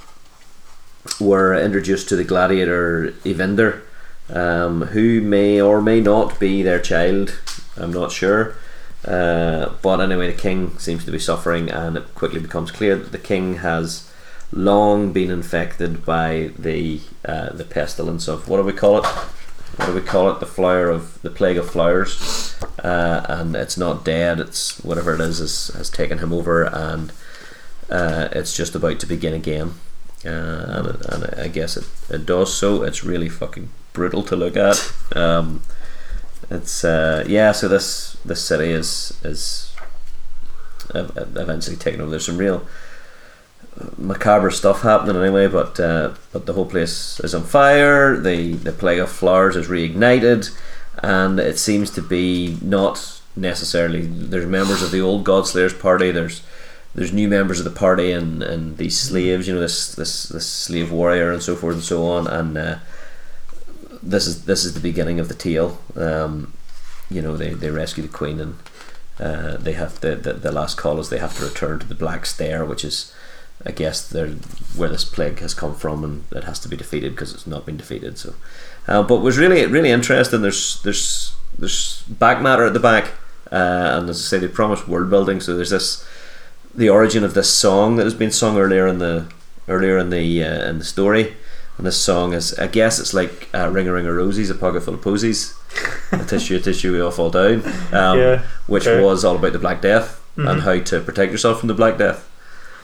[1.20, 3.82] we're introduced to the gladiator Evinder,
[4.30, 7.38] um, who may or may not be their child.
[7.76, 8.56] I'm not sure.
[9.04, 13.12] Uh, but anyway, the king seems to be suffering, and it quickly becomes clear that
[13.12, 14.10] the king has
[14.52, 19.04] long been infected by the uh, the pestilence of what do we call it?
[19.76, 20.40] What do we call it?
[20.40, 24.40] The flower of the plague of flowers, uh, and it's not dead.
[24.40, 27.12] It's whatever it is, is has taken him over, and
[27.90, 29.74] uh, it's just about to begin again.
[30.24, 32.82] Uh, and, and I guess it, it does so.
[32.82, 34.92] It's really fucking brutal to look at.
[35.14, 35.62] Um,
[36.50, 37.52] it's uh, yeah.
[37.52, 39.72] So this this city is is
[40.94, 42.10] ev- ev- eventually taken over.
[42.10, 42.66] There's some real
[43.96, 48.16] macabre stuff happening anyway, but uh, but the whole place is on fire.
[48.16, 50.56] The the plague of flowers is reignited,
[51.02, 54.02] and it seems to be not necessarily.
[54.06, 56.10] There's members of the old Godslayers party.
[56.10, 56.42] There's
[56.94, 59.48] there's new members of the party and, and these slaves.
[59.48, 62.26] You know this this this slave warrior and so forth and so on.
[62.26, 62.78] And uh,
[64.02, 65.80] this is this is the beginning of the tale.
[65.96, 66.52] Um,
[67.10, 68.56] you know they, they rescue the queen and
[69.20, 71.94] uh, they have the, the the last call is they have to return to the
[71.94, 73.14] Black Stair, which is
[73.64, 74.30] I guess they're
[74.76, 77.64] where this plague has come from, and it has to be defeated because it's not
[77.64, 78.18] been defeated.
[78.18, 78.34] So,
[78.88, 80.42] uh, but was really really interesting.
[80.42, 83.12] There's there's there's back matter at the back,
[83.52, 85.40] uh, and as I say, they promised world building.
[85.40, 86.04] So there's this
[86.76, 89.26] the origin of this song that has been sung earlier in the
[89.68, 91.34] earlier in the uh, in the story,
[91.78, 94.54] And this song is, I guess, it's like uh, "Ring a Ring a Rosies," a
[94.54, 95.54] pocket full of posies,
[96.12, 97.62] a tissue, a tissue, we all fall down.
[97.92, 99.02] Um, Yeah, which okay.
[99.02, 100.50] was all about the Black Death Mhm.
[100.50, 102.28] and how to protect yourself from the Black Death.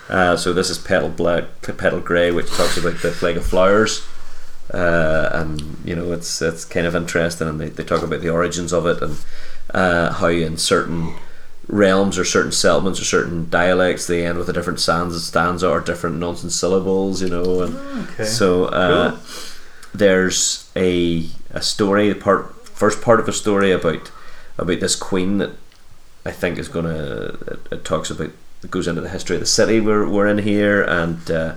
[0.08, 4.02] Uh, so this is Petal Black, Petal Grey, which talks about the plague of flowers,
[4.74, 8.28] uh, and you know it's it's kind of interesting, and they, they talk about the
[8.28, 9.16] origins of it and
[9.74, 11.14] uh, how in certain
[11.72, 15.80] realms or certain settlements or certain dialects they end with a different stanza, stanza or
[15.80, 17.76] different nonsense syllables, you know, and
[18.10, 18.24] Okay.
[18.24, 19.16] so uh,
[19.94, 24.10] there's a a story, the part first part of a story about
[24.58, 25.50] about this queen that
[26.24, 28.30] I think is gonna it, it talks about
[28.62, 31.54] it goes into the history of the city we're, we're in here, and uh,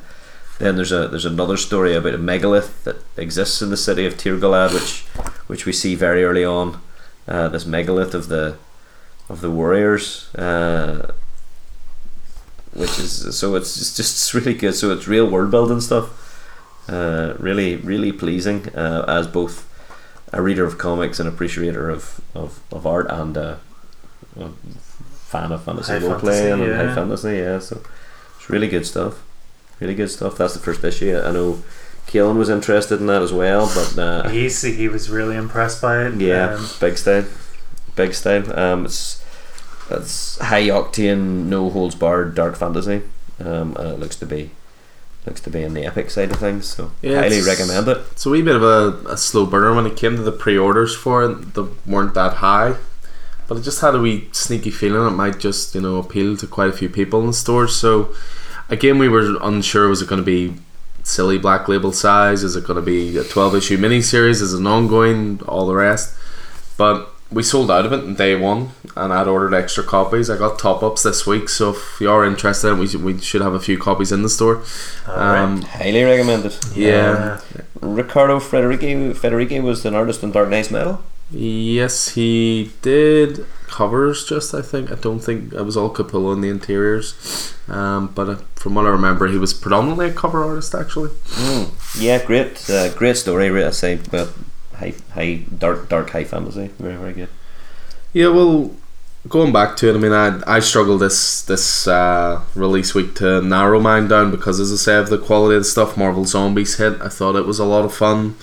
[0.60, 4.16] then there's a there's another story about a megalith that exists in the city of
[4.16, 5.02] Tirgalad, which
[5.48, 6.80] which we see very early on.
[7.28, 8.58] Uh, this megalith of the
[9.30, 10.34] of the warriors.
[10.36, 11.12] Uh,
[12.74, 14.74] which is so it's just, just really good.
[14.76, 16.20] So it's real world building stuff.
[16.90, 19.70] Uh, really, really pleasing uh, as both
[20.34, 23.60] a reader of comics and appreciator of, of, of art and a
[24.36, 26.88] fan of fantasy role fantasy, play and yeah.
[26.88, 27.38] high fantasy.
[27.38, 27.82] Yeah, so
[28.38, 29.24] it's really good stuff.
[29.80, 30.38] Really good stuff.
[30.38, 31.18] That's the first issue.
[31.24, 31.64] I know
[32.08, 36.06] Keelan was interested in that as well, but uh, He's he was really impressed by
[36.06, 36.16] it.
[36.16, 37.26] yeah, Um, big style,
[37.96, 38.58] big style.
[38.58, 39.24] Um, it's
[39.90, 43.02] it's high octane, no holds barred, dark fantasy.
[43.40, 44.52] Um, and it looks to be
[45.26, 46.68] looks to be in the epic side of things.
[46.68, 47.98] So Yeah, highly recommend it.
[48.12, 50.96] It's a wee bit of a, a slow burner when it came to the pre-orders
[50.96, 51.54] for it.
[51.54, 52.76] They weren't that high,
[53.48, 56.48] but it just had a wee sneaky feeling it might just you know appeal to
[56.48, 57.76] quite a few people in the stores.
[57.76, 58.14] So
[58.70, 60.56] again, we were unsure was it going to be
[61.04, 62.44] silly black label size?
[62.44, 64.42] Is it going to be a twelve issue miniseries?
[64.42, 65.42] Is it an ongoing?
[65.48, 66.16] All the rest,
[66.78, 67.10] but.
[67.34, 70.30] We sold out of it in day one, and I'd ordered extra copies.
[70.30, 73.42] I got top ups this week, so if you are interested, we should, we should
[73.42, 74.62] have a few copies in the store.
[75.08, 75.40] alright.
[75.40, 76.54] Um, Highly recommended.
[76.76, 77.40] yeah,
[77.82, 81.04] Riccardo Federici Federici was an artist in Dark Nights Metal.
[81.32, 84.26] Yes, he did covers.
[84.26, 88.30] Just I think I don't think it was all Capullo in the interiors, um, but
[88.30, 91.10] uh, from what I remember, he was predominantly a cover artist actually.
[91.10, 92.00] Mm.
[92.00, 93.50] Yeah, great, uh, great story.
[93.50, 94.30] Right, I say, but
[94.76, 96.68] high, high, dark, dark, high fantasy.
[96.80, 97.30] Very, very good.
[98.14, 98.72] Yeah, well,
[99.28, 103.42] going back to it, I mean, I I struggled this this uh, release week to
[103.42, 106.78] narrow mine down because, as I say, of the quality of the stuff Marvel Zombies
[106.78, 107.02] hit.
[107.02, 108.36] I thought it was a lot of fun.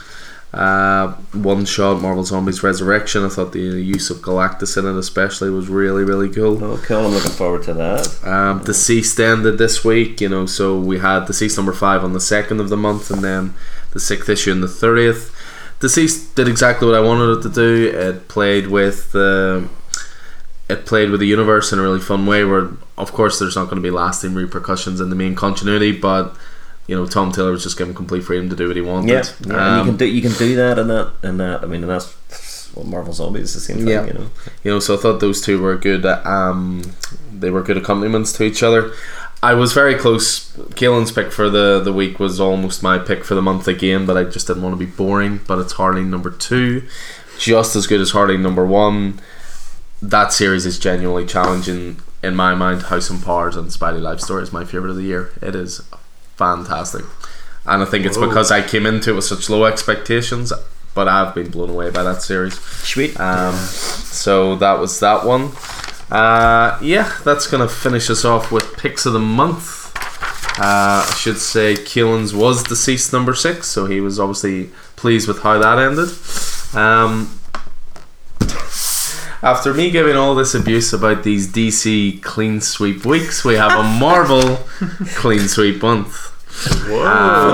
[0.52, 3.24] Uh, one shot Marvel Zombies Resurrection.
[3.24, 6.62] I thought the use of Galactus in it, especially, was really really cool.
[6.64, 7.06] Oh, cool.
[7.06, 8.26] I'm looking forward to that.
[8.26, 12.20] Um, Deceased ended this week, you know, so we had Deceased number five on the
[12.20, 13.54] second of the month, and then
[13.92, 15.32] the sixth issue on the thirtieth.
[15.80, 17.90] Deceased did exactly what I wanted it to do.
[17.98, 19.68] It played with the,
[20.68, 22.44] it played with the universe in a really fun way.
[22.44, 22.68] Where,
[22.98, 26.36] of course, there's not going to be lasting repercussions in the main continuity, but
[26.86, 29.10] you know, Tom Taylor was just given complete freedom to do what he wanted.
[29.10, 29.52] Yeah, yeah.
[29.52, 31.62] and Um, you can do you can do that and that and that.
[31.62, 32.12] I mean, and that's
[32.74, 33.88] what Marvel Zombies is the same thing.
[33.88, 34.06] Yeah.
[34.06, 34.30] You know.
[34.64, 36.82] you know so i thought those two were good um
[37.32, 38.92] they were good accompaniments to each other
[39.42, 40.50] i was very close.
[40.74, 44.16] Kaelin's pick for the the week was almost my pick for the month again but
[44.16, 46.82] i just didn't want to be boring but it's harley number two.
[47.38, 49.20] Just as good as harley number one.
[50.02, 52.82] That series is genuinely challenging in my mind.
[52.84, 55.32] House and powers and spidey life story is my favorite of the year.
[55.40, 55.80] It is
[56.36, 57.04] fantastic.
[57.66, 58.28] And i think it's Whoa.
[58.28, 60.52] because i came into it with such low expectations
[60.94, 62.58] but i've been blown away by that series.
[62.60, 63.18] Sweet.
[63.20, 65.50] um, so that was that one.
[66.10, 69.78] Uh, yeah, that's gonna finish us off with picks of the month.
[70.58, 75.40] Uh, I should say Keelan's was deceased number six, so he was obviously pleased with
[75.42, 76.08] how that ended.
[76.76, 77.30] Um,
[79.42, 83.82] after me giving all this abuse about these DC clean sweep weeks, we have a
[83.82, 84.56] Marvel
[85.14, 86.26] clean sweep month.
[86.88, 87.06] Whoa,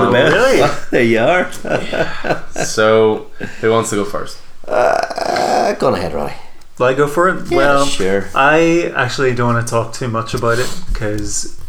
[0.07, 0.69] Um, really?
[0.91, 2.43] there you are.
[2.65, 3.27] So,
[3.61, 4.39] who wants to go first?
[4.67, 6.33] Uh, go on ahead, Ronnie.
[6.77, 7.49] Will I go for it?
[7.49, 8.29] Yeah, well, sure.
[8.35, 11.59] I actually don't want to talk too much about it because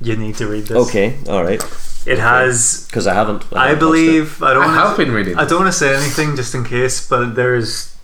[0.00, 0.88] you need to read this.
[0.88, 1.62] Okay, all right.
[2.06, 3.44] It has, Because I haven't.
[3.52, 5.36] I haven't watched believe, I don't I wanna, have been reading.
[5.38, 7.94] I don't want to say anything just in case, but there's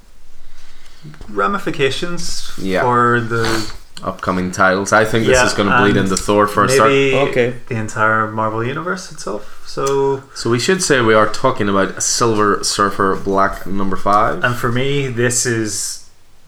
[1.28, 2.82] ramifications Yeah.
[2.82, 4.92] for the upcoming titles.
[4.92, 6.90] I think this Yeah, is going to bleed and into Thor for a start.
[6.90, 7.54] maybe Okay.
[7.68, 9.62] the entire Marvel universe itself.
[9.66, 14.44] So, So we should say we are talking about Silver Surfer Black number five.
[14.44, 16.04] and for me, this is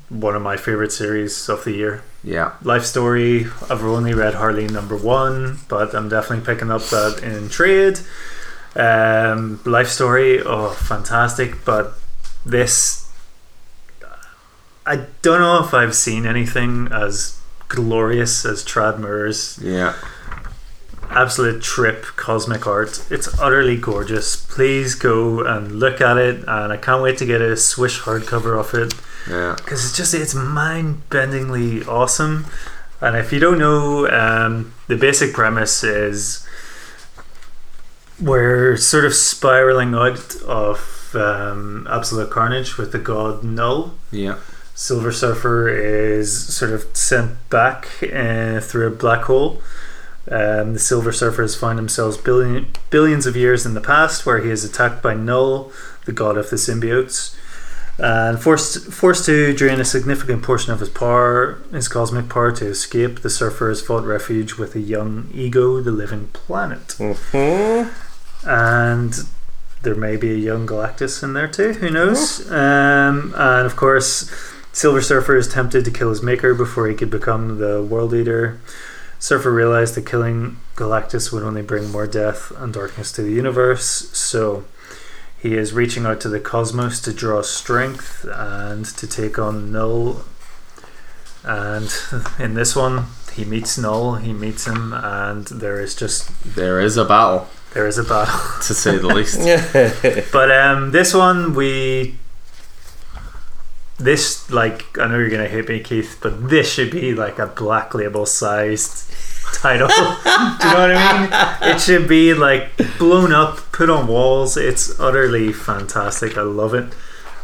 [0.09, 2.03] one of my favorite series of the year.
[2.25, 7.21] yeah, Life Story, I've only read Harley number one, but I'm definitely picking up that
[7.23, 8.01] in trade.
[8.75, 11.95] Um, Life Story, oh, fantastic, but
[12.45, 13.11] this,
[14.87, 17.39] I don't know if I've seen anything as
[17.69, 19.95] glorious as Tradd Moore's yeah,
[21.11, 23.05] absolute trip cosmic art.
[23.11, 24.37] It's utterly gorgeous.
[24.37, 28.59] Please go and look at it, and I can't wait to get a Swish hardcover
[28.59, 28.95] of it
[29.29, 29.55] Yeah.
[29.57, 32.47] because it's just it's mind-bendingly awesome.
[33.01, 36.47] And if you don't know, um, the basic premise is
[38.21, 43.95] we're sort of spiraling out of um, absolute carnage with the god Null.
[44.11, 44.39] Yeah.
[44.75, 49.61] Silver Surfer is sort of sent back uh, through a black hole.
[50.31, 54.51] Um, the Silver Surfers find himself billion, billions of years in the past, where he
[54.51, 55.73] is attacked by Null,
[56.05, 57.35] the god of the symbiotes,
[57.99, 62.67] and forced forced to drain a significant portion of his power, his cosmic power, to
[62.67, 63.21] escape.
[63.21, 66.97] The Surfer has fought refuge with a young Ego, the living planet,
[68.47, 69.15] and
[69.83, 71.73] there may be a young Galactus in there too.
[71.75, 72.51] Who knows?
[72.51, 74.31] Um, and of course,
[74.73, 78.61] Silver Surfer is tempted to kill his maker before he could become the world eater.
[79.19, 84.11] Surfer realized that killing Galactus would only bring more death and darkness to the universe,
[84.17, 84.65] so
[85.41, 90.23] he is reaching out to the cosmos to draw strength and to take on Null.
[91.45, 91.93] And
[92.39, 96.97] in this one, he meets Null, he meets him, and there is just There is
[96.97, 98.35] a battle, there is a battle.
[98.63, 99.41] to say the least.
[100.33, 102.17] But um, this one we
[103.99, 107.47] this like I know you're gonna hate me, Keith, but this should be like a
[107.47, 109.13] black label sized
[109.55, 109.89] title.
[109.89, 111.75] Do you know what I mean?
[111.75, 114.57] It should be like blown up, put on walls.
[114.57, 116.37] It's utterly fantastic.
[116.39, 116.93] I love it.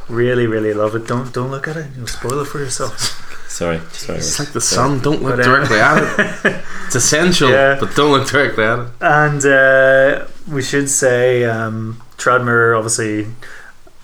[0.09, 1.07] Really, really love it.
[1.07, 1.87] Don't don't look at it.
[1.97, 3.21] You'll spoil it for yourself.
[3.49, 4.19] Sorry, sorry.
[4.19, 5.01] It's like the sun.
[5.01, 6.65] Don't look But, uh, directly at it.
[6.87, 7.77] It's essential, Yeah.
[7.81, 8.89] but don't look directly at it.
[9.01, 13.27] And uh, we should say um, Tradd Moore obviously.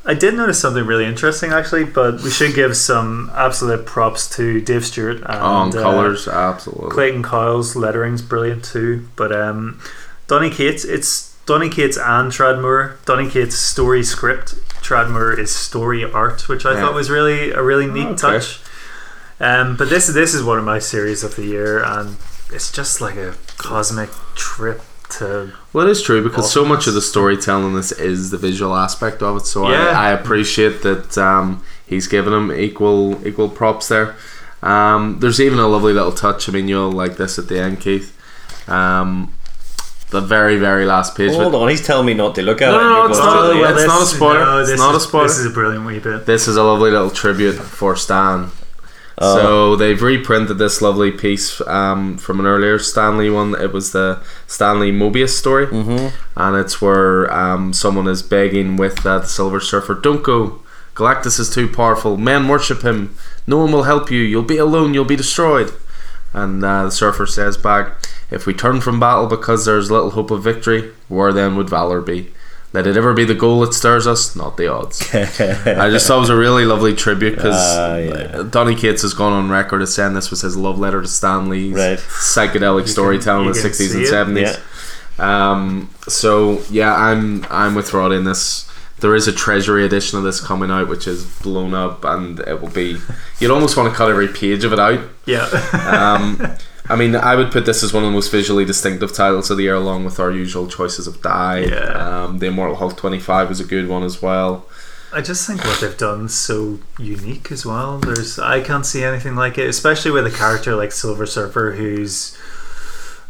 [0.05, 4.61] I did notice something really interesting actually, but we should give some absolute props to
[4.61, 6.91] Dave Stewart and On uh, colours, absolutely.
[6.91, 9.07] Clayton Cowles's lettering's brilliant too.
[9.17, 9.81] But um,
[10.27, 12.97] Donny Cates, it's Donny Cates and Tradd Moore.
[13.05, 14.55] Donny Cates' story script.
[14.83, 16.81] Tradd Moore is story art, which I Yeah.
[16.81, 18.17] thought was really a really neat okay.
[18.17, 18.61] touch.
[19.39, 22.17] Um, but this this is one of my series of the year, and
[22.51, 24.81] it's just like a cosmic trip
[25.13, 26.87] to Well, it is true because so much Awesomeness.
[26.89, 29.47] of the storytelling this is the visual aspect of it.
[29.47, 29.89] So Yeah.
[29.89, 34.15] I, I appreciate that um, he's given him equal equal props there.
[34.63, 36.49] Um, there's even a lovely little touch.
[36.49, 38.17] I mean, you'll like this at the end, Keith.
[38.69, 39.33] Um,
[40.11, 41.33] the very very last page.
[41.33, 42.83] Hold on, he's telling me not to look at No, it.
[42.83, 44.45] no, no, it's going not- to- yeah, it's not a spoiler.
[44.45, 45.29] no, It's this not a spoiler.
[45.29, 46.27] This is a brilliant wee bit.
[46.27, 48.51] This is a lovely little tribute for Stan.
[49.23, 49.37] Oh.
[49.37, 53.55] So they've reprinted this lovely piece um, from an earlier Stanley one.
[53.55, 56.17] It was the Stan Lee Moebius story, mm-hmm.
[56.37, 60.63] and it's where um, someone is begging with uh, the Silver Surfer, "Don't go.
[60.95, 62.17] Galactus is too powerful.
[62.17, 63.15] Men worship him.
[63.47, 64.21] No one will help you.
[64.21, 64.95] You'll be alone.
[64.95, 65.71] You'll be destroyed."
[66.33, 70.31] And uh, the Surfer says back, "If we turn from battle because there's little hope
[70.31, 72.33] of victory, where then would valor be?"
[72.73, 75.03] Let it ever be the goal that stirs us, not the odds.
[75.13, 78.43] I just thought it was a really lovely tribute because Ah, yeah.
[78.49, 81.49] Donny Cates has gone on record as saying this was his love letter to Stan
[81.49, 81.99] Lee's Right.
[81.99, 84.57] psychedelic storytelling in you the sixties and it, seventies.
[85.19, 88.67] Um, so yeah, I'm I'm with Rod in this.
[89.01, 92.61] There is a treasury edition of this coming out, which is blown up, and it
[92.61, 92.99] will be.
[93.41, 95.01] You'd almost want to cut every page of it out.
[95.27, 95.47] Yeah.
[95.75, 96.37] Um,
[96.89, 99.57] I mean, I would put this as one of the most visually distinctive titles of
[99.59, 101.61] the year, along with our usual choices of Die.
[101.61, 102.25] Yeah.
[102.25, 104.67] Um, the Immortal Hulk twenty five was a good one as well.
[105.13, 107.99] I just think what they've done is so unique as well.
[107.99, 112.37] There's I can't see anything like it, especially with a character like Silver Surfer, who's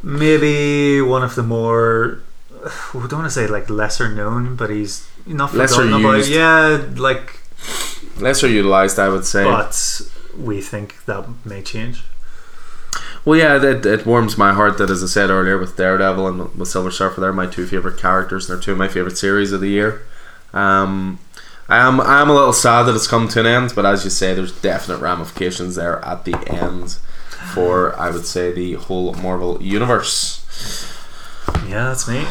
[0.03, 2.23] maybe one of the more
[2.95, 6.17] we don't want to say like lesser known, but he's not Lesser forgotten about.
[6.19, 6.31] used.
[6.31, 7.41] Yeah, like
[8.19, 9.45] Lesser utilized, I would say.
[9.45, 10.01] but
[10.37, 12.05] we think that may change.
[13.25, 16.55] Well, yeah, it, it warms my heart that, as I said earlier, with Daredevil and
[16.55, 19.53] with Silver Surfer, they're my two favorite characters, and they're two of my favorite series
[19.53, 20.03] of the year.
[20.53, 21.19] Um,
[21.69, 24.05] I am I am a little sad that it's come to an end, but as
[24.05, 26.97] you say, there's definite ramifications there at the end
[27.55, 30.45] for I would say the whole Marvel universe.
[31.67, 32.27] Yeah, that's me.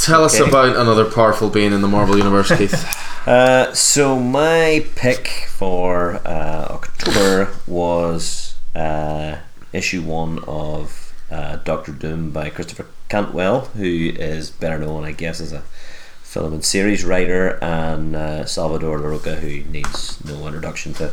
[0.00, 2.74] Tell us about another powerful being in the Marvel universe, Keith.
[3.26, 9.36] Uh, so my pick for uh, October was uh,
[9.74, 15.40] issue one of uh, Doctor Doom by Christopher Cantwell, who is better known, I guess,
[15.40, 15.62] as a
[16.22, 21.12] film and series writer, and uh, Salvador Larroca, who needs no introduction to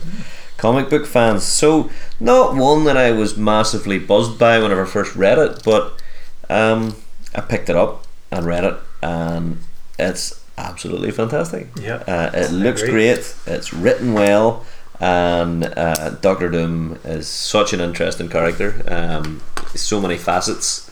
[0.57, 1.43] comic book fans.
[1.43, 6.01] So not one that I was massively buzzed by whenever I first read it, but
[6.49, 6.95] um,
[7.35, 9.59] I picked it up and read it, and
[9.99, 11.67] it's absolutely fantastic.
[11.80, 12.03] Yeah.
[12.07, 13.35] Uh, it looks great.
[13.48, 14.65] It's written well,
[15.01, 18.83] and uh, Doctor Doom is such an interesting character.
[18.88, 19.41] Um,
[19.75, 20.89] so many facets,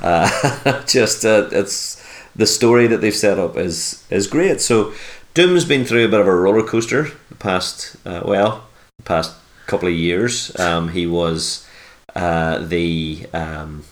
[0.02, 2.02] Uh, just uh, it's
[2.34, 4.58] the story that they've set up is is great.
[4.62, 4.94] So
[5.34, 8.64] Doom's been through a bit of a roller coaster the past uh, well
[8.96, 9.34] the past
[9.66, 10.58] couple of years.
[10.58, 11.68] Um, he was
[12.16, 13.84] uh, the um,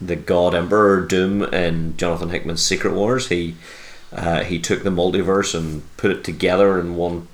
[0.00, 3.28] the God Emperor Doom in Jonathan Hickman's Secret Wars.
[3.28, 3.56] He
[4.12, 7.26] uh, he took the multiverse and put it together in one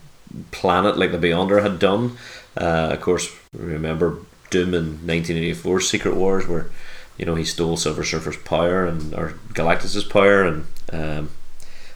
[0.50, 2.16] planet like the Beyonder had done.
[2.56, 4.18] Uh, of course, remember
[4.50, 6.70] Doom in 1984 Secret Wars, where
[7.16, 11.30] you know he stole Silver Surfer's power and or Galactus's power and um,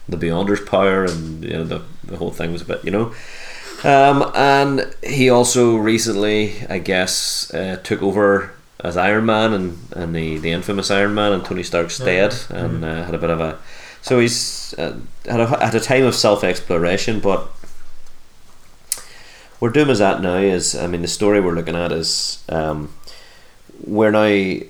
[0.07, 3.13] the Beyonder's power, and you know the the whole thing was a bit you know.
[3.83, 8.51] Um, and he also recently, I guess, uh, took over
[8.83, 12.83] as Iron Man and, and the, the infamous Iron Man and Tony Stark's stead, and
[12.83, 13.59] uh, had a bit of a.
[14.01, 17.49] So he's uh, had a, had a time of self exploration, but
[19.65, 22.93] where Doom is at now is, I mean, the story we're looking at is um,
[23.83, 24.63] we're now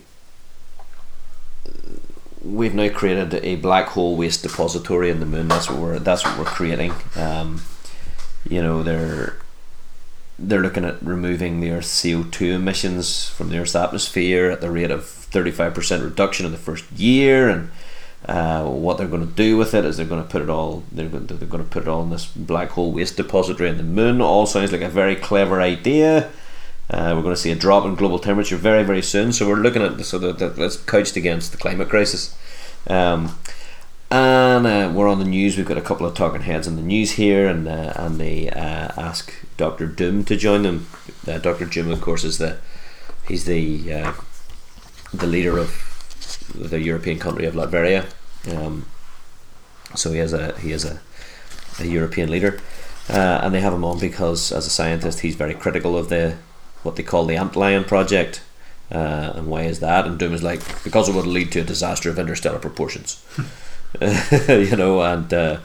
[2.42, 5.50] we've now created a black hole waste depository in the moon.
[5.50, 6.94] That's what we're that's what we're creating.
[7.18, 7.62] Um,
[8.50, 9.36] you know, they're
[10.40, 14.72] they're looking at removing the Earth's CO two emissions from the Earth's atmosphere at the
[14.72, 17.70] rate of thirty five percent reduction in the first year, and
[18.28, 20.84] uh, what they're going to do with it is they're going to put it all
[20.92, 23.70] they're going to, they're going to put it all in this black hole waste depository
[23.70, 24.20] in the moon.
[24.20, 26.32] All sounds like a very clever idea.
[26.90, 29.32] Uh, we're going to see a drop in global temperature very very soon.
[29.32, 32.36] So we're looking at so that, that that's couched against the climate crisis.
[32.88, 33.38] Um,
[34.10, 35.58] and uh, we're on the news.
[35.58, 38.50] We've got a couple of talking heads on the news here, and uh, and they
[38.50, 40.88] uh, ask Doctor Doom to join them.
[41.26, 42.58] Doctor Doom, of course, is the
[43.28, 44.14] he's the
[45.14, 45.95] the leader of
[46.54, 48.06] the European country of Latveria.
[48.52, 48.86] Um,
[49.96, 51.00] so he has a he is a,
[51.80, 52.60] a European leader,
[53.10, 56.38] uh, and they have him on because as a scientist he's very critical of the
[56.84, 58.42] what they call the Antlion project.
[58.92, 60.06] Uh, and why is that?
[60.06, 63.24] And Doom is like because it would lead to a disaster of interstellar proportions.
[64.02, 65.60] you know, and uh,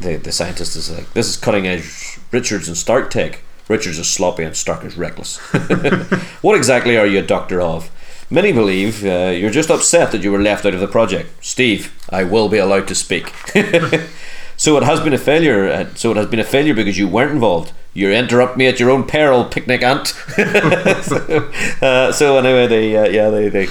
[0.00, 3.42] the the scientist is like, this is cutting edge Richards and Stark tech.
[3.68, 5.36] Richards is sloppy and Stark is reckless.
[6.42, 7.88] what exactly are you a doctor of?
[8.32, 11.44] Many believe uh, you're just upset that you were left out of the project.
[11.44, 13.28] Steve, I will be allowed to speak.
[14.56, 15.66] so it has been a failure.
[15.66, 17.72] Uh, so it has been a failure because you weren't involved.
[17.92, 20.14] You interrupt me at your own peril, picnic ant.
[20.38, 23.66] uh, so anyway, they uh, yeah they, they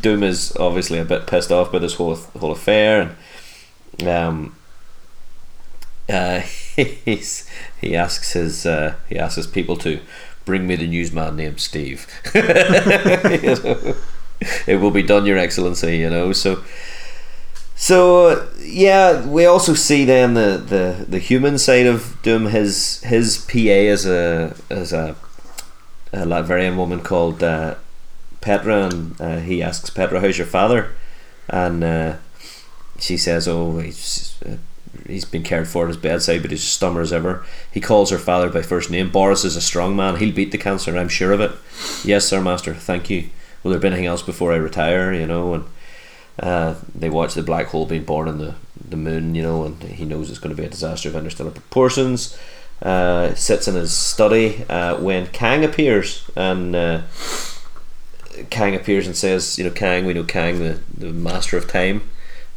[0.00, 3.16] Doom is obviously a bit pissed off by this whole whole affair,
[3.98, 4.56] and um,
[6.08, 6.40] uh,
[6.76, 10.00] he asks his uh, he asks his people to
[10.48, 12.06] bring me the newsman named Steve.
[12.34, 13.94] you know,
[14.66, 15.98] it will be done, Your Excellency.
[15.98, 16.64] You know, so
[17.76, 22.46] so yeah, we also see then the, the, the human side of Doom.
[22.46, 25.16] His his PA is a as a,
[26.14, 27.74] a Latvian woman called uh,
[28.40, 30.94] Petra, and uh, he asks Petra, "How's your father?"
[31.50, 32.16] And uh,
[32.98, 34.56] she says, "Oh, he's uh,
[35.06, 38.10] he's been cared for at his bedside, but he's as stummer as ever." He calls
[38.10, 39.10] her father by first name.
[39.10, 40.16] Boris is a strong man.
[40.16, 40.96] He'll beat the cancer.
[40.96, 41.52] I'm sure of it.
[42.04, 42.74] yes, sir, master.
[42.74, 43.28] Thank you.
[43.62, 45.12] Will there be anything else before I retire?
[45.12, 45.64] You know, and
[46.40, 48.54] uh, they watch the black hole being born in the
[48.88, 49.34] the moon.
[49.34, 52.38] You know, and he knows it's going to be a disaster of interstellar proportions.
[52.80, 57.02] Uh, sits in his study uh, when Kang appears and uh,
[58.50, 62.08] Kang appears and says, you know, Kang, we know Kang, the, the master of time,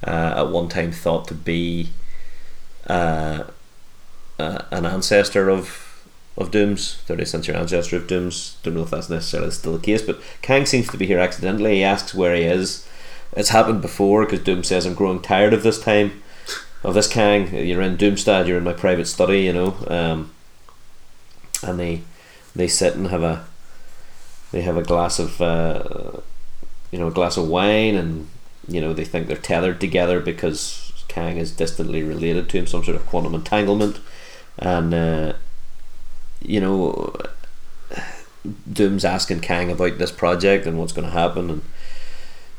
[0.05, 1.89] uh, at one time thought to be
[2.91, 3.43] uh,
[4.37, 5.87] uh, an ancestor of
[6.37, 8.57] of Doom's, 30th century ancestor of Doom's.
[8.63, 11.75] Don't know if that's necessarily still the case, but Kang seems to be here accidentally.
[11.75, 12.87] He asks where he is.
[13.33, 16.23] It's happened before because Doom says, I'm growing tired of this time,
[16.83, 17.53] of this Kang.
[17.53, 19.75] You're in Doomstad, you're in my private study, you know.
[19.87, 20.31] Um,
[21.63, 22.01] and they
[22.55, 23.45] they sit and have a
[24.51, 26.21] they have a glass of uh,
[26.91, 28.27] you know a glass of wine and
[28.67, 32.83] you know they think they're tethered together because Kang is distantly related to him some
[32.83, 33.99] sort of quantum entanglement.
[34.57, 35.33] And uh,
[36.41, 37.13] you know
[38.71, 41.61] Doom's asking Kang about this project and what's going to happen and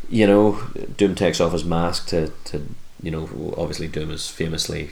[0.09, 0.61] you know
[0.97, 2.67] Doom takes off his mask to, to
[3.03, 4.91] you know obviously Doom is famously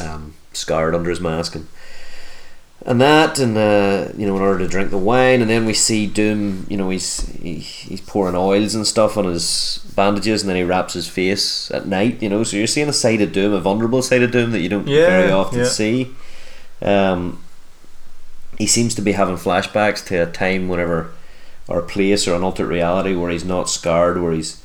[0.00, 1.66] um, scarred under his mask and
[2.86, 5.74] and that, and uh, you know, in order to drink the wine, and then we
[5.74, 6.66] see Doom.
[6.68, 10.62] You know, he's he, he's pouring oils and stuff on his bandages, and then he
[10.62, 12.22] wraps his face at night.
[12.22, 14.60] You know, so you're seeing a side of Doom, a vulnerable side of Doom that
[14.60, 15.64] you don't Yeah, very often yeah.
[15.66, 16.10] see.
[16.80, 17.42] Um,
[18.58, 21.12] he seems to be having flashbacks to a time whenever,
[21.68, 24.62] or a place, or an alternate reality where he's not scarred, where he's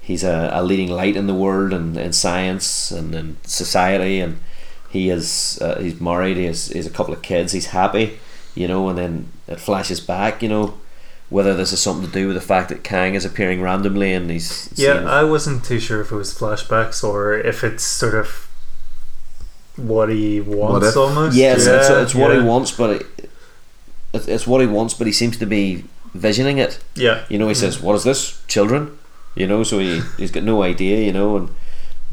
[0.00, 4.40] he's a, a leading light in the world and in science and in society and
[4.92, 8.18] he is uh, he's married he has, he has a couple of kids he's happy
[8.54, 10.74] you know and then it flashes back you know
[11.30, 14.30] whether this is something to do with the fact that Kang is appearing randomly and
[14.30, 18.14] he's Yeah, seeing- I wasn't too sure if it was flashbacks or if it's sort
[18.14, 18.48] of
[19.76, 20.96] what he wants if?
[20.96, 21.34] almost.
[21.36, 23.30] yeah, it's, it's, it's what he wants, but it,
[24.12, 26.78] it's, it's what he wants, but he seems to be visioning it.
[26.94, 28.98] Yeah, You know, he says, "What is this, children?"
[29.34, 31.00] You know, so he he's got no idea.
[31.00, 31.48] You know, and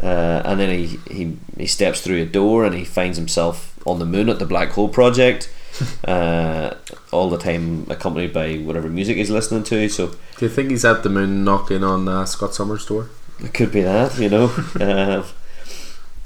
[0.01, 3.99] uh, and then he, he he steps through a door and he finds himself on
[3.99, 5.51] the moon at the Black Hole Project.
[6.05, 6.73] uh,
[7.11, 9.87] all the time accompanied by whatever music he's listening to.
[9.87, 13.09] So Do you think he's at the moon knocking on uh, Scott Summers' door?
[13.43, 14.45] it could be that, you know.
[14.79, 15.23] uh,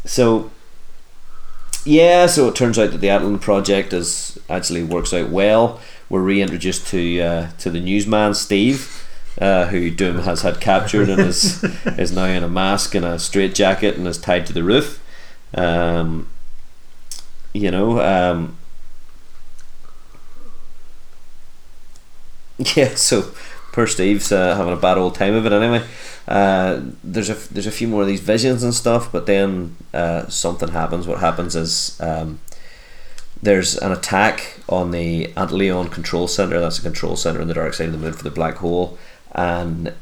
[0.06, 0.52] so
[1.86, 5.80] yeah, so it turns out that the Antlion project is actually works out well.
[6.10, 9.03] We're reintroduced to uh, to the newsman Steve,
[9.40, 11.64] uh, who Doom has had captured and is
[11.98, 15.04] is now in a mask and a straitjacket and is tied to the roof.
[15.56, 16.30] Um,
[17.54, 18.58] you know, um,
[22.76, 22.96] yeah.
[22.96, 23.34] So
[23.72, 25.86] poor Steve's uh, having a bad old time of it anyway.
[26.28, 30.28] Uh, there's a there's a few more of these visions and stuff, but then uh,
[30.28, 31.08] something happens.
[31.08, 32.40] What happens is um,
[33.42, 36.60] there's an attack on the Antlion control center.
[36.60, 38.98] That's a control center in the dark side of the moon for the black hole,
[39.34, 39.94] and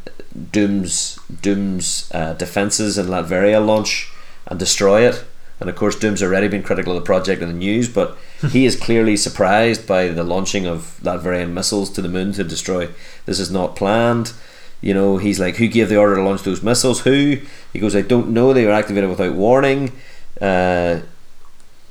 [0.51, 4.11] Doom's Doom's uh, defenses in Latveria launch
[4.47, 5.23] and destroy it.
[5.59, 8.17] And of course, Doom's already been critical of the project in the news, but
[8.49, 12.89] he is clearly surprised by the launching of Latverian missiles to the moon to destroy.
[13.25, 14.33] This is not planned.
[14.81, 17.01] You know, he's like, who gave the order to launch those missiles?
[17.01, 17.37] Who?
[17.71, 18.51] He goes, I don't know.
[18.51, 19.91] They were activated without warning.
[20.41, 21.01] Uh,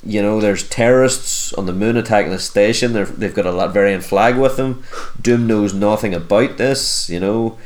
[0.05, 2.93] you know, there's terrorists on the moon attacking the station.
[2.93, 4.83] They're, they've got a Latverian flag with them.
[5.20, 7.11] Doom knows nothing about this.
[7.11, 7.59] You know,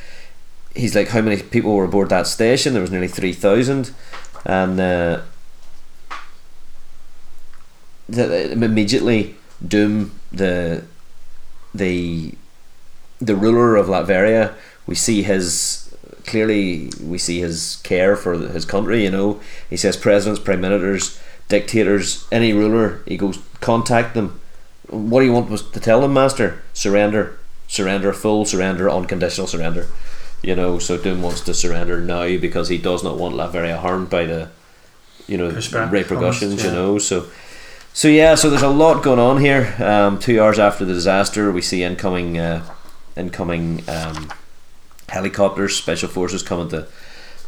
[0.75, 2.73] he's like, how many people were aboard that station?
[2.73, 3.93] There was nearly three thousand,
[4.45, 5.23] and uh,
[8.09, 10.85] the- immediately Doom the
[11.75, 12.35] the
[13.21, 14.55] the ruler of Latveria.
[14.87, 15.95] We see his
[16.27, 16.91] clearly.
[17.01, 19.05] We see his care for his country.
[19.05, 19.41] You know,
[19.71, 23.01] he says presidents, prime ministers, dictators, any ruler.
[23.07, 24.41] He goes contact them.
[24.89, 26.63] What do you want was to tell them, master?
[26.73, 29.89] Surrender, surrender, full surrender, unconditional surrender.
[30.43, 34.11] You know, so Doom wants to surrender now because he does not want Latveria harmed
[34.11, 34.51] by the,
[35.27, 36.43] you know, Pushback, repercussions.
[36.53, 37.27] almost, You know, so.
[37.95, 39.73] So yeah, so there's a lot going on here.
[39.79, 42.69] Um, two hours after the disaster, we see incoming, uh,
[43.17, 44.33] incoming um,
[45.09, 46.89] helicopters, special forces coming to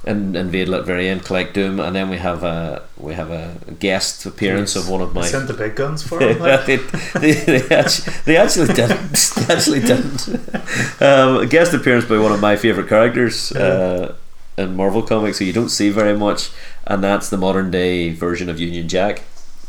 [0.06, 4.24] in, invade Latveria and collect Doom, and then we have a we have a guest
[4.24, 5.22] appearance of one of my.
[5.22, 5.30] They my.
[5.30, 6.38] sent the big guns for him.
[6.38, 6.64] like.
[6.66, 9.32] they, they, they, actually, they actually didn't.
[9.36, 10.28] They actually didn't.
[11.00, 14.14] Um, a guest appearance by one of my favorite characters uh,
[14.56, 16.50] in Marvel comics, who you don't see very much,
[16.86, 19.22] and that's the modern day version of Union Jack.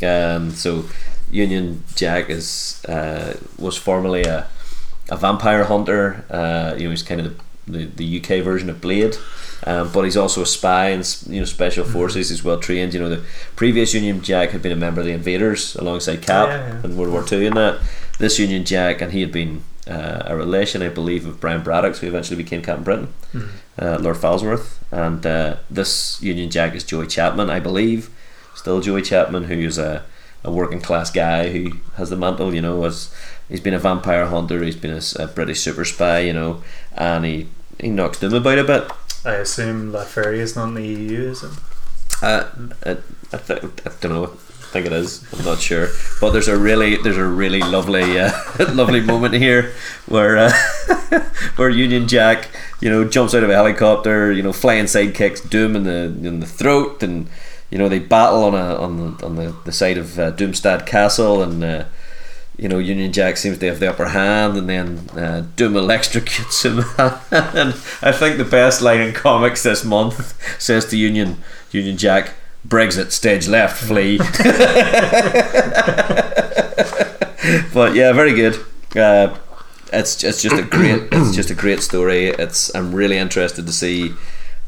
[0.04, 0.86] Um, so
[1.32, 4.48] Union Jack is uh, was formerly a,
[5.10, 6.26] a vampire hunter.
[6.30, 9.16] Uh, you know, he's kind of the, the, the UK version of Blade.
[9.66, 12.30] Um, but he's also a spy and you know special forces.
[12.30, 12.94] He's well trained.
[12.94, 13.24] You know the
[13.56, 16.84] previous Union Jack had been a member of the Invaders alongside Cap Yeah, yeah.
[16.84, 17.46] in World War Two.
[17.46, 17.80] And that
[18.20, 21.96] this Union Jack and he had been uh, a relation, I believe, of Brian Braddock,
[21.98, 23.48] who eventually became Captain Britain, Mhm.
[23.80, 24.78] uh, Lord Falsworth.
[24.92, 28.10] And uh, this Union Jack is Joey Chapman, I believe,
[28.56, 30.04] still Joey Chapman, who is a,
[30.44, 32.54] a working class guy who has the mantle.
[32.54, 33.14] You know, as
[33.50, 36.20] he's been a vampire hunter, he's been a British super spy.
[36.20, 36.62] You know,
[36.96, 37.48] and he
[37.80, 38.92] he knocks Doom about a bit.
[39.26, 41.52] I assume Latveria is not in the EU, is it?
[42.22, 42.46] Uh,
[42.86, 42.92] I,
[43.34, 44.24] I, th- I don't know.
[44.26, 45.26] I think it is.
[45.34, 45.90] I'm not sure.
[46.20, 48.32] But there's a really there's a really lovely uh,
[48.74, 49.74] lovely moment here
[50.08, 50.52] where uh,
[51.56, 52.50] where Union Jack
[52.82, 56.42] you know jumps out of a helicopter you know flying sidekicks Doom in the in
[56.42, 57.30] the throat and
[57.70, 60.86] you know they battle on a on the on the, the side of uh, Doomstad
[60.86, 61.86] Castle and.
[62.58, 66.66] You know, Union Jack seems to have the upper hand, and then uh, Doom electrocutes
[66.66, 66.80] him.
[67.60, 67.70] and
[68.02, 71.38] I think the best line in comics this month says to Union,
[71.72, 72.34] Union Jack,
[72.68, 74.18] Brexit, stage left, flee.
[77.74, 78.60] but yeah, very good.
[78.96, 79.38] Uh,
[79.94, 82.28] it's it's just a great it's just a great story.
[82.28, 84.14] It's I'm really interested to see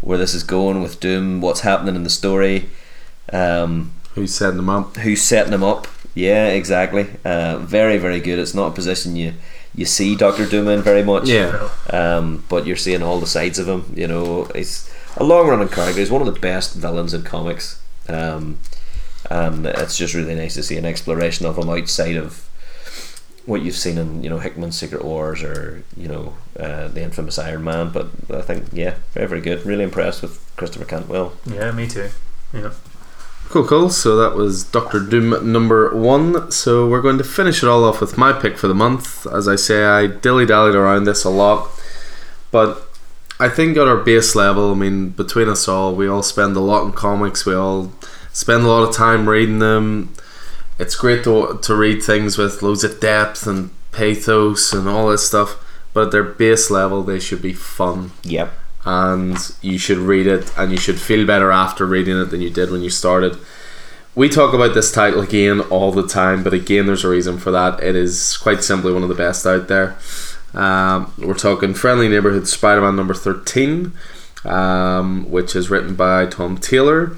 [0.02, 2.70] where this is going with Doom, what's happening in the story.
[3.34, 4.96] Um, Who's setting them up?
[4.98, 5.88] who's setting him up.
[6.16, 7.08] Yeah, exactly.
[7.24, 8.40] Uh, very, very good.
[8.40, 9.34] It's not a position you
[9.76, 11.30] you see Doctor Doom in very much.
[11.30, 11.70] Yeah.
[11.92, 13.94] Um, but you're seeing all the sides of him.
[13.96, 16.00] You know, he's a long running character.
[16.00, 17.82] He's one of the best villains in comics.
[18.08, 18.58] Um,
[19.30, 22.50] and it's just really nice to see an exploration of him outside of
[23.46, 27.38] what you've seen in you know Hickman's Secret Wars or you know uh, the infamous
[27.38, 27.92] Iron Man.
[27.92, 29.66] But I think yeah, very very good.
[29.66, 31.34] Really impressed with Christopher Cantwell.
[31.46, 32.10] Yeah, me too.
[32.54, 32.72] Yeah.
[33.50, 33.90] Cool, cool.
[33.90, 36.52] So that was Doctor Doom number one.
[36.52, 39.26] So we're going to finish it all off with my pick for the month.
[39.26, 41.68] As I say, I dilly dallied around this a lot,
[42.52, 42.88] but
[43.40, 46.60] I think at our base level, I mean, between us all, we all spend a
[46.60, 47.44] lot in comics.
[47.44, 47.92] We all
[48.32, 50.14] spend a lot of time reading them.
[50.78, 55.26] It's great to to read things with loads of depth and pathos and all this
[55.26, 55.58] stuff.
[55.92, 58.54] But at their base level, they should be fun Yep.
[58.90, 62.50] And you should read it and you should feel better after reading it than you
[62.50, 63.38] did when you started.
[64.16, 67.52] We talk about this title again all the time, but again, there's a reason for
[67.52, 67.84] that.
[67.84, 69.96] It is quite simply one of the best out there.
[70.56, 73.94] Um, we're talking Friendly Neighborhood Spider Man number 13,
[74.44, 77.16] um, which is written by Tom Taylor.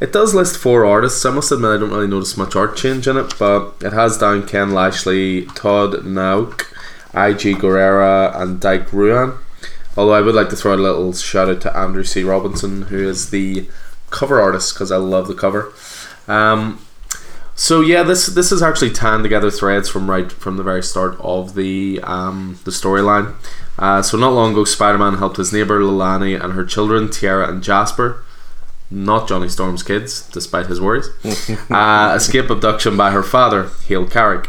[0.00, 1.24] It does list four artists.
[1.24, 4.18] I must admit, I don't really notice much art change in it, but it has
[4.18, 6.66] down Ken Lashley, Todd Nauck,
[7.14, 7.54] I.G.
[7.54, 9.38] Guerrera, and Dike Ruan.
[9.96, 12.24] Although I would like to throw a little shout out to Andrew C.
[12.24, 13.68] Robinson, who is the
[14.10, 15.72] cover artist, because I love the cover.
[16.26, 16.84] Um,
[17.54, 21.16] so yeah, this this is actually tying together threads from right from the very start
[21.20, 23.34] of the um, the storyline.
[23.78, 27.62] Uh, so not long ago, Spider-Man helped his neighbor Lilani and her children Tiara and
[27.62, 28.22] Jasper,
[28.90, 31.08] not Johnny Storm's kids, despite his worries,
[31.70, 34.48] uh, escape abduction by her father, Hale Carrick.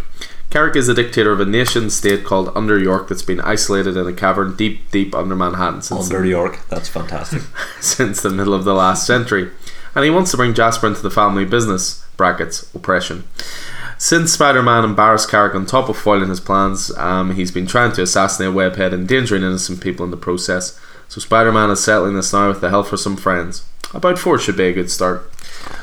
[0.49, 4.07] Carrick is the dictator of a nation state called Under York that's been isolated in
[4.07, 6.59] a cavern deep, deep under Manhattan since Under York.
[6.69, 7.41] That's fantastic.
[7.81, 9.51] since the middle of the last century,
[9.93, 13.25] and he wants to bring Jasper into the family business (brackets oppression).
[13.97, 18.01] Since Spider-Man embarrassed Carrick on top of foiling his plans, um, he's been trying to
[18.01, 20.77] assassinate Webhead, endangering innocent people in the process.
[21.07, 23.63] So Spider-Man is settling this now with the help of some friends.
[23.95, 25.31] About four should be a good start.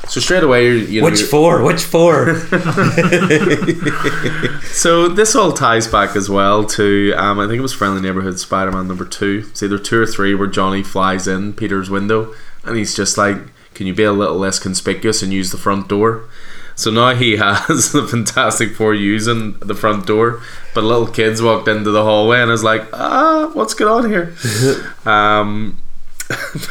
[0.07, 1.63] So straight away, you you know, Which four?
[1.63, 2.35] Which four?
[4.73, 8.39] So this all ties back as well to um, I think it was Friendly Neighborhood
[8.39, 9.45] Spider-Man number two.
[9.49, 12.33] It's either two or three where Johnny flies in Peter's window
[12.63, 13.37] and he's just like,
[13.75, 16.25] "Can you be a little less conspicuous and use the front door?"
[16.75, 20.41] So now he has the Fantastic Four using the front door,
[20.73, 24.33] but little kids walked into the hallway and is like, "Ah, what's going on here?"
[25.05, 25.77] um,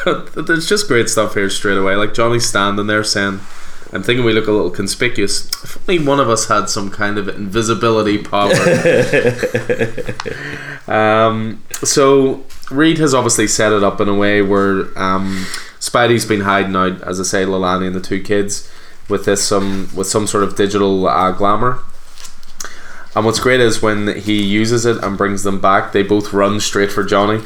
[0.36, 1.96] there's just great stuff here straight away.
[1.96, 3.40] Like Johnny standing there saying.
[3.94, 5.50] I'm thinking we look a little conspicuous.
[5.62, 8.50] If only one of us had some kind of invisibility power.
[10.88, 15.44] um, so Reed has obviously set it up in a way where um,
[15.78, 18.70] Spidey's been hiding out, as I say, Lalani and the two kids
[19.08, 21.80] with this some with some sort of digital uh, glamour.
[23.14, 26.60] And what's great is when he uses it and brings them back, they both run
[26.60, 27.44] straight for Johnny.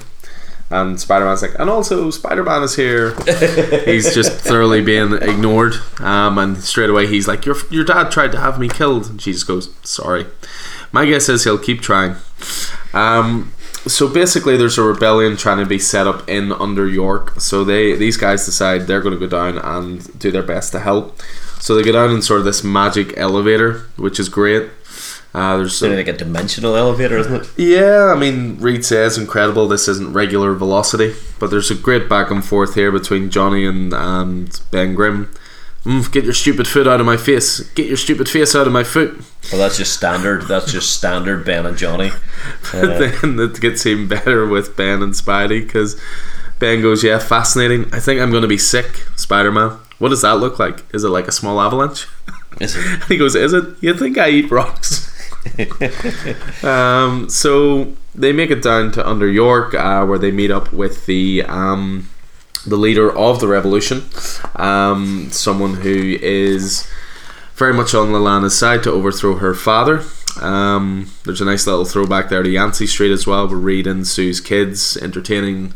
[0.68, 3.14] And Spider Man's like, and also Spider Man is here.
[3.84, 5.74] he's just thoroughly being ignored.
[6.00, 9.06] Um, and straight away he's like, your your dad tried to have me killed.
[9.06, 10.26] And she just goes, sorry.
[10.92, 12.16] My guess is he'll keep trying.
[12.92, 13.52] Um,
[13.86, 17.40] so basically, there's a rebellion trying to be set up in Under York.
[17.40, 20.80] So they these guys decide they're going to go down and do their best to
[20.80, 21.20] help.
[21.60, 24.70] So they go down in sort of this magic elevator, which is great.
[25.36, 27.48] Uh, there's It's like a dimensional elevator, isn't it?
[27.58, 29.68] yeah, I mean, Reed says incredible.
[29.68, 33.92] This isn't regular velocity, but there's a great back and forth here between Johnny and,
[33.92, 35.30] and Ben Grimm.
[35.84, 37.60] Mm, get your stupid foot out of my face.
[37.74, 39.20] Get your stupid face out of my foot.
[39.52, 40.42] Well, that's just standard.
[40.48, 42.10] That's just standard Ben and Johnny.
[42.72, 46.00] Uh, then it gets even better with Ben and Spidey because
[46.58, 47.92] Ben goes, "Yeah, fascinating.
[47.92, 49.78] I think I'm going to be sick, Spider-Man.
[49.98, 50.82] What does that look like?
[50.94, 52.06] Is it like a small avalanche?"
[52.60, 53.04] is it?
[53.08, 53.64] he goes, "Is it?
[53.80, 55.12] You think I eat rocks?"
[56.62, 61.06] um, so they make it down to Under York, uh, where they meet up with
[61.06, 62.08] the um,
[62.66, 64.04] the leader of the revolution,
[64.56, 66.88] um, someone who is
[67.54, 70.02] very much on Lalana's side to overthrow her father.
[70.40, 73.48] Um, there's a nice little throwback there to Yancey Street as well.
[73.48, 75.72] We're reading Sue's kids entertaining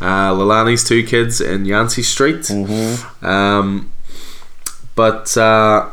[0.00, 2.50] uh, Lalani's two kids in Yancey Street.
[3.22, 3.92] Um,
[4.96, 5.90] but uh,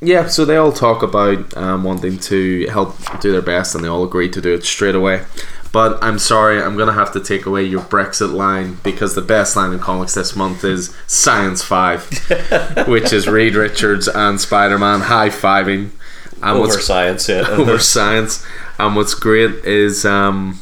[0.00, 3.88] yeah, so they all talk about um, wanting to help do their best, and they
[3.88, 5.24] all agree to do it straight away.
[5.72, 9.54] But I'm sorry, I'm gonna have to take away your Brexit line because the best
[9.56, 12.08] line in comics this month is Science Five,
[12.88, 15.90] which is Reed Richards and Spider Man high fiving.
[16.42, 17.46] Over science, yeah.
[17.50, 18.44] over science.
[18.78, 20.60] And what's great is, um,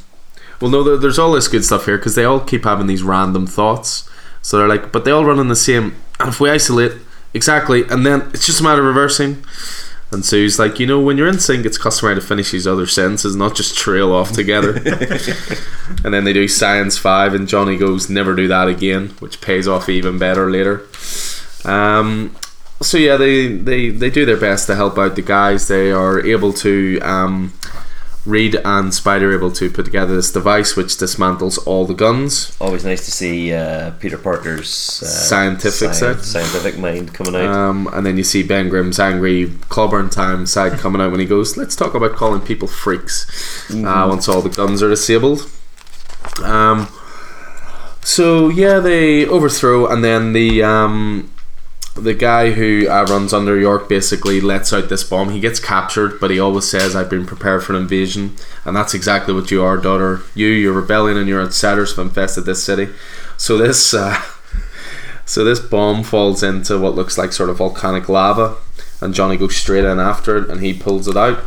[0.60, 3.04] well, no, there, there's all this good stuff here because they all keep having these
[3.04, 4.10] random thoughts.
[4.42, 5.94] So they're like, but they all run in the same.
[6.18, 6.92] And if we isolate,
[7.38, 9.44] exactly, and then it's just a matter of reversing.
[10.10, 12.86] And Sue's like, you know, when you're in sync, it's customary to finish these other
[12.86, 14.72] sentences, not just trail off together.
[16.04, 19.68] and then they do Science 5, and Johnny goes, never do that again, which pays
[19.68, 20.86] off even better later.
[21.64, 22.34] Um,
[22.80, 25.68] so yeah, they, they, they do their best to help out the guys.
[25.68, 27.52] They are able to um,
[28.26, 32.56] Reed and Spider are able to put together this device which dismantles all the guns.
[32.60, 36.20] Always nice to see uh, Peter Parker's uh, Scientific side.
[36.20, 37.50] scientific mind coming out.
[37.50, 41.26] Um, and then you see Ben Grimm's angry clobbering time side coming out when he
[41.26, 45.50] goes, "Let's talk about calling people freaks." Uh, once all the guns are disabled.
[46.42, 46.88] Um,
[48.02, 51.30] so yeah, they overthrow, and then the um,
[52.00, 55.30] the guy who uh, runs under York basically lets out this bomb.
[55.30, 58.94] He gets captured, but he always says, "I've been prepared for an invasion," and that's
[58.94, 60.22] exactly what you are, daughter.
[60.34, 62.88] You, your rebellion, and your outsiders have infested this city.
[63.36, 63.94] So this.
[63.94, 64.20] Uh,
[65.24, 68.56] so this bomb falls into what looks like sort of volcanic lava,
[69.00, 71.42] and Johnny goes straight in after it, and he pulls it out.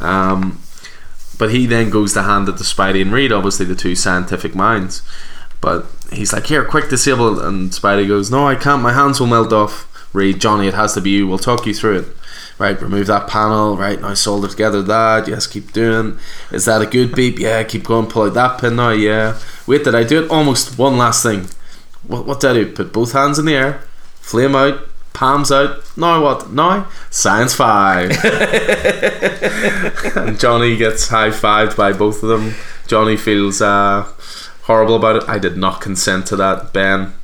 [0.00, 0.60] Um,
[1.38, 4.54] but he then goes to hand it to Spidey and Reed, obviously the two scientific
[4.54, 5.02] minds.
[5.60, 8.82] But he's like, "Here, quick, disable!" And Spidey goes, "No, I can't.
[8.82, 11.26] My hands will melt off." Reed, Johnny, it has to be you.
[11.26, 12.06] We'll talk you through it.
[12.58, 13.76] Right, remove that panel.
[13.76, 15.28] Right now, solder together that.
[15.28, 16.18] Yes, keep doing.
[16.50, 17.38] Is that a good beep?
[17.38, 18.06] Yeah, keep going.
[18.06, 18.90] Pull out that pin now.
[18.90, 19.38] Yeah.
[19.66, 20.30] Wait, did I do it?
[20.30, 21.46] Almost one last thing.
[22.06, 22.72] What, what did I do?
[22.72, 23.82] Put both hands in the air,
[24.14, 24.80] flame out,
[25.12, 25.84] palms out.
[25.96, 26.50] Now what?
[26.50, 28.10] Now science five.
[30.16, 32.54] and Johnny gets high fived by both of them.
[32.86, 34.10] Johnny feels uh,
[34.68, 35.28] horrible about it.
[35.28, 37.14] I did not consent to that, Ben.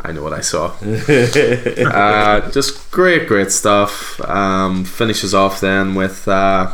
[0.00, 0.74] I know what I saw.
[0.82, 4.20] uh, just great, great stuff.
[4.28, 6.72] Um, finishes off then with uh,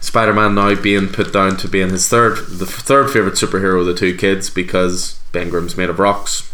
[0.00, 3.94] Spider-Man now being put down to being his third, the third favorite superhero of the
[3.94, 6.50] two kids because Ben Grimm's made of rocks.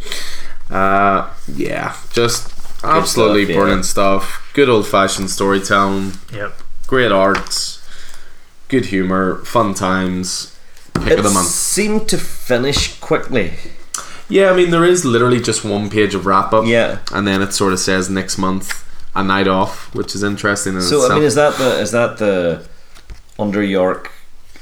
[0.70, 2.52] Uh, yeah, just
[2.84, 3.56] absolutely stuff, yeah.
[3.60, 4.50] brilliant stuff.
[4.54, 6.54] Good old-fashioned storytelling, Yep.
[6.86, 7.82] great arts,
[8.68, 10.54] good humor, fun times.
[11.04, 11.48] Pick it of the month.
[11.48, 13.54] seemed to finish quickly.
[14.28, 16.64] Yeah, I mean there is literally just one page of wrap up.
[16.66, 16.98] Yeah.
[17.12, 20.74] and then it sort of says next month a night off, which is interesting.
[20.74, 21.12] In So itself.
[21.12, 22.66] I mean, is that the is that the
[23.38, 24.10] under York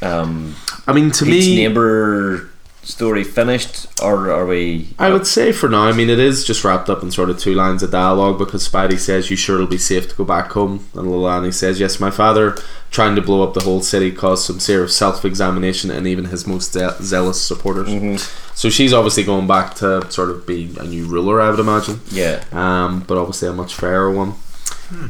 [0.03, 0.55] um,
[0.87, 2.51] I mean, to me, neighbor
[2.87, 4.89] story finished, or are we?
[4.99, 7.39] I would say for now, I mean, it is just wrapped up in sort of
[7.39, 10.53] two lines of dialogue because Spidey says, "You sure it'll be safe to go back
[10.53, 12.57] home?" And little Annie says, "Yes, my father
[12.91, 16.73] trying to blow up the whole city caused some serious self-examination and even his most
[16.73, 18.17] ze- zealous supporters." Mm-hmm.
[18.55, 22.01] So she's obviously going back to sort of be a new ruler, I would imagine.
[22.11, 22.45] Yeah.
[22.53, 24.35] um, but obviously a much fairer one.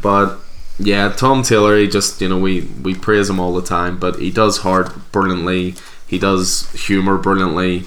[0.02, 0.38] But
[0.78, 4.18] yeah, Tom Taylor, he just you know we we praise him all the time, but
[4.18, 5.74] he does hard brilliantly.
[6.06, 7.84] He does humor brilliantly.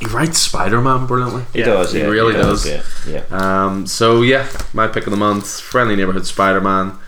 [0.00, 1.44] He writes Spider Man brilliantly.
[1.52, 1.92] He Yeah, does.
[1.92, 2.66] he Yeah, really does.
[2.68, 2.82] Yeah.
[3.06, 3.24] Yeah.
[3.30, 6.98] Um, so yeah, my pick of the month, Friendly Neighborhood Spider Man.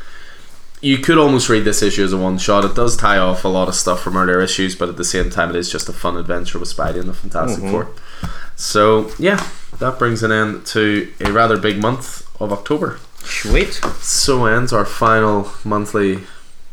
[0.80, 2.64] You could almost read this issue as a one shot.
[2.64, 5.30] It does tie off a lot of stuff from earlier issues, but at the same
[5.30, 7.88] time, it is just a fun adventure with Spidey and the Fantastic Four.
[8.54, 9.44] So yeah,
[9.78, 12.98] that brings an end to a rather big month of October.
[13.24, 13.72] Sweet.
[14.00, 16.20] So ends our final monthly.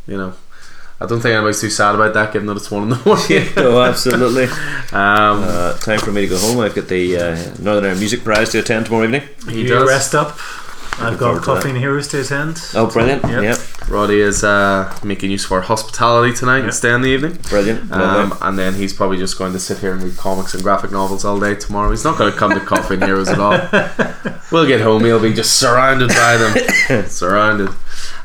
[0.08, 0.34] You know,
[1.02, 3.48] I don't think anybody's too sad about that, given that it's one in the morning.
[3.58, 4.44] oh, absolutely.
[4.46, 6.60] um, Uh, time for me to go home.
[6.60, 9.24] I've got the uh, Northern Ireland Music Prize to attend tomorrow evening.
[9.50, 9.88] he you does.
[9.90, 10.38] rest up.
[11.00, 12.62] I've got forward to Coffee and Heroes to attend.
[12.76, 13.24] Oh, brilliant!
[13.24, 13.42] Yep.
[13.44, 16.64] Yep, Roddy is uh, making use of our hospitality tonight Yep.
[16.66, 17.38] and stay in the evening.
[17.50, 17.92] brilliant.
[17.92, 20.92] Um, and then he's probably just going to sit here and read comics and graphic
[20.92, 21.90] novels all day tomorrow.
[21.90, 23.58] He's not going to come to Coffee and Heroes at all.
[24.52, 27.06] We'll get home, he'll be just surrounded by them.
[27.08, 27.70] surrounded.
[27.70, 27.76] Um,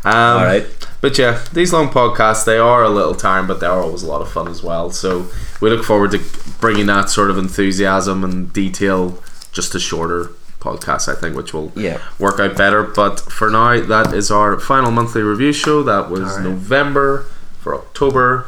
[0.05, 0.66] All right.
[1.07, 4.09] But yeah, these long podcasts, they are a little tiring, but they are always a
[4.09, 4.91] lot of fun as well.
[4.91, 5.28] So
[5.60, 6.20] we look forward to
[6.60, 11.70] bringing that sort of enthusiasm and detail just to shorter podcasts, I think, which will
[11.76, 11.99] Yeah.
[12.18, 12.83] work out better.
[12.83, 15.85] But for now, that is our final monthly review show.
[15.85, 16.43] That was Alright.
[16.43, 17.26] November
[17.60, 18.47] for October.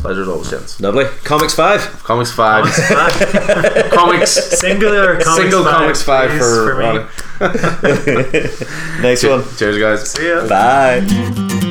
[0.00, 0.80] Pleasure as always, gents.
[0.80, 1.04] Lovely.
[1.22, 1.80] Comics five.
[2.02, 2.64] Comics five.
[3.92, 4.32] comics.
[4.58, 6.84] Singular comics Single five, comics five please, for, me.
[6.84, 7.04] Ronnie.
[9.00, 9.44] Next one.
[9.56, 10.10] Cheers, guys.
[10.10, 10.48] See ya.
[10.48, 11.68] Bye.